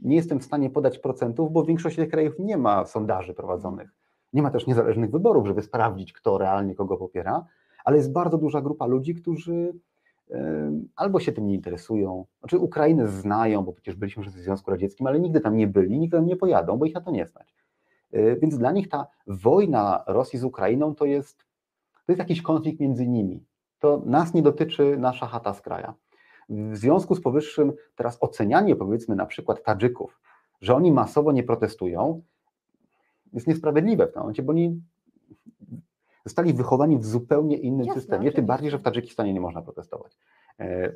nie 0.00 0.16
jestem 0.16 0.40
w 0.40 0.44
stanie 0.44 0.70
podać 0.70 0.98
procentów, 0.98 1.52
bo 1.52 1.62
w 1.62 1.66
większości 1.66 2.00
tych 2.00 2.10
krajów 2.10 2.34
nie 2.38 2.56
ma 2.56 2.84
sondaży 2.84 3.34
prowadzonych. 3.34 3.90
Nie 4.32 4.42
ma 4.42 4.50
też 4.50 4.66
niezależnych 4.66 5.10
wyborów, 5.10 5.46
żeby 5.46 5.62
sprawdzić, 5.62 6.12
kto 6.12 6.38
realnie 6.38 6.74
kogo 6.74 6.96
popiera, 6.96 7.46
ale 7.84 7.96
jest 7.96 8.12
bardzo 8.12 8.38
duża 8.38 8.60
grupa 8.60 8.86
ludzi, 8.86 9.14
którzy 9.14 9.72
albo 10.96 11.20
się 11.20 11.32
tym 11.32 11.46
nie 11.46 11.54
interesują, 11.54 12.26
znaczy 12.40 12.58
Ukrainę 12.58 13.08
znają, 13.08 13.62
bo 13.62 13.72
przecież 13.72 13.94
byliśmy 13.94 14.24
w 14.24 14.30
Związku 14.30 14.70
Radzieckim, 14.70 15.06
ale 15.06 15.20
nigdy 15.20 15.40
tam 15.40 15.56
nie 15.56 15.66
byli, 15.66 15.98
nigdy 15.98 16.16
tam 16.16 16.26
nie 16.26 16.36
pojadą, 16.36 16.76
bo 16.76 16.86
ich 16.86 16.94
na 16.94 17.00
to 17.00 17.10
nie 17.10 17.26
znać. 17.26 17.54
E, 18.12 18.36
więc 18.36 18.58
dla 18.58 18.72
nich 18.72 18.88
ta 18.88 19.06
wojna 19.26 20.04
Rosji 20.06 20.38
z 20.38 20.44
Ukrainą 20.44 20.94
to 20.94 21.04
jest, 21.04 21.38
to 22.06 22.12
jest 22.12 22.18
jakiś 22.18 22.42
konflikt 22.42 22.80
między 22.80 23.08
nimi. 23.08 23.44
To 23.78 24.02
nas 24.06 24.34
nie 24.34 24.42
dotyczy 24.42 24.96
nasza 24.98 25.26
chata 25.26 25.54
z 25.54 25.60
kraja. 25.60 25.94
W 26.48 26.76
związku 26.76 27.14
z 27.14 27.20
powyższym 27.20 27.72
teraz 27.94 28.18
ocenianie 28.20 28.76
powiedzmy 28.76 29.16
na 29.16 29.26
przykład 29.26 29.62
Tadżyków, 29.62 30.20
że 30.60 30.74
oni 30.74 30.92
masowo 30.92 31.32
nie 31.32 31.42
protestują, 31.42 32.22
jest 33.32 33.46
niesprawiedliwe 33.46 34.06
w 34.06 34.12
tym 34.12 34.20
momencie, 34.20 34.42
bo 34.42 34.50
oni 34.50 34.82
zostali 36.24 36.52
wychowani 36.52 36.98
w 36.98 37.04
zupełnie 37.06 37.56
innym 37.56 37.86
Jasne, 37.86 38.00
systemie, 38.00 38.18
oczywiście. 38.18 38.36
tym 38.36 38.46
bardziej, 38.46 38.70
że 38.70 38.78
w 38.78 38.82
Tadżykistanie 38.82 39.32
nie 39.32 39.40
można 39.40 39.62
protestować, 39.62 40.18
e, 40.60 40.92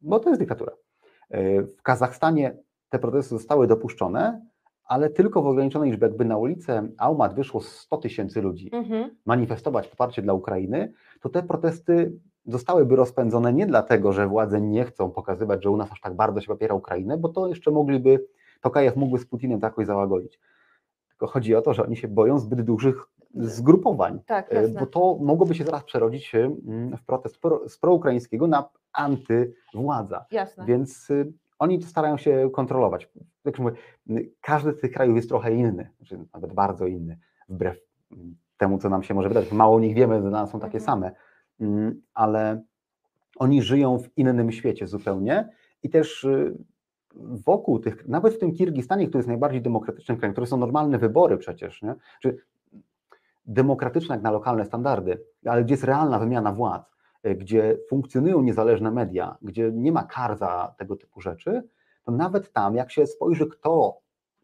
bo 0.00 0.20
to 0.20 0.28
jest 0.28 0.40
dyktatura. 0.40 0.72
E, 1.30 1.62
w 1.62 1.82
Kazachstanie 1.82 2.56
te 2.88 2.98
protesty 2.98 3.34
zostały 3.34 3.66
dopuszczone, 3.66 4.46
ale 4.84 5.10
tylko 5.10 5.42
w 5.42 5.46
ograniczonej 5.46 5.90
liczbie. 5.90 6.06
Jakby 6.06 6.24
na 6.24 6.36
ulicę 6.36 6.88
Aumat 6.98 7.34
wyszło 7.34 7.60
100 7.60 7.96
tysięcy 7.96 8.42
ludzi 8.42 8.70
mhm. 8.72 9.16
manifestować 9.26 9.88
poparcie 9.88 10.22
dla 10.22 10.32
Ukrainy, 10.32 10.92
to 11.20 11.28
te 11.28 11.42
protesty 11.42 12.12
zostałyby 12.46 12.96
rozpędzone 12.96 13.52
nie 13.52 13.66
dlatego, 13.66 14.12
że 14.12 14.26
władze 14.26 14.60
nie 14.60 14.84
chcą 14.84 15.10
pokazywać, 15.10 15.62
że 15.62 15.70
u 15.70 15.76
nas 15.76 15.92
aż 15.92 16.00
tak 16.00 16.14
bardzo 16.14 16.40
się 16.40 16.46
popiera 16.46 16.74
Ukrainę, 16.74 17.16
bo 17.16 17.28
to 17.28 17.48
jeszcze 17.48 17.70
mogliby, 17.70 18.24
Tokajew 18.60 18.96
mógłby 18.96 19.18
z 19.18 19.26
Putinem 19.26 19.60
tak 19.60 19.72
jakoś 19.72 19.86
załagodzić. 19.86 20.40
Tylko 21.08 21.26
chodzi 21.26 21.54
o 21.54 21.62
to, 21.62 21.74
że 21.74 21.84
oni 21.84 21.96
się 21.96 22.08
boją 22.08 22.38
zbyt 22.38 22.60
dużych 22.60 23.08
zgrupowań, 23.34 24.20
tak, 24.26 24.52
e, 24.52 24.68
bo 24.68 24.86
to 24.86 25.18
mogłoby 25.20 25.54
się 25.54 25.64
zaraz 25.64 25.84
przerodzić 25.84 26.34
mm, 26.34 26.96
w 26.96 27.04
protest 27.04 27.38
pro, 27.38 27.68
z 27.68 27.78
proukraińskiego 27.78 28.46
na 28.46 28.68
antywładza. 28.92 30.26
Jasne. 30.30 30.64
Więc 30.66 31.10
y, 31.10 31.32
Oni 31.58 31.82
starają 31.82 32.16
się 32.16 32.50
kontrolować. 32.52 33.10
Jak 33.44 33.58
mówię, 33.58 33.76
każdy 34.40 34.72
z 34.72 34.80
tych 34.80 34.92
krajów 34.92 35.16
jest 35.16 35.28
trochę 35.28 35.54
inny, 35.54 35.90
znaczy 35.96 36.18
nawet 36.34 36.52
bardzo 36.52 36.86
inny, 36.86 37.18
wbrew 37.48 37.76
temu, 38.56 38.78
co 38.78 38.88
nam 38.88 39.02
się 39.02 39.14
może 39.14 39.28
wydać. 39.28 39.52
Mało 39.52 39.76
o 39.76 39.80
nich 39.80 39.94
wiemy, 39.94 40.22
że 40.22 40.30
nas 40.30 40.50
są 40.50 40.60
takie 40.60 40.78
mhm. 40.78 40.84
same, 40.84 41.12
ale 42.14 42.62
oni 43.36 43.62
żyją 43.62 43.98
w 43.98 44.18
innym 44.18 44.52
świecie 44.52 44.86
zupełnie 44.86 45.48
i 45.82 45.90
też 45.90 46.24
y, 46.24 46.56
wokół 47.44 47.78
tych, 47.78 48.08
nawet 48.08 48.34
w 48.34 48.38
tym 48.38 48.52
Kirgistanie, 48.52 49.06
który 49.06 49.18
jest 49.18 49.28
najbardziej 49.28 49.62
demokratycznym 49.62 50.16
krajem, 50.16 50.32
które 50.32 50.46
są 50.46 50.56
normalne 50.56 50.98
wybory 50.98 51.38
przecież, 51.38 51.82
nie? 51.82 51.94
czy 52.20 52.38
demokratyczne 53.46 54.14
jak 54.14 54.24
na 54.24 54.30
lokalne 54.30 54.64
standardy, 54.64 55.22
ale 55.44 55.64
gdzie 55.64 55.74
jest 55.74 55.84
realna 55.84 56.18
wymiana 56.18 56.52
władz, 56.52 56.96
y, 57.26 57.34
gdzie 57.34 57.78
funkcjonują 57.88 58.42
niezależne 58.42 58.90
media, 58.90 59.36
gdzie 59.42 59.72
nie 59.72 59.92
ma 59.92 60.02
kar 60.02 60.36
za 60.38 60.74
tego 60.78 60.96
typu 60.96 61.20
rzeczy, 61.20 61.62
to 62.04 62.12
nawet 62.12 62.52
tam, 62.52 62.76
jak 62.76 62.90
się 62.90 63.06
spojrzy, 63.06 63.46
kto, 63.46 64.00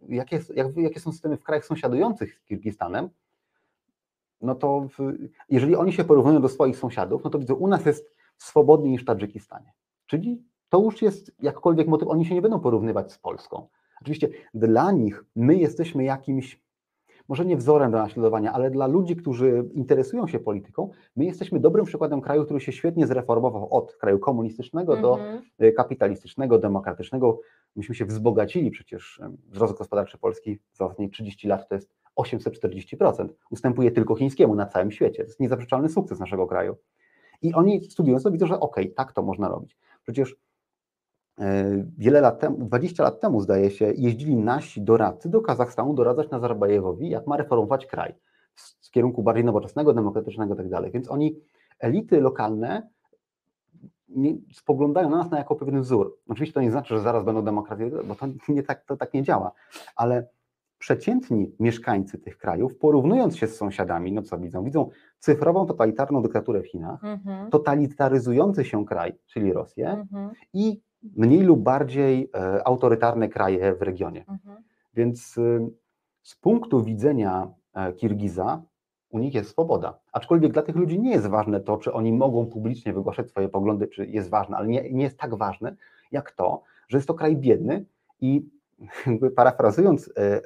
jakie, 0.09 0.41
jak, 0.55 0.77
jakie 0.77 1.01
są 1.01 1.13
systemy 1.13 1.37
w 1.37 1.45
krajach 1.45 1.65
sąsiadujących 1.65 2.35
z 2.35 2.45
Kirgistanem, 2.45 3.09
no 4.43 4.55
to 4.55 4.89
w, 4.99 5.13
jeżeli 5.49 5.77
oni 5.77 5.93
się 5.93 6.05
porównują 6.05 6.43
do 6.43 6.49
swoich 6.49 6.77
sąsiadów, 6.77 7.25
no 7.25 7.31
to 7.31 7.39
widzą, 7.39 7.55
u 7.55 7.69
nas 7.69 7.87
jest 7.87 8.15
swobodniej 8.37 8.93
niż 8.93 9.03
w 9.03 9.05
Tadżykistanie. 9.05 9.73
Czyli 10.07 10.43
to 10.69 10.83
już 10.83 11.03
jest 11.03 11.33
jakkolwiek 11.43 11.89
motyw, 11.89 12.09
oni 12.09 12.25
się 12.25 12.35
nie 12.35 12.43
będą 12.43 12.61
porównywać 12.61 13.13
z 13.13 13.19
Polską. 13.19 13.69
Oczywiście 14.01 14.29
dla 14.55 14.93
nich 14.93 15.25
my 15.37 15.57
jesteśmy 15.57 16.05
jakimś, 16.05 16.63
może 17.29 17.45
nie 17.45 17.57
wzorem 17.57 17.93
do 17.93 17.99
naśladowania, 17.99 18.53
ale 18.53 18.71
dla 18.71 18.87
ludzi, 18.87 19.17
którzy 19.17 19.65
interesują 19.75 20.27
się 20.27 20.41
polityką, 20.41 20.91
my 21.17 21.25
jesteśmy 21.25 21.61
dobrym 21.61 21.87
przykładem 21.87 22.21
kraju, 22.21 22.45
który 22.45 22.61
się 22.61 22.73
świetnie 22.73 23.07
zreformował 23.07 23.75
od 23.75 23.97
kraju 23.97 24.19
komunistycznego 24.19 24.93
mm 24.93 25.05
-hmm. 25.05 25.09
do 25.09 25.19
mhm. 25.19 25.43
y, 25.63 25.73
kapitalistycznego, 25.73 26.59
demokratycznego. 26.59 27.41
Myśmy 27.77 27.95
się 27.95 28.05
wzbogacili 28.05 28.71
przecież, 28.71 29.21
wzrost 29.49 29.79
gospodarczy 29.79 30.19
Polski 30.19 30.59
za 30.73 30.85
ostatnie 30.85 31.11
30 31.11 31.49
lat 31.49 31.69
to 31.69 31.75
jest 31.75 32.02
840%. 32.17 33.29
Ustępuje 33.51 33.91
tylko 33.91 34.15
chińskiemu 34.15 34.55
na 34.55 34.67
całym 34.67 34.91
świecie. 34.91 35.23
To 35.23 35.29
jest 35.29 35.41
niezaprzeczalny 35.41 35.89
sukces 35.89 36.21
naszego 36.21 36.47
kraju. 36.47 36.77
I 37.43 37.55
oni 37.55 37.85
studiując 37.85 38.25
to 38.25 38.31
widzą, 38.31 38.47
że 38.47 38.61
okej, 38.61 38.85
okay, 38.85 38.95
tak 38.95 39.13
to 39.13 39.23
można 39.23 39.49
robić. 39.49 39.77
Przecież 40.03 40.37
e, 41.39 41.65
wiele 41.99 42.21
lat 42.21 42.41
temu, 42.41 42.57
20 42.59 43.03
lat 43.03 43.21
temu 43.21 43.41
zdaje 43.41 43.71
się, 43.71 43.93
jeździli 43.97 44.37
nasi 44.37 44.83
doradcy 44.83 45.29
do 45.31 45.41
Kazachstanu 45.41 45.95
doradzać 45.95 46.31
Nazarbajewowi, 46.31 47.09
jak 47.09 47.27
ma 47.27 47.37
reformować 47.37 47.87
kraj 47.87 48.15
w 48.55 48.91
kierunku 48.91 49.23
bardziej 49.23 49.45
nowoczesnego, 49.45 49.95
demokratycznego 49.95 50.55
itd. 50.55 50.77
Tak 50.83 50.93
Więc 50.93 51.11
oni, 51.11 51.37
elity 51.79 52.21
lokalne, 52.21 52.89
spoglądają 54.53 55.11
na 55.11 55.17
nas 55.17 55.31
na 55.31 55.39
jako 55.39 55.57
pewien 55.57 55.83
wzór. 55.83 56.19
Oczywiście 56.29 56.55
to 56.55 56.61
nie 56.61 56.71
znaczy, 56.71 56.95
że 56.95 57.01
zaraz 57.01 57.25
będą 57.25 57.45
demokracje, 57.45 57.91
bo 58.05 58.15
to 58.15 58.27
nie 58.49 58.63
tak, 58.63 58.85
to 58.85 58.97
tak 58.97 59.15
nie 59.15 59.23
działa, 59.23 59.53
ale 59.97 60.29
przeciętni 60.83 61.53
mieszkańcy 61.61 62.19
tych 62.19 62.39
krajów, 62.39 62.77
porównując 62.77 63.37
się 63.37 63.47
z 63.47 63.57
sąsiadami, 63.57 64.13
no 64.13 64.23
co 64.23 64.39
widzą? 64.39 64.65
Widzą 64.65 64.91
cyfrową, 65.19 65.67
totalitarną 65.67 66.23
dyktaturę 66.23 66.63
w 66.63 66.67
Chinach, 66.67 67.03
mm-hmm. 67.03 67.49
totalitaryzujący 67.51 68.65
się 68.65 68.85
kraj, 68.87 69.13
czyli 69.27 69.53
Rosję, 69.53 69.87
mm-hmm. 69.87 70.31
i 70.53 70.81
mniej 71.17 71.41
lub 71.41 71.61
bardziej 71.61 72.31
e, 72.35 72.67
autorytarne 72.67 73.29
kraje 73.29 73.75
w 73.75 73.83
regionie. 73.83 74.25
Mm-hmm. 74.25 74.57
Więc 74.95 75.39
e, 75.39 75.69
z 76.23 76.37
punktu 76.37 76.85
widzenia 76.85 77.51
e, 77.75 77.93
Kirgiza, 77.93 78.63
u 79.11 79.19
nich 79.19 79.35
jest 79.35 79.51
swoboda. 79.51 79.99
Aczkolwiek 80.13 80.53
dla 80.53 80.63
tych 80.63 80.77
ludzi 80.77 81.01
nie 81.01 81.11
jest 81.11 81.27
ważne 81.27 81.61
to, 81.61 81.77
czy 81.77 81.93
oni 81.93 82.13
mogą 82.13 82.47
publicznie 82.47 82.93
wygłaszać 82.93 83.31
swoje 83.31 83.49
poglądy, 83.49 83.87
czy 83.89 84.07
jest 84.07 84.31
ważne, 84.31 84.57
ale 84.57 84.69
nie, 84.69 84.91
nie 84.93 85.03
jest 85.03 85.19
tak 85.19 85.35
ważne, 85.35 85.77
jak 86.13 86.31
to, 86.31 86.63
że 86.89 86.99
jest 86.99 87.09
to 87.09 87.15
kraj 87.15 87.37
biedny 87.37 87.85
i 88.21 88.47
jakby 89.07 89.31
parafrazując, 89.31 90.13
e, 90.17 90.41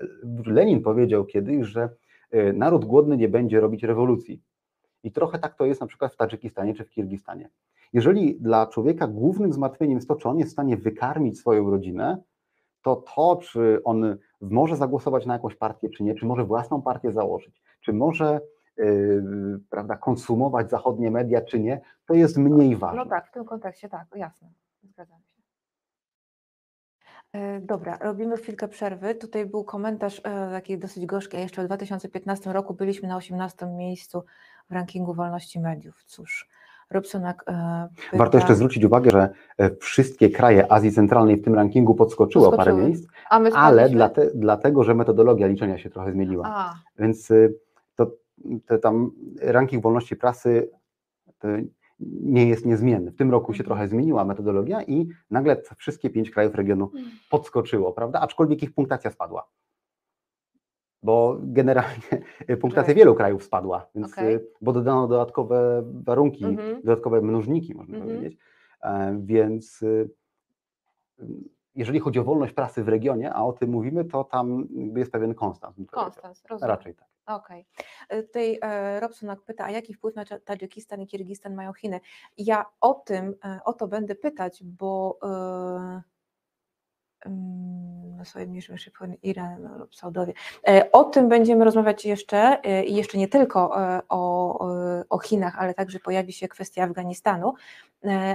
Lenin 0.46 0.82
powiedział 0.82 1.24
kiedyś, 1.24 1.66
że 1.66 1.88
e, 2.30 2.52
naród 2.52 2.84
głodny 2.84 3.16
nie 3.16 3.28
będzie 3.28 3.60
robić 3.60 3.82
rewolucji. 3.82 4.42
I 5.02 5.12
trochę 5.12 5.38
tak 5.38 5.54
to 5.54 5.66
jest 5.66 5.80
na 5.80 5.86
przykład 5.86 6.12
w 6.12 6.16
Tadżykistanie 6.16 6.74
czy 6.74 6.84
w 6.84 6.90
Kirgistanie. 6.90 7.50
Jeżeli 7.92 8.40
dla 8.40 8.66
człowieka 8.66 9.06
głównym 9.06 9.52
zmartwieniem 9.52 9.96
jest 9.96 10.08
to, 10.08 10.16
czy 10.16 10.28
on 10.28 10.38
jest 10.38 10.50
w 10.50 10.52
stanie 10.52 10.76
wykarmić 10.76 11.38
swoją 11.38 11.70
rodzinę, 11.70 12.22
to 12.82 13.04
to, 13.14 13.36
czy 13.36 13.80
on 13.84 14.16
może 14.40 14.76
zagłosować 14.76 15.26
na 15.26 15.32
jakąś 15.32 15.54
partię, 15.54 15.88
czy 15.90 16.04
nie, 16.04 16.14
czy 16.14 16.26
może 16.26 16.44
własną 16.44 16.82
partię 16.82 17.12
założyć, 17.12 17.62
czy 17.80 17.92
może 17.92 18.40
yy, 18.76 19.60
prawda, 19.70 19.96
konsumować 19.96 20.70
zachodnie 20.70 21.10
media, 21.10 21.40
czy 21.40 21.60
nie, 21.60 21.80
to 22.06 22.14
jest 22.14 22.36
mniej 22.36 22.76
ważne. 22.76 23.04
No 23.04 23.10
tak, 23.10 23.28
w 23.28 23.32
tym 23.32 23.44
kontekście 23.44 23.88
tak, 23.88 24.06
jasne, 24.16 24.48
zgadzam 24.82 25.18
się. 25.18 25.35
E, 27.36 27.60
dobra, 27.60 27.98
robimy 28.00 28.36
chwilkę 28.36 28.68
przerwy. 28.68 29.14
Tutaj 29.14 29.46
był 29.46 29.64
komentarz 29.64 30.18
e, 30.18 30.50
taki 30.50 30.78
dosyć 30.78 31.06
gorzki. 31.06 31.36
Jeszcze 31.36 31.62
w 31.62 31.66
2015 31.66 32.52
roku 32.52 32.74
byliśmy 32.74 33.08
na 33.08 33.16
18 33.16 33.66
miejscu 33.66 34.24
w 34.70 34.72
rankingu 34.72 35.14
wolności 35.14 35.60
mediów. 35.60 36.04
Cóż, 36.04 36.48
Robsonak. 36.90 37.44
E, 37.48 37.88
pyta... 38.04 38.18
Warto 38.18 38.38
jeszcze 38.38 38.54
zwrócić 38.54 38.84
uwagę, 38.84 39.10
że 39.10 39.28
wszystkie 39.80 40.30
kraje 40.30 40.72
Azji 40.72 40.92
Centralnej 40.92 41.36
w 41.36 41.44
tym 41.44 41.54
rankingu 41.54 41.94
podskoczyło, 41.94 42.52
parę 42.52 42.72
miejsc, 42.72 43.08
ale 43.54 43.88
dlate, 43.88 44.30
dlatego, 44.34 44.84
że 44.84 44.94
metodologia 44.94 45.46
liczenia 45.46 45.78
się 45.78 45.90
trochę 45.90 46.12
zmieniła. 46.12 46.44
A. 46.46 46.74
Więc 46.98 47.28
to, 47.96 48.10
to 48.66 48.78
tam 48.78 49.10
ranking 49.40 49.82
wolności 49.82 50.16
prasy 50.16 50.70
nie 52.01 52.48
jest 52.48 52.66
niezmienny. 52.66 53.10
W 53.10 53.16
tym 53.16 53.31
roku 53.31 53.52
się 53.52 53.62
mhm. 53.62 53.66
trochę 53.66 53.89
zmieniła 53.89 54.24
metodologia 54.24 54.82
i 54.82 55.09
nagle 55.31 55.62
wszystkie 55.77 56.10
pięć 56.10 56.31
krajów 56.31 56.55
regionu 56.55 56.90
mm. 56.94 57.10
podskoczyło, 57.31 57.93
prawda? 57.93 58.20
Aczkolwiek 58.20 58.62
ich 58.62 58.74
punktacja 58.74 59.10
spadła. 59.10 59.48
Bo 61.02 61.39
generalnie 61.43 62.02
punktacja 62.60 62.94
wielu 62.94 63.14
krajów 63.14 63.44
spadła, 63.44 63.89
więc, 63.94 64.12
okay. 64.12 64.44
bo 64.60 64.73
dodano 64.73 65.09
dodatkowe 65.09 65.82
warunki, 66.05 66.44
-hmm. 66.44 66.82
dodatkowe 66.85 67.20
mnożniki, 67.20 67.74
można 67.74 68.01
powiedzieć. 68.01 68.36
E, 68.82 69.20
więc 69.24 69.82
y, 69.82 70.10
jeżeli 71.74 72.01
chodzi 72.01 72.18
o 72.18 72.24
wolność 72.24 72.52
prasy 72.52 72.85
w 72.85 72.89
regionie, 72.89 73.35
a 73.35 73.44
o 73.44 73.52
tym 73.52 73.70
mówimy, 73.70 74.05
to 74.05 74.24
tam 74.24 74.68
jest 74.97 75.12
pewien 75.12 75.35
konstans. 75.35 75.77
Konstans, 75.90 76.44
rozumiem. 76.51 76.70
Raczej 76.70 76.94
tak. 76.94 77.09
Okej. 77.26 77.66
Okay. 78.08 78.22
Tutaj 78.22 78.58
e, 78.62 79.00
Robsonak 79.00 79.42
pyta, 79.42 79.64
a 79.64 79.70
jaki 79.70 79.94
wpływ 79.94 80.14
na 80.14 80.24
Tadżykistan 80.24 81.00
i 81.00 81.06
Kirgistan 81.06 81.54
mają 81.54 81.72
Chiny? 81.72 82.00
Ja 82.38 82.66
o 82.80 82.94
tym, 82.94 83.34
e, 83.44 83.60
o 83.64 83.72
to 83.72 83.88
będę 83.88 84.14
pytać, 84.14 84.64
bo 84.64 85.18
e, 85.22 86.16
na 88.16 88.24
swoim 88.24 88.48
mniejszym 88.48 88.78
szybkim 88.78 89.14
Iran 89.22 89.78
lub 89.78 89.94
Saudowie. 89.94 90.32
E, 90.68 90.92
o 90.92 91.04
tym 91.04 91.28
będziemy 91.28 91.64
rozmawiać 91.64 92.04
jeszcze 92.04 92.64
e, 92.64 92.84
i 92.84 92.94
jeszcze 92.94 93.18
nie 93.18 93.28
tylko 93.28 93.82
e, 93.82 94.00
o, 94.08 94.58
o 95.08 95.18
Chinach, 95.18 95.58
ale 95.58 95.74
także 95.74 95.98
pojawi 95.98 96.32
się 96.32 96.48
kwestia 96.48 96.82
Afganistanu, 96.82 97.54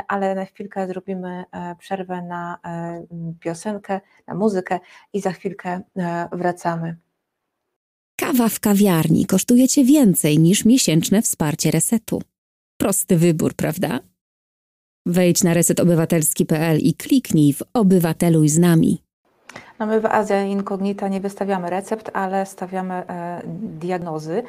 ale 0.07 0.35
na 0.35 0.45
chwilkę 0.45 0.87
zrobimy 0.87 1.45
przerwę 1.79 2.21
na 2.21 2.57
piosenkę, 3.39 4.01
na 4.27 4.35
muzykę 4.35 4.79
i 5.13 5.21
za 5.21 5.31
chwilkę 5.31 5.81
wracamy. 6.31 6.95
Kawa 8.21 8.49
w 8.49 8.59
kawiarni 8.59 9.25
kosztuje 9.25 9.67
Cię 9.67 9.83
więcej 9.83 10.39
niż 10.39 10.65
miesięczne 10.65 11.21
wsparcie 11.21 11.71
resetu. 11.71 12.21
Prosty 12.77 13.17
wybór, 13.17 13.53
prawda? 13.53 13.99
Wejdź 15.05 15.43
na 15.43 15.53
resetobywatelski.pl 15.53 16.79
i 16.79 16.93
kliknij 16.93 17.53
w 17.53 17.63
Obywateluj 17.73 18.49
z 18.49 18.57
nami. 18.57 19.01
No 19.81 19.87
my 19.87 19.99
w 19.99 20.05
Azja 20.05 20.43
Incognita 20.43 21.07
nie 21.07 21.19
wystawiamy 21.21 21.69
recept, 21.69 22.11
ale 22.13 22.45
stawiamy 22.45 22.93
e, 22.93 23.41
diagnozy. 23.55 24.43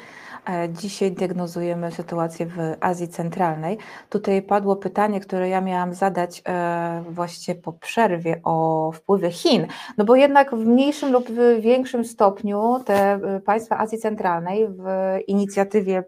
E, 0.49 0.69
dzisiaj 0.69 1.11
diagnozujemy 1.11 1.91
sytuację 1.91 2.45
w 2.45 2.57
Azji 2.79 3.07
Centralnej. 3.07 3.77
Tutaj 4.09 4.41
padło 4.41 4.75
pytanie, 4.75 5.19
które 5.19 5.49
ja 5.49 5.61
miałam 5.61 5.93
zadać 5.93 6.41
e, 6.45 7.03
właściwie 7.09 7.61
po 7.61 7.73
przerwie 7.73 8.41
o 8.43 8.91
wpływie 8.91 9.31
Chin, 9.31 9.67
no 9.97 10.05
bo 10.05 10.15
jednak 10.15 10.55
w 10.55 10.65
mniejszym 10.65 11.11
lub 11.11 11.29
w 11.29 11.61
większym 11.61 12.05
stopniu 12.05 12.79
te 12.85 13.13
e, 13.13 13.39
państwa 13.39 13.77
Azji 13.77 13.97
Centralnej 13.97 14.67
w 14.67 14.83
inicjatywie 15.27 16.03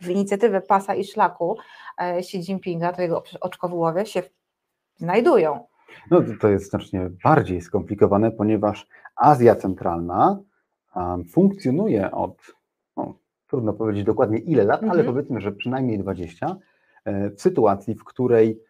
w 0.00 0.08
inicjatywę 0.08 0.60
Pasa 0.60 0.94
i 0.94 1.04
Szlaku 1.04 1.56
e, 1.98 2.16
Xi 2.16 2.38
Jinpinga, 2.38 2.92
to 2.92 3.02
jego 3.02 3.22
oczko 3.40 3.94
się 4.04 4.22
znajdują. 4.96 5.66
No 6.10 6.22
to 6.40 6.48
jest 6.48 6.70
znacznie 6.70 7.10
bardziej 7.24 7.60
skomplikowane, 7.60 8.30
ponieważ 8.30 8.88
Azja 9.16 9.54
Centralna 9.54 10.38
um, 10.94 11.24
funkcjonuje 11.24 12.10
od, 12.10 12.42
no, 12.96 13.18
trudno 13.46 13.72
powiedzieć 13.72 14.04
dokładnie 14.04 14.38
ile 14.38 14.64
lat, 14.64 14.82
ale 14.82 15.00
mhm. 15.00 15.06
powiedzmy, 15.06 15.40
że 15.40 15.52
przynajmniej 15.52 15.98
20, 15.98 16.56
e, 17.04 17.30
w 17.30 17.40
sytuacji, 17.40 17.94
w 17.94 18.04
której 18.04 18.60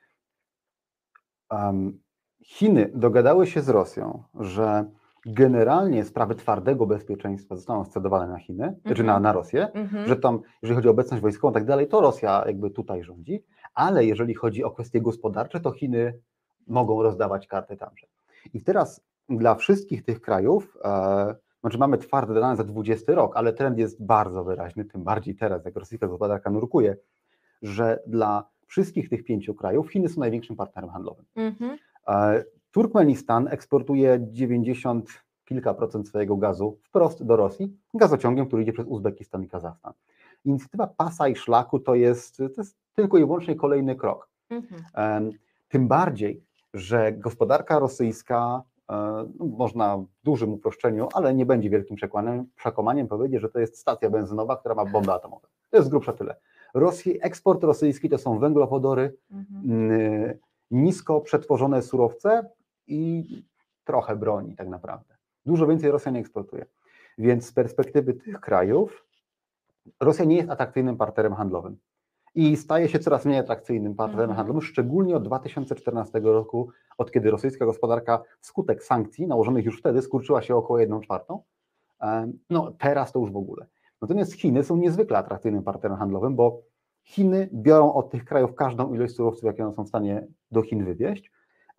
um, 1.51 1.99
Chiny 2.45 2.91
dogadały 2.95 3.47
się 3.47 3.63
z 3.63 3.69
Rosją, 3.69 4.23
że 4.35 4.85
generalnie 5.27 6.05
sprawy 6.05 6.35
twardego 6.35 6.87
bezpieczeństwa 6.87 7.57
zostaną 7.57 7.85
scedowane 7.85 8.33
na 8.33 8.39
Chiny, 8.39 8.65
mm 8.65 8.77
-hmm. 8.85 8.95
czy 8.95 9.03
na, 9.03 9.13
mhm. 9.13 9.23
na 9.23 9.33
Rosję, 9.33 9.69
-hmm. 9.75 10.07
że 10.07 10.17
tam, 10.17 10.41
jeżeli 10.63 10.77
chodzi 10.77 10.89
o 10.89 10.91
obecność 10.91 11.23
wojskową 11.23 11.51
i 11.51 11.55
tak 11.55 11.65
dalej, 11.65 11.89
to 11.89 12.01
Rosja 12.01 12.45
jakby 12.47 12.71
tutaj 12.71 13.03
rządzi, 13.03 13.45
ale 13.75 14.05
jeżeli 14.05 14.35
chodzi 14.35 14.65
o 14.65 14.71
kwestie 14.71 15.01
gospodarcze, 15.01 15.61
to 15.61 15.73
Chiny 15.73 16.19
mogą 16.67 17.03
rozdawać 17.03 17.47
karty 17.47 17.77
tamże. 17.77 18.07
I 18.55 18.63
teraz 18.63 19.01
dla 19.29 19.55
wszystkich 19.55 20.05
tych 20.05 20.21
krajów, 20.21 20.79
e, 20.85 21.35
znaczy 21.61 21.79
mamy 21.79 21.99
twarde 21.99 22.35
dane 22.35 22.57
za 22.57 22.65
20 22.65 23.15
rok, 23.15 23.37
ale 23.37 23.53
trend 23.53 23.79
jest 23.79 24.05
bardzo 24.05 24.45
wyraźny, 24.45 24.85
tym 24.85 25.05
bardziej 25.05 25.35
teraz, 25.35 25.65
jak 25.65 25.77
rosyjska 25.77 26.07
gospodarka 26.07 26.51
nurkuje, 26.51 26.97
że 27.63 28.03
dla 28.07 28.49
wszystkich 28.67 29.09
tych 29.09 29.25
pięciu 29.25 29.55
krajów 29.55 29.91
Chiny 29.91 30.09
są 30.09 30.21
największym 30.21 30.57
partnerem 30.57 30.91
handlowym. 30.91 31.25
Mhm. 31.37 31.79
E, 32.09 32.45
Turkmenistan 32.71 33.49
eksportuje 33.49 34.19
90 34.31 35.27
kilka 35.45 35.75
procent 35.75 36.09
swojego 36.09 36.37
gazu 36.37 36.79
wprost 36.83 37.25
do 37.25 37.37
Rosji, 37.37 37.77
gazociągiem, 37.95 38.47
który 38.47 38.63
idzie 38.63 38.73
przez 38.73 38.87
Uzbekistan 38.87 39.43
i 39.43 39.49
Kazachstan. 39.49 39.93
Inicjatywa 40.45 40.87
pasa 40.87 41.29
i 41.29 41.37
szlaku 41.37 41.79
to 41.79 41.95
jest, 41.95 42.37
to 42.37 42.45
jest 42.59 42.77
tylko 42.95 43.19
i 43.19 43.21
wyłącznie 43.21 43.55
kolejny 43.55 43.97
krok. 43.97 44.29
Mhm. 44.51 45.31
Tym 45.69 45.89
bardziej, 45.89 46.46
że 46.77 47.13
gospodarka 47.13 47.79
rosyjska, 47.79 48.63
e, 48.91 48.95
no, 49.39 49.47
można 49.47 49.97
w 49.97 50.07
dużym 50.25 50.53
uproszczeniu, 50.53 51.09
ale 51.15 51.35
nie 51.35 51.47
będzie 51.47 51.71
wielkim 51.71 51.97
przekłamaniem, 51.97 52.47
przekomaniem 52.57 53.09
powiedzieć, 53.09 53.41
że 53.41 53.49
to 53.49 53.59
jest 53.59 53.79
stacja 53.79 54.11
benzynowa, 54.11 54.57
która 54.57 54.75
ma 54.75 54.85
bomby 54.85 55.13
atomowe. 55.13 55.47
To 55.71 55.77
jest 55.77 55.91
grubsza 55.91 56.13
tyle. 56.13 56.37
Rosji, 56.75 57.19
eksport 57.23 57.65
rosyjski 57.65 58.09
to 58.09 58.19
są 58.19 58.39
węglowodory, 58.39 59.17
mhm. 59.33 60.39
nisko 60.71 61.21
przetworzone 61.21 61.83
surowce 61.83 62.51
i 62.87 63.25
trochę 63.85 64.17
broni 64.17 64.57
tak 64.57 64.69
naprawdę. 64.69 65.15
Dużo 65.47 65.67
więcej 65.67 65.91
Rosja 65.91 66.13
nie 66.13 66.21
eksportuje. 66.21 66.67
Więc 67.19 67.47
z 67.47 67.53
perspektywy 67.53 68.15
tych 68.15 68.41
krajów 68.41 69.07
Rosja 70.01 70.25
nie 70.25 70.37
jest 70.37 70.51
atrakcyjnym 70.51 70.97
partnerem 70.97 71.35
handlowym 71.35 71.77
i 72.37 72.57
staje 72.57 72.89
się 72.89 72.99
coraz 72.99 73.25
mniej 73.25 73.39
atrakcyjnym 73.39 73.95
partnerem 73.95 74.31
mhm. 74.31 74.37
handlowym, 74.37 74.63
szczególnie 74.63 75.17
od 75.17 75.25
2014 75.25 76.21
roku, 76.21 76.69
od 76.99 77.13
kiedy 77.13 77.31
rosyjska 77.31 77.65
gospodarka 77.65 78.23
wskutek 78.41 78.83
sankcji 78.85 79.27
nałożonych 79.27 79.65
już 79.65 79.79
wtedy 79.79 80.03
skurczyła 80.03 80.43
się 80.43 80.57
około 80.57 80.79
1 80.79 81.01
czwartą. 81.01 81.43
No 82.51 82.73
teraz 82.79 83.13
to 83.13 83.19
już 83.19 83.33
w 83.33 83.37
ogóle. 83.37 83.67
Natomiast 84.03 84.33
Chiny 84.33 84.65
są 84.65 84.77
niezwykle 84.77 85.19
atrakcyjnym 85.19 85.63
partnerem 85.63 85.99
handlowym, 85.99 86.37
bo 86.37 86.63
Chiny 87.03 87.49
biorą 87.53 87.93
od 87.93 88.11
tych 88.11 88.25
krajów 88.25 88.55
każdą 88.55 88.95
ilość 88.95 89.15
surowców, 89.15 89.45
jakie 89.45 89.65
one 89.65 89.75
są 89.75 89.85
w 89.85 89.89
stanie 89.89 90.27
do 90.51 90.63
Chin 90.63 90.85
wywieźć, 90.85 91.33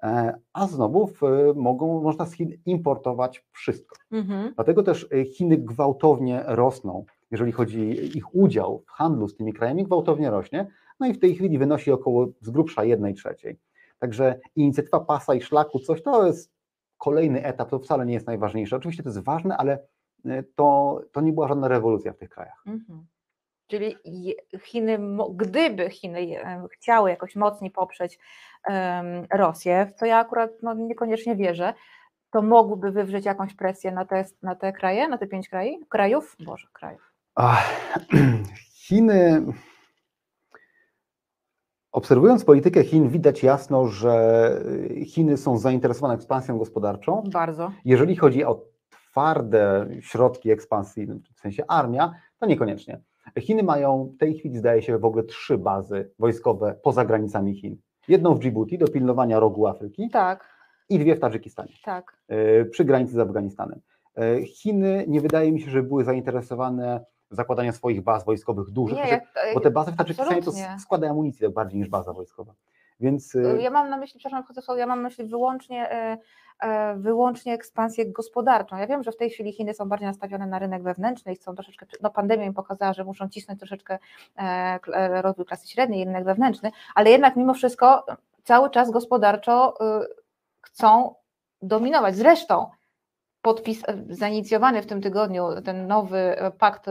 e, 0.03 0.39
a 0.53 0.67
znowu 0.67 1.09
mogą, 1.55 2.01
można 2.01 2.25
z 2.25 2.33
Chin 2.33 2.51
importować 2.65 3.45
wszystko. 3.51 3.95
Mhm. 4.11 4.53
Dlatego 4.55 4.83
też 4.83 5.07
e, 5.11 5.25
Chiny 5.25 5.57
gwałtownie 5.57 6.43
rosną 6.47 7.05
jeżeli 7.31 7.51
chodzi 7.51 8.17
ich 8.17 8.35
udział 8.35 8.83
w 8.87 8.91
handlu 8.91 9.27
z 9.27 9.35
tymi 9.35 9.53
krajami, 9.53 9.83
gwałtownie 9.83 10.29
rośnie, 10.29 10.67
no 10.99 11.07
i 11.07 11.13
w 11.13 11.19
tej 11.19 11.35
chwili 11.35 11.57
wynosi 11.57 11.91
około 11.91 12.27
z 12.41 12.49
grubsza 12.49 12.83
jednej 12.83 13.13
trzeciej. 13.13 13.59
Także 13.99 14.39
inicjatywa 14.55 14.99
pasa 14.99 15.33
i 15.33 15.41
szlaku, 15.41 15.79
coś 15.79 16.03
to 16.03 16.27
jest 16.27 16.53
kolejny 16.97 17.43
etap, 17.43 17.69
to 17.69 17.79
wcale 17.79 18.05
nie 18.05 18.13
jest 18.13 18.27
najważniejsze. 18.27 18.75
Oczywiście 18.75 19.03
to 19.03 19.09
jest 19.09 19.23
ważne, 19.23 19.57
ale 19.57 19.79
e, 20.25 20.43
to, 20.43 20.99
to 21.11 21.21
nie 21.21 21.33
była 21.33 21.47
żadna 21.47 21.67
rewolucja 21.67 22.13
w 22.13 22.17
tych 22.17 22.29
krajach. 22.29 22.63
Mhm. 22.65 23.05
Czyli 23.67 23.95
Chiny, 24.63 24.99
gdyby 25.35 25.89
Chiny 25.89 26.35
chciały 26.71 27.09
jakoś 27.09 27.35
mocniej 27.35 27.71
poprzeć 27.71 28.19
Rosję, 29.33 29.85
w 29.85 29.93
co 29.93 30.05
ja 30.05 30.19
akurat 30.19 30.51
no, 30.61 30.73
niekoniecznie 30.73 31.35
wierzę, 31.35 31.73
to 32.31 32.41
mogłyby 32.41 32.91
wywrzeć 32.91 33.25
jakąś 33.25 33.53
presję 33.53 33.91
na 33.91 34.05
te, 34.05 34.25
na 34.41 34.55
te 34.55 34.73
kraje, 34.73 35.07
na 35.07 35.17
te 35.17 35.27
pięć? 35.27 35.49
Krajów? 35.89 36.35
Boże, 36.45 36.67
krajów. 36.73 37.16
Chiny. 38.85 39.45
Obserwując 41.91 42.45
politykę 42.45 42.83
Chin, 42.83 43.09
widać 43.09 43.43
jasno, 43.43 43.87
że 43.87 44.51
Chiny 45.05 45.37
są 45.37 45.57
zainteresowane 45.57 46.13
ekspansją 46.13 46.57
gospodarczą. 46.57 47.23
Bardzo. 47.33 47.71
Jeżeli 47.85 48.15
chodzi 48.15 48.43
o 48.43 48.65
twarde 48.89 49.87
środki 50.01 50.51
ekspansji, 50.51 51.07
w 51.35 51.39
sensie 51.39 51.63
armia, 51.67 52.13
to 52.39 52.45
niekoniecznie. 52.45 53.01
Chiny 53.39 53.63
mają 53.63 54.11
w 54.15 54.17
tej 54.17 54.37
chwili, 54.37 54.57
zdaje 54.57 54.81
się, 54.81 54.97
w 54.97 55.05
ogóle 55.05 55.23
trzy 55.23 55.57
bazy 55.57 56.11
wojskowe 56.19 56.79
poza 56.83 57.05
granicami 57.05 57.55
Chin. 57.55 57.77
Jedną 58.07 58.35
w 58.35 58.39
Djibouti 58.39 58.77
do 58.77 58.87
pilnowania 58.87 59.39
rogu 59.39 59.67
Afryki. 59.67 60.09
Tak. 60.09 60.57
I 60.89 60.99
dwie 60.99 61.15
w 61.15 61.19
Tadżykistanie. 61.19 61.73
Tak. 61.83 62.17
E, 62.27 62.65
przy 62.65 62.85
granicy 62.85 63.13
z 63.13 63.19
Afganistanem. 63.19 63.79
E, 64.17 64.45
Chiny 64.45 65.05
nie 65.07 65.21
wydaje 65.21 65.51
mi 65.51 65.61
się, 65.61 65.71
że 65.71 65.83
były 65.83 66.03
zainteresowane 66.03 67.05
zakładania 67.31 67.71
swoich 67.71 68.01
baz 68.01 68.25
wojskowych 68.25 68.69
dużych, 68.69 68.97
nie, 68.97 69.21
bo 69.53 69.59
te 69.59 69.71
bazy 69.71 69.91
w 69.91 69.95
Tadżykistanie 69.95 70.43
to 70.43 70.51
składają 70.79 71.11
amunicję 71.11 71.49
bardziej 71.49 71.79
niż 71.79 71.89
baza 71.89 72.13
wojskowa. 72.13 72.53
Więc... 72.99 73.35
Y, 73.35 73.57
ja 73.61 73.69
mam 73.69 73.89
na 73.89 73.97
myśli, 73.97 74.19
przepraszam, 74.19 74.77
ja 74.77 74.87
mam 74.87 75.01
na 75.01 75.09
myśli 75.09 75.25
wyłącznie, 75.25 75.91
e, 75.91 76.17
e, 76.59 76.95
wyłącznie 76.95 77.53
ekspansję 77.53 78.11
gospodarczą. 78.11 78.77
Ja 78.77 78.87
wiem, 78.87 79.03
że 79.03 79.11
w 79.11 79.17
tej 79.17 79.29
chwili 79.29 79.53
Chiny 79.53 79.73
są 79.73 79.89
bardziej 79.89 80.07
nastawione 80.07 80.47
na 80.47 80.59
rynek 80.59 80.83
wewnętrzny 80.83 81.33
i 81.33 81.35
chcą 81.35 81.55
troszeczkę, 81.55 81.85
no 82.01 82.09
pandemia 82.09 82.45
im 82.45 82.53
pokazała, 82.53 82.93
że 82.93 83.03
muszą 83.03 83.29
cisnąć 83.29 83.59
troszeczkę 83.59 83.99
e, 84.37 85.21
rozwój 85.21 85.45
klasy 85.45 85.67
średniej, 85.67 86.05
rynek 86.05 86.25
wewnętrzny, 86.25 86.71
ale 86.95 87.09
jednak 87.09 87.35
mimo 87.35 87.53
wszystko 87.53 88.05
cały 88.47 88.69
czas 88.69 88.91
gospodarczo 88.91 89.73
y, 90.01 90.07
chcą 90.61 91.15
dominować. 91.61 92.15
Zresztą 92.15 92.69
podpis, 93.47 93.83
zainicjowany 94.09 94.81
w 94.81 94.85
tym 94.85 95.01
tygodniu 95.01 95.61
ten 95.65 95.87
nowy 95.87 96.35
pakt 96.59 96.85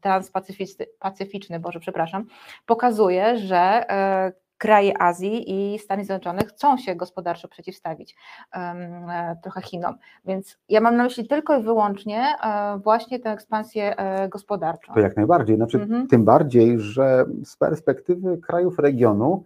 transpacyficzny, 0.00 1.60
Boże, 1.60 1.80
przepraszam, 1.80 2.24
pokazuje, 2.66 3.38
że 3.38 3.56
e, 3.58 4.32
kraje 4.58 5.02
Azji 5.02 5.44
i 5.74 5.78
Stany 5.78 6.04
Zjednoczone 6.04 6.44
chcą 6.44 6.76
się 6.76 6.94
gospodarczo 6.94 7.48
przeciwstawić 7.48 8.16
e, 8.54 9.36
trochę 9.42 9.62
Chinom. 9.62 9.94
Więc 10.24 10.58
ja 10.68 10.80
mam 10.80 10.96
na 10.96 11.04
myśli 11.04 11.28
tylko 11.28 11.58
i 11.58 11.62
wyłącznie 11.62 12.34
e, 12.44 12.78
właśnie 12.78 13.18
tę 13.20 13.30
ekspansję 13.30 13.94
gospodarczą. 14.28 14.94
To 14.94 15.00
jak 15.00 15.16
najbardziej. 15.16 15.56
Znaczy, 15.56 15.78
mhm. 15.80 16.06
Tym 16.06 16.24
bardziej, 16.24 16.80
że 16.80 17.24
z 17.44 17.56
perspektywy 17.56 18.38
krajów 18.38 18.78
regionu 18.78 19.44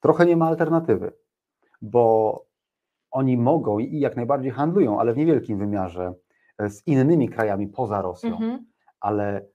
trochę 0.00 0.26
nie 0.26 0.36
ma 0.36 0.46
alternatywy, 0.46 1.12
bo 1.82 2.49
oni 3.10 3.36
mogą 3.36 3.78
i 3.78 4.00
jak 4.00 4.16
najbardziej 4.16 4.50
handlują, 4.50 5.00
ale 5.00 5.12
w 5.12 5.16
niewielkim 5.16 5.58
wymiarze 5.58 6.14
e, 6.58 6.70
z 6.70 6.86
innymi 6.86 7.28
krajami 7.28 7.68
poza 7.68 8.02
Rosją, 8.02 8.32
mhm. 8.32 8.66
ale 9.00 9.46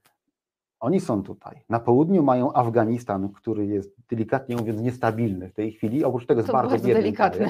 oni 0.80 1.00
są 1.00 1.24
tutaj. 1.24 1.64
Na 1.70 1.80
południu 1.80 2.24
mają 2.24 2.54
Afganistan, 2.54 3.30
który 3.30 3.66
jest 3.66 3.96
delikatnie 4.10 4.56
mówiąc 4.56 4.82
niestabilny 4.82 5.50
w 5.50 5.54
tej 5.54 5.72
chwili, 5.72 6.04
oprócz 6.04 6.26
tego 6.26 6.42
jest 6.42 6.52
bardzo, 6.52 6.70
bardzo 6.70 6.88
delikatny. 6.88 7.48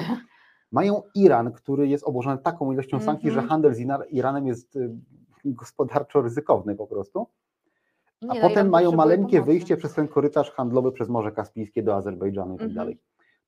Mają 0.72 1.02
Iran, 1.14 1.52
który 1.52 1.88
jest 1.88 2.04
obłożony 2.04 2.38
taką 2.38 2.72
ilością 2.72 3.00
sankcji, 3.00 3.30
że 3.30 3.40
mhm. 3.40 3.48
handel 3.48 3.74
z 3.74 3.80
Iranem 4.10 4.46
jest 4.46 4.76
y, 4.76 4.90
gospodarczo 5.44 6.22
ryzykowny 6.22 6.74
po 6.74 6.86
prostu. 6.86 7.26
A 8.22 8.34
Nie, 8.34 8.40
no, 8.40 8.48
potem 8.48 8.68
mają 8.68 8.92
maleńkie 8.92 9.42
wyjście 9.42 9.76
przez 9.76 9.94
ten 9.94 10.08
korytarz 10.08 10.50
handlowy 10.50 10.92
przez 10.92 11.08
Morze 11.08 11.32
Kaspijskie 11.32 11.82
do 11.82 11.96
Azerbejdżanu 11.96 12.54
i 12.54 12.58
tak 12.58 12.68
mhm. 12.68 12.74
dalej 12.74 12.98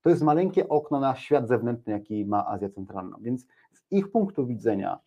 to 0.03 0.11
jest 0.11 0.23
maleńkie 0.23 0.69
okno 0.69 1.01
na 1.01 1.15
świat 1.15 1.49
zewnętrzny, 1.49 1.93
jaki 1.93 2.27
ma 2.27 2.47
Azja 2.47 2.69
Centralna. 2.69 3.17
Więc 3.21 3.47
z 3.73 3.93
ich 3.93 4.11
punktu 4.11 4.47
widzenia 4.47 4.99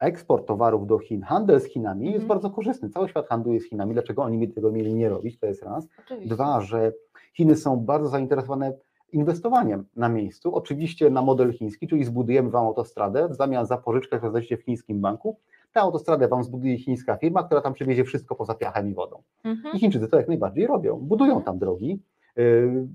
eksport 0.00 0.46
towarów 0.46 0.86
do 0.86 0.98
Chin, 0.98 1.22
handel 1.22 1.60
z 1.60 1.64
Chinami 1.64 2.04
jest 2.04 2.22
mhm. 2.22 2.28
bardzo 2.28 2.50
korzystny. 2.50 2.90
Cały 2.90 3.08
świat 3.08 3.28
handluje 3.28 3.60
z 3.60 3.68
Chinami. 3.68 3.92
Dlaczego 3.94 4.22
oni 4.22 4.48
tego 4.48 4.72
mieli 4.72 4.94
nie 4.94 5.08
robić? 5.08 5.38
To 5.38 5.46
jest 5.46 5.62
raz. 5.62 5.88
Oczywiście. 5.98 6.34
Dwa, 6.34 6.60
że 6.60 6.92
Chiny 7.34 7.56
są 7.56 7.76
bardzo 7.76 8.08
zainteresowane 8.08 8.72
inwestowaniem 9.12 9.84
na 9.96 10.08
miejscu. 10.08 10.54
Oczywiście 10.54 11.10
na 11.10 11.22
model 11.22 11.52
chiński, 11.52 11.88
czyli 11.88 12.04
zbudujemy 12.04 12.50
Wam 12.50 12.66
autostradę 12.66 13.28
w 13.28 13.34
zamian 13.34 13.66
za 13.66 13.78
pożyczkę, 13.78 14.18
którą 14.18 14.32
w 14.40 14.62
chińskim 14.62 15.00
banku. 15.00 15.36
Tę 15.72 15.80
autostradę 15.80 16.28
Wam 16.28 16.44
zbuduje 16.44 16.78
chińska 16.78 17.16
firma, 17.16 17.42
która 17.42 17.60
tam 17.60 17.74
przewiezie 17.74 18.04
wszystko 18.04 18.34
poza 18.34 18.54
piachem 18.54 18.90
i 18.90 18.94
wodą. 18.94 19.22
Mhm. 19.44 19.74
I 19.76 19.78
Chińczycy 19.78 20.08
to 20.08 20.16
jak 20.16 20.28
najbardziej 20.28 20.66
robią. 20.66 20.96
Budują 20.96 21.42
tam 21.42 21.58
drogi, 21.58 22.02
y, 22.38 22.86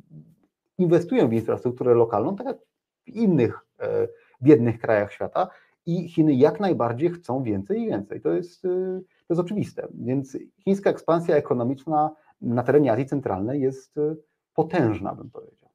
inwestują 0.78 1.30
w 1.30 1.34
infrastrukturę 1.34 1.94
lokalną, 1.94 2.36
tak 2.36 2.48
jak 2.48 2.58
w 3.06 3.10
innych 3.10 3.66
e, 3.80 4.08
biednych 4.42 4.80
krajach 4.80 5.14
świata 5.14 5.48
i 5.86 6.10
Chiny 6.10 6.34
jak 6.34 6.60
najbardziej 6.60 7.10
chcą 7.10 7.44
więcej 7.44 7.82
i 7.82 7.86
więcej. 7.86 8.22
To 8.22 8.30
jest, 8.30 8.66
e, 8.66 8.70
to 9.02 9.34
jest 9.34 9.42
oczywiste. 9.42 9.88
Więc 9.94 10.38
chińska 10.64 10.90
ekspansja 10.90 11.36
ekonomiczna 11.36 12.12
na 12.42 12.64
terenie 12.64 12.92
Azji 12.92 13.06
Centralnej 13.06 13.62
jest 13.62 13.98
e, 13.98 14.16
potężna, 14.54 15.16
bym 15.16 15.30
powiedział. 15.30 15.70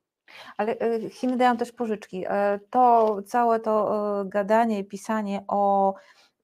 Ale 0.56 0.76
Chiny 1.10 1.36
dają 1.36 1.56
też 1.56 1.72
pożyczki. 1.72 2.24
To 2.70 3.16
całe 3.26 3.60
to 3.60 4.24
gadanie, 4.26 4.84
pisanie 4.84 5.44
o, 5.48 5.94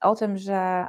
o 0.01 0.14
tym, 0.14 0.39
że 0.39 0.86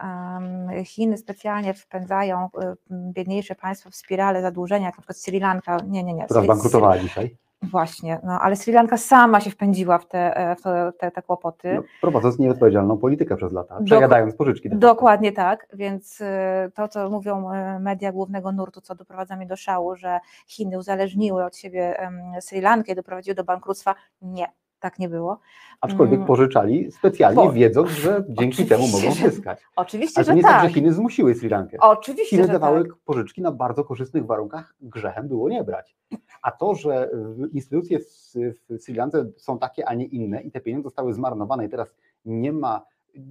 Chiny 0.86 1.18
specjalnie 1.18 1.74
wpędzają 1.74 2.50
biedniejsze 2.92 3.56
państwa 3.56 3.90
w 3.90 3.96
spirale 3.96 4.42
zadłużenia, 4.42 4.86
jak 4.86 4.98
na 4.98 5.02
przykład 5.02 5.18
Sri 5.18 5.40
Lanka. 5.40 5.78
Nie, 5.88 6.04
nie, 6.04 6.14
nie. 6.14 6.26
Która 6.26 6.42
zbankrutowała 6.42 6.98
dzisiaj. 6.98 7.38
Właśnie, 7.72 8.20
no, 8.24 8.40
ale 8.40 8.56
Sri 8.56 8.74
Lanka 8.74 8.98
sama 8.98 9.42
się 9.42 9.52
wpędziła 9.52 9.98
w 9.98 10.08
te, 10.08 10.38
e, 10.38 10.56
w 10.56 10.62
te, 10.98 11.12
te 11.12 11.22
kłopoty. 11.22 11.74
No, 11.76 11.84
prowadząc 12.02 12.40
nieodpowiedzialną 12.40 12.98
politykę 12.98 13.36
przez 13.36 13.54
lata, 13.54 13.78
przejadając 13.86 14.36
pożyczki. 14.36 14.70
Dokładnie 14.70 15.32
tak, 15.32 15.68
więc 15.74 16.22
e, 16.22 16.72
to, 16.76 16.88
co 16.88 17.10
mówią 17.10 17.52
e, 17.52 17.80
media 17.80 18.12
głównego 18.12 18.52
nurtu, 18.52 18.82
co 18.82 18.96
doprowadza 18.96 19.36
mnie 19.36 19.48
do 19.48 19.56
szału, 19.56 19.96
że 19.96 20.20
Chiny 20.48 20.78
uzależniły 20.78 21.46
od 21.46 21.58
siebie 21.58 22.10
Sri 22.42 22.62
Lankę 22.62 22.92
i 22.92 22.96
doprowadziły 22.96 23.36
do 23.36 23.44
bankructwa, 23.44 23.96
nie. 24.22 24.46
Tak 24.80 25.00
nie 25.00 25.10
było. 25.10 25.40
Aczkolwiek 25.82 26.16
mm. 26.16 26.28
pożyczali 26.28 26.92
specjalnie, 26.92 27.44
po... 27.44 27.52
wiedząc, 27.52 27.90
że 27.90 28.24
dzięki 28.40 28.66
temu 28.66 28.88
mogą 28.88 29.12
zyskać. 29.12 29.60
Że, 29.60 29.66
oczywiście, 29.76 30.18
Ale 30.18 30.26
to 30.26 30.32
że 30.32 30.36
nie 30.36 30.42
tak. 30.42 30.52
tak, 30.52 30.70
że 30.70 30.74
Chiny 30.74 30.94
zmusiły 30.94 31.36
Sri 31.36 31.50
Lankę. 31.50 31.78
Oczywiście, 31.80 32.30
Chiny 32.36 32.48
że 32.48 32.54
dawały 32.54 32.86
tak. 32.86 32.96
pożyczki 33.06 33.42
na 33.42 33.52
bardzo 33.52 33.84
korzystnych 33.84 34.26
warunkach, 34.26 34.76
grzechem 34.82 35.28
było 35.28 35.50
nie 35.50 35.64
brać. 35.64 35.96
A 36.42 36.52
to, 36.52 36.76
że 36.76 37.10
instytucje 37.54 38.00
w 38.00 38.82
Sri 38.84 38.94
Lance 38.94 39.26
są 39.38 39.60
takie, 39.60 39.88
a 39.88 39.94
nie 39.94 40.06
inne 40.06 40.42
i 40.42 40.52
te 40.52 40.62
pieniądze 40.62 40.84
zostały 40.84 41.14
zmarnowane 41.14 41.66
i 41.66 41.70
teraz 41.70 41.96
nie 42.26 42.54
ma, 42.54 42.86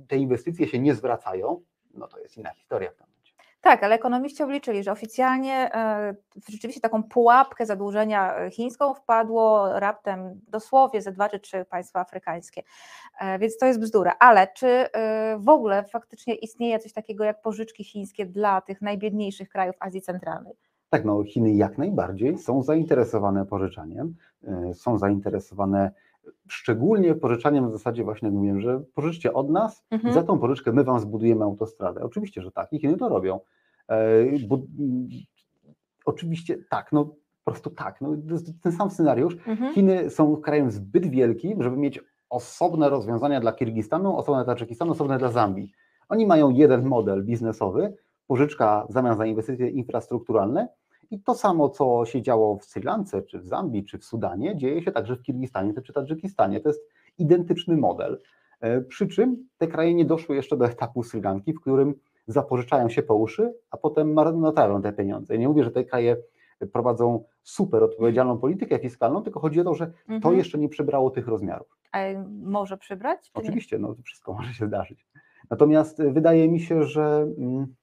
te 0.09 0.17
inwestycje 0.17 0.69
się 0.69 0.79
nie 0.79 0.95
zwracają, 0.95 1.61
no 1.95 2.09
to 2.09 2.19
jest 2.19 2.37
inna 2.37 2.51
historia 2.51 2.91
momencie. 2.91 3.14
Tak, 3.65 3.83
ale 3.83 3.95
ekonomiści 3.95 4.43
obliczyli, 4.43 4.83
że 4.83 4.93
oficjalnie 4.93 5.71
w 6.37 6.51
rzeczywiście 6.51 6.81
taką 6.81 7.03
pułapkę 7.03 7.67
zadłużenia 7.67 8.51
chińską 8.51 8.95
wpadło 8.95 9.69
raptem 9.81 10.41
dosłownie 10.49 11.03
ze 11.03 11.13
dwa 11.13 11.29
czy 11.29 11.41
trzy 11.41 11.65
państwa 11.71 12.01
afrykańskie. 12.01 12.63
Więc 13.41 13.59
to 13.59 13.67
jest 13.67 13.81
bzdura. 13.81 14.13
Ale 14.19 14.49
czy 14.55 14.87
w 15.39 15.49
ogóle 15.49 15.85
faktycznie 15.85 16.35
istnieje 16.35 16.79
coś 16.79 16.93
takiego 16.93 17.25
jak 17.25 17.43
pożyczki 17.43 17.85
chińskie 17.85 18.27
dla 18.27 18.61
tych 18.61 18.83
najbiedniejszych 18.83 19.49
krajów 19.49 19.77
Azji 19.81 20.03
Centralnej? 20.03 20.55
Tak, 20.91 21.05
no 21.05 21.25
Chiny 21.25 21.51
jak 21.51 21.79
najbardziej 21.79 22.39
są 22.39 22.63
zainteresowane 22.63 23.47
pożyczaniem, 23.47 24.15
są 24.75 24.99
zainteresowane 24.99 25.91
szczególnie 26.49 27.15
pożyczaniem 27.15 27.69
w 27.69 27.73
zasadzie 27.73 28.05
właśnie, 28.05 28.29
jak 28.29 28.35
mówiłem, 28.35 28.61
że 28.61 28.83
pożyczcie 28.95 29.33
od 29.33 29.51
nas 29.51 29.85
mhm. 29.91 30.11
i 30.11 30.15
za 30.15 30.23
tą 30.23 30.39
pożyczkę 30.39 30.73
my 30.73 30.85
wam 30.85 31.01
zbudujemy 31.01 31.45
autostradę. 31.45 32.01
Oczywiście, 32.01 32.43
że 32.43 32.53
tak 32.53 32.73
i 32.73 32.81
Chiny 32.81 32.97
to 32.97 33.09
robią. 33.09 33.41
E, 33.89 33.99
bo, 34.49 34.59
oczywiście 36.05 36.59
tak, 36.71 36.93
no 36.93 37.05
po 37.45 37.51
prostu 37.51 37.71
tak, 37.71 38.01
no, 38.01 38.17
ten 38.63 38.73
sam 38.73 38.91
scenariusz. 38.91 39.37
Mhm. 39.47 39.75
Chiny 39.75 40.11
są 40.11 40.37
krajem 40.37 40.71
zbyt 40.71 41.07
wielkim, 41.07 41.63
żeby 41.63 41.77
mieć 41.77 42.01
osobne 42.31 42.89
rozwiązania 42.89 43.41
dla 43.41 43.53
Kirgistanu, 43.53 44.17
osobne 44.17 44.45
dla 44.45 44.55
Tadżykistanu, 44.55 44.93
osobne 44.93 45.19
dla 45.19 45.31
Zambii. 45.31 45.73
Oni 46.09 46.27
mają 46.27 46.51
jeden 46.51 46.85
model 46.85 47.25
biznesowy, 47.25 47.95
pożyczka 48.27 48.87
w 48.89 48.93
zamian 48.93 49.17
za 49.17 49.27
inwestycje 49.27 49.69
infrastrukturalne 49.71 50.69
i 51.11 51.21
to 51.21 51.35
samo, 51.35 51.69
co 51.69 52.05
się 52.05 52.23
działo 52.23 52.59
w 52.59 52.65
Sri 52.65 52.83
Lance, 52.83 53.23
czy 53.23 53.39
w 53.39 53.47
Zambii, 53.47 53.85
czy 53.85 53.99
w 53.99 54.05
Sudanie, 54.05 54.57
dzieje 54.57 54.83
się 54.83 54.93
także 54.93 55.17
w 55.17 55.23
Kirgistanie, 55.23 55.75
czy 55.83 55.93
Tadżykistanie. 55.93 56.61
To 56.61 56.69
jest 56.69 56.89
identyczny 57.19 57.77
model. 57.77 58.21
E, 58.61 58.81
przy 58.81 59.07
czym 59.07 59.49
te 59.59 59.67
kraje 59.67 59.95
nie 59.95 60.05
doszły 60.05 60.37
jeszcze 60.37 60.57
do 60.57 60.67
etapu 60.67 61.03
Sri 61.03 61.21
Lanki, 61.21 61.53
w 61.53 61.61
którym 61.61 61.95
zapożyczają 62.27 62.89
się 62.89 63.03
po 63.03 63.15
uszy, 63.15 63.55
a 63.71 63.77
potem 63.77 64.13
marnotrawią 64.13 64.83
te 64.83 64.93
pieniądze. 64.93 65.35
Ja 65.35 65.41
nie 65.41 65.49
mówię, 65.49 65.65
że 65.65 65.71
te 65.71 65.85
kraje 65.85 66.17
prowadzą 66.73 67.25
super 67.43 67.83
odpowiedzialną 67.83 68.39
politykę 68.39 68.79
fiskalną, 68.79 69.23
tylko 69.23 69.41
chodzi 69.41 69.61
o 69.61 69.65
to, 69.65 69.75
że 69.75 69.85
mhm. 69.85 70.21
to 70.21 70.33
jeszcze 70.33 70.59
nie 70.59 70.69
przybrało 70.69 71.11
tych 71.11 71.29
rozmiarów. 71.29 71.79
A 71.93 71.99
może 72.43 72.77
przybrać? 72.77 73.31
Oczywiście, 73.35 73.79
no, 73.79 73.95
wszystko 74.05 74.33
może 74.33 74.53
się 74.55 74.67
zdarzyć. 74.67 75.07
Natomiast 75.51 76.03
wydaje 76.03 76.49
mi 76.49 76.61
się, 76.61 76.83
że 76.83 77.27
mm, 77.39 77.75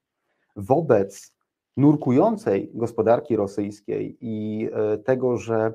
wobec 0.56 1.36
nurkującej 1.78 2.72
gospodarki 2.74 3.36
rosyjskiej 3.36 4.18
i 4.22 4.70
e, 4.74 4.98
tego, 4.98 5.38
że 5.38 5.74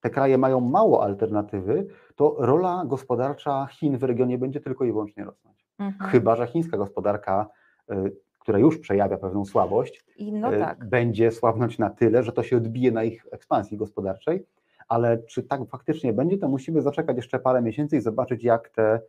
te 0.00 0.10
kraje 0.10 0.38
mają 0.38 0.60
mało 0.60 1.02
alternatywy, 1.04 1.86
to 2.16 2.36
rola 2.38 2.84
gospodarcza 2.86 3.66
Chin 3.66 3.98
w 3.98 4.02
regionie 4.02 4.38
będzie 4.38 4.60
tylko 4.60 4.84
i 4.84 4.92
wyłącznie 4.92 5.24
rosnąć. 5.24 5.66
Mhm. 5.78 6.10
Chyba, 6.10 6.36
że 6.36 6.46
chińska 6.46 6.76
gospodarka, 6.76 7.46
e, 7.90 8.04
która 8.38 8.58
już 8.58 8.78
przejawia 8.78 9.18
pewną 9.18 9.44
słabość, 9.44 10.04
no 10.32 10.54
e, 10.54 10.58
tak. 10.58 10.88
będzie 10.88 11.30
słabnąć 11.30 11.78
na 11.78 11.90
tyle, 11.90 12.22
że 12.22 12.32
to 12.32 12.42
się 12.42 12.56
odbije 12.56 12.92
na 12.92 13.04
ich 13.04 13.26
ekspansji 13.32 13.76
gospodarczej, 13.76 14.46
ale 14.88 15.18
czy 15.18 15.42
tak 15.42 15.60
faktycznie 15.68 16.12
będzie, 16.12 16.38
to 16.38 16.48
musimy 16.48 16.82
zaczekać 16.82 17.16
jeszcze 17.16 17.38
parę 17.38 17.62
miesięcy 17.62 17.96
i 17.96 18.00
zobaczyć, 18.00 18.44
jak 18.44 18.68
te 18.68 19.00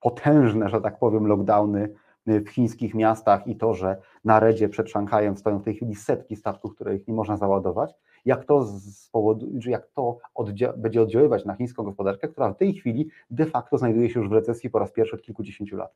potężne, 0.00 0.68
że 0.68 0.80
tak 0.80 0.98
powiem, 0.98 1.26
lockdowny 1.26 1.88
w 2.26 2.48
chińskich 2.48 2.94
miastach 2.94 3.46
i 3.46 3.56
to, 3.56 3.74
że 3.74 3.96
na 4.24 4.40
redzie 4.40 4.68
przed 4.68 4.90
Szanghajem 4.90 5.36
stoją 5.36 5.58
w 5.58 5.64
tej 5.64 5.74
chwili 5.74 5.94
setki 5.94 6.36
statków, 6.36 6.74
które 6.74 6.96
ich 6.96 7.08
nie 7.08 7.14
można 7.14 7.36
załadować, 7.36 7.94
jak 8.24 8.44
to, 8.44 8.66
spowoduje, 8.92 9.60
jak 9.66 9.86
to 9.86 10.18
oddzia 10.34 10.72
będzie 10.72 11.02
oddziaływać 11.02 11.44
na 11.44 11.54
chińską 11.54 11.82
gospodarkę, 11.82 12.28
która 12.28 12.52
w 12.52 12.56
tej 12.56 12.74
chwili 12.74 13.10
de 13.30 13.46
facto 13.46 13.78
znajduje 13.78 14.10
się 14.10 14.20
już 14.20 14.28
w 14.28 14.32
recesji 14.32 14.70
po 14.70 14.78
raz 14.78 14.92
pierwszy 14.92 15.16
od 15.16 15.22
kilkudziesięciu 15.22 15.76
lat. 15.76 15.94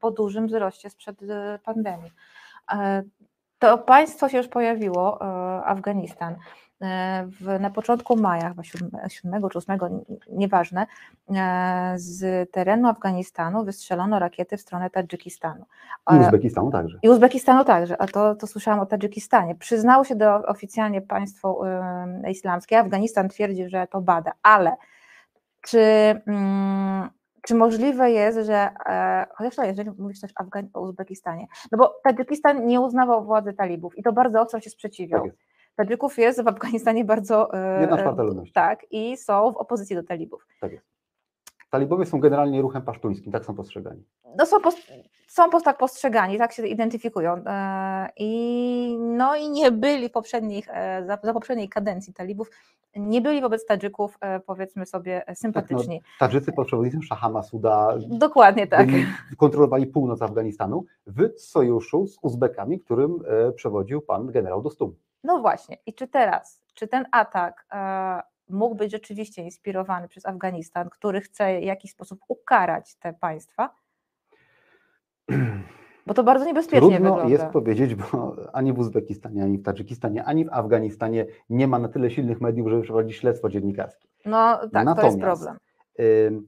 Po 0.00 0.10
dużym 0.10 0.46
wzroście 0.46 0.90
sprzed 0.90 1.22
e, 1.22 1.58
pandemii. 1.64 2.10
E, 2.72 3.02
to 3.58 3.78
państwo 3.78 4.28
się 4.28 4.38
już 4.38 4.48
pojawiło, 4.48 5.20
e, 5.20 5.24
Afganistan. 5.64 6.36
W, 7.26 7.60
na 7.60 7.70
początku 7.70 8.16
maja, 8.16 8.48
chyba 8.48 8.64
7, 8.64 8.90
7 9.08 9.48
czy 9.48 9.58
8, 9.58 9.78
nieważne, 10.28 10.86
e, 11.30 11.92
z 11.96 12.50
terenu 12.50 12.88
Afganistanu 12.88 13.64
wystrzelono 13.64 14.18
rakiety 14.18 14.56
w 14.56 14.60
stronę 14.60 14.90
Tadżykistanu. 14.90 15.64
I 16.12 16.16
Uzbekistanu 16.16 16.70
także. 16.70 16.98
I 17.02 17.08
Uzbekistanu 17.08 17.64
także, 17.64 18.02
a 18.02 18.06
to, 18.06 18.34
to 18.34 18.46
słyszałam 18.46 18.80
o 18.80 18.86
Tadżykistanie. 18.86 19.54
Przyznało 19.54 20.04
się 20.04 20.16
do 20.16 20.34
oficjalnie 20.34 21.02
państwo 21.02 21.62
islamskie, 22.30 22.78
Afganistan 22.78 23.28
twierdzi, 23.28 23.68
że 23.68 23.86
to 23.86 24.00
bada, 24.00 24.32
ale 24.42 24.76
czy... 25.60 25.80
Mm, 26.26 27.10
czy 27.42 27.54
możliwe 27.54 28.10
jest, 28.10 28.38
że, 28.46 28.70
e, 28.86 29.26
chociaż 29.34 29.56
to 29.56 29.64
jeżeli 29.64 29.90
mówisz 29.98 30.20
coś 30.20 30.30
o 30.72 30.80
Uzbekistanie, 30.80 31.46
no 31.72 31.78
bo 31.78 31.94
Tadżykistan 32.04 32.66
nie 32.66 32.80
uznawał 32.80 33.24
władzy 33.24 33.52
talibów 33.52 33.98
i 33.98 34.02
to 34.02 34.12
bardzo 34.12 34.40
ostro 34.40 34.60
się 34.60 34.70
sprzeciwiał. 34.70 35.24
Tak 35.24 35.32
Tadżyków 35.76 36.18
jest 36.18 36.42
w 36.42 36.48
Afganistanie 36.48 37.04
bardzo. 37.04 37.54
E, 37.54 37.80
Jedna 37.80 37.98
czwarta 37.98 38.22
ludności. 38.22 38.52
Tak, 38.52 38.86
i 38.90 39.16
są 39.16 39.52
w 39.52 39.56
opozycji 39.56 39.96
do 39.96 40.02
talibów. 40.02 40.46
Tak 40.60 40.72
jest. 40.72 40.86
Talibowie 41.70 42.06
są 42.06 42.20
generalnie 42.20 42.62
ruchem 42.62 42.82
pasztuńskim, 42.82 43.32
tak 43.32 43.44
są 43.44 43.54
postrzegani. 43.54 44.04
No 44.38 44.46
są, 44.46 44.60
post 44.60 44.78
są 45.28 45.50
post 45.50 45.64
tak 45.64 45.78
postrzegani, 45.78 46.38
tak 46.38 46.52
się 46.52 46.66
identyfikują. 46.66 47.34
E, 47.46 48.08
I, 48.16 48.96
no 49.00 49.36
i 49.36 49.50
nie 49.50 49.70
byli 49.72 50.08
w 50.08 50.12
poprzednich, 50.12 50.68
e, 50.70 51.04
za, 51.06 51.18
za 51.22 51.32
poprzedniej 51.32 51.68
kadencji 51.68 52.14
talibów, 52.14 52.50
nie 52.96 53.20
byli 53.20 53.40
wobec 53.40 53.66
Tadżyków, 53.66 54.18
powiedzmy 54.46 54.86
sobie, 54.86 55.22
sympatyczni. 55.34 56.00
Tak, 56.00 56.08
no, 56.20 56.26
Tadżycy 56.26 56.52
pod 56.52 56.66
przewodnictwem 56.66 57.02
Szaha 57.02 57.28
Masuda 57.28 57.98
Dokładnie 58.08 58.66
tak. 58.66 58.88
kontrolowali 59.36 59.86
północ 59.86 60.22
Afganistanu 60.22 60.84
w 61.06 61.40
sojuszu 61.40 62.06
z 62.06 62.18
Uzbekami, 62.22 62.80
którym 62.80 63.18
przewodził 63.54 64.00
pan 64.00 64.26
generał 64.26 64.62
Dostum. 64.62 64.94
No 65.24 65.40
właśnie, 65.40 65.78
i 65.86 65.94
czy 65.94 66.08
teraz, 66.08 66.62
czy 66.74 66.88
ten 66.88 67.06
atak 67.12 67.66
e, 67.72 68.22
mógł 68.48 68.74
być 68.74 68.92
rzeczywiście 68.92 69.42
inspirowany 69.42 70.08
przez 70.08 70.26
Afganistan, 70.26 70.90
który 70.90 71.20
chce 71.20 71.60
w 71.60 71.64
jakiś 71.64 71.90
sposób 71.90 72.20
ukarać 72.28 72.96
te 72.96 73.12
państwa? 73.12 73.74
Bo 76.06 76.14
to 76.14 76.24
bardzo 76.24 76.44
niebezpiecznie 76.44 76.80
Trudno 76.80 77.10
wygląda. 77.10 77.32
jest 77.32 77.46
powiedzieć, 77.46 77.94
bo 77.94 78.36
ani 78.52 78.72
w 78.72 78.78
Uzbekistanie, 78.78 79.44
ani 79.44 79.58
w 79.58 79.62
Tadżykistanie, 79.62 80.24
ani 80.24 80.44
w 80.44 80.52
Afganistanie 80.52 81.26
nie 81.50 81.66
ma 81.66 81.78
na 81.78 81.88
tyle 81.88 82.10
silnych 82.10 82.40
mediów, 82.40 82.68
żeby 82.68 82.82
przeprowadzić 82.82 83.16
śledztwo 83.16 83.48
dziennikarskie. 83.48 84.08
No 84.24 84.58
tak, 84.72 84.84
Natomiast, 84.84 85.00
to 85.00 85.06
jest 85.06 85.20
problem. 85.20 85.58
Y, 86.00 86.42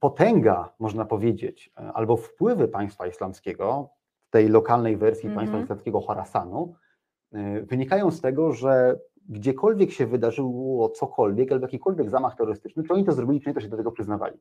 potęga, 0.00 0.74
można 0.78 1.04
powiedzieć, 1.04 1.72
albo 1.94 2.16
wpływy 2.16 2.68
państwa 2.68 3.06
islamskiego, 3.06 3.90
tej 4.34 4.48
lokalnej 4.48 4.96
wersji 4.96 5.26
mm 5.26 5.32
-hmm. 5.32 5.38
państwa 5.38 5.60
islamskiego 5.60 6.00
Horasanu, 6.00 6.74
y, 7.34 7.66
wynikają 7.66 8.10
z 8.10 8.20
tego, 8.20 8.52
że 8.52 8.98
gdziekolwiek 9.28 9.90
się 9.90 10.06
wydarzyło 10.06 10.88
cokolwiek, 10.88 11.52
albo 11.52 11.66
jakikolwiek 11.66 12.10
zamach 12.10 12.36
terrorystyczny, 12.36 12.82
to 12.82 12.94
oni 12.94 13.04
to 13.04 13.12
zrobili, 13.12 13.40
to 13.54 13.60
się 13.60 13.68
do 13.68 13.76
tego 13.76 13.92
przyznawali. 13.92 14.36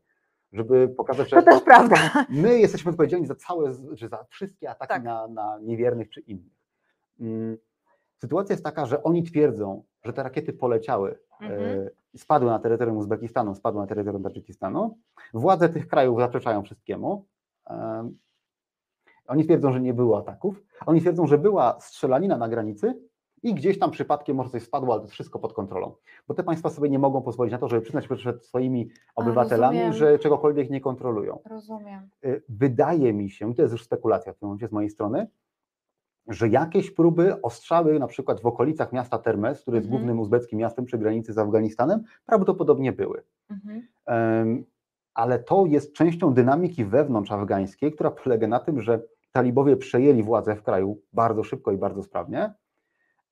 Żeby 0.54 0.90
pokazać, 0.90 1.30
że 1.30 1.36
to 1.36 1.42
też 1.42 1.62
prawda. 1.62 1.96
my 2.30 2.60
jesteśmy 2.60 2.92
odpowiedzialni 2.92 3.28
za 3.28 3.36
całe, 3.36 3.72
czy 3.98 4.08
za 4.10 4.26
wszystkie 4.30 4.70
ataki 4.70 4.94
tak. 4.94 5.04
na, 5.04 5.28
na 5.28 5.60
niewiernych 5.62 6.10
czy 6.10 6.20
innych. 6.20 6.54
Mm, 7.20 7.58
sytuacja 8.22 8.54
jest 8.54 8.64
taka, 8.64 8.86
że 8.86 9.04
oni 9.04 9.24
twierdzą, 9.24 9.84
że 10.04 10.14
te 10.14 10.24
rakiety 10.24 10.54
poleciały, 10.54 11.20
mm 11.42 11.60
-hmm. 11.60 11.90
spadły 12.18 12.50
na 12.50 12.60
terytorium 12.60 12.98
Uzbekistanu, 12.98 13.56
spadły 13.56 13.82
na 13.82 13.88
terytorium 13.88 14.24
Tadżykistanu. 14.24 14.98
Władze 15.34 15.70
tych 15.70 15.88
krajów 15.88 16.20
zaprzeczają 16.20 16.64
wszystkiemu. 16.64 17.26
Oni 19.28 19.44
twierdzą, 19.44 19.74
że 19.74 19.82
nie 19.82 19.94
było 19.94 20.18
ataków. 20.18 20.64
Oni 20.86 21.02
twierdzą, 21.02 21.28
że 21.28 21.38
była 21.38 21.80
strzelanina 21.80 22.38
na 22.38 22.50
granicy 22.50 23.00
i 23.44 23.54
gdzieś 23.54 23.80
tam 23.80 23.92
przypadkiem 23.92 24.38
może 24.38 24.50
coś 24.50 24.64
spadło, 24.64 24.94
ale 24.94 25.02
to 25.02 25.08
wszystko 25.08 25.40
pod 25.40 25.54
kontrolą. 25.54 25.96
Bo 26.28 26.34
te 26.34 26.44
państwa 26.44 26.70
sobie 26.70 26.90
nie 26.90 27.00
mogą 27.00 27.22
pozwolić 27.22 27.52
na 27.52 27.58
to, 27.58 27.68
żeby 27.68 27.82
przyznać 27.82 28.08
przed 28.08 28.46
swoimi 28.46 28.90
obywatelami, 29.16 29.94
że 29.94 30.20
czegokolwiek 30.20 30.70
nie 30.70 30.82
kontrolują. 30.82 31.40
Rozumiem. 31.50 32.10
Y, 32.26 32.44
wydaje 32.50 33.14
mi 33.14 33.30
się, 33.30 33.52
i 33.52 33.56
to 33.56 33.62
jest 33.62 33.72
już 33.72 33.84
spekulacja 33.84 34.34
w 34.34 34.38
tym 34.38 34.48
momencie 34.48 34.68
z 34.68 34.72
mojej 34.72 34.90
strony, 34.90 35.28
że 36.28 36.50
jakieś 36.50 36.92
próby 36.92 37.42
ostrzały 37.42 38.00
na 38.00 38.08
przykład 38.08 38.42
w 38.42 38.46
okolicach 38.46 38.94
miasta 38.94 39.18
Termes, 39.18 39.62
które 39.62 39.78
jest 39.78 39.88
mhm. 39.88 40.02
głównym 40.02 40.20
uzbeckim 40.20 40.60
miastem 40.60 40.86
przy 40.86 40.98
granicy 40.98 41.34
z 41.34 41.38
Afganistanem, 41.38 42.04
prawdopodobnie 42.26 42.92
były. 42.92 43.24
Mhm. 43.50 43.88
Um, 44.08 44.66
ale 45.14 45.40
to 45.40 45.66
jest 45.66 45.94
częścią 45.94 46.34
dynamiki 46.34 46.86
wewnątrz 46.86 47.32
afgańskiej, 47.32 47.92
która 47.92 48.12
polega 48.12 48.48
na 48.48 48.60
tym, 48.60 48.82
że 48.82 49.02
talibowie 49.32 49.78
przejęli 49.78 50.24
władzę 50.24 50.56
w 50.56 50.64
kraju 50.64 51.02
bardzo 51.14 51.44
szybko 51.44 51.72
i 51.72 51.78
bardzo 51.78 52.04
sprawnie, 52.04 52.54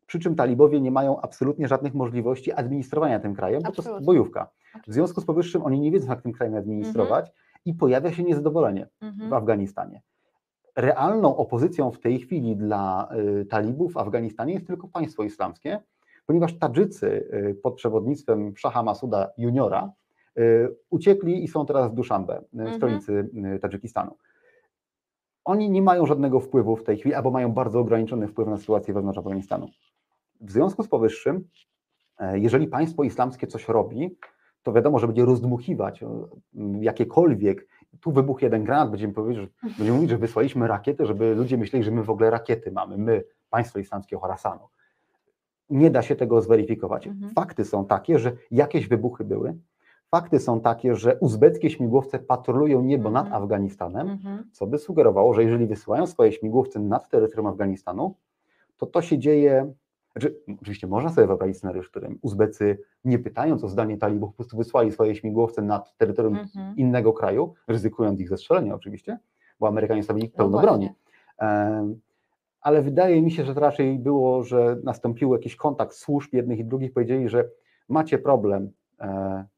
przy 0.06 0.20
czym 0.20 0.36
talibowie 0.36 0.82
nie 0.82 0.92
mają 0.92 1.22
absolutnie 1.22 1.68
żadnych 1.68 1.94
możliwości 1.94 2.52
administrowania 2.52 3.20
tym 3.20 3.36
krajem, 3.36 3.62
bo 3.64 3.72
to 3.72 3.92
jest 3.92 4.06
bojówka. 4.06 4.50
W 4.88 4.94
związku 4.94 5.22
z 5.22 5.26
powyższym 5.26 5.64
oni 5.64 5.80
nie 5.80 5.92
wiedzą, 5.92 6.10
jak 6.10 6.22
tym 6.22 6.32
krajem 6.32 6.56
administrować 6.56 7.26
mhm. 7.26 7.36
i 7.66 7.74
pojawia 7.74 8.12
się 8.12 8.24
niezadowolenie 8.24 8.88
mhm. 9.02 9.30
w 9.30 9.34
Afganistanie. 9.34 10.02
Realną 10.76 11.38
opozycją 11.38 11.92
w 11.92 12.00
tej 12.00 12.20
chwili 12.20 12.56
dla 12.56 13.10
y, 13.42 13.46
talibów 13.46 13.94
w 13.94 13.98
Afganistanie 13.98 14.54
jest 14.54 14.68
tylko 14.68 14.88
państwo 14.88 15.24
islamskie, 15.24 15.80
ponieważ 16.26 16.60
Tadżycy 16.60 17.08
y, 17.08 17.56
pod 17.64 17.76
przewodnictwem 17.76 18.58
Szaha 18.58 18.84
Masuda 18.84 19.30
juniora 19.38 19.92
uciekli 20.90 21.44
i 21.44 21.48
są 21.48 21.66
teraz 21.66 21.92
w 21.92 21.94
Duszanbe, 21.94 22.42
w 22.54 22.60
mhm. 22.60 22.78
stolicy 22.78 23.30
Tadżykistanu. 23.62 24.16
Oni 25.46 25.70
nie 25.70 25.82
mają 25.82 26.06
żadnego 26.06 26.40
wpływu 26.40 26.76
w 26.76 26.84
tej 26.84 26.98
chwili, 26.98 27.16
albo 27.16 27.32
mają 27.32 27.52
bardzo 27.52 27.80
ograniczony 27.80 28.28
wpływ 28.28 28.48
na 28.48 28.58
sytuację 28.58 28.94
wewnątrz 28.94 29.18
Afganistanu. 29.18 29.68
W 30.42 30.52
związku 30.52 30.84
z 30.84 30.88
powyższym, 30.88 31.48
e, 32.20 32.40
jeżeli 32.40 32.68
państwo 32.68 33.04
islamskie 33.04 33.48
coś 33.48 33.68
robi, 33.68 34.18
to 34.64 34.74
wiadomo, 34.74 35.00
że 35.00 35.08
będzie 35.08 35.26
rozdmuchiwać 35.26 36.04
e, 36.04 36.08
jakiekolwiek. 36.80 37.68
Tu 38.02 38.12
wybuchł 38.12 38.44
jeden 38.44 38.64
granat, 38.64 38.90
będziemy, 38.92 39.14
powiedzieć, 39.14 39.44
że, 39.44 39.70
będziemy 39.78 39.94
mówić, 39.94 40.10
że 40.10 40.18
wysłaliśmy 40.18 40.68
rakietę, 40.68 41.06
żeby 41.06 41.36
ludzie 41.36 41.58
myśleli, 41.58 41.86
że 41.86 41.92
my 41.92 42.04
w 42.04 42.10
ogóle 42.10 42.30
rakiety 42.30 42.72
mamy, 42.72 42.98
my, 42.98 43.24
państwo 43.50 43.80
islamskie 43.80 44.18
Horasanu. 44.18 44.68
Nie 45.70 45.92
da 45.92 46.02
się 46.02 46.16
tego 46.16 46.42
zweryfikować. 46.42 47.08
Mhm. 47.08 47.34
Fakty 47.34 47.66
są 47.66 47.86
takie, 47.86 48.20
że 48.20 48.32
jakieś 48.52 48.88
wybuchy 48.88 49.24
były, 49.24 49.58
Fakty 50.12 50.40
są 50.40 50.62
takie, 50.62 50.96
że 50.96 51.18
uzbeckie 51.20 51.70
śmigłowce 51.70 52.20
patrolują 52.20 52.82
niebo 52.82 53.10
nad 53.10 53.26
mhm. 53.26 53.44
Afganistanem, 53.44 54.10
mhm. 54.10 54.44
co 54.52 54.68
by 54.68 54.78
sugerowało, 54.78 55.34
że 55.34 55.44
jeżeli 55.44 55.68
wysyłają 55.68 56.08
swoje 56.08 56.32
śmigłowce 56.32 56.80
nad 56.80 57.10
terytorium 57.10 57.48
Afganistanu, 57.48 58.16
to 58.78 58.86
to 58.86 59.02
się 59.02 59.20
dzieje. 59.20 59.74
Znaczy, 60.12 60.36
oczywiście 60.62 60.88
można 60.88 61.10
sobie 61.10 61.28
wyobrazić 61.28 61.58
scenariusz, 61.58 61.88
w 61.88 61.92
którym 61.92 62.20
Uzbecy, 62.22 62.78
nie 63.06 63.20
pytając 63.20 63.64
o 63.64 63.68
zdanie 63.68 63.98
talibów, 63.98 64.30
po 64.30 64.36
prostu 64.36 64.58
wysłali 64.58 64.92
swoje 64.92 65.16
śmigłowce 65.16 65.62
nad 65.62 65.98
terytorium 65.98 66.38
mhm. 66.38 66.78
innego 66.78 67.14
kraju, 67.14 67.54
ryzykując 67.68 68.20
ich 68.20 68.30
zestrzelenie 68.30 68.76
oczywiście, 68.76 69.20
bo 69.60 69.68
Amerykanie 69.68 70.04
stawili 70.04 70.28
no 70.28 70.38
pełno 70.38 70.58
no 70.58 70.64
broni. 70.64 70.90
Ale 72.62 72.82
wydaje 72.82 73.22
mi 73.22 73.32
się, 73.32 73.46
że 73.46 73.54
to 73.54 73.60
raczej 73.60 74.00
było, 74.00 74.44
że 74.44 74.78
nastąpił 74.84 75.34
jakiś 75.34 75.56
kontakt 75.56 75.96
służb 75.96 76.34
jednych 76.34 76.60
i 76.60 76.66
drugich, 76.66 76.94
powiedzieli, 76.94 77.30
że 77.30 77.50
macie 77.90 78.18
problem, 78.18 78.72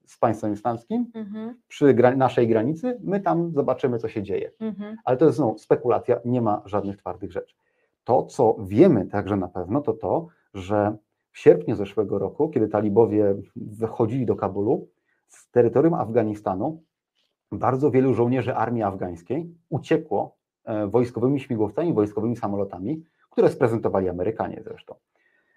z 0.06 0.18
państwem 0.18 0.54
islamskim 0.54 1.12
mhm. 1.14 1.56
przy 1.68 1.94
gra 1.94 2.16
naszej 2.16 2.48
granicy, 2.48 3.00
my 3.04 3.20
tam 3.20 3.52
zobaczymy, 3.52 4.00
co 4.00 4.08
się 4.08 4.24
dzieje. 4.24 4.52
Mhm. 4.60 4.98
Ale 5.06 5.18
to 5.18 5.26
jest 5.26 5.38
znowu 5.38 5.58
spekulacja, 5.58 6.20
nie 6.26 6.42
ma 6.42 6.62
żadnych 6.66 6.98
twardych 6.98 7.32
rzeczy. 7.32 7.56
To, 8.04 8.24
co 8.24 8.56
wiemy 8.60 9.06
także 9.06 9.38
na 9.38 9.48
pewno, 9.48 9.82
to 9.82 9.94
to, 9.94 10.28
że 10.54 10.98
w 11.32 11.40
sierpniu 11.40 11.76
zeszłego 11.76 12.20
roku, 12.20 12.50
kiedy 12.50 12.68
talibowie 12.68 13.36
wychodzili 13.56 14.26
do 14.26 14.36
Kabulu, 14.36 14.88
z 15.28 15.52
terytorium 15.52 15.94
Afganistanu 15.94 16.84
bardzo 17.52 17.92
wielu 17.92 18.14
żołnierzy 18.14 18.56
armii 18.56 18.84
afgańskiej 18.84 19.56
uciekło 19.70 20.36
e, 20.64 20.88
wojskowymi 20.88 21.40
śmigłowcami, 21.40 21.94
wojskowymi 21.94 22.36
samolotami, 22.36 23.04
które 23.30 23.50
sprezentowali 23.50 24.10
Amerykanie 24.10 24.62
zresztą. 24.64 24.96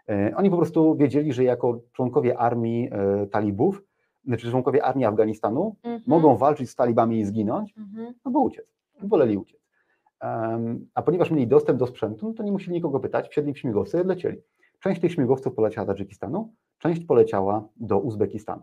E, 0.08 0.32
oni 0.36 0.50
po 0.50 0.56
prostu 0.56 0.96
wiedzieli, 0.96 1.32
że 1.32 1.44
jako 1.44 1.80
członkowie 1.92 2.38
armii 2.38 2.88
e, 2.92 3.26
talibów, 3.26 3.82
znaczy 4.24 4.50
członkowie 4.50 4.84
armii 4.84 5.04
Afganistanu 5.04 5.76
mhm. 5.82 6.02
mogą 6.06 6.36
walczyć 6.36 6.70
z 6.70 6.74
talibami 6.74 7.18
i 7.18 7.24
zginąć, 7.24 7.74
mhm. 7.78 8.14
no 8.24 8.30
bo 8.30 8.40
uciec, 8.40 8.66
woleli 9.02 9.36
uciec. 9.36 9.66
A 10.94 11.02
ponieważ 11.02 11.30
mieli 11.30 11.46
dostęp 11.46 11.78
do 11.78 11.86
sprzętu, 11.86 12.28
no 12.28 12.34
to 12.34 12.42
nie 12.42 12.52
musieli 12.52 12.72
nikogo 12.72 13.00
pytać, 13.00 13.28
wsiedli 13.28 13.52
w 13.52 13.58
śmigłowce 13.58 14.02
i 14.02 14.04
lecieli. 14.04 14.38
Część 14.80 15.00
tych 15.00 15.12
śmigłowców 15.12 15.54
poleciała 15.54 15.86
do 15.86 15.92
Tadżykistanu, 15.92 16.52
część 16.78 17.04
poleciała 17.04 17.68
do 17.76 17.98
Uzbekistanu. 17.98 18.62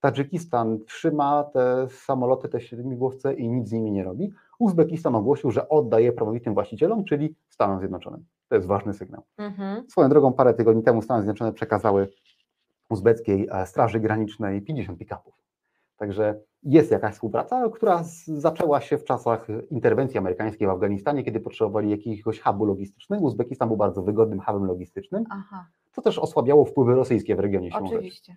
Tadżykistan 0.00 0.78
trzyma 0.84 1.44
te 1.44 1.86
samoloty, 1.90 2.48
te 2.48 2.60
śmigłowce 2.60 3.34
i 3.34 3.48
nic 3.48 3.68
z 3.68 3.72
nimi 3.72 3.92
nie 3.92 4.04
robi. 4.04 4.32
Uzbekistan 4.58 5.14
ogłosił, 5.14 5.50
że 5.50 5.68
oddaje 5.68 6.12
prawowitym 6.12 6.54
właścicielom, 6.54 7.04
czyli 7.04 7.34
Stanom 7.48 7.78
Zjednoczonym. 7.78 8.24
To 8.48 8.54
jest 8.54 8.66
ważny 8.66 8.94
sygnał. 8.94 9.22
Mhm. 9.38 9.90
Swoją 9.90 10.08
drogą 10.08 10.32
parę 10.32 10.54
tygodni 10.54 10.82
temu 10.82 11.02
Stany 11.02 11.22
Zjednoczone 11.22 11.52
przekazały 11.52 12.08
uzbeckiej 12.90 13.48
e, 13.52 13.66
Straży 13.66 14.00
Granicznej 14.00 14.62
50 14.62 14.98
pick-upów. 14.98 15.34
Także 15.96 16.40
jest 16.62 16.90
jakaś 16.90 17.14
współpraca, 17.14 17.68
która 17.74 18.04
zaczęła 18.26 18.80
się 18.80 18.98
w 18.98 19.04
czasach 19.04 19.46
interwencji 19.70 20.18
amerykańskiej 20.18 20.68
w 20.68 20.70
Afganistanie, 20.70 21.24
kiedy 21.24 21.40
potrzebowali 21.40 21.90
jakiegoś 21.90 22.40
hubu 22.40 22.64
logistycznego. 22.64 23.24
Uzbekistan 23.24 23.68
był 23.68 23.76
bardzo 23.76 24.02
wygodnym 24.02 24.40
hubem 24.40 24.64
logistycznym, 24.64 25.24
Aha. 25.30 25.66
co 25.92 26.02
też 26.02 26.18
osłabiało 26.18 26.64
wpływy 26.64 26.94
rosyjskie 26.94 27.36
w 27.36 27.40
regionie 27.40 27.70
Oczywiście. 27.72 28.36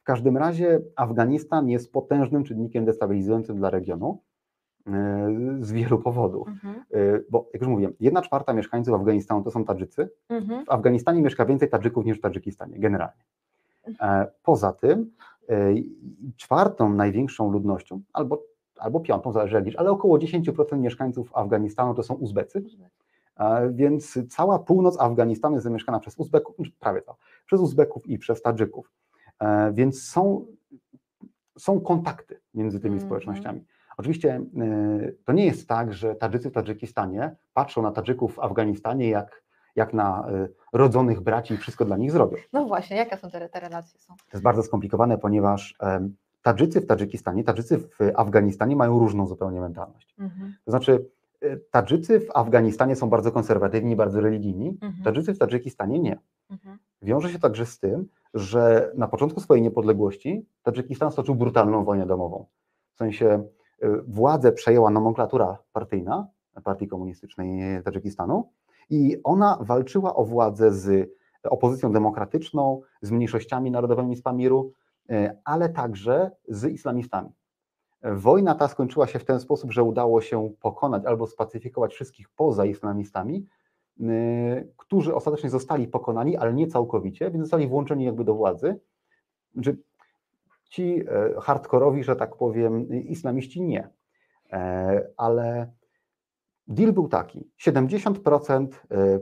W 0.00 0.02
każdym 0.02 0.36
razie 0.36 0.80
Afganistan 0.96 1.68
jest 1.68 1.92
potężnym 1.92 2.44
czynnikiem 2.44 2.84
destabilizującym 2.84 3.56
dla 3.56 3.70
regionu. 3.70 4.22
E, 4.86 5.34
z 5.60 5.72
wielu 5.72 5.98
powodów. 5.98 6.48
Mhm. 6.48 6.74
E, 6.90 7.20
bo, 7.30 7.48
jak 7.52 7.62
już 7.62 7.68
mówiłem, 7.68 7.92
jedna 8.00 8.22
czwarta 8.22 8.52
mieszkańców 8.52 8.94
Afganistanu 8.94 9.42
to 9.42 9.50
są 9.50 9.64
Tadżycy. 9.64 10.10
Mhm. 10.28 10.64
W 10.64 10.70
Afganistanie 10.70 11.22
mieszka 11.22 11.44
więcej 11.44 11.68
Tadżyków 11.68 12.04
niż 12.04 12.18
w 12.18 12.20
Tadżykistanie, 12.20 12.78
generalnie. 12.78 13.22
E, 14.00 14.26
poza 14.42 14.72
tym, 14.72 15.10
czwartą 16.36 16.94
największą 16.94 17.52
ludnością, 17.52 18.00
albo, 18.12 18.42
albo 18.76 19.00
piątą, 19.00 19.32
zależy 19.32 19.62
jak 19.66 19.76
ale 19.76 19.90
około 19.90 20.18
10% 20.18 20.78
mieszkańców 20.78 21.30
Afganistanu 21.34 21.94
to 21.94 22.02
są 22.02 22.14
Uzbecy. 22.14 22.64
Więc 23.70 24.18
cała 24.28 24.58
północ 24.58 25.00
Afganistanu 25.00 25.54
jest 25.54 25.64
zamieszkana 25.64 26.00
przez 26.00 26.18
Uzbeków, 26.18 26.56
prawie 26.80 27.02
to, 27.02 27.16
przez 27.46 27.60
Uzbeków 27.60 28.06
i 28.06 28.18
przez 28.18 28.42
Tadżyków. 28.42 28.92
Więc 29.72 30.02
są, 30.02 30.46
są 31.58 31.80
kontakty 31.80 32.40
między 32.54 32.80
tymi 32.80 32.94
mhm. 32.94 33.08
społecznościami. 33.08 33.64
Oczywiście 34.00 34.34
e, 34.34 35.12
to 35.24 35.32
nie 35.32 35.46
jest 35.46 35.68
tak, 35.68 35.92
że 35.92 36.14
Tadżycy 36.14 36.50
w 36.50 36.52
Tadżykistanie 36.52 37.36
patrzą 37.54 37.82
na 37.82 37.92
Tadżyków 37.92 38.34
w 38.34 38.38
Afganistanie 38.38 39.08
jak, 39.08 39.42
jak 39.76 39.94
na 39.94 40.28
e, 40.28 40.48
rodzonych 40.72 41.20
braci 41.20 41.54
i 41.54 41.56
wszystko 41.56 41.84
dla 41.84 41.96
nich 41.96 42.12
zrobią. 42.12 42.36
No 42.52 42.64
właśnie, 42.64 42.96
jakie 42.96 43.16
są 43.16 43.30
te, 43.30 43.48
te 43.48 43.60
relacje? 43.60 44.00
Są? 44.00 44.14
To 44.16 44.32
jest 44.32 44.42
bardzo 44.42 44.62
skomplikowane, 44.62 45.18
ponieważ 45.18 45.76
Tadżycy 46.42 46.80
w 46.80 46.86
Tadżykistanie, 46.86 47.44
Tadżycy 47.44 47.78
w 47.78 47.98
Afganistanie 48.14 48.76
mają 48.76 48.98
różną 48.98 49.26
zupełnie 49.26 49.60
mentalność. 49.60 50.14
Mhm. 50.18 50.54
To 50.64 50.70
znaczy, 50.70 51.06
e, 51.40 51.56
Tadżycy 51.56 52.20
w 52.20 52.36
Afganistanie 52.36 52.96
są 52.96 53.10
bardzo 53.10 53.32
konserwatywni, 53.32 53.96
bardzo 53.96 54.20
religijni, 54.20 54.68
mhm. 54.68 55.04
Tadżycy 55.04 55.34
w 55.34 55.38
Tadżykistanie 55.38 55.98
nie. 55.98 56.18
Mhm. 56.50 56.78
Wiąże 57.02 57.30
się 57.30 57.38
także 57.38 57.66
z 57.66 57.78
tym, 57.78 58.08
że 58.34 58.92
na 58.94 59.08
początku 59.08 59.40
swojej 59.40 59.62
niepodległości 59.62 60.46
Tadżykistan 60.62 61.12
stoczył 61.12 61.34
brutalną 61.34 61.84
wojnę 61.84 62.06
domową. 62.06 62.46
W 62.94 62.98
sensie 62.98 63.44
władzę 64.06 64.52
przejęła 64.52 64.90
nomenklatura 64.90 65.58
partyjna 65.72 66.28
Partii 66.64 66.88
Komunistycznej 66.88 67.82
Tadżykistanu 67.82 68.50
i 68.90 69.16
ona 69.24 69.58
walczyła 69.60 70.14
o 70.14 70.24
władzę 70.24 70.72
z 70.72 71.10
opozycją 71.42 71.92
demokratyczną, 71.92 72.80
z 73.02 73.10
mniejszościami 73.10 73.70
narodowymi 73.70 74.16
z 74.16 74.22
Pamiru, 74.22 74.72
e, 75.10 75.36
ale 75.44 75.68
także 75.68 76.30
z 76.48 76.72
islamistami. 76.72 77.30
Wojna 78.02 78.54
ta 78.54 78.68
skończyła 78.68 79.06
się 79.06 79.18
w 79.18 79.24
ten 79.24 79.40
sposób, 79.40 79.72
że 79.72 79.82
udało 79.82 80.20
się 80.20 80.50
pokonać 80.60 81.04
albo 81.04 81.26
spacyfikować 81.26 81.92
wszystkich 81.92 82.28
poza 82.28 82.64
islamistami, 82.64 83.46
e, 84.00 84.64
którzy 84.76 85.14
ostatecznie 85.14 85.50
zostali 85.50 85.88
pokonani, 85.88 86.36
ale 86.36 86.54
nie 86.54 86.66
całkowicie, 86.66 87.30
więc 87.30 87.44
zostali 87.44 87.66
włączeni 87.66 88.04
jakby 88.04 88.24
do 88.24 88.34
władzy. 88.34 88.80
Znaczy, 89.54 89.76
Ci 90.70 91.00
e, 91.00 91.34
hardkorowi, 91.40 92.04
że 92.04 92.16
tak 92.16 92.36
powiem, 92.36 92.88
islamiści 92.88 93.62
nie. 93.62 93.88
E, 94.52 95.10
ale 95.16 95.72
deal 96.68 96.92
był 96.92 97.08
taki: 97.08 97.50
70% 97.66 98.66
e, 98.90 99.20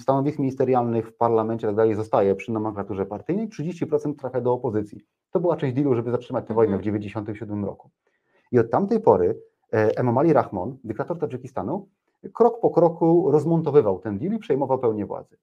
stanowisk 0.00 0.38
ministerialnych 0.38 1.08
w 1.08 1.16
parlamencie 1.16 1.66
tak 1.66 1.76
dalej 1.76 1.94
zostaje 1.94 2.34
przy 2.34 2.52
nomenklaturze 2.52 3.06
partyjnej, 3.06 3.48
30% 3.48 4.14
trafia 4.16 4.40
do 4.40 4.52
opozycji. 4.52 5.00
To 5.30 5.40
była 5.40 5.56
część 5.56 5.74
dealu, 5.74 5.94
żeby 5.94 6.10
zatrzymać 6.10 6.46
tę 6.46 6.54
wojnę 6.54 6.76
w 6.76 6.80
1997 6.80 7.58
mhm. 7.58 7.70
roku. 7.70 7.90
I 8.52 8.58
od 8.58 8.70
tamtej 8.70 9.00
pory 9.00 9.40
Emomali 9.72 10.32
Rahmon, 10.32 10.76
dyktator 10.84 11.18
Tadżykistanu, 11.18 11.88
krok 12.34 12.60
po 12.60 12.70
kroku 12.70 13.30
rozmontowywał 13.30 13.98
ten 13.98 14.18
deal 14.18 14.32
i 14.32 14.38
przejmował 14.38 14.78
pełnię 14.78 15.06
władzy. 15.06 15.36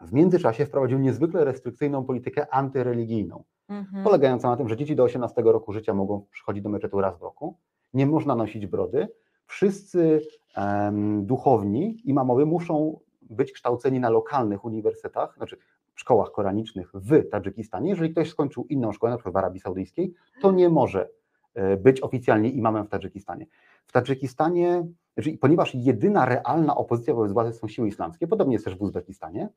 W 0.00 0.12
międzyczasie 0.12 0.66
wprowadził 0.66 0.98
niezwykle 0.98 1.44
restrykcyjną 1.44 2.04
politykę 2.04 2.54
antyreligijną, 2.54 3.44
mhm. 3.68 4.04
polegającą 4.04 4.50
na 4.50 4.56
tym, 4.56 4.68
że 4.68 4.76
dzieci 4.76 4.96
do 4.96 5.02
18 5.02 5.42
roku 5.42 5.72
życia 5.72 5.94
mogą 5.94 6.26
przychodzić 6.30 6.62
do 6.62 6.68
meczetu 6.68 7.00
raz 7.00 7.18
w 7.18 7.22
roku, 7.22 7.58
nie 7.94 8.06
można 8.06 8.34
nosić 8.34 8.66
brody, 8.66 9.08
wszyscy 9.46 10.20
um, 10.56 11.26
duchowni, 11.26 12.00
imamowie 12.04 12.44
muszą 12.44 13.00
być 13.22 13.52
kształceni 13.52 14.00
na 14.00 14.10
lokalnych 14.10 14.64
uniwersytetach, 14.64 15.34
znaczy 15.36 15.56
szkołach 16.00 16.30
koranicznych 16.30 16.90
w 16.94 17.28
Tadżykistanie. 17.30 17.90
Jeżeli 17.90 18.10
ktoś 18.10 18.30
skończył 18.30 18.66
inną 18.68 18.92
szkołę, 18.92 19.10
na 19.10 19.16
przykład 19.16 19.34
w 19.34 19.36
Arabii 19.36 19.60
Saudyjskiej, 19.60 20.14
to 20.42 20.52
nie 20.52 20.68
może 20.68 21.08
e, 21.54 21.76
być 21.76 22.02
oficjalnie 22.02 22.50
imamem 22.50 22.86
w 22.86 22.88
Tadżykistanie. 22.88 23.46
W 23.86 23.92
Tadżykistanie, 23.92 24.86
znaczy, 25.14 25.38
ponieważ 25.38 25.74
jedyna 25.74 26.24
realna 26.24 26.76
opozycja 26.76 27.14
wobec 27.14 27.32
władzy 27.32 27.52
są 27.52 27.68
siły 27.68 27.88
islamskie, 27.88 28.26
podobnie 28.26 28.52
jest 28.52 28.64
też 28.64 28.76
w 28.76 28.82
Uzbekistanie, 28.82 29.48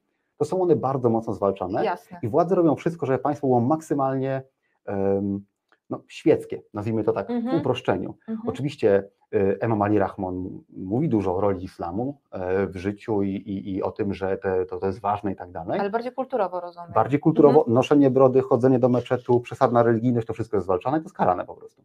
to 0.43 0.49
są 0.49 0.61
one 0.61 0.75
bardzo 0.75 1.09
mocno 1.09 1.33
zwalczane. 1.33 1.85
Jasne. 1.85 2.19
I 2.23 2.27
władze 2.27 2.55
robią 2.55 2.75
wszystko, 2.75 3.05
żeby 3.05 3.19
państwo 3.19 3.47
było 3.47 3.59
maksymalnie 3.61 4.43
um, 4.87 5.45
no, 5.89 6.01
świeckie, 6.07 6.61
nazwijmy 6.73 7.03
to 7.03 7.11
tak 7.13 7.29
Mhm. 7.29 7.57
w 7.57 7.59
uproszczeniu. 7.61 8.15
Mhm. 8.27 8.49
Oczywiście 8.49 9.03
y, 9.35 9.57
Emam 9.59 9.81
Ali 9.81 9.99
Rahmon 9.99 10.63
mówi 10.77 11.09
dużo 11.09 11.35
o 11.35 11.41
roli 11.41 11.63
islamu 11.63 12.17
e, 12.31 12.67
w 12.67 12.75
życiu 12.77 13.23
i, 13.23 13.29
i, 13.29 13.75
i 13.75 13.83
o 13.83 13.91
tym, 13.91 14.13
że 14.13 14.37
te, 14.37 14.65
to, 14.65 14.77
to 14.79 14.87
jest 14.87 14.99
ważne 14.99 15.31
i 15.31 15.35
tak 15.35 15.51
dalej. 15.51 15.79
Ale 15.79 15.89
bardziej 15.89 16.11
kulturowo 16.11 16.59
rozumiem. 16.59 16.91
Bardziej 16.93 17.19
kulturowo, 17.19 17.59
Mhm. 17.59 17.73
noszenie 17.73 18.11
brody, 18.11 18.41
chodzenie 18.41 18.79
do 18.79 18.89
meczetu, 18.89 19.39
przesadna 19.39 19.83
religijność, 19.83 20.27
to 20.27 20.33
wszystko 20.33 20.57
jest 20.57 20.65
zwalczane, 20.65 20.97
to 20.97 21.03
jest 21.03 21.15
karane 21.15 21.45
po 21.45 21.53
prostu. 21.53 21.83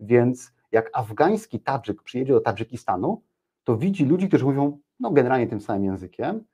Więc 0.00 0.52
jak 0.72 0.90
afgański 0.92 1.60
Tadżyk 1.60 2.02
przyjedzie 2.02 2.32
do 2.32 2.40
Tadżykistanu, 2.40 3.22
to 3.64 3.76
widzi 3.76 4.04
ludzi, 4.04 4.28
którzy 4.28 4.44
mówią 4.44 4.78
no, 5.00 5.10
generalnie 5.10 5.46
tym 5.46 5.60
samym 5.60 5.84
językiem, 5.84 6.44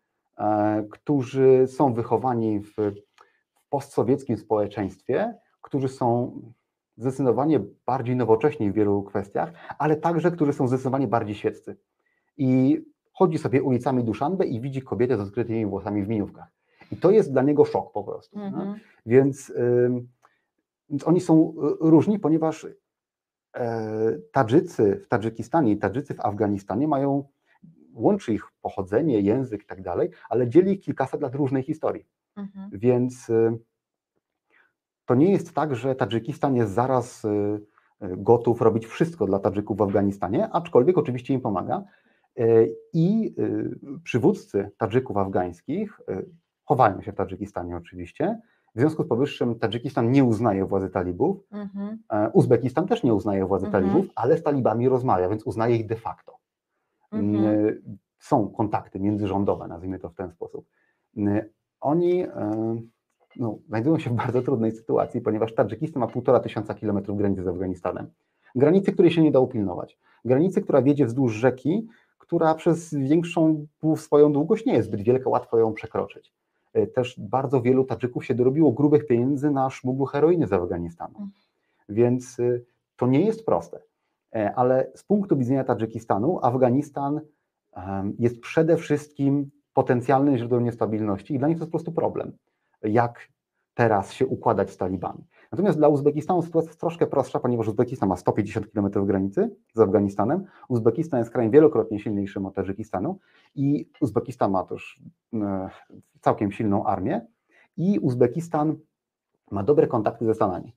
którzy 0.90 1.66
są 1.66 1.94
wychowani 1.94 2.60
w, 2.60 2.76
w 3.56 3.68
postsowieckim 3.68 4.36
społeczeństwie, 4.36 5.34
którzy 5.60 5.88
są 5.88 6.40
zdecydowanie 6.96 7.60
bardziej 7.86 8.16
nowocześni 8.16 8.70
w 8.70 8.74
wielu 8.74 9.02
kwestiach, 9.02 9.52
ale 9.78 9.96
także, 9.96 10.30
którzy 10.30 10.52
są 10.52 10.68
zdecydowanie 10.68 11.06
bardziej 11.06 11.34
świeccy. 11.34 11.76
I 12.36 12.82
chodzi 13.12 13.38
sobie 13.38 13.62
ulicami 13.62 14.04
Duszanbe 14.04 14.46
i 14.46 14.60
widzi 14.60 14.82
kobietę 14.82 15.16
z 15.16 15.20
odkrytymi 15.20 15.66
włosami 15.66 16.02
w 16.02 16.08
miniówkach. 16.08 16.48
I 16.92 16.96
to 16.96 17.10
jest 17.10 17.32
dla 17.32 17.42
niego 17.42 17.64
szok 17.64 17.92
po 17.92 18.04
prostu. 18.04 18.40
Mhm. 18.40 18.74
Więc, 19.06 19.50
ym, 19.50 20.08
więc 20.90 21.08
oni 21.08 21.20
są 21.20 21.50
y, 21.50 21.52
różni, 21.80 22.18
ponieważ 22.18 22.66
e, 23.56 24.18
Tadżycy 24.32 25.00
w 25.04 25.08
Tadżykistanie 25.08 25.72
i 25.72 25.76
Tadżycy 25.76 26.14
w 26.14 26.20
Afganistanie 26.20 26.88
mają, 26.88 27.24
łączy 27.94 28.34
ich 28.34 28.44
pochodzenie, 28.60 29.20
język 29.20 29.62
i 29.62 29.66
tak 29.66 29.82
dalej, 29.82 30.10
ale 30.28 30.48
dzieli 30.48 30.72
ich 30.72 30.80
kilkaset 30.80 31.20
lat 31.20 31.34
różnej 31.34 31.62
historii. 31.62 32.06
Mhm. 32.36 32.70
Więc 32.72 33.30
y, 33.30 33.58
to 35.06 35.14
nie 35.14 35.32
jest 35.32 35.54
tak, 35.54 35.74
że 35.76 35.94
Tadżykistan 35.94 36.56
jest 36.56 36.72
zaraz 36.72 37.24
y, 37.24 37.28
y, 37.28 37.60
gotów 38.16 38.60
robić 38.60 38.86
wszystko 38.86 39.26
dla 39.26 39.38
Tadżyków 39.38 39.78
w 39.78 39.82
Afganistanie, 39.82 40.48
aczkolwiek 40.52 40.98
oczywiście 40.98 41.34
im 41.34 41.40
pomaga. 41.40 41.84
I 42.92 43.34
przywódcy 44.04 44.70
Tadżyków 44.78 45.16
afgańskich 45.16 46.00
chowają 46.64 47.00
się 47.02 47.12
w 47.12 47.14
Tadżykistanie 47.14 47.76
oczywiście. 47.76 48.40
W 48.74 48.80
związku 48.80 49.02
z 49.04 49.08
powyższym 49.08 49.58
Tadżykistan 49.58 50.10
nie 50.10 50.24
uznaje 50.24 50.64
władzy 50.66 50.90
talibów, 50.90 51.36
Mhm. 51.50 51.98
e, 52.12 52.30
Uzbekistan 52.30 52.86
też 52.86 53.02
nie 53.02 53.14
uznaje 53.14 53.46
władzy 53.46 53.66
Mhm. 53.66 53.84
talibów, 53.84 54.10
ale 54.14 54.38
z 54.38 54.42
talibami 54.42 54.88
rozmawia, 54.88 55.28
więc 55.28 55.42
uznaje 55.44 55.76
ich 55.76 55.86
de 55.86 55.96
facto. 55.96 56.38
Mhm. 57.12 57.82
Są 58.18 58.48
kontakty 58.48 59.00
międzyrządowe, 59.00 59.68
nazwijmy 59.68 59.98
to 59.98 60.08
w 60.08 60.14
ten 60.14 60.30
sposób. 60.30 60.66
Oni 61.80 62.24
y, 62.24 62.28
no, 63.36 63.58
znajdują 63.68 63.98
się 63.98 64.10
w 64.10 64.12
bardzo 64.12 64.42
trudnej 64.42 64.72
sytuacji, 64.72 65.20
ponieważ 65.20 65.54
Tadżykistan 65.54 66.00
ma 66.00 66.06
półtora 66.06 66.40
tysiąca 66.40 66.74
kilometrów 66.74 67.18
granicy 67.18 67.42
z 67.42 67.48
Afganistanem. 67.48 68.06
Granicy, 68.54 68.92
której 68.92 69.10
się 69.10 69.22
nie 69.22 69.32
da 69.32 69.40
upilnować. 69.40 69.98
Granicy, 70.24 70.62
która 70.62 70.82
wiedzie 70.82 71.06
wzdłuż 71.06 71.32
rzeki, 71.32 71.88
która 72.18 72.54
przez 72.54 72.94
większą 72.94 73.66
swoją 73.96 74.32
długość 74.32 74.66
nie 74.66 74.74
jest 74.74 74.88
zbyt 74.88 75.02
wielka, 75.02 75.30
łatwo 75.30 75.58
ją 75.58 75.72
przekroczyć. 75.72 76.32
Y, 76.76 76.86
Też 76.86 77.20
bardzo 77.20 77.62
wielu 77.62 77.84
Tadżyków 77.84 78.24
się 78.24 78.34
dorobiło 78.34 78.72
grubych 78.72 79.06
pieniędzy 79.06 79.50
na 79.50 79.70
szmugu 79.70 80.06
heroiny 80.06 80.46
z 80.46 80.52
Afganistanu. 80.52 81.18
Mm. 81.18 81.30
Więc 81.88 82.38
y, 82.38 82.64
to 82.96 83.06
nie 83.06 83.20
jest 83.20 83.46
proste. 83.46 83.82
E, 84.36 84.54
Ale 84.54 84.90
z 84.94 85.04
punktu 85.04 85.36
widzenia 85.36 85.64
Tadżykistanu, 85.64 86.38
Afganistan 86.42 87.20
jest 88.18 88.40
przede 88.40 88.76
wszystkim 88.76 89.50
potencjalnym 89.72 90.36
źródłem 90.36 90.64
niestabilności 90.64 91.34
i 91.34 91.38
dla 91.38 91.48
nich 91.48 91.56
to 91.56 91.62
jest 91.62 91.70
po 91.70 91.78
prostu 91.78 91.92
problem, 91.92 92.32
jak 92.82 93.28
teraz 93.74 94.12
się 94.12 94.26
układać 94.26 94.70
z 94.70 94.76
talibami. 94.76 95.24
Natomiast 95.52 95.78
dla 95.78 95.88
Uzbekistanu 95.88 96.42
sytuacja 96.42 96.68
jest 96.68 96.80
troszkę 96.80 97.06
prostsza, 97.06 97.40
ponieważ 97.40 97.68
Uzbekistan 97.68 98.08
ma 98.08 98.16
150 98.16 98.66
km 98.72 99.06
granicy 99.06 99.56
z 99.74 99.80
Afganistanem. 99.80 100.44
Uzbekistan 100.68 101.20
jest 101.20 101.30
krajem 101.30 101.50
wielokrotnie 101.50 101.98
silniejszym 101.98 102.46
od 102.46 102.54
Tadżykistanu 102.54 103.18
i 103.54 103.90
Uzbekistan 104.00 104.50
ma 104.50 104.64
też 104.64 105.02
e, 105.34 105.68
całkiem 106.20 106.52
silną 106.52 106.84
armię 106.84 107.26
i 107.76 107.98
Uzbekistan 107.98 108.76
ma 109.50 109.62
dobre 109.62 109.86
kontakty 109.86 110.24
ze 110.24 110.34
Stanami. 110.34 110.72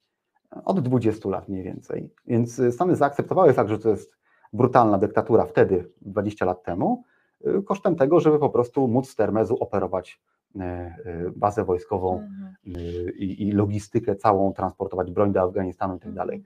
Od 0.66 0.80
20 0.80 1.30
lat 1.30 1.50
mniej 1.50 1.64
więcej. 1.64 2.10
Więc 2.28 2.60
y, 2.60 2.72
Stany 2.72 2.96
zaakceptowały 2.96 3.54
fakt, 3.54 3.70
że 3.70 3.80
to 3.80 3.90
jest 3.90 4.16
brutalna 4.54 4.98
dyktatura 4.98 5.46
wtedy, 5.46 5.92
20 6.02 6.46
lat 6.46 6.64
temu, 6.64 7.04
y, 7.48 7.64
kosztem 7.64 7.96
tego, 7.96 8.20
żeby 8.20 8.40
po 8.40 8.50
prostu 8.50 8.88
móc 8.88 9.10
z 9.10 9.16
Termezu 9.16 9.56
operować 9.60 10.22
y, 10.56 10.60
bazę 11.36 11.64
wojskową 11.64 12.20
Mhm. 12.20 12.56
i, 13.18 13.48
i 13.48 13.52
logistykę 13.52 14.16
całą, 14.16 14.54
transportować 14.54 15.12
broń 15.12 15.32
do 15.32 15.42
Afganistanu 15.42 15.96
i 15.96 16.00
tak 16.00 16.14
dalej. 16.14 16.44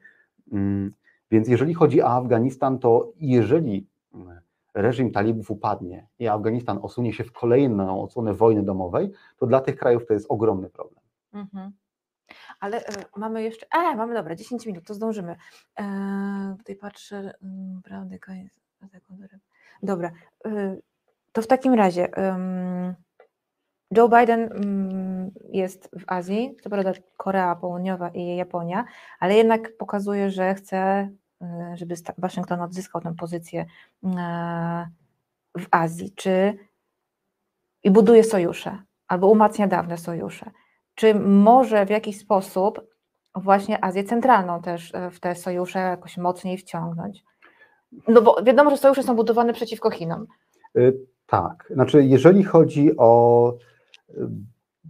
Mm, 0.52 0.94
Więc 1.32 1.48
jeżeli 1.48 1.74
chodzi 1.74 2.02
o 2.02 2.08
Afganistan, 2.08 2.80
to 2.80 3.12
jeżeli 3.20 3.88
mm, 4.14 4.40
reżim 4.74 5.12
talibów 5.12 5.52
upadnie 5.52 6.08
i 6.20 6.28
Afganistan 6.28 6.80
osunie 6.82 7.14
się 7.14 7.24
w 7.24 7.32
kolejną 7.32 8.02
odsłonę 8.04 8.34
wojny 8.34 8.64
domowej, 8.64 9.12
to 9.38 9.48
dla 9.48 9.62
tych 9.62 9.76
krajów 9.76 10.06
to 10.06 10.14
jest 10.14 10.26
ogromny 10.30 10.70
problem. 10.70 11.02
Mhm. 11.34 11.72
Ale 12.60 12.86
e, 12.86 13.06
mamy 13.16 13.44
jeszcze. 13.44 13.66
A, 13.72 13.96
mamy 13.96 14.14
dobra, 14.14 14.36
10 14.36 14.66
minut, 14.66 14.86
to 14.88 14.94
zdążymy. 14.94 15.36
E, 15.80 16.56
tutaj 16.58 16.76
patrzę. 16.76 17.34
mm, 17.44 17.82
Prawdy, 17.84 18.20
koniec. 18.20 18.60
Dobra. 19.84 20.12
e, 20.46 20.76
To 21.32 21.42
w 21.42 21.48
takim 21.48 21.74
razie. 21.74 22.10
Joe 23.98 24.10
Biden 24.10 24.50
mm, 24.52 25.32
jest 25.50 25.90
w 26.00 26.04
Azji, 26.08 26.56
co 26.64 26.70
prawda 26.70 26.92
Korea 27.18 27.56
Południowa 27.56 28.10
i 28.10 28.36
Japonia, 28.36 28.86
ale 29.20 29.36
jednak 29.36 29.78
pokazuje, 29.78 30.30
że 30.30 30.56
chce, 30.56 31.10
e, 31.42 31.72
żeby 31.76 31.96
Waszyngton 32.18 32.62
odzyskał 32.62 33.02
tę 33.02 33.16
pozycję 33.20 33.66
e, 34.04 34.88
w 35.58 35.66
Azji, 35.72 36.12
czy 36.16 36.58
i 37.84 37.92
buduje 37.92 38.24
sojusze, 38.24 38.84
albo 39.08 39.28
umacnia 39.28 39.68
dawne 39.68 39.98
sojusze. 39.98 40.52
Czy 41.00 41.16
może 41.20 41.86
w 41.86 41.90
jakiś 41.90 42.20
sposób 42.20 42.82
właśnie 43.36 43.84
Azję 43.84 44.04
Centralną 44.04 44.62
też 44.62 44.96
e, 44.96 45.12
w 45.12 45.20
te 45.20 45.36
sojusze 45.36 45.80
jakoś 45.80 46.18
mocniej 46.18 46.58
wciągnąć? 46.58 47.24
No 48.08 48.22
bo 48.22 48.44
wiadomo, 48.44 48.70
że 48.70 48.78
sojusze 48.78 49.04
są 49.04 49.16
budowane 49.16 49.54
przeciwko 49.54 49.92
Chinom. 49.92 50.26
Y, 50.78 50.98
Tak, 51.26 51.72
znaczy 51.74 52.04
jeżeli 52.04 52.44
chodzi 52.44 52.98
o 52.98 53.54
y, 54.10 54.14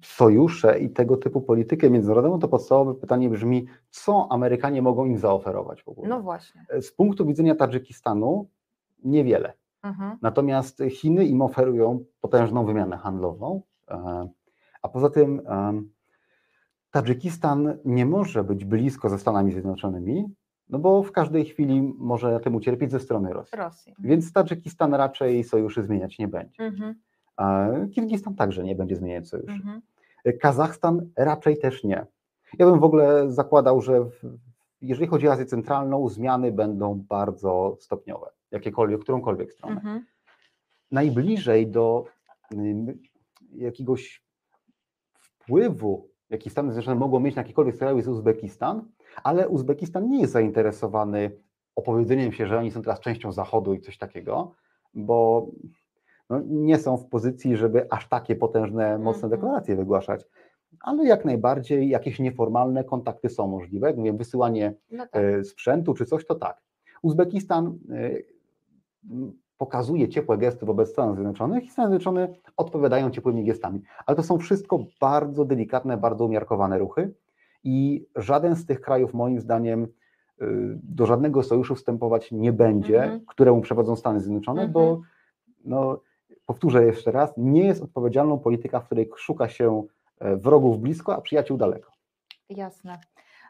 sojusze 0.03 0.79
i 0.79 0.89
tego 0.89 1.17
typu 1.17 1.41
politykę 1.41 1.89
międzynarodową, 1.89 2.39
to 2.39 2.47
podstawowe 2.47 2.95
pytanie 2.95 3.29
brzmi, 3.29 3.65
co 3.89 4.27
Amerykanie 4.31 4.81
mogą 4.81 5.05
im 5.05 5.17
zaoferować 5.17 5.83
w 5.83 5.87
ogóle? 5.87 6.09
No 6.09 6.21
właśnie. 6.21 6.65
Z 6.81 6.91
punktu 6.91 7.25
widzenia 7.25 7.55
Tadżykistanu 7.55 8.47
niewiele. 9.03 9.53
Mhm. 9.83 10.17
Natomiast 10.21 10.83
Chiny 10.89 11.25
im 11.25 11.41
oferują 11.41 12.05
potężną 12.21 12.65
wymianę 12.65 12.97
handlową, 12.97 13.61
e, 13.87 14.29
a 14.81 14.89
poza 14.89 15.09
tym 15.09 15.41
Tadżykistan 16.91 17.77
nie 17.85 18.05
może 18.05 18.43
być 18.43 18.65
blisko 18.65 19.09
ze 19.09 19.19
Stanami 19.19 19.51
Zjednoczonymi, 19.51 20.35
no 20.69 20.79
bo 20.79 21.03
w 21.03 21.11
każdej 21.11 21.45
chwili 21.45 21.93
może 21.97 22.31
na 22.31 22.39
tym 22.39 22.55
ucierpieć 22.55 22.91
ze 22.91 22.99
strony 22.99 23.33
Rosji. 23.33 23.57
Rosji. 23.57 23.95
Więc 23.99 24.33
Tadżykistan 24.33 24.93
raczej 24.93 25.43
sojuszy 25.43 25.83
zmieniać 25.83 26.19
nie 26.19 26.27
będzie. 26.27 26.63
Mhm. 26.63 26.95
Kirgistan 27.91 28.35
także 28.35 28.63
nie 28.63 28.75
będzie 28.75 28.95
zmieniać 28.95 29.27
sojuszy. 29.27 29.53
Mhm. 29.53 29.81
Kazachstan 30.41 31.09
raczej 31.15 31.57
też 31.57 31.83
nie. 31.83 32.05
Ja 32.59 32.65
bym 32.65 32.79
w 32.79 32.83
ogóle 32.83 33.31
zakładał, 33.31 33.81
że 33.81 34.01
w, 34.01 34.37
jeżeli 34.81 35.07
chodzi 35.07 35.27
o 35.27 35.31
Azję 35.31 35.45
Centralną, 35.45 36.09
zmiany 36.09 36.51
będą 36.51 36.95
bardzo 36.95 37.77
stopniowe, 37.79 38.29
jakiekolwiek, 38.51 39.01
którąkolwiek 39.01 39.51
stronę. 39.51 39.75
Mhm. 39.75 40.05
Najbliżej 40.91 41.67
do 41.67 42.05
jakiegoś 43.55 44.23
wpływu, 45.19 46.09
jaki 46.29 46.49
Stany 46.49 46.73
Zjednoczone 46.73 46.99
mogą 46.99 47.19
mieć 47.19 47.35
na 47.35 47.41
jakikolwiek 47.41 47.77
kraj 47.77 47.95
jest 47.95 48.07
Uzbekistan, 48.07 48.85
ale 49.23 49.49
Uzbekistan 49.49 50.09
nie 50.09 50.21
jest 50.21 50.33
zainteresowany 50.33 51.31
opowiedzeniem 51.75 52.31
się, 52.31 52.47
że 52.47 52.57
oni 52.59 52.71
są 52.71 52.81
teraz 52.81 52.99
częścią 52.99 53.31
Zachodu 53.31 53.73
i 53.73 53.81
coś 53.81 53.97
takiego, 53.97 54.55
bo 54.93 55.47
no, 56.29 56.41
nie 56.45 56.77
są 56.77 56.97
w 56.97 57.05
pozycji, 57.05 57.57
żeby 57.57 57.91
aż 57.91 58.07
takie 58.07 58.35
potężne, 58.35 58.97
mocne 58.99 59.23
Mhm. 59.23 59.29
deklaracje 59.31 59.75
wygłaszać. 59.75 60.25
Ale 60.81 61.05
jak 61.05 61.25
najbardziej 61.25 61.89
jakieś 61.89 62.19
nieformalne 62.19 62.83
kontakty 62.83 63.29
są 63.29 63.47
możliwe. 63.47 63.87
Jak 63.87 63.97
mówię, 63.97 64.13
wysyłanie 64.13 64.73
No 64.91 65.07
tak. 65.07 65.23
e, 65.23 65.43
sprzętu 65.43 65.93
czy 65.93 66.05
coś, 66.05 66.25
to 66.25 66.35
tak. 66.35 66.61
Uzbekistan 67.01 67.79
e, 67.91 68.11
pokazuje 69.63 70.09
ciepłe 70.09 70.37
gesty 70.37 70.65
wobec 70.65 70.89
Stanów 70.89 71.15
Zjednoczonych 71.15 71.63
i 71.65 71.69
Stany 71.69 71.87
Zjednoczone 71.87 72.33
odpowiadają 72.57 73.09
ciepłymi 73.11 73.45
gestami. 73.45 73.81
Ale 74.05 74.15
to 74.15 74.23
są 74.23 74.37
wszystko 74.37 74.79
bardzo 75.01 75.45
delikatne, 75.45 75.97
bardzo 75.97 76.25
umiarkowane 76.25 76.79
ruchy 76.79 77.13
i 77.63 78.05
żaden 78.15 78.55
z 78.55 78.65
tych 78.65 78.81
krajów 78.81 79.13
moim 79.13 79.39
zdaniem 79.39 79.83
y, 79.83 79.87
do 80.83 81.05
żadnego 81.05 81.43
sojuszu 81.43 81.75
wstępować 81.75 82.31
nie 82.31 82.53
będzie, 82.53 83.03
Mhm. 83.03 83.25
któremu 83.25 83.61
przewodzą 83.61 83.95
Stany 83.95 84.19
Zjednoczone, 84.19 84.67
bo 84.67 84.81
Mhm. 84.81 85.01
no, 85.65 86.01
powtórzę 86.45 86.85
jeszcze 86.85 87.11
raz, 87.11 87.33
nie 87.37 87.65
jest 87.65 87.81
odpowiedzialną 87.83 88.39
polityka, 88.39 88.79
w 88.79 88.85
której 88.85 89.09
szuka 89.15 89.49
się 89.49 89.83
e, 90.19 90.35
wrogów 90.37 90.79
blisko, 90.79 91.15
a 91.15 91.21
przyjaciół 91.21 91.57
daleko. 91.57 91.91
Jasne. 92.49 92.99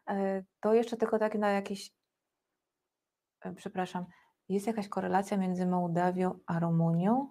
E, 0.08 0.44
to 0.60 0.74
jeszcze 0.74 0.98
tylko 0.98 1.20
tak 1.20 1.36
na 1.36 1.50
jakiś, 1.50 1.92
e, 3.42 3.54
przepraszam, 3.54 4.06
jest 4.50 4.68
jakaś 4.68 4.88
korelacja 4.88 5.38
między 5.38 5.66
Mołdawią 5.66 6.32
a 6.46 6.60
Rumunią? 6.60 7.28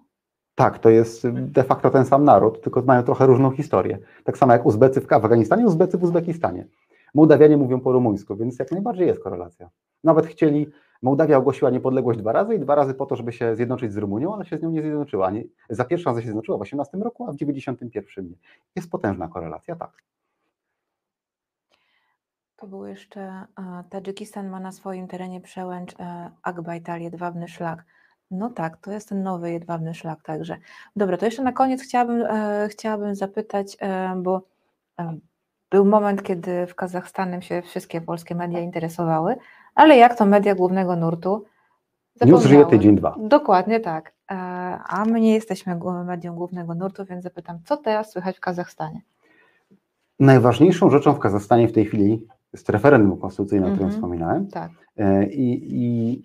Tak, 0.55 0.79
to 0.79 0.89
jest 0.89 1.27
de 1.29 1.63
facto 1.63 1.89
ten 1.89 2.05
sam 2.05 2.23
naród, 2.23 2.61
tylko 2.61 2.81
mają 2.81 3.03
trochę 3.03 3.25
różną 3.25 3.51
historię. 3.51 3.99
Tak 4.23 4.37
samo 4.37 4.53
jak 4.53 4.65
Uzbecy 4.65 5.01
w 5.01 5.13
Afganistanie, 5.13 5.65
Uzbecy 5.65 5.97
w 5.97 6.03
Uzbekistanie. 6.03 6.67
Mołdawianie 7.13 7.57
mówią 7.57 7.79
po 7.79 7.91
rumuńsku, 7.91 8.35
więc 8.35 8.59
jak 8.59 8.71
najbardziej 8.71 9.07
jest 9.07 9.23
korelacja. 9.23 9.69
Nawet 10.03 10.25
chcieli, 10.25 10.71
Mołdawia 11.01 11.37
ogłosiła 11.37 11.71
niepodległość 11.71 12.19
dwa 12.19 12.31
razy 12.31 12.55
i 12.55 12.59
dwa 12.59 12.75
razy 12.75 12.93
po 12.93 13.05
to, 13.05 13.15
żeby 13.15 13.31
się 13.31 13.55
zjednoczyć 13.55 13.93
z 13.93 13.97
Rumunią, 13.97 14.33
ale 14.33 14.45
się 14.45 14.57
z 14.57 14.61
nią 14.61 14.71
nie 14.71 14.81
zjednoczyła. 14.81 15.31
Nie, 15.31 15.43
za 15.69 15.85
pierwszą 15.85 16.09
razem 16.09 16.21
się 16.21 16.27
zjednoczyła 16.27 16.57
w 16.57 16.61
18 16.61 16.97
roku, 16.97 17.25
a 17.29 17.31
w 17.31 17.35
91 17.35 18.29
nie. 18.29 18.35
Jest 18.75 18.89
potężna 18.89 19.27
korelacja, 19.27 19.75
tak. 19.75 19.91
To 22.59 22.67
był 22.67 22.85
jeszcze, 22.85 23.21
e, 23.21 23.45
Tadżykistan 23.89 24.49
ma 24.49 24.59
na 24.59 24.71
swoim 24.71 25.07
terenie 25.07 25.41
przełęcz 25.41 25.93
e, 25.99 26.31
Akbajtal, 26.43 27.01
jedwabny 27.01 27.47
szlak. 27.47 27.85
No 28.31 28.49
tak, 28.49 28.77
to 28.77 28.91
jest 28.91 29.09
ten 29.09 29.23
nowy 29.23 29.51
jedwabny 29.51 29.93
szlak 29.93 30.23
także. 30.23 30.57
Dobra, 30.95 31.17
to 31.17 31.25
jeszcze 31.25 31.43
na 31.43 31.51
koniec 31.51 31.81
chciałabym, 31.81 32.21
e, 32.21 32.67
chciałabym 32.71 33.15
zapytać, 33.15 33.77
bo 34.17 34.41
był 35.71 35.85
moment, 35.85 36.23
kiedy 36.23 36.67
w 36.67 36.75
Kazachstanem 36.75 37.41
się 37.41 37.61
wszystkie 37.61 38.01
polskie 38.01 38.35
media 38.35 38.59
interesowały, 38.59 39.35
ale 39.75 39.97
jak 39.97 40.17
to 40.17 40.25
media 40.25 40.55
głównego 40.55 40.95
nurtu? 40.95 41.45
News 42.25 42.45
żyje 42.45 42.65
tydzień, 42.65 42.95
dwa. 42.95 43.15
Dokładnie 43.19 43.79
tak. 43.79 44.13
A 44.87 45.03
my 45.07 45.21
nie 45.21 45.33
jesteśmy 45.33 45.79
medią 46.05 46.35
głównego 46.35 46.75
nurtu, 46.75 47.05
więc 47.05 47.23
zapytam, 47.23 47.59
co 47.65 47.77
teraz 47.77 48.11
słychać 48.11 48.37
w 48.37 48.39
Kazachstanie? 48.39 49.01
Najważniejszą 50.19 50.89
rzeczą 50.89 51.13
w 51.13 51.19
Kazachstanie 51.19 51.67
w 51.67 51.73
tej 51.73 51.85
chwili 51.85 52.27
jest 52.53 52.69
referendum 52.69 53.17
konstytucyjne, 53.17 53.67
o 53.67 53.69
którym 53.69 53.83
mm 53.87 53.91
-hmm. 53.91 53.97
wspominałem. 53.97 54.47
Tak. 54.47 54.71
E, 54.97 55.29
I, 55.29 55.67
I 55.71 56.23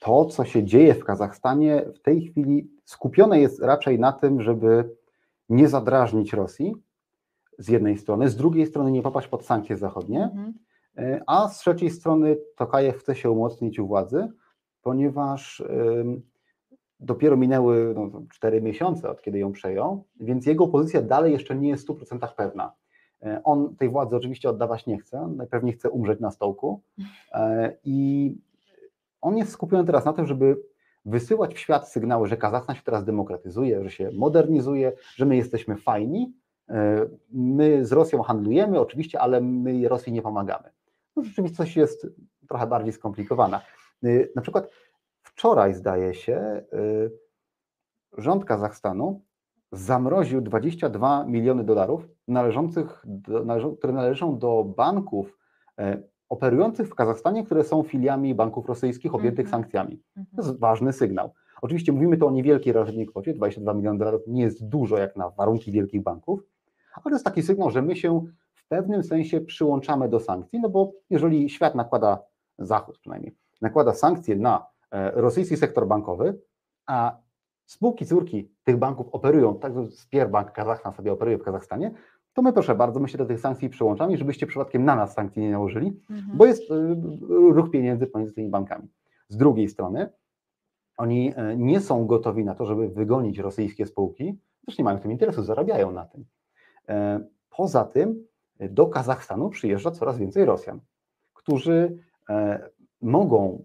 to, 0.00 0.24
co 0.24 0.44
się 0.44 0.64
dzieje 0.64 0.94
w 0.94 1.04
Kazachstanie 1.04 1.82
w 1.94 2.00
tej 2.00 2.22
chwili 2.22 2.70
skupione 2.84 3.40
jest 3.40 3.62
raczej 3.62 3.98
na 3.98 4.12
tym, 4.12 4.42
żeby 4.42 4.90
nie 5.48 5.68
zadrażnić 5.68 6.32
Rosji 6.32 6.74
z 7.58 7.68
jednej 7.68 7.98
strony, 7.98 8.28
z 8.28 8.36
drugiej 8.36 8.66
strony 8.66 8.90
nie 8.90 9.02
popaść 9.02 9.28
pod 9.28 9.44
sankcje 9.44 9.76
zachodnie, 9.76 10.30
mm 10.34 10.52
-hmm. 10.52 11.20
a 11.26 11.48
z 11.48 11.58
trzeciej 11.58 11.90
strony 11.90 12.36
Tokajew 12.56 12.96
chce 12.96 13.14
się 13.14 13.30
umocnić 13.30 13.78
u 13.78 13.86
władzy, 13.86 14.28
ponieważ 14.82 15.62
dopiero 17.00 17.36
minęły 17.36 17.94
no, 17.96 18.22
4 18.30 18.62
miesiące 18.62 19.10
od 19.10 19.22
kiedy 19.22 19.38
ją 19.38 19.52
przejął, 19.52 20.04
więc 20.20 20.46
jego 20.46 20.68
pozycja 20.68 21.02
dalej 21.02 21.32
jeszcze 21.32 21.56
nie 21.56 21.68
jest 21.68 21.86
w 21.86 21.90
100% 21.90 22.28
pewna. 22.36 22.72
E, 23.26 23.40
on 23.44 23.76
tej 23.76 23.88
władzy 23.88 24.16
oczywiście 24.16 24.50
oddawać 24.50 24.86
nie 24.86 24.98
chce, 24.98 25.28
najpewniej 25.36 25.74
chce 25.74 25.90
umrzeć 25.90 26.20
na 26.20 26.30
stołku 26.30 26.80
e, 27.32 27.72
i 27.84 28.34
on 29.20 29.36
jest 29.36 29.52
skupiony 29.52 29.84
teraz 29.84 30.04
na 30.04 30.12
tym, 30.12 30.26
żeby 30.26 30.56
wysyłać 31.04 31.54
w 31.54 31.58
świat 31.58 31.88
sygnały, 31.88 32.28
że 32.28 32.36
Kazachstan 32.36 32.76
się 32.76 32.82
teraz 32.82 33.04
demokratyzuje, 33.04 33.84
że 33.84 33.90
się 33.90 34.10
modernizuje, 34.10 34.92
że 35.14 35.26
my 35.26 35.36
jesteśmy 35.36 35.76
fajni, 35.76 36.32
e, 36.68 37.06
my 37.32 37.84
z 37.84 37.92
Rosją 37.92 38.22
handlujemy 38.22 38.80
oczywiście, 38.80 39.20
ale 39.20 39.40
my 39.40 39.88
Rosji 39.88 40.12
nie 40.12 40.22
pomagamy. 40.22 40.70
No, 41.16 41.22
rzeczywistość 41.22 41.76
jest 41.76 42.06
trochę 42.48 42.66
bardziej 42.66 42.92
skomplikowana. 42.92 43.60
Na 44.36 44.42
przykład 44.42 44.70
wczoraj 45.22 45.74
zdaje 45.74 46.14
się, 46.14 46.62
rząd 48.18 48.44
Kazachstanu 48.44 49.20
zamroził 49.72 50.40
22 50.40 51.24
miliony 51.24 51.64
dolarów, 51.64 52.08
należących 52.28 53.02
do, 53.04 53.44
należą, 53.44 53.76
które 53.76 53.92
należą 53.92 54.38
do 54.38 54.64
banków 54.64 55.38
e, 55.78 56.02
operujących 56.28 56.88
w 56.88 56.94
Kazachstanie, 56.94 57.44
które 57.44 57.64
są 57.64 57.82
filiami 57.82 58.34
banków 58.34 58.66
rosyjskich 58.66 59.14
objętych 59.14 59.46
mm 59.46 59.48
-hmm. 59.48 59.50
sankcjami. 59.50 60.02
To 60.36 60.42
jest 60.42 60.60
ważny 60.60 60.92
sygnał. 60.92 61.32
Oczywiście 61.62 61.92
mówimy 61.92 62.16
tu 62.16 62.26
o 62.26 62.30
niewielkiej 62.30 62.72
relatywnie 62.72 63.06
kwocie, 63.06 63.34
22 63.34 63.74
miliony 63.74 63.98
dolarów 63.98 64.22
nie 64.26 64.42
jest 64.42 64.68
dużo 64.68 64.98
jak 64.98 65.16
na 65.16 65.30
warunki 65.30 65.72
wielkich 65.72 66.02
banków, 66.02 66.40
ale 66.94 67.02
to 67.02 67.10
jest 67.10 67.24
taki 67.24 67.42
sygnał, 67.42 67.70
że 67.70 67.82
my 67.82 67.96
się 67.96 68.26
w 68.54 68.68
pewnym 68.68 69.04
sensie 69.04 69.40
przyłączamy 69.40 70.08
do 70.08 70.20
sankcji, 70.20 70.60
no 70.60 70.68
bo 70.68 70.92
jeżeli 71.10 71.50
świat 71.50 71.74
nakłada, 71.74 72.18
Zachód 72.58 72.98
przynajmniej, 72.98 73.34
nakłada 73.62 73.94
sankcje 73.94 74.36
na 74.36 74.66
e, 74.90 75.10
rosyjski 75.10 75.56
sektor 75.56 75.86
bankowy, 75.86 76.38
a 76.86 77.18
spółki 77.66 78.06
córki 78.06 78.50
tych 78.64 78.76
banków 78.76 79.08
operują, 79.12 79.58
tak 79.58 79.72
Spierbank 79.90 80.52
Kazachstan 80.52 80.92
sobie 80.92 81.12
operuje 81.12 81.38
w 81.38 81.42
Kazachstanie, 81.42 81.90
to 82.32 82.42
my 82.42 82.52
proszę 82.52 82.74
bardzo, 82.74 83.00
my 83.00 83.08
się 83.08 83.18
do 83.18 83.26
tych 83.26 83.40
sankcji 83.40 83.68
przyłączamy, 83.68 84.16
żebyście 84.16 84.46
przypadkiem 84.46 84.84
na 84.84 84.96
nas 84.96 85.14
sankcji 85.14 85.42
nie 85.42 85.50
nałożyli, 85.50 86.00
mhm. 86.10 86.38
bo 86.38 86.46
jest 86.46 86.70
y, 86.70 86.96
ruch 87.28 87.70
pieniędzy 87.70 88.06
pomiędzy 88.06 88.34
tymi 88.34 88.48
bankami. 88.48 88.88
Z 89.28 89.36
drugiej 89.36 89.68
strony, 89.68 90.08
oni 90.96 91.32
e, 91.36 91.56
nie 91.56 91.80
są 91.80 92.06
gotowi 92.06 92.44
na 92.44 92.54
to, 92.54 92.64
żeby 92.64 92.88
wygonić 92.88 93.38
rosyjskie 93.38 93.86
spółki, 93.86 94.38
też 94.66 94.78
nie 94.78 94.84
mają 94.84 94.98
w 94.98 95.00
tym 95.00 95.12
interesu, 95.12 95.42
zarabiają 95.42 95.92
na 95.92 96.04
tym. 96.04 96.24
E, 96.88 97.20
poza 97.50 97.84
tym 97.84 98.26
do 98.60 98.86
Kazachstanu 98.86 99.50
przyjeżdża 99.50 99.90
coraz 99.90 100.18
więcej 100.18 100.44
Rosjan, 100.44 100.80
którzy 101.34 101.98
e, 102.30 102.68
mogą 103.02 103.62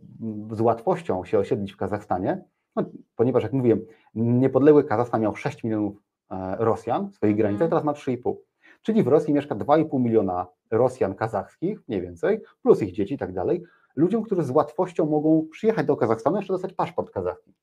z 0.51 0.61
łatwością 0.61 1.25
się 1.25 1.39
osiedlić 1.39 1.73
w 1.73 1.77
Kazachstanie, 1.77 2.43
no, 2.75 2.83
ponieważ 3.15 3.43
jak 3.43 3.53
mówiłem, 3.53 3.81
niepodległy 4.15 4.83
Kazachstan 4.83 5.21
miał 5.21 5.35
6 5.35 5.63
milionów 5.63 6.03
e, 6.31 6.55
Rosjan 6.59 7.09
w 7.09 7.15
swoich 7.15 7.35
granicach, 7.35 7.65
mhm. 7.65 7.69
teraz 7.69 7.83
ma 7.83 8.13
3,5. 8.13 8.35
Czyli 8.81 9.03
w 9.03 9.07
Rosji 9.07 9.33
mieszka 9.33 9.55
2,5 9.55 9.99
miliona 9.99 10.47
Rosjan 10.71 11.15
kazachskich, 11.15 11.79
mniej 11.87 12.01
więcej, 12.01 12.41
plus 12.61 12.81
ich 12.81 12.91
dzieci 12.91 13.13
i 13.13 13.17
tak 13.17 13.33
dalej, 13.33 13.63
ludziom, 13.95 14.23
którzy 14.23 14.43
z 14.43 14.49
łatwością 14.49 15.05
mogą 15.05 15.47
przyjechać 15.51 15.85
do 15.85 15.97
Kazachstanu, 15.97 16.35
jeszcze 16.35 16.53
dostać 16.53 16.73
paszport 16.73 17.11
kazachski. 17.11 17.53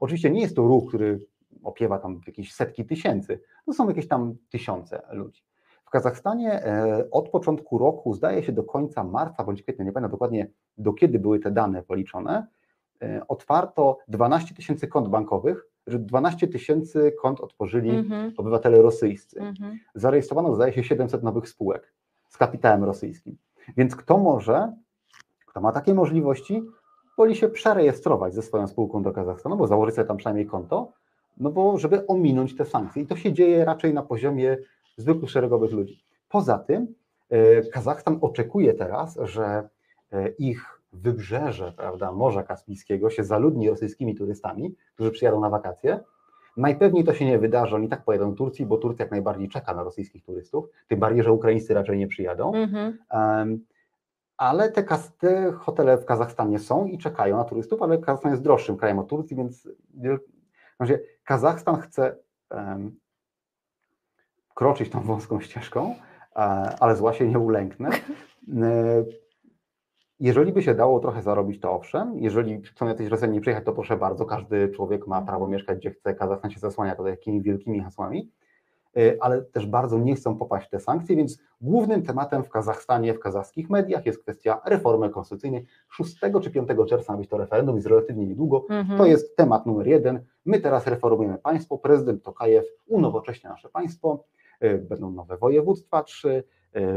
Oczywiście 0.00 0.30
nie 0.30 0.40
jest 0.40 0.56
to 0.56 0.62
ruch, 0.62 0.88
który 0.88 1.24
opiewa 1.62 1.98
tam 1.98 2.20
jakieś 2.26 2.54
setki 2.54 2.86
tysięcy, 2.86 3.40
to 3.66 3.72
są 3.72 3.88
jakieś 3.88 4.08
tam 4.08 4.34
tysiące 4.50 5.02
ludzi. 5.10 5.42
W 5.84 5.90
Kazachstanie 5.90 6.64
e, 6.64 7.04
od 7.10 7.28
początku 7.28 7.78
roku, 7.78 8.14
zdaje 8.14 8.42
się 8.42 8.52
do 8.52 8.64
końca 8.64 9.04
marca 9.04 9.44
bądź 9.44 9.62
kwietnia, 9.62 9.84
nie 9.84 9.92
pamiętam 9.92 10.10
dokładnie 10.10 10.50
do 10.78 10.92
kiedy 10.92 11.18
były 11.18 11.40
te 11.40 11.50
dane 11.50 11.82
policzone, 11.82 12.46
otwarto 13.28 13.98
12 14.08 14.54
tysięcy 14.54 14.88
kont 14.88 15.08
bankowych, 15.08 15.66
że 15.86 15.98
12 15.98 16.48
tysięcy 16.48 17.12
kont 17.22 17.40
otworzyli 17.40 17.90
mm-hmm. 17.90 18.32
obywatele 18.36 18.82
rosyjscy. 18.82 19.40
Mm-hmm. 19.40 19.76
Zarejestrowano, 19.94 20.54
zdaje 20.54 20.72
się, 20.72 20.84
700 20.84 21.22
nowych 21.22 21.48
spółek 21.48 21.92
z 22.28 22.36
kapitałem 22.36 22.84
rosyjskim. 22.84 23.36
Więc 23.76 23.96
kto 23.96 24.18
może, 24.18 24.72
kto 25.46 25.60
ma 25.60 25.72
takie 25.72 25.94
możliwości, 25.94 26.62
woli 27.16 27.36
się 27.36 27.48
przerejestrować 27.48 28.34
ze 28.34 28.42
swoją 28.42 28.66
spółką 28.66 29.02
do 29.02 29.12
Kazachstanu, 29.12 29.56
bo 29.56 29.66
założyć 29.66 29.94
sobie 29.94 30.08
tam 30.08 30.16
przynajmniej 30.16 30.46
konto, 30.46 30.92
no 31.36 31.50
bo 31.50 31.78
żeby 31.78 32.06
ominąć 32.06 32.56
te 32.56 32.64
sankcje. 32.64 33.02
I 33.02 33.06
to 33.06 33.16
się 33.16 33.32
dzieje 33.32 33.64
raczej 33.64 33.94
na 33.94 34.02
poziomie 34.02 34.58
zwykłych 34.96 35.30
szeregowych 35.30 35.72
ludzi. 35.72 36.04
Poza 36.28 36.58
tym 36.58 36.94
e, 37.30 37.62
Kazachstan 37.62 38.18
oczekuje 38.20 38.74
teraz, 38.74 39.18
że 39.22 39.68
e, 40.12 40.28
ich 40.28 40.77
wybrzeże 40.92 41.72
prawda, 41.76 42.12
Morza 42.12 42.42
Kaspijskiego 42.42 43.10
się 43.10 43.24
zaludni 43.24 43.70
rosyjskimi 43.70 44.14
turystami, 44.14 44.74
którzy 44.94 45.10
przyjadą 45.10 45.40
na 45.40 45.50
wakacje. 45.50 46.00
Najpewniej 46.56 47.04
to 47.04 47.14
się 47.14 47.24
nie 47.24 47.38
wydarzy, 47.38 47.76
oni 47.76 47.88
tak 47.88 48.04
pojadą 48.04 48.30
do 48.30 48.36
Turcji, 48.36 48.66
bo 48.66 48.78
Turcja 48.78 49.04
jak 49.04 49.10
najbardziej 49.10 49.48
czeka 49.48 49.74
na 49.74 49.82
rosyjskich 49.82 50.24
turystów, 50.24 50.68
tym 50.88 51.00
bardziej, 51.00 51.22
że 51.22 51.32
Ukraińscy 51.32 51.74
raczej 51.74 51.98
nie 51.98 52.06
przyjadą. 52.06 52.52
Um, 53.10 53.64
ale 54.36 54.72
te, 54.72 54.84
te, 55.18 55.52
hotele 55.52 55.98
w 55.98 56.04
Kazachstanie 56.04 56.58
są 56.58 56.86
i 56.86 56.98
czekają 56.98 57.36
na 57.36 57.44
turystów, 57.44 57.82
ale 57.82 57.98
Kazachstan 57.98 58.30
jest 58.30 58.42
droższym 58.42 58.76
krajem 58.76 58.98
od 58.98 59.08
Turcji, 59.08 59.36
więc 59.36 59.68
znaczy, 60.76 61.04
Kazachstan 61.24 61.80
chce 61.80 62.16
um, 62.50 62.96
kroczyć 64.54 64.90
tą 64.90 65.00
wąską 65.00 65.40
ścieżką, 65.40 65.94
ale 66.80 66.96
zła 66.96 67.12
się 67.12 67.28
nie 67.28 67.38
ulęknę. 67.38 67.90
Jeżeli 70.20 70.52
by 70.52 70.62
się 70.62 70.74
dało 70.74 71.00
trochę 71.00 71.22
zarobić, 71.22 71.60
to 71.60 71.72
owszem. 71.72 72.18
Jeżeli 72.18 72.62
chcą 72.62 72.86
jacyś 72.86 73.08
Rosjanie 73.08 73.40
przyjechać, 73.40 73.64
to 73.64 73.72
proszę 73.72 73.96
bardzo, 73.96 74.24
każdy 74.26 74.68
człowiek 74.68 75.06
ma 75.06 75.22
prawo 75.22 75.48
mieszkać 75.48 75.78
gdzie 75.78 75.90
chce, 75.90 76.14
Kazachstan 76.14 76.50
się 76.50 76.60
zasłania 76.60 76.94
to 76.94 77.04
takimi 77.04 77.42
wielkimi 77.42 77.80
hasłami, 77.80 78.30
y, 78.96 79.18
ale 79.20 79.42
też 79.42 79.66
bardzo 79.66 79.98
nie 79.98 80.14
chcą 80.14 80.36
popaść 80.36 80.66
w 80.66 80.70
te 80.70 80.80
sankcje, 80.80 81.16
więc 81.16 81.38
głównym 81.60 82.02
tematem 82.02 82.44
w 82.44 82.48
Kazachstanie, 82.48 83.14
w 83.14 83.20
kazachskich 83.20 83.70
mediach 83.70 84.06
jest 84.06 84.22
kwestia 84.22 84.60
reformy 84.66 85.10
konstytucyjnej. 85.10 85.66
6 85.88 86.16
czy 86.42 86.50
5 86.50 86.68
czerwca 86.88 87.12
ma 87.12 87.18
być 87.18 87.28
to 87.28 87.38
referendum, 87.38 87.76
jest 87.76 87.88
relatywnie 87.88 88.26
niedługo. 88.26 88.64
Mhm. 88.70 88.98
To 88.98 89.06
jest 89.06 89.36
temat 89.36 89.66
numer 89.66 89.86
jeden. 89.86 90.20
My 90.44 90.60
teraz 90.60 90.86
reformujemy 90.86 91.38
państwo, 91.38 91.78
prezydent 91.78 92.22
Tokajew 92.22 92.64
unowocześnia 92.86 93.50
nasze 93.50 93.68
państwo, 93.68 94.24
y, 94.64 94.78
będą 94.78 95.10
nowe 95.10 95.36
województwa, 95.36 96.02
trzy, 96.02 96.44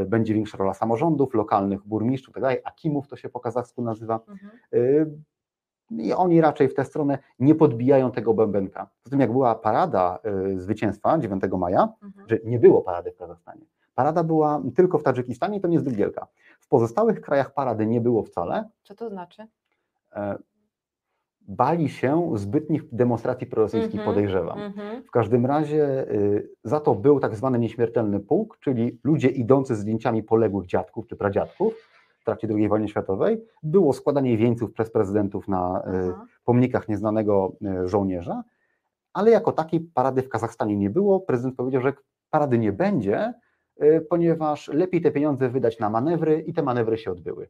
będzie 0.06 0.34
większa 0.34 0.58
rola 0.58 0.74
samorządów 0.74 1.34
lokalnych, 1.34 1.86
burmistrzów, 1.86 2.34
tak 2.34 2.42
dalej, 2.42 2.58
akimów 2.64 3.08
to 3.08 3.16
się 3.16 3.28
po 3.28 3.40
kazachsku 3.40 3.82
nazywa. 3.82 4.20
Mhm. 4.28 4.50
E, 4.72 5.06
i 5.98 6.12
oni 6.12 6.40
raczej 6.40 6.68
w 6.68 6.74
tę 6.74 6.84
stronę 6.84 7.18
nie 7.38 7.54
podbijają 7.54 8.12
tego 8.12 8.34
bębenka. 8.34 8.90
Poza 9.02 9.10
tym 9.10 9.20
jak 9.20 9.32
była 9.32 9.54
parada 9.54 10.18
y, 10.52 10.60
zwycięstwa 10.60 11.18
9 11.18 11.42
maja, 11.58 11.88
mhm. 12.02 12.28
że 12.28 12.38
nie 12.44 12.58
było 12.58 12.82
parady 12.82 13.12
w 13.12 13.16
Kazachstanie. 13.16 13.66
Parada 13.94 14.24
była 14.24 14.62
tylko 14.76 14.98
w 14.98 15.02
Tadżykistanie, 15.02 15.60
to 15.60 15.68
niezbyt 15.68 15.94
wielka. 15.94 16.26
W 16.60 16.68
pozostałych 16.68 17.20
krajach 17.20 17.54
parady 17.54 17.86
nie 17.86 18.00
było 18.00 18.22
wcale. 18.22 18.68
Co 18.82 18.94
to 18.94 19.10
znaczy? 19.10 19.46
Bali 21.48 21.88
się 21.88 22.32
zbytnich 22.34 22.82
demonstracji 22.92 23.46
prorosyjskich, 23.46 23.94
mm 23.94 24.06
-hmm, 24.06 24.14
podejrzewam. 24.14 24.58
Mm 24.58 24.72
-hmm. 24.72 25.02
W 25.04 25.10
każdym 25.10 25.46
razie 25.46 26.12
y, 26.12 26.48
za 26.64 26.80
to 26.80 26.94
był 26.94 27.20
tak 27.20 27.36
zwany 27.36 27.58
nieśmiertelny 27.58 28.20
pułk, 28.20 28.58
czyli 28.60 28.98
ludzie 29.04 29.28
idący 29.28 29.76
z 29.76 29.78
zdjęciami 29.78 30.22
poległych 30.22 30.66
dziadków 30.66 31.06
czy 31.06 31.16
pradziadków 31.16 31.74
w 32.20 32.24
trakcie 32.24 32.48
II 32.50 32.68
wojny 32.68 32.88
światowej. 32.88 33.44
Było 33.62 33.92
składanie 33.92 34.36
wieńców 34.36 34.72
przez 34.72 34.90
prezydentów 34.90 35.48
na 35.48 35.82
y, 35.86 36.44
pomnikach 36.44 36.88
nieznanego 36.88 37.52
y, 37.84 37.88
żołnierza, 37.88 38.42
ale 39.12 39.30
jako 39.30 39.52
takiej 39.52 39.80
parady 39.80 40.22
w 40.22 40.28
Kazachstanie 40.28 40.76
nie 40.76 40.90
było. 40.90 41.20
Prezydent 41.20 41.56
powiedział, 41.56 41.82
że 41.82 41.92
parady 42.30 42.58
nie 42.58 42.72
będzie, 42.72 43.34
y, 43.82 44.06
ponieważ 44.10 44.68
lepiej 44.68 45.00
te 45.00 45.10
pieniądze 45.10 45.48
wydać 45.48 45.78
na 45.78 45.90
manewry 45.90 46.40
i 46.40 46.52
te 46.52 46.62
manewry 46.62 46.98
się 46.98 47.10
odbyły. 47.10 47.48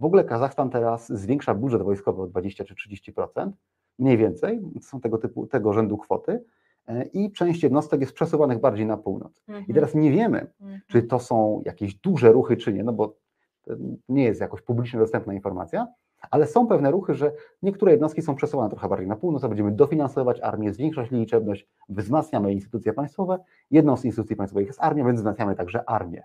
W 0.00 0.04
ogóle 0.04 0.24
Kazachstan 0.24 0.70
teraz 0.70 1.08
zwiększa 1.12 1.54
budżet 1.54 1.82
wojskowy 1.82 2.22
o 2.22 2.26
20 2.26 2.64
czy 2.64 2.74
30%, 2.74 3.50
mniej 3.98 4.16
więcej, 4.16 4.62
są 4.80 5.00
tego 5.00 5.18
typu, 5.18 5.46
tego 5.46 5.72
rzędu 5.72 5.98
kwoty 5.98 6.44
e, 6.86 7.04
i 7.04 7.32
część 7.32 7.62
jednostek 7.62 8.00
jest 8.00 8.12
przesuwanych 8.12 8.60
bardziej 8.60 8.86
na 8.86 8.96
północ. 8.96 9.42
Mhm. 9.48 9.66
I 9.68 9.74
teraz 9.74 9.94
nie 9.94 10.10
wiemy, 10.10 10.46
mhm. 10.60 10.80
czy 10.86 11.02
to 11.02 11.18
są 11.18 11.62
jakieś 11.64 11.94
duże 11.94 12.32
ruchy, 12.32 12.56
czy 12.56 12.72
nie, 12.72 12.84
no 12.84 12.92
bo 12.92 13.16
to 13.62 13.72
nie 14.08 14.24
jest 14.24 14.40
jakoś 14.40 14.62
publicznie 14.62 15.00
dostępna 15.00 15.34
informacja, 15.34 15.86
ale 16.30 16.46
są 16.46 16.66
pewne 16.66 16.90
ruchy, 16.90 17.14
że 17.14 17.32
niektóre 17.62 17.92
jednostki 17.92 18.22
są 18.22 18.34
przesuwane 18.34 18.70
trochę 18.70 18.88
bardziej 18.88 19.08
na 19.08 19.16
północ, 19.16 19.44
a 19.44 19.48
będziemy 19.48 19.72
dofinansować 19.72 20.40
armię, 20.40 20.72
zwiększać 20.72 21.10
liczebność, 21.10 21.68
wzmacniamy 21.88 22.52
instytucje 22.52 22.92
państwowe. 22.92 23.38
Jedną 23.70 23.96
z 23.96 24.04
instytucji 24.04 24.36
państwowych 24.36 24.66
jest 24.66 24.82
armia, 24.82 25.04
więc 25.04 25.20
wzmacniamy 25.20 25.54
także 25.54 25.88
armię. 25.88 26.22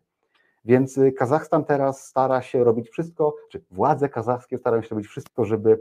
Więc 0.69 0.97
y, 0.97 1.11
Kazachstan 1.11 1.65
teraz 1.65 2.07
stara 2.07 2.41
się 2.41 2.63
robić 2.63 2.89
wszystko, 2.89 3.35
czy 3.49 3.61
władze 3.71 4.09
kazachskie 4.09 4.57
starają 4.57 4.81
się 4.81 4.89
robić 4.89 5.07
wszystko, 5.07 5.45
żeby 5.45 5.79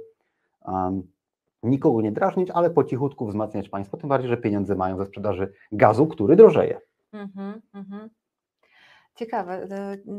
um, 0.64 1.02
nikogo 1.62 2.00
nie 2.00 2.12
drażnić, 2.12 2.50
ale 2.50 2.70
po 2.70 2.84
cichutku 2.84 3.26
wzmacniać 3.26 3.68
państwo, 3.68 3.96
tym 3.96 4.08
bardziej, 4.08 4.30
że 4.30 4.36
pieniądze 4.36 4.74
mają 4.74 4.96
ze 4.96 5.06
sprzedaży 5.06 5.52
gazu, 5.72 6.06
który 6.06 6.36
drożeje. 6.36 6.80
Mm-hmm, 7.14 7.60
mm-hmm. 7.74 8.08
Ciekawe, 9.14 9.68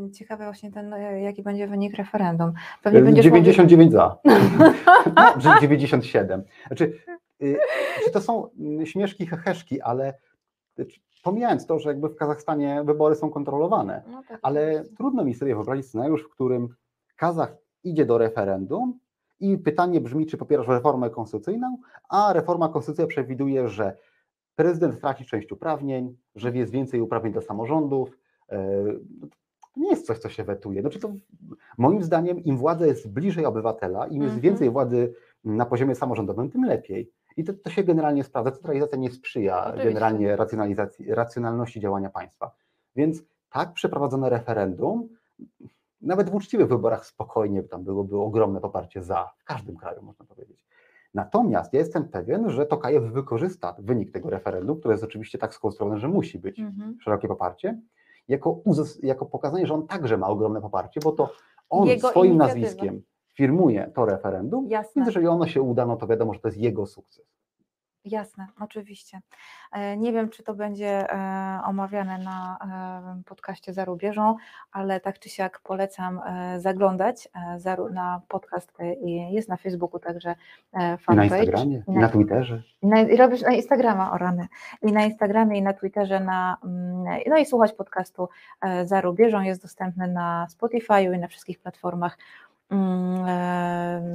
y, 0.08 0.12
ciekawe 0.12 0.44
właśnie 0.44 0.72
ten, 0.72 0.94
y, 0.94 1.22
jaki 1.22 1.44
będzie 1.44 1.68
wynik 1.68 1.96
referendum. 1.96 2.54
Pewnie 2.84 3.14
99 3.14 3.92
za, 3.92 4.18
no, 5.16 5.56
97. 5.62 6.44
Znaczy, 6.68 6.94
czy 8.06 8.12
to 8.14 8.22
są 8.22 8.50
mm, 8.60 8.86
śmieszki, 8.86 9.28
heheszki, 9.28 9.82
ale 9.82 10.14
Pomijając 11.24 11.66
to, 11.66 11.80
że 11.80 11.90
jakby 11.90 12.10
w 12.10 12.16
Kazachstanie 12.16 12.84
wybory 12.86 13.16
są 13.16 13.30
kontrolowane, 13.30 14.04
no 14.12 14.24
tak 14.28 14.40
ale 14.42 14.84
trudno 14.98 15.24
mi 15.24 15.34
sobie 15.34 15.56
wyobrazić 15.56 15.86
scenariusz, 15.86 16.24
w 16.24 16.30
którym 16.30 16.76
Kazach 17.16 17.58
idzie 17.84 18.06
do 18.06 18.18
referendum 18.18 19.00
i 19.40 19.58
pytanie 19.58 20.02
brzmi, 20.02 20.26
czy 20.26 20.38
popierasz 20.38 20.68
reformę 20.68 21.10
konstytucyjną, 21.10 21.78
a 22.10 22.34
reforma 22.34 22.70
konstytucyjna 22.70 23.08
przewiduje, 23.08 23.68
że 23.68 23.98
prezydent 24.56 25.00
traci 25.00 25.26
część 25.26 25.52
uprawnień, 25.52 26.18
że 26.36 26.52
jest 26.52 26.72
więcej 26.72 27.02
uprawnień 27.02 27.34
dla 27.34 27.42
samorządów. 27.42 28.18
E, 28.50 28.84
to 29.22 29.28
nie 29.78 29.90
jest 29.90 30.06
coś, 30.06 30.18
co 30.18 30.30
się 30.30 30.44
wetuje. 30.44 30.82
Znaczy 30.82 31.00
to, 31.00 31.14
moim 31.78 32.04
zdaniem, 32.04 32.44
im 32.44 32.58
władza 32.58 32.86
jest 32.86 33.10
bliżej 33.10 33.46
obywatela, 33.46 34.08
im 34.08 34.22
jest 34.22 34.36
mhm. 34.36 34.42
więcej 34.42 34.70
władzy 34.70 35.14
na 35.44 35.66
poziomie 35.66 35.96
samorządowym, 35.96 36.50
tym 36.50 36.64
lepiej. 36.66 37.12
I 37.40 37.44
to, 37.44 37.54
to 37.54 37.70
się 37.70 37.84
generalnie 37.84 38.24
sprawdza. 38.24 38.52
Centralizacja 38.52 38.98
nie 38.98 39.12
sprzyja 39.12 39.64
Oczywiście. 39.66 39.88
generalnie 39.88 40.36
racjonalizacji, 40.36 41.14
racjonalności 41.14 41.80
działania 41.80 42.10
państwa. 42.10 42.52
Więc 42.96 43.24
tak 43.50 43.74
przeprowadzone 43.74 44.30
referendum, 44.30 45.10
nawet 46.02 46.30
w 46.30 46.36
uczciwych 46.36 46.68
wyborach 46.68 47.06
spokojnie 47.06 47.64
tam 47.64 47.84
byłoby 47.84 48.18
ogromne 48.18 48.62
poparcie 48.62 49.04
za, 49.04 49.30
w 49.38 49.44
każdym 49.44 49.78
kraju 49.78 50.02
można 50.02 50.26
powiedzieć. 50.26 50.66
Natomiast 51.14 51.74
ja 51.74 51.80
jestem 51.80 52.10
pewien, 52.10 52.50
że 52.50 52.66
Tokajew 52.66 53.04
wykorzysta 53.04 53.76
wynik 53.80 54.12
tego 54.12 54.30
referendum, 54.30 54.80
które 54.80 54.94
jest 54.94 55.04
oczywiście 55.04 55.38
tak 55.38 55.54
skonstruowane, 55.54 56.00
że 56.00 56.08
musi 56.08 56.40
być 56.40 56.60
mhm. 56.60 56.98
szerokie 57.02 57.28
poparcie, 57.28 57.82
jako, 58.28 58.62
jako 59.04 59.26
pokazanie, 59.26 59.68
że 59.68 59.74
on 59.74 59.88
także 59.88 60.18
ma 60.18 60.28
ogromne 60.28 60.62
poparcie, 60.62 61.00
bo 61.04 61.12
to 61.12 61.32
on 61.70 61.88
Jego 61.88 62.10
swoim 62.10 62.38
nazwiskiem 62.38 63.02
firmuje 63.40 63.92
to 63.96 64.06
referendum, 64.06 64.68
Jasne. 64.68 64.92
więc 64.96 65.08
jeżeli 65.08 65.28
ono 65.28 65.48
się 65.48 65.62
uda, 65.62 65.86
no 65.86 65.96
to 65.96 66.08
wiadomo, 66.08 66.34
że 66.34 66.40
to 66.40 66.48
jest 66.48 66.58
jego 66.58 66.86
sukces. 66.86 67.26
Jasne, 68.06 68.48
oczywiście. 68.60 69.22
E, 69.72 69.98
nie 69.98 70.14
wiem, 70.14 70.30
czy 70.30 70.44
to 70.44 70.54
będzie 70.54 71.14
e, 71.14 71.62
omawiane 71.66 72.18
na 72.18 72.58
e, 73.20 73.24
podcaście 73.24 73.74
za 73.74 73.86
rubieżą, 73.86 74.36
ale 74.72 75.00
tak 75.00 75.20
czy 75.20 75.30
siak 75.30 75.60
polecam 75.64 76.22
zaglądać 76.58 77.30
na 77.92 78.22
podcast. 78.28 78.78
Jest 79.30 79.50
na 79.50 79.58
Facebooku 79.58 80.00
także 80.00 80.36
fanpage. 81.00 81.28
I 81.28 81.30
na 81.30 81.38
Instagramie, 81.38 81.84
i 81.88 81.92
na, 81.92 82.02
na 82.02 82.10
Twitterze. 82.10 82.64
I, 82.82 82.88
na, 82.88 83.02
I 83.02 83.18
robisz 83.18 83.42
na 83.42 83.52
Instagrama, 83.52 84.12
o 84.12 84.18
rany. 84.18 84.48
I 84.82 84.92
na 84.92 85.06
Instagramie, 85.06 85.58
i 85.58 85.62
na 85.62 85.74
Twitterze, 85.74 86.20
na, 86.20 86.58
mm, 86.64 87.20
no 87.28 87.38
i 87.38 87.46
słuchać 87.46 87.74
podcastu 87.74 88.30
za 88.84 89.02
rubieżą. 89.02 89.42
Jest 89.42 89.62
dostępny 89.62 90.08
na 90.08 90.48
Spotify 90.50 91.02
i 91.02 91.20
na 91.20 91.28
wszystkich 91.28 91.60
platformach 91.60 92.18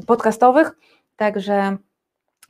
podcastowych. 0.06 0.72
Także 1.16 1.78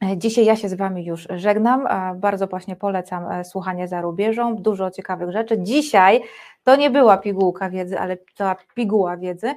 E, 0.03 0.19
dzisiaj 0.19 0.45
ja 0.45 0.57
się 0.57 0.69
z 0.69 0.75
Wami 0.75 1.05
już 1.05 1.29
żegnam. 1.37 1.87
E, 1.87 2.15
bardzo 2.15 2.47
właśnie 2.47 2.77
polecam 2.77 3.31
e, 3.31 3.45
słuchanie 3.45 3.89
za 3.89 4.01
rubieżą. 4.01 4.57
Dużo 4.57 4.91
ciekawych 4.91 5.31
rzeczy. 5.31 5.59
Dzisiaj 5.59 6.21
to 6.65 6.77
nie 6.77 6.91
była 6.91 7.19
pigułka 7.19 7.71
wiedzy, 7.71 7.99
ale 7.99 8.17
to 8.37 8.57
piguła 8.75 9.17
wiedzy. 9.17 9.55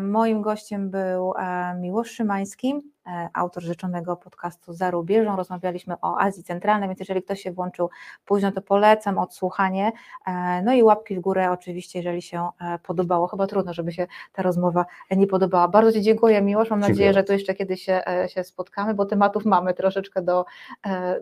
Moim 0.00 0.42
gościem 0.42 0.90
był 0.90 1.32
Miłosz 1.80 2.10
Szymański, 2.10 2.74
E, 2.74 2.91
autor 3.32 3.62
życzonego 3.62 4.16
podcastu 4.16 4.72
za 4.72 4.90
rubieżą. 4.90 5.36
Rozmawialiśmy 5.36 5.94
o 6.00 6.20
Azji 6.20 6.44
Centralnej, 6.44 6.88
więc 6.88 7.00
jeżeli 7.00 7.22
ktoś 7.22 7.42
się 7.42 7.52
włączył 7.52 7.90
późno, 8.24 8.52
to 8.52 8.62
polecam 8.62 9.18
odsłuchanie. 9.18 9.92
E, 10.26 10.62
no 10.62 10.72
i 10.72 10.82
łapki 10.82 11.16
w 11.16 11.20
górę 11.20 11.50
oczywiście, 11.50 11.98
jeżeli 11.98 12.22
się 12.22 12.48
e, 12.60 12.78
podobało. 12.78 13.26
Chyba 13.26 13.46
trudno, 13.46 13.74
żeby 13.74 13.92
się 13.92 14.06
ta 14.32 14.42
rozmowa 14.42 14.86
nie 15.10 15.26
podobała. 15.26 15.68
Bardzo 15.68 15.92
Ci 15.92 16.02
dziękuję, 16.02 16.42
Miłosz. 16.42 16.70
Mam 16.70 16.80
dziękuję. 16.80 16.94
nadzieję, 16.94 17.12
że 17.12 17.24
tu 17.24 17.32
jeszcze 17.32 17.54
kiedyś 17.54 17.82
się, 17.82 18.02
się 18.26 18.44
spotkamy, 18.44 18.94
bo 18.94 19.04
tematów 19.04 19.44
mamy 19.44 19.74
troszeczkę 19.74 20.22
do, 20.22 20.44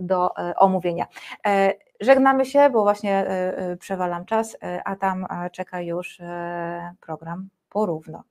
do 0.01 0.35
omówienia. 0.57 1.07
Żegnamy 2.01 2.45
się, 2.45 2.71
bo 2.71 2.83
właśnie 2.83 3.27
przewalam 3.79 4.25
czas, 4.25 4.57
a 4.85 4.97
tam 4.97 5.27
czeka 5.53 5.81
już 5.81 6.19
program 7.01 7.49
porówno. 7.69 8.23